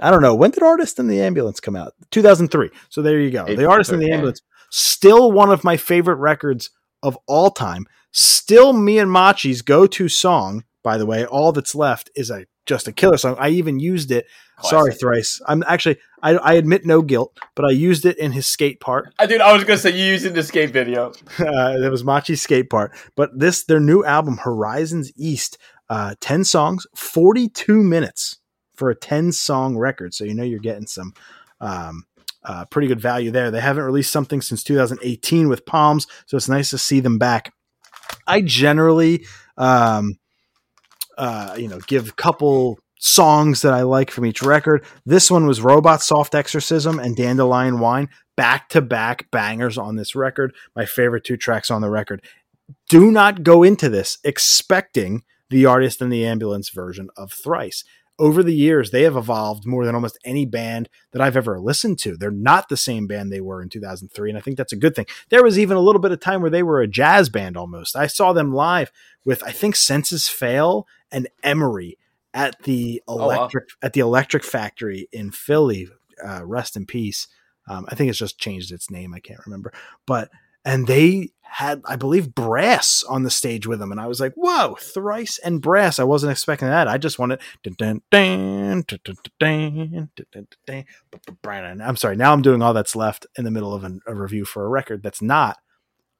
I 0.00 0.10
don't 0.10 0.22
know. 0.22 0.34
When 0.34 0.50
did 0.50 0.62
Artist 0.62 0.98
in 0.98 1.06
the 1.06 1.20
Ambulance 1.20 1.60
come 1.60 1.76
out? 1.76 1.94
2003. 2.10 2.70
So 2.88 3.02
there 3.02 3.20
you 3.20 3.30
go. 3.30 3.44
The 3.44 3.68
Artist 3.68 3.92
in 3.92 4.00
the 4.00 4.10
Ambulance 4.10 4.40
Still 4.76 5.30
one 5.30 5.52
of 5.52 5.62
my 5.62 5.76
favorite 5.76 6.16
records 6.16 6.70
of 7.00 7.16
all 7.28 7.52
time. 7.52 7.86
Still 8.10 8.72
me 8.72 8.98
and 8.98 9.08
Machi's 9.08 9.62
go-to 9.62 10.08
song. 10.08 10.64
By 10.82 10.98
the 10.98 11.06
way, 11.06 11.24
all 11.24 11.52
that's 11.52 11.76
left 11.76 12.10
is 12.16 12.28
a 12.28 12.46
just 12.66 12.88
a 12.88 12.92
killer 12.92 13.16
song. 13.16 13.36
I 13.38 13.50
even 13.50 13.78
used 13.78 14.10
it. 14.10 14.26
Classic. 14.56 14.70
Sorry, 14.70 14.94
thrice. 14.94 15.40
I'm 15.46 15.62
actually 15.68 15.98
I, 16.24 16.32
I, 16.32 16.54
admit 16.54 16.84
no 16.84 17.02
guilt, 17.02 17.38
but 17.54 17.64
I 17.64 17.70
used 17.70 18.04
it 18.04 18.18
in 18.18 18.32
his 18.32 18.48
skate 18.48 18.80
part. 18.80 19.14
I 19.16 19.26
did. 19.26 19.40
I 19.40 19.52
was 19.52 19.62
gonna 19.62 19.78
say 19.78 19.90
you 19.90 20.06
used 20.06 20.24
it 20.24 20.30
in 20.30 20.34
the 20.34 20.42
skate 20.42 20.72
video. 20.72 21.12
uh, 21.38 21.78
that 21.78 21.90
was 21.92 22.02
Machi's 22.02 22.42
skate 22.42 22.68
part. 22.68 22.90
But 23.14 23.38
this 23.38 23.62
their 23.62 23.78
new 23.78 24.04
album 24.04 24.38
Horizons 24.38 25.12
East, 25.14 25.56
uh, 25.88 26.16
ten 26.18 26.42
songs, 26.42 26.84
forty 26.96 27.48
two 27.48 27.80
minutes 27.80 28.38
for 28.74 28.90
a 28.90 28.96
ten 28.96 29.30
song 29.30 29.76
record. 29.78 30.14
So 30.14 30.24
you 30.24 30.34
know 30.34 30.42
you're 30.42 30.58
getting 30.58 30.88
some 30.88 31.14
um, 31.60 32.06
uh, 32.44 32.64
pretty 32.66 32.88
good 32.88 33.00
value 33.00 33.30
there. 33.30 33.50
They 33.50 33.60
haven't 33.60 33.84
released 33.84 34.12
something 34.12 34.40
since 34.40 34.62
2018 34.62 35.48
with 35.48 35.66
Palms, 35.66 36.06
so 36.26 36.36
it's 36.36 36.48
nice 36.48 36.70
to 36.70 36.78
see 36.78 37.00
them 37.00 37.18
back. 37.18 37.52
I 38.26 38.42
generally, 38.42 39.26
um, 39.56 40.18
uh, 41.16 41.56
you 41.58 41.68
know, 41.68 41.78
give 41.86 42.08
a 42.08 42.12
couple 42.12 42.78
songs 42.98 43.62
that 43.62 43.74
I 43.74 43.82
like 43.82 44.10
from 44.10 44.26
each 44.26 44.42
record. 44.42 44.84
This 45.04 45.30
one 45.30 45.46
was 45.46 45.60
Robot 45.60 46.02
Soft 46.02 46.34
Exorcism 46.34 46.98
and 46.98 47.16
Dandelion 47.16 47.78
Wine, 47.78 48.08
back 48.36 48.68
to 48.70 48.80
back 48.80 49.30
bangers 49.30 49.78
on 49.78 49.96
this 49.96 50.14
record. 50.14 50.54
My 50.74 50.86
favorite 50.86 51.24
two 51.24 51.36
tracks 51.36 51.70
on 51.70 51.82
the 51.82 51.90
record. 51.90 52.22
Do 52.88 53.10
not 53.10 53.42
go 53.42 53.62
into 53.62 53.88
this 53.88 54.18
expecting 54.24 55.22
the 55.50 55.66
artist 55.66 56.00
in 56.00 56.08
the 56.08 56.24
ambulance 56.24 56.70
version 56.70 57.08
of 57.16 57.30
Thrice 57.30 57.84
over 58.18 58.42
the 58.42 58.54
years, 58.54 58.90
they 58.90 59.02
have 59.02 59.16
evolved 59.16 59.66
more 59.66 59.84
than 59.84 59.94
almost 59.94 60.18
any 60.24 60.46
band 60.46 60.88
that 61.12 61.20
I've 61.20 61.36
ever 61.36 61.58
listened 61.58 61.98
to. 62.00 62.16
They're 62.16 62.30
not 62.30 62.68
the 62.68 62.76
same 62.76 63.06
band 63.06 63.32
they 63.32 63.40
were 63.40 63.60
in 63.60 63.68
2003, 63.68 64.30
and 64.30 64.38
I 64.38 64.40
think 64.40 64.56
that's 64.56 64.72
a 64.72 64.76
good 64.76 64.94
thing. 64.94 65.06
There 65.30 65.42
was 65.42 65.58
even 65.58 65.76
a 65.76 65.80
little 65.80 66.00
bit 66.00 66.12
of 66.12 66.20
time 66.20 66.40
where 66.40 66.50
they 66.50 66.62
were 66.62 66.80
a 66.80 66.88
jazz 66.88 67.28
band 67.28 67.56
almost. 67.56 67.96
I 67.96 68.06
saw 68.06 68.32
them 68.32 68.52
live 68.52 68.92
with 69.24 69.42
I 69.42 69.50
think 69.50 69.76
Senses 69.76 70.28
Fail 70.28 70.86
and 71.10 71.28
Emery 71.42 71.98
at 72.32 72.62
the 72.62 73.02
electric 73.08 73.64
oh, 73.64 73.74
wow. 73.82 73.86
at 73.86 73.92
the 73.92 74.00
Electric 74.00 74.44
Factory 74.44 75.08
in 75.12 75.30
Philly. 75.30 75.88
Uh, 76.24 76.44
rest 76.44 76.76
in 76.76 76.86
peace. 76.86 77.26
Um, 77.68 77.86
I 77.88 77.96
think 77.96 78.08
it's 78.08 78.18
just 78.18 78.38
changed 78.38 78.70
its 78.70 78.90
name. 78.90 79.12
I 79.12 79.20
can't 79.20 79.44
remember, 79.44 79.72
but 80.06 80.30
and 80.64 80.86
they 80.86 81.30
had, 81.44 81.82
I 81.84 81.96
believe, 81.96 82.34
brass 82.34 83.04
on 83.08 83.22
the 83.22 83.30
stage 83.30 83.66
with 83.66 83.80
him. 83.80 83.92
and 83.92 84.00
I 84.00 84.06
was 84.06 84.20
like, 84.20 84.32
"Whoa, 84.34 84.76
thrice 84.80 85.38
and 85.38 85.62
brass!" 85.62 85.98
I 85.98 86.04
wasn't 86.04 86.32
expecting 86.32 86.68
that. 86.68 86.88
I 86.88 86.98
just 86.98 87.18
wanted. 87.18 87.40
I'm 91.80 91.96
sorry. 91.96 92.16
Now 92.16 92.32
I'm 92.32 92.42
doing 92.42 92.60
all 92.62 92.74
that's 92.74 92.96
left 92.96 93.26
in 93.38 93.44
the 93.44 93.50
middle 93.50 93.72
of 93.72 93.84
an, 93.84 94.00
a 94.06 94.14
review 94.14 94.44
for 94.44 94.64
a 94.64 94.68
record 94.68 95.02
that's 95.02 95.22
not 95.22 95.58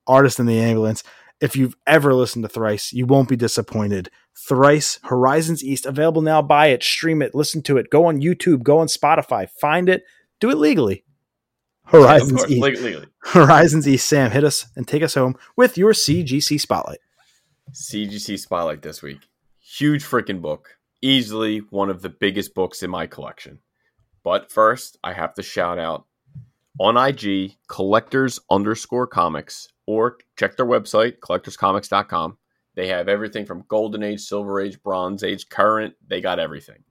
"Artist 0.07 0.39
in 0.39 0.47
the 0.47 0.61
Ambulance." 0.61 1.03
If 1.41 1.57
you've 1.57 1.75
ever 1.87 2.15
listened 2.15 2.45
to 2.45 2.49
Thrice, 2.49 2.93
you 2.93 3.07
won't 3.07 3.29
be 3.29 3.37
disappointed. 3.37 4.09
Thrice, 4.49 5.01
Horizons 5.03 5.65
East, 5.65 5.85
available 5.85 6.23
now. 6.23 6.41
Buy 6.43 6.69
it, 6.69 6.83
stream 6.83 7.21
it, 7.23 7.35
listen 7.35 7.63
to 7.63 7.77
it. 7.77 7.91
Go 7.91 8.07
on 8.07 8.21
YouTube, 8.21 8.63
go 8.63 8.79
on 8.79 8.87
Spotify, 8.87 9.49
find 9.61 9.89
it, 9.89 10.05
do 10.41 10.51
it 10.51 10.59
legally. 10.59 11.05
Horizons 11.87 12.33
course. 12.33 12.51
Legally. 12.51 13.07
Horizons 13.19 13.87
East. 13.87 14.07
Sam, 14.07 14.31
hit 14.31 14.45
us 14.45 14.67
and 14.77 14.87
take 14.87 15.03
us 15.03 15.15
home 15.15 15.37
with 15.57 15.77
your 15.79 15.93
CGC 15.93 16.61
spotlight. 16.61 17.01
CGC 17.73 18.39
spotlight 18.39 18.83
this 18.83 19.03
week. 19.03 19.21
Huge 19.61 20.05
freaking 20.05 20.41
book. 20.41 20.77
Easily 21.03 21.59
one 21.71 21.91
of 21.91 22.03
the 22.03 22.09
biggest 22.09 22.55
books 22.55 22.83
in 22.83 22.91
my 22.91 23.07
collection. 23.07 23.59
But 24.23 24.51
first, 24.51 24.99
I 25.05 25.13
have 25.13 25.35
to 25.35 25.43
shout 25.43 25.79
out 25.79 26.07
on 26.79 26.97
IG 26.97 27.57
collectors 27.69 28.41
underscore 28.51 29.07
comics 29.07 29.69
or 29.87 30.19
check 30.37 30.57
their 30.57 30.67
website, 30.67 31.19
collectorscomics.com. 31.19 32.39
They 32.75 32.89
have 32.89 33.09
everything 33.09 33.47
from 33.47 33.65
Golden 33.69 34.03
Age, 34.03 34.21
Silver 34.21 34.61
Age, 34.61 34.83
Bronze 34.83 35.23
Age, 35.23 35.49
current. 35.49 35.95
They 36.09 36.21
got 36.21 36.41
everything. 36.41 36.83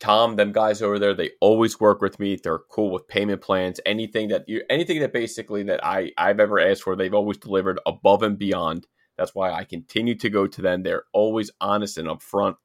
Tom, 0.00 0.36
them 0.36 0.52
guys 0.52 0.80
over 0.80 0.98
there, 0.98 1.14
they 1.14 1.32
always 1.40 1.80
work 1.80 2.00
with 2.00 2.20
me. 2.20 2.36
They're 2.36 2.58
cool 2.58 2.90
with 2.90 3.08
payment 3.08 3.40
plans. 3.40 3.80
Anything 3.84 4.28
that 4.28 4.48
you, 4.48 4.62
anything 4.70 5.00
that 5.00 5.12
basically 5.12 5.64
that 5.64 5.84
I 5.84 6.12
I've 6.16 6.40
ever 6.40 6.60
asked 6.60 6.84
for, 6.84 6.94
they've 6.94 7.14
always 7.14 7.38
delivered 7.38 7.80
above 7.84 8.22
and 8.22 8.38
beyond. 8.38 8.86
That's 9.16 9.34
why 9.34 9.50
I 9.50 9.64
continue 9.64 10.14
to 10.16 10.30
go 10.30 10.46
to 10.46 10.62
them. 10.62 10.82
They're 10.82 11.04
always 11.12 11.50
honest 11.60 11.98
and 11.98 12.06
upfront. 12.06 12.56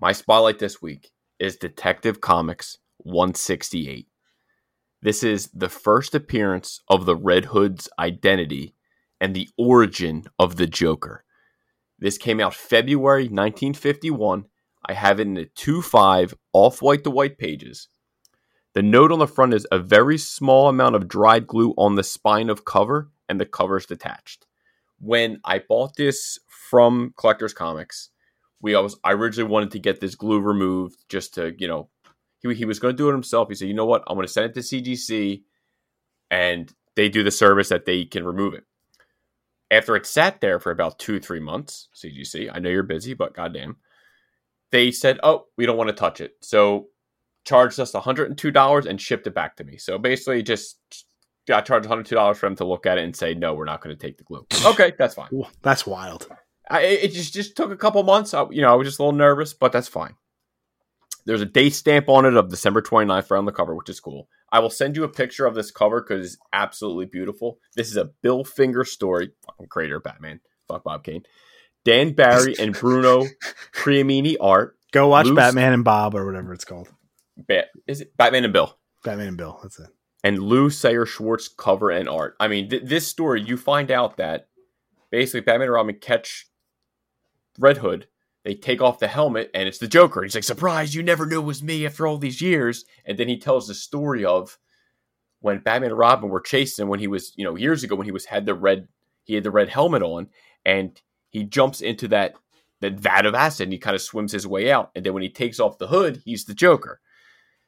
My 0.00 0.12
spotlight 0.12 0.58
this 0.58 0.82
week 0.82 1.12
is 1.38 1.56
Detective 1.56 2.20
Comics 2.20 2.78
168. 2.98 4.08
This 5.02 5.22
is 5.22 5.48
the 5.54 5.68
first 5.68 6.14
appearance 6.14 6.80
of 6.88 7.06
the 7.06 7.14
Red 7.14 7.46
Hood's 7.46 7.88
identity 7.98 8.74
and 9.20 9.34
the 9.34 9.48
origin 9.56 10.24
of 10.38 10.56
the 10.56 10.66
Joker. 10.66 11.24
This 11.98 12.18
came 12.18 12.40
out 12.40 12.54
February 12.54 13.24
1951 13.24 14.46
I 14.86 14.94
have 14.94 15.20
it 15.20 15.26
in 15.26 15.36
a 15.36 15.46
2 15.46 15.82
5 15.82 16.34
off 16.52 16.80
white 16.80 17.04
to 17.04 17.10
white 17.10 17.38
pages. 17.38 17.88
The 18.74 18.82
note 18.82 19.10
on 19.10 19.18
the 19.18 19.26
front 19.26 19.54
is 19.54 19.66
a 19.72 19.78
very 19.78 20.18
small 20.18 20.68
amount 20.68 20.96
of 20.96 21.08
dried 21.08 21.46
glue 21.46 21.72
on 21.78 21.94
the 21.94 22.04
spine 22.04 22.50
of 22.50 22.64
cover, 22.64 23.10
and 23.28 23.40
the 23.40 23.46
cover 23.46 23.78
is 23.78 23.86
detached. 23.86 24.46
When 24.98 25.40
I 25.44 25.60
bought 25.60 25.96
this 25.96 26.38
from 26.46 27.14
Collectors 27.16 27.54
Comics, 27.54 28.10
we 28.60 28.74
always 28.74 28.96
I 29.02 29.12
originally 29.12 29.50
wanted 29.50 29.70
to 29.72 29.78
get 29.78 30.00
this 30.00 30.14
glue 30.14 30.40
removed 30.40 31.04
just 31.08 31.34
to, 31.34 31.54
you 31.58 31.68
know, 31.68 31.88
he, 32.40 32.54
he 32.54 32.64
was 32.64 32.78
going 32.78 32.94
to 32.94 32.96
do 32.96 33.08
it 33.08 33.12
himself. 33.12 33.48
He 33.48 33.54
said, 33.54 33.68
you 33.68 33.74
know 33.74 33.86
what, 33.86 34.04
I'm 34.06 34.16
going 34.16 34.26
to 34.26 34.32
send 34.32 34.50
it 34.50 34.54
to 34.54 34.60
CGC 34.60 35.42
and 36.30 36.72
they 36.96 37.08
do 37.08 37.22
the 37.22 37.30
service 37.30 37.68
that 37.68 37.86
they 37.86 38.04
can 38.04 38.24
remove 38.24 38.54
it. 38.54 38.64
After 39.70 39.96
it 39.96 40.06
sat 40.06 40.40
there 40.40 40.60
for 40.60 40.70
about 40.70 40.98
two, 40.98 41.18
three 41.18 41.40
months, 41.40 41.88
CGC, 41.94 42.50
I 42.52 42.58
know 42.58 42.70
you're 42.70 42.82
busy, 42.82 43.14
but 43.14 43.34
goddamn, 43.34 43.76
they 44.72 44.90
said, 44.90 45.18
"Oh, 45.22 45.46
we 45.56 45.66
don't 45.66 45.76
want 45.76 45.88
to 45.88 45.94
touch 45.94 46.20
it." 46.20 46.32
So 46.42 46.88
charged 47.44 47.78
us 47.78 47.92
$102 47.92 48.86
and 48.86 49.00
shipped 49.00 49.26
it 49.26 49.34
back 49.34 49.56
to 49.56 49.64
me. 49.64 49.76
So 49.78 49.98
basically 49.98 50.42
just 50.42 50.78
got 51.46 51.64
charged 51.64 51.88
$102 51.88 52.36
for 52.36 52.46
them 52.46 52.56
to 52.56 52.64
look 52.64 52.86
at 52.86 52.98
it 52.98 53.04
and 53.04 53.14
say, 53.14 53.34
"No, 53.34 53.54
we're 53.54 53.64
not 53.64 53.80
going 53.80 53.96
to 53.96 54.00
take 54.00 54.18
the 54.18 54.24
glue." 54.24 54.46
Okay, 54.66 54.92
that's 54.98 55.14
fine. 55.14 55.30
That's 55.62 55.86
wild. 55.86 56.28
I, 56.68 56.80
it 56.80 57.12
just 57.12 57.32
just 57.32 57.56
took 57.56 57.70
a 57.70 57.76
couple 57.76 58.02
months. 58.02 58.34
I, 58.34 58.44
you 58.50 58.62
know, 58.62 58.72
I 58.72 58.74
was 58.74 58.88
just 58.88 58.98
a 58.98 59.02
little 59.02 59.16
nervous, 59.16 59.54
but 59.54 59.72
that's 59.72 59.88
fine. 59.88 60.14
There's 61.24 61.40
a 61.40 61.46
date 61.46 61.74
stamp 61.74 62.08
on 62.08 62.24
it 62.24 62.36
of 62.36 62.50
December 62.50 62.80
29th 62.80 63.30
around 63.30 63.46
the 63.46 63.52
cover, 63.52 63.74
which 63.74 63.88
is 63.88 63.98
cool. 63.98 64.28
I 64.52 64.60
will 64.60 64.70
send 64.70 64.96
you 64.96 65.02
a 65.02 65.08
picture 65.08 65.44
of 65.44 65.56
this 65.56 65.72
cover 65.72 66.00
because 66.00 66.24
it's 66.24 66.38
absolutely 66.52 67.06
beautiful. 67.06 67.58
This 67.74 67.88
is 67.90 67.96
a 67.96 68.10
Bill 68.22 68.44
Finger 68.44 68.84
story. 68.84 69.32
Fucking 69.44 69.66
creator 69.66 69.98
Batman. 69.98 70.40
Fuck 70.68 70.84
Bob 70.84 71.02
Kane. 71.02 71.24
Dan 71.86 72.12
Barry 72.12 72.54
and 72.58 72.74
Bruno 72.78 73.24
Premiani 73.72 74.36
art. 74.40 74.76
Go 74.92 75.08
watch 75.08 75.32
Batman 75.34 75.72
and 75.72 75.84
Bob 75.84 76.14
or 76.14 76.26
whatever 76.26 76.52
it's 76.52 76.64
called. 76.64 76.88
Bat, 77.36 77.66
is 77.86 78.00
it 78.00 78.16
Batman 78.16 78.44
and 78.44 78.52
Bill? 78.52 78.76
Batman 79.04 79.28
and 79.28 79.36
Bill. 79.36 79.58
That's 79.62 79.78
it. 79.78 79.88
And 80.24 80.38
Lew 80.40 80.70
Sayre 80.70 81.06
Schwartz 81.06 81.48
cover 81.48 81.90
and 81.90 82.08
art. 82.08 82.34
I 82.40 82.48
mean, 82.48 82.68
th- 82.68 82.82
this 82.84 83.06
story, 83.06 83.42
you 83.42 83.56
find 83.56 83.90
out 83.90 84.16
that 84.16 84.48
basically 85.10 85.40
Batman 85.40 85.68
and 85.68 85.74
Robin 85.74 85.98
catch 86.00 86.48
Red 87.58 87.78
Hood 87.78 88.08
they 88.46 88.54
take 88.54 88.80
off 88.80 89.00
the 89.00 89.08
helmet 89.08 89.50
and 89.54 89.66
it's 89.66 89.78
the 89.78 89.88
Joker. 89.88 90.22
He's 90.22 90.36
like, 90.36 90.44
surprise, 90.44 90.94
you 90.94 91.02
never 91.02 91.26
knew 91.26 91.40
it 91.40 91.44
was 91.44 91.64
me 91.64 91.84
after 91.84 92.06
all 92.06 92.16
these 92.16 92.40
years. 92.40 92.84
And 93.04 93.18
then 93.18 93.26
he 93.26 93.38
tells 93.38 93.66
the 93.66 93.74
story 93.74 94.24
of 94.24 94.56
when 95.40 95.58
Batman 95.58 95.90
and 95.90 95.98
Robin 95.98 96.30
were 96.30 96.40
chasing 96.40 96.86
when 96.86 97.00
he 97.00 97.08
was, 97.08 97.32
you 97.34 97.44
know, 97.44 97.56
years 97.56 97.82
ago 97.82 97.96
when 97.96 98.04
he 98.04 98.12
was 98.12 98.26
had 98.26 98.46
the 98.46 98.54
red 98.54 98.86
he 99.24 99.34
had 99.34 99.42
the 99.42 99.50
red 99.50 99.68
helmet 99.68 100.02
on 100.02 100.28
and 100.64 101.02
he 101.30 101.44
jumps 101.44 101.80
into 101.80 102.08
that 102.08 102.34
that 102.80 103.00
vat 103.00 103.24
of 103.24 103.34
acid 103.34 103.64
and 103.64 103.72
he 103.72 103.78
kind 103.78 103.94
of 103.94 104.02
swims 104.02 104.32
his 104.32 104.46
way 104.46 104.70
out. 104.70 104.90
And 104.94 105.04
then 105.04 105.14
when 105.14 105.22
he 105.22 105.30
takes 105.30 105.58
off 105.58 105.78
the 105.78 105.86
hood, 105.86 106.22
he's 106.24 106.44
the 106.44 106.54
Joker. 106.54 107.00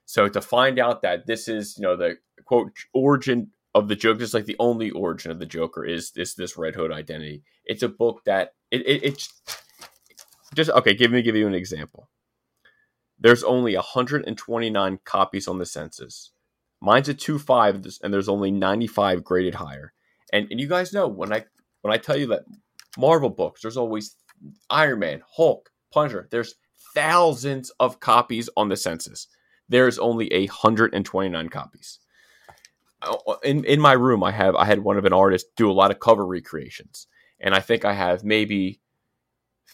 So 0.04 0.28
to 0.28 0.40
find 0.40 0.78
out 0.78 1.02
that 1.02 1.26
this 1.26 1.48
is, 1.48 1.76
you 1.76 1.82
know, 1.82 1.96
the 1.96 2.18
quote 2.44 2.72
origin 2.92 3.50
of 3.74 3.88
the 3.88 3.96
Joker, 3.96 4.20
just 4.20 4.34
like 4.34 4.46
the 4.46 4.56
only 4.58 4.90
origin 4.90 5.30
of 5.30 5.38
the 5.38 5.46
Joker 5.46 5.84
is 5.84 6.12
this 6.12 6.34
this 6.34 6.56
Red 6.56 6.74
Hood 6.74 6.92
identity. 6.92 7.42
It's 7.64 7.82
a 7.82 7.88
book 7.88 8.22
that 8.24 8.54
it, 8.70 8.80
it 8.86 9.04
it's 9.04 9.32
just 10.54 10.70
okay. 10.70 10.94
Give 10.94 11.10
me 11.10 11.22
give 11.22 11.36
you 11.36 11.46
an 11.46 11.54
example. 11.54 12.08
There's 13.18 13.42
only 13.42 13.74
129 13.74 15.00
copies 15.04 15.48
on 15.48 15.58
the 15.58 15.66
census. 15.66 16.30
Mine's 16.80 17.08
a 17.08 17.14
two 17.14 17.38
five, 17.38 17.84
and 18.02 18.14
there's 18.14 18.28
only 18.28 18.50
95 18.50 19.24
graded 19.24 19.56
higher. 19.56 19.92
And 20.32 20.48
and 20.50 20.60
you 20.60 20.68
guys 20.68 20.92
know 20.92 21.08
when 21.08 21.32
I 21.32 21.44
when 21.82 21.92
I 21.92 21.98
tell 21.98 22.16
you 22.16 22.26
that 22.28 22.44
Marvel 22.98 23.30
books, 23.30 23.62
there's 23.62 23.76
always 23.76 24.16
Iron 24.68 24.98
Man, 24.98 25.22
Hulk, 25.36 25.70
Punisher. 25.92 26.28
There's 26.30 26.56
thousands 26.94 27.70
of 27.80 28.00
copies 28.00 28.50
on 28.56 28.68
the 28.68 28.76
census. 28.76 29.28
There's 29.68 29.98
only 29.98 30.32
a 30.32 30.46
129 30.46 31.48
copies. 31.48 31.98
Oh, 33.02 33.38
in 33.44 33.64
in 33.64 33.80
my 33.80 33.92
room, 33.92 34.24
I 34.24 34.32
have 34.32 34.56
I 34.56 34.64
had 34.64 34.80
one 34.80 34.98
of 34.98 35.04
an 35.04 35.12
artist 35.12 35.46
do 35.56 35.70
a 35.70 35.72
lot 35.72 35.92
of 35.92 36.00
cover 36.00 36.26
recreations, 36.26 37.06
and 37.38 37.54
I 37.54 37.60
think 37.60 37.84
I 37.84 37.92
have 37.92 38.24
maybe 38.24 38.80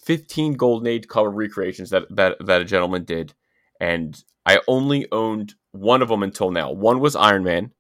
15 0.04 0.54
Golden 0.54 0.86
Age 0.86 1.08
cover 1.08 1.30
recreations 1.30 1.90
that, 1.90 2.04
that, 2.10 2.36
that 2.44 2.60
a 2.60 2.64
gentleman 2.64 3.04
did. 3.04 3.32
And 3.80 4.22
I 4.44 4.60
only 4.68 5.06
owned 5.10 5.54
one 5.72 6.02
of 6.02 6.08
them 6.08 6.22
until 6.22 6.50
now. 6.50 6.70
One 6.70 7.00
was 7.00 7.16
Iron 7.16 7.42
Man, 7.44 7.72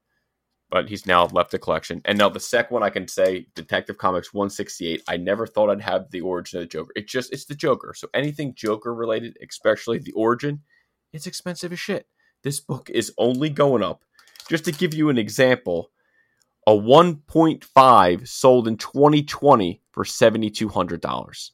but 0.74 0.88
he's 0.88 1.06
now 1.06 1.26
left 1.26 1.52
the 1.52 1.58
collection. 1.60 2.02
And 2.04 2.18
now 2.18 2.28
the 2.28 2.40
second 2.40 2.74
one 2.74 2.82
I 2.82 2.90
can 2.90 3.06
say, 3.06 3.46
Detective 3.54 3.96
Comics 3.96 4.34
168. 4.34 5.04
I 5.06 5.16
never 5.16 5.46
thought 5.46 5.70
I'd 5.70 5.80
have 5.80 6.10
the 6.10 6.22
origin 6.22 6.58
of 6.58 6.64
the 6.64 6.66
Joker. 6.66 6.90
It 6.96 7.06
just 7.06 7.32
it's 7.32 7.44
the 7.44 7.54
Joker. 7.54 7.94
So 7.96 8.08
anything 8.12 8.54
Joker 8.56 8.92
related, 8.92 9.38
especially 9.40 9.98
the 9.98 10.10
origin, 10.14 10.62
it's 11.12 11.28
expensive 11.28 11.72
as 11.72 11.78
shit. 11.78 12.08
This 12.42 12.58
book 12.58 12.90
is 12.90 13.12
only 13.18 13.50
going 13.50 13.84
up. 13.84 14.02
Just 14.48 14.64
to 14.64 14.72
give 14.72 14.94
you 14.94 15.10
an 15.10 15.16
example, 15.16 15.92
a 16.66 16.72
1.5 16.72 18.26
sold 18.26 18.66
in 18.66 18.76
2020 18.76 19.80
for 19.92 20.02
$7,200. 20.02 21.50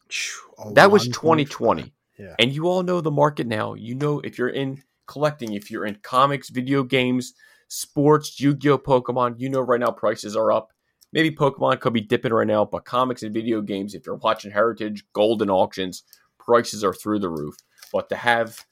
That 0.73 0.91
was 0.91 1.07
2020. 1.09 1.93
Yeah. 2.19 2.37
And 2.39 2.55
you 2.55 2.69
all 2.69 2.83
know 2.83 3.03
the 3.03 3.11
market 3.11 3.47
now. 3.47 3.75
You 3.75 3.97
know 3.97 4.21
if 4.21 4.39
you're 4.39 4.49
in 4.49 4.83
collecting, 5.07 5.53
if 5.53 5.71
you're 5.71 5.85
in 5.85 5.97
comics, 5.97 6.49
video 6.49 6.83
games, 6.85 7.35
sports, 7.71 8.39
Yu 8.41 8.55
Gi 8.55 8.71
Oh! 8.71 8.79
Pokemon, 8.79 9.37
you 9.39 9.49
know 9.49 9.61
right 9.61 9.81
now 9.81 9.91
prices 9.91 10.37
are 10.37 10.53
up. 10.53 10.73
Maybe 11.13 11.31
Pokemon 11.31 11.81
could 11.81 11.93
be 11.93 12.01
dipping 12.01 12.33
right 12.33 12.47
now, 12.47 12.65
but 12.65 12.85
comics 12.85 13.23
and 13.23 13.35
video 13.35 13.61
games, 13.61 13.95
if 13.95 14.07
you're 14.07 14.17
watching 14.17 14.51
Heritage, 14.51 15.05
Goldin 15.15 15.51
auctions, 15.51 16.05
prices 16.39 16.85
are 16.85 16.95
through 16.95 17.19
the 17.19 17.29
roof. 17.29 17.57
But 17.93 18.09
to 18.11 18.17
have, 18.17 18.65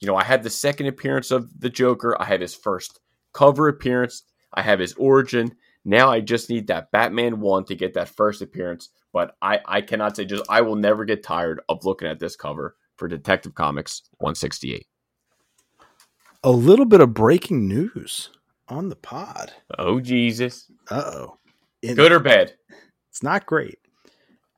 you 0.00 0.06
know, 0.06 0.16
I 0.16 0.24
had 0.24 0.42
the 0.42 0.50
second 0.50 0.86
appearance 0.86 1.30
of 1.30 1.60
the 1.60 1.68
Joker, 1.68 2.16
I 2.20 2.24
had 2.24 2.40
his 2.40 2.54
first 2.54 3.00
cover 3.32 3.68
appearance, 3.68 4.22
I 4.54 4.62
have 4.62 4.78
his 4.78 4.94
origin. 4.94 5.56
Now 5.84 6.10
I 6.10 6.20
just 6.20 6.48
need 6.48 6.68
that 6.68 6.90
Batman 6.90 7.40
one 7.40 7.64
to 7.64 7.74
get 7.74 7.94
that 7.94 8.08
first 8.08 8.40
appearance 8.40 8.88
but 9.14 9.36
I, 9.40 9.60
I 9.64 9.80
cannot 9.80 10.16
say 10.16 10.26
just 10.26 10.44
I 10.50 10.60
will 10.60 10.74
never 10.74 11.06
get 11.06 11.22
tired 11.22 11.60
of 11.70 11.84
looking 11.84 12.08
at 12.08 12.18
this 12.18 12.36
cover 12.36 12.76
for 12.96 13.08
Detective 13.08 13.54
Comics 13.54 14.02
168. 14.18 14.86
A 16.44 16.50
little 16.50 16.84
bit 16.84 17.00
of 17.00 17.14
breaking 17.14 17.66
news 17.66 18.30
on 18.68 18.88
the 18.90 18.96
pod. 18.96 19.52
Oh 19.78 19.98
Jesus. 19.98 20.70
Uh-oh. 20.90 21.38
Good 21.82 22.12
or 22.12 22.20
bad? 22.20 22.52
It's 23.10 23.22
not 23.22 23.46
great. 23.46 23.78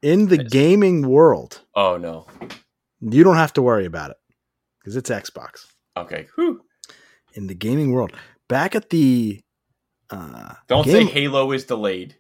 In 0.03 0.27
the 0.27 0.39
gaming 0.39 1.09
world. 1.09 1.63
Oh 1.75 1.97
no. 1.97 2.27
You 3.01 3.25
don't 3.25 3.37
have 3.37 3.53
to 3.55 3.63
worry 3.63 3.87
about 3.87 4.11
it 4.11 4.17
because 4.81 4.97
it's 4.97 5.11
Xbox. 5.11 5.67
Okay. 5.97 6.27
Whew. 6.35 6.63
In 7.35 7.47
the 7.47 7.55
gaming 7.55 7.93
world. 7.93 8.13
Back 8.49 8.75
at 8.75 8.91
the 8.91 9.41
uh, 10.11 10.55
Don't 10.69 10.85
game- 10.85 11.07
say 11.07 11.13
Halo 11.13 11.53
is 11.53 11.65
delayed 11.65 12.17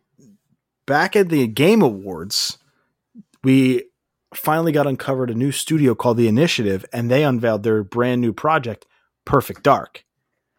back 0.86 1.16
at 1.16 1.28
the 1.28 1.46
Game 1.48 1.82
Awards, 1.82 2.58
we 3.42 3.84
finally 4.32 4.70
got 4.72 4.86
uncovered 4.86 5.30
a 5.30 5.34
new 5.34 5.50
studio 5.50 5.94
called 5.96 6.16
The 6.16 6.28
Initiative, 6.28 6.84
and 6.92 7.10
they 7.10 7.24
unveiled 7.24 7.64
their 7.64 7.82
brand 7.82 8.20
new 8.20 8.32
project, 8.32 8.86
Perfect 9.26 9.62
Dark. 9.62 10.04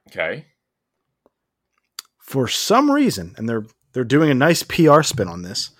Okay. 0.10 0.45
For 2.19 2.48
some 2.48 2.91
reason, 2.91 3.34
and 3.38 3.49
they're 3.49 3.65
they're 3.94 4.03
doing 4.03 4.30
a 4.30 4.35
nice 4.35 4.61
PR 4.61 5.02
spin 5.02 5.27
on 5.27 5.41
this. 5.41 5.72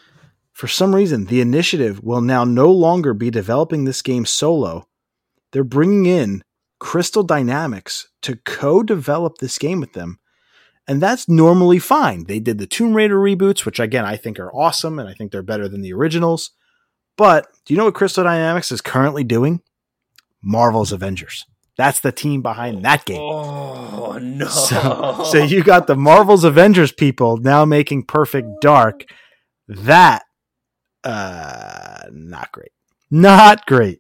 For 0.53 0.68
some 0.68 0.95
reason, 0.95 1.26
the 1.26 1.41
initiative 1.41 2.03
will 2.03 2.22
now 2.22 2.43
no 2.43 2.72
longer 2.72 3.14
be 3.14 3.30
developing 3.30 3.84
this 3.84 4.01
game 4.01 4.26
solo. 4.26 4.88
They're 5.51 5.64
bringing 5.64 6.07
in 6.07 6.41
Crystal 6.80 7.22
Dynamics 7.22 8.07
to 8.23 8.38
co-develop 8.38 9.38
this 9.38 9.59
game 9.59 9.80
with 9.80 9.93
them 9.93 10.18
and 10.88 11.01
that's 11.01 11.27
normally 11.27 11.80
fine. 11.80 12.23
They 12.23 12.39
did 12.39 12.57
the 12.57 12.65
Tomb 12.65 12.93
Raider 12.93 13.18
reboots, 13.18 13.65
which 13.65 13.80
again 13.80 14.05
I 14.05 14.15
think 14.15 14.39
are 14.39 14.53
awesome 14.53 14.99
and 14.99 15.09
I 15.09 15.14
think 15.14 15.31
they're 15.31 15.43
better 15.43 15.68
than 15.68 15.81
the 15.81 15.93
originals. 15.93 16.51
But 17.18 17.47
do 17.65 17.73
you 17.73 17.77
know 17.77 17.85
what 17.85 17.95
Crystal 17.95 18.23
Dynamics 18.23 18.72
is 18.72 18.80
currently 18.80 19.23
doing? 19.23 19.61
Marvel's 20.41 20.93
Avengers. 20.93 21.45
That's 21.78 21.99
the 21.99 22.12
team 22.12 22.41
behind 22.41 22.84
that 22.86 23.06
game. 23.06 23.22
Oh 23.22 24.18
no! 24.20 24.48
So, 24.49 25.24
so 25.32 25.38
you 25.44 25.64
got 25.64 25.88
the 25.88 25.95
Marvel's 25.95 26.44
Avengers 26.44 26.91
people 26.91 27.38
now 27.38 27.66
making 27.66 28.06
Perfect 28.06 28.48
Dark. 28.62 29.06
That, 29.68 30.24
uh, 31.04 32.04
not 32.12 32.52
great. 32.52 32.72
Not 33.12 33.66
great. 33.66 33.99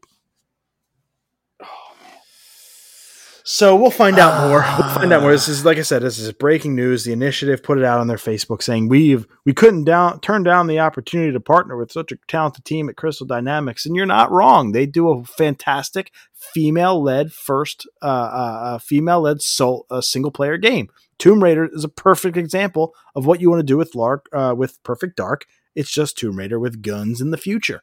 So 3.49 3.77
we'll 3.77 3.91
find 3.91 4.19
out 4.19 4.49
more. 4.49 4.59
We'll 4.59 4.93
find 4.93 5.13
out 5.13 5.21
more. 5.21 5.31
This 5.31 5.47
is 5.47 5.63
like 5.63 5.77
I 5.77 5.81
said, 5.81 6.01
this 6.01 6.19
is 6.19 6.29
breaking 6.33 6.75
news. 6.75 7.05
The 7.05 7.13
initiative 7.13 7.63
put 7.63 7.77
it 7.77 7.85
out 7.85 8.01
on 8.01 8.07
their 8.07 8.17
Facebook 8.17 8.61
saying 8.61 8.89
we've 8.89 9.25
we 9.45 9.53
couldn't 9.53 9.85
down 9.85 10.19
turn 10.19 10.43
down 10.43 10.67
the 10.67 10.81
opportunity 10.81 11.31
to 11.31 11.39
partner 11.39 11.77
with 11.77 11.89
such 11.89 12.11
a 12.11 12.17
talented 12.27 12.65
team 12.65 12.89
at 12.89 12.97
Crystal 12.97 13.25
Dynamics, 13.25 13.85
and 13.85 13.95
you're 13.95 14.05
not 14.05 14.31
wrong. 14.31 14.73
They 14.73 14.85
do 14.85 15.09
a 15.11 15.23
fantastic 15.23 16.11
female 16.33 17.01
led 17.01 17.31
first 17.31 17.87
uh, 18.01 18.05
uh, 18.05 18.59
uh 18.63 18.77
female 18.79 19.21
led 19.21 19.41
soul 19.41 19.85
uh, 19.89 20.01
single 20.01 20.31
player 20.31 20.57
game. 20.57 20.89
Tomb 21.17 21.41
Raider 21.41 21.69
is 21.71 21.85
a 21.85 21.89
perfect 21.89 22.35
example 22.35 22.93
of 23.15 23.25
what 23.25 23.39
you 23.39 23.49
want 23.49 23.61
to 23.61 23.65
do 23.65 23.77
with 23.77 23.95
Lark 23.95 24.27
uh, 24.33 24.55
with 24.57 24.83
Perfect 24.83 25.15
Dark. 25.15 25.45
It's 25.73 25.89
just 25.89 26.17
Tomb 26.17 26.37
Raider 26.37 26.59
with 26.59 26.81
guns 26.81 27.21
in 27.21 27.31
the 27.31 27.37
future. 27.37 27.81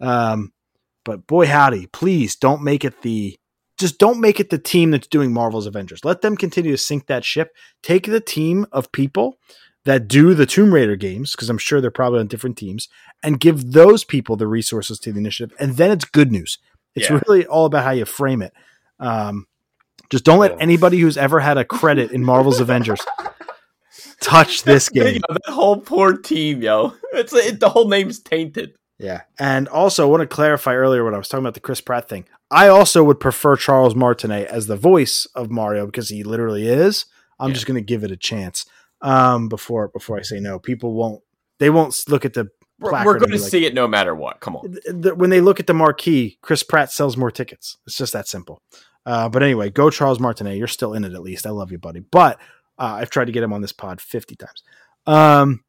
Um, 0.00 0.54
but 1.04 1.26
boy 1.26 1.48
howdy, 1.48 1.86
please 1.88 2.34
don't 2.34 2.62
make 2.62 2.82
it 2.82 3.02
the 3.02 3.38
just 3.82 3.98
don't 3.98 4.20
make 4.20 4.40
it 4.40 4.48
the 4.48 4.58
team 4.58 4.90
that's 4.90 5.06
doing 5.06 5.32
Marvel's 5.32 5.66
Avengers. 5.66 6.04
Let 6.04 6.22
them 6.22 6.36
continue 6.36 6.70
to 6.70 6.78
sink 6.78 7.06
that 7.06 7.24
ship. 7.24 7.54
Take 7.82 8.06
the 8.06 8.20
team 8.20 8.66
of 8.72 8.90
people 8.92 9.38
that 9.84 10.08
do 10.08 10.32
the 10.32 10.46
Tomb 10.46 10.72
Raider 10.72 10.96
games, 10.96 11.32
because 11.32 11.50
I'm 11.50 11.58
sure 11.58 11.80
they're 11.80 11.90
probably 11.90 12.20
on 12.20 12.28
different 12.28 12.56
teams, 12.56 12.88
and 13.22 13.40
give 13.40 13.72
those 13.72 14.04
people 14.04 14.36
the 14.36 14.46
resources 14.46 14.98
to 15.00 15.12
the 15.12 15.18
initiative. 15.18 15.54
And 15.58 15.76
then 15.76 15.90
it's 15.90 16.04
good 16.04 16.32
news. 16.32 16.58
It's 16.94 17.10
yeah. 17.10 17.20
really 17.26 17.46
all 17.46 17.66
about 17.66 17.84
how 17.84 17.90
you 17.90 18.04
frame 18.04 18.42
it. 18.42 18.52
Um, 18.98 19.46
just 20.10 20.24
don't 20.24 20.38
let 20.38 20.60
anybody 20.60 20.98
who's 20.98 21.16
ever 21.16 21.40
had 21.40 21.58
a 21.58 21.64
credit 21.64 22.12
in 22.12 22.22
Marvel's 22.22 22.60
Avengers 22.60 23.00
touch 24.20 24.62
this 24.64 24.88
game. 24.88 25.20
that 25.28 25.52
whole 25.52 25.78
poor 25.78 26.16
team, 26.16 26.62
yo. 26.62 26.94
It's 27.12 27.32
it, 27.32 27.60
the 27.60 27.70
whole 27.70 27.88
name's 27.88 28.20
tainted. 28.20 28.74
Yeah. 28.98 29.22
And 29.38 29.68
also, 29.68 30.06
I 30.06 30.10
want 30.10 30.20
to 30.22 30.26
clarify 30.26 30.74
earlier 30.74 31.04
when 31.04 31.14
I 31.14 31.18
was 31.18 31.28
talking 31.28 31.42
about 31.44 31.54
the 31.54 31.60
Chris 31.60 31.80
Pratt 31.80 32.08
thing. 32.08 32.24
I 32.50 32.68
also 32.68 33.02
would 33.04 33.18
prefer 33.20 33.56
Charles 33.56 33.94
Martinet 33.94 34.46
as 34.48 34.66
the 34.66 34.76
voice 34.76 35.26
of 35.34 35.50
Mario 35.50 35.86
because 35.86 36.08
he 36.10 36.22
literally 36.22 36.68
is. 36.68 37.06
I'm 37.40 37.48
Yeah. 37.48 37.54
just 37.54 37.66
going 37.66 37.76
to 37.80 37.84
give 37.84 38.04
it 38.04 38.10
a 38.12 38.16
chance 38.16 38.64
um, 39.00 39.48
before 39.48 39.88
before 39.88 40.18
I 40.18 40.22
say 40.22 40.38
no. 40.38 40.58
People 40.58 40.94
won't. 40.94 41.22
They 41.58 41.70
won't 41.70 41.96
look 42.08 42.24
at 42.24 42.34
the 42.34 42.48
We're, 42.78 42.92
we're 43.04 43.18
going 43.18 43.32
to 43.32 43.38
like- 43.38 43.50
see 43.50 43.64
it 43.64 43.74
no 43.74 43.88
matter 43.88 44.14
what. 44.14 44.40
Come 44.40 44.56
on. 44.56 44.72
th- 44.72 45.02
th- 45.02 45.14
when 45.14 45.30
they 45.30 45.40
look 45.40 45.58
at 45.58 45.66
the 45.66 45.74
marquee, 45.74 46.38
Chris 46.42 46.62
Pratt 46.62 46.92
sells 46.92 47.16
more 47.16 47.30
tickets. 47.30 47.78
It's 47.86 47.96
just 47.96 48.12
that 48.12 48.28
simple. 48.28 48.60
Uh, 49.04 49.28
but 49.28 49.42
anyway, 49.42 49.70
go 49.70 49.90
Charles 49.90 50.20
Martinet. 50.20 50.56
You're 50.58 50.68
still 50.68 50.94
in 50.94 51.02
it 51.04 51.12
at 51.14 51.22
least. 51.22 51.46
I 51.46 51.50
love 51.50 51.72
you, 51.72 51.78
buddy. 51.78 52.00
But 52.00 52.38
uh, 52.78 52.98
I've 53.00 53.10
tried 53.10 53.24
to 53.26 53.32
get 53.32 53.42
him 53.42 53.52
on 53.52 53.60
this 53.62 53.72
pod 53.72 54.00
50 54.00 54.36
times. 54.36 54.62
Um, 55.06 55.64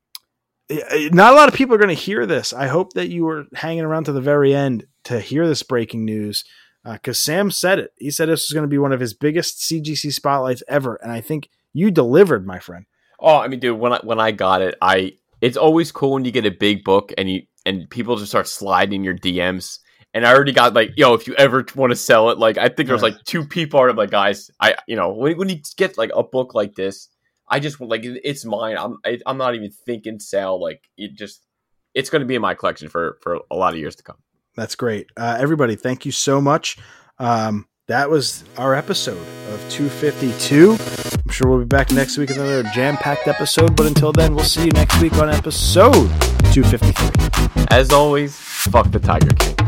not 0.69 1.33
a 1.33 1.35
lot 1.35 1.49
of 1.49 1.55
people 1.55 1.75
are 1.75 1.79
going 1.79 1.89
to 1.89 1.93
hear 1.93 2.25
this. 2.25 2.53
I 2.53 2.67
hope 2.67 2.93
that 2.93 3.09
you 3.09 3.25
were 3.25 3.45
hanging 3.53 3.83
around 3.83 4.05
to 4.05 4.11
the 4.11 4.21
very 4.21 4.53
end 4.55 4.85
to 5.05 5.19
hear 5.19 5.47
this 5.47 5.63
breaking 5.63 6.05
news 6.05 6.43
uh, 6.85 6.93
because 6.93 7.19
Sam 7.19 7.51
said 7.51 7.79
it. 7.79 7.91
He 7.97 8.11
said 8.11 8.29
this 8.29 8.47
was 8.49 8.53
going 8.53 8.63
to 8.63 8.69
be 8.69 8.77
one 8.77 8.91
of 8.93 8.99
his 8.99 9.13
biggest 9.13 9.59
CGC 9.59 10.11
spotlights 10.13 10.63
ever. 10.67 10.95
And 10.95 11.11
I 11.11 11.21
think 11.21 11.49
you 11.73 11.91
delivered, 11.91 12.45
my 12.47 12.59
friend. 12.59 12.85
Oh, 13.19 13.37
I 13.37 13.47
mean, 13.47 13.59
dude, 13.59 13.79
when 13.79 13.93
I 13.93 13.99
when 14.03 14.19
I 14.19 14.31
got 14.31 14.61
it, 14.61 14.75
I 14.81 15.13
it's 15.41 15.57
always 15.57 15.91
cool 15.91 16.13
when 16.13 16.25
you 16.25 16.31
get 16.31 16.45
a 16.45 16.51
big 16.51 16.83
book 16.83 17.11
and 17.17 17.29
you 17.29 17.41
and 17.65 17.89
people 17.89 18.15
just 18.17 18.31
start 18.31 18.47
sliding 18.47 19.03
your 19.03 19.15
DMs. 19.17 19.79
And 20.15 20.27
I 20.27 20.33
already 20.33 20.51
got 20.51 20.73
like, 20.75 20.91
yo, 20.95 21.13
if 21.15 21.25
you 21.27 21.33
ever 21.35 21.65
want 21.75 21.89
to 21.91 21.95
sell 21.95 22.29
it, 22.29 22.37
like 22.37 22.57
I 22.57 22.69
think 22.69 22.87
there 22.87 22.95
was 22.95 23.01
Yeah. 23.01 23.09
like 23.09 23.23
two 23.25 23.45
people. 23.45 23.79
I'm 23.79 23.95
like, 23.95 24.11
guys, 24.11 24.51
I 24.59 24.75
you 24.87 24.95
know 24.95 25.11
when 25.13 25.37
when 25.37 25.49
you 25.49 25.57
get 25.77 25.97
like 25.97 26.11
a 26.13 26.23
book 26.23 26.53
like 26.53 26.75
this, 26.75 27.07
I 27.53 27.59
just 27.59 27.79
like 27.79 28.01
it's 28.03 28.43
mine. 28.45 28.77
I'm 28.79 28.97
I, 29.05 29.19
I'm 29.27 29.37
not 29.37 29.53
even 29.53 29.69
thinking 29.69 30.19
sell. 30.19 30.59
Like 30.59 30.89
it 30.97 31.13
just 31.13 31.45
it's 31.93 32.09
going 32.09 32.21
to 32.21 32.25
be 32.25 32.33
in 32.33 32.41
my 32.41 32.55
collection 32.55 32.89
for 32.89 33.19
for 33.21 33.41
a 33.51 33.55
lot 33.55 33.73
of 33.73 33.79
years 33.79 33.95
to 33.97 34.03
come. 34.03 34.17
That's 34.55 34.73
great. 34.73 35.11
Uh, 35.15 35.37
everybody, 35.39 35.75
thank 35.75 36.03
you 36.03 36.11
so 36.11 36.41
much. 36.41 36.77
Um, 37.19 37.67
that 37.87 38.09
was 38.09 38.43
our 38.57 38.73
episode 38.73 39.21
of 39.53 39.69
252. 39.69 40.71
I'm 40.71 41.31
sure 41.31 41.47
we'll 41.47 41.59
be 41.59 41.65
back 41.65 41.91
next 41.91 42.17
week 42.17 42.29
with 42.29 42.39
another 42.39 42.63
jam 42.73 42.97
packed 42.97 43.27
episode. 43.27 43.75
But 43.75 43.85
until 43.85 44.11
then, 44.11 44.33
we'll 44.33 44.45
see 44.45 44.65
you 44.65 44.71
next 44.71 44.99
week 44.99 45.13
on 45.17 45.29
episode 45.29 46.09
253. 46.53 47.65
As 47.69 47.91
always, 47.91 48.35
fuck 48.35 48.89
the 48.89 48.99
Tiger 48.99 49.29
King. 49.35 49.62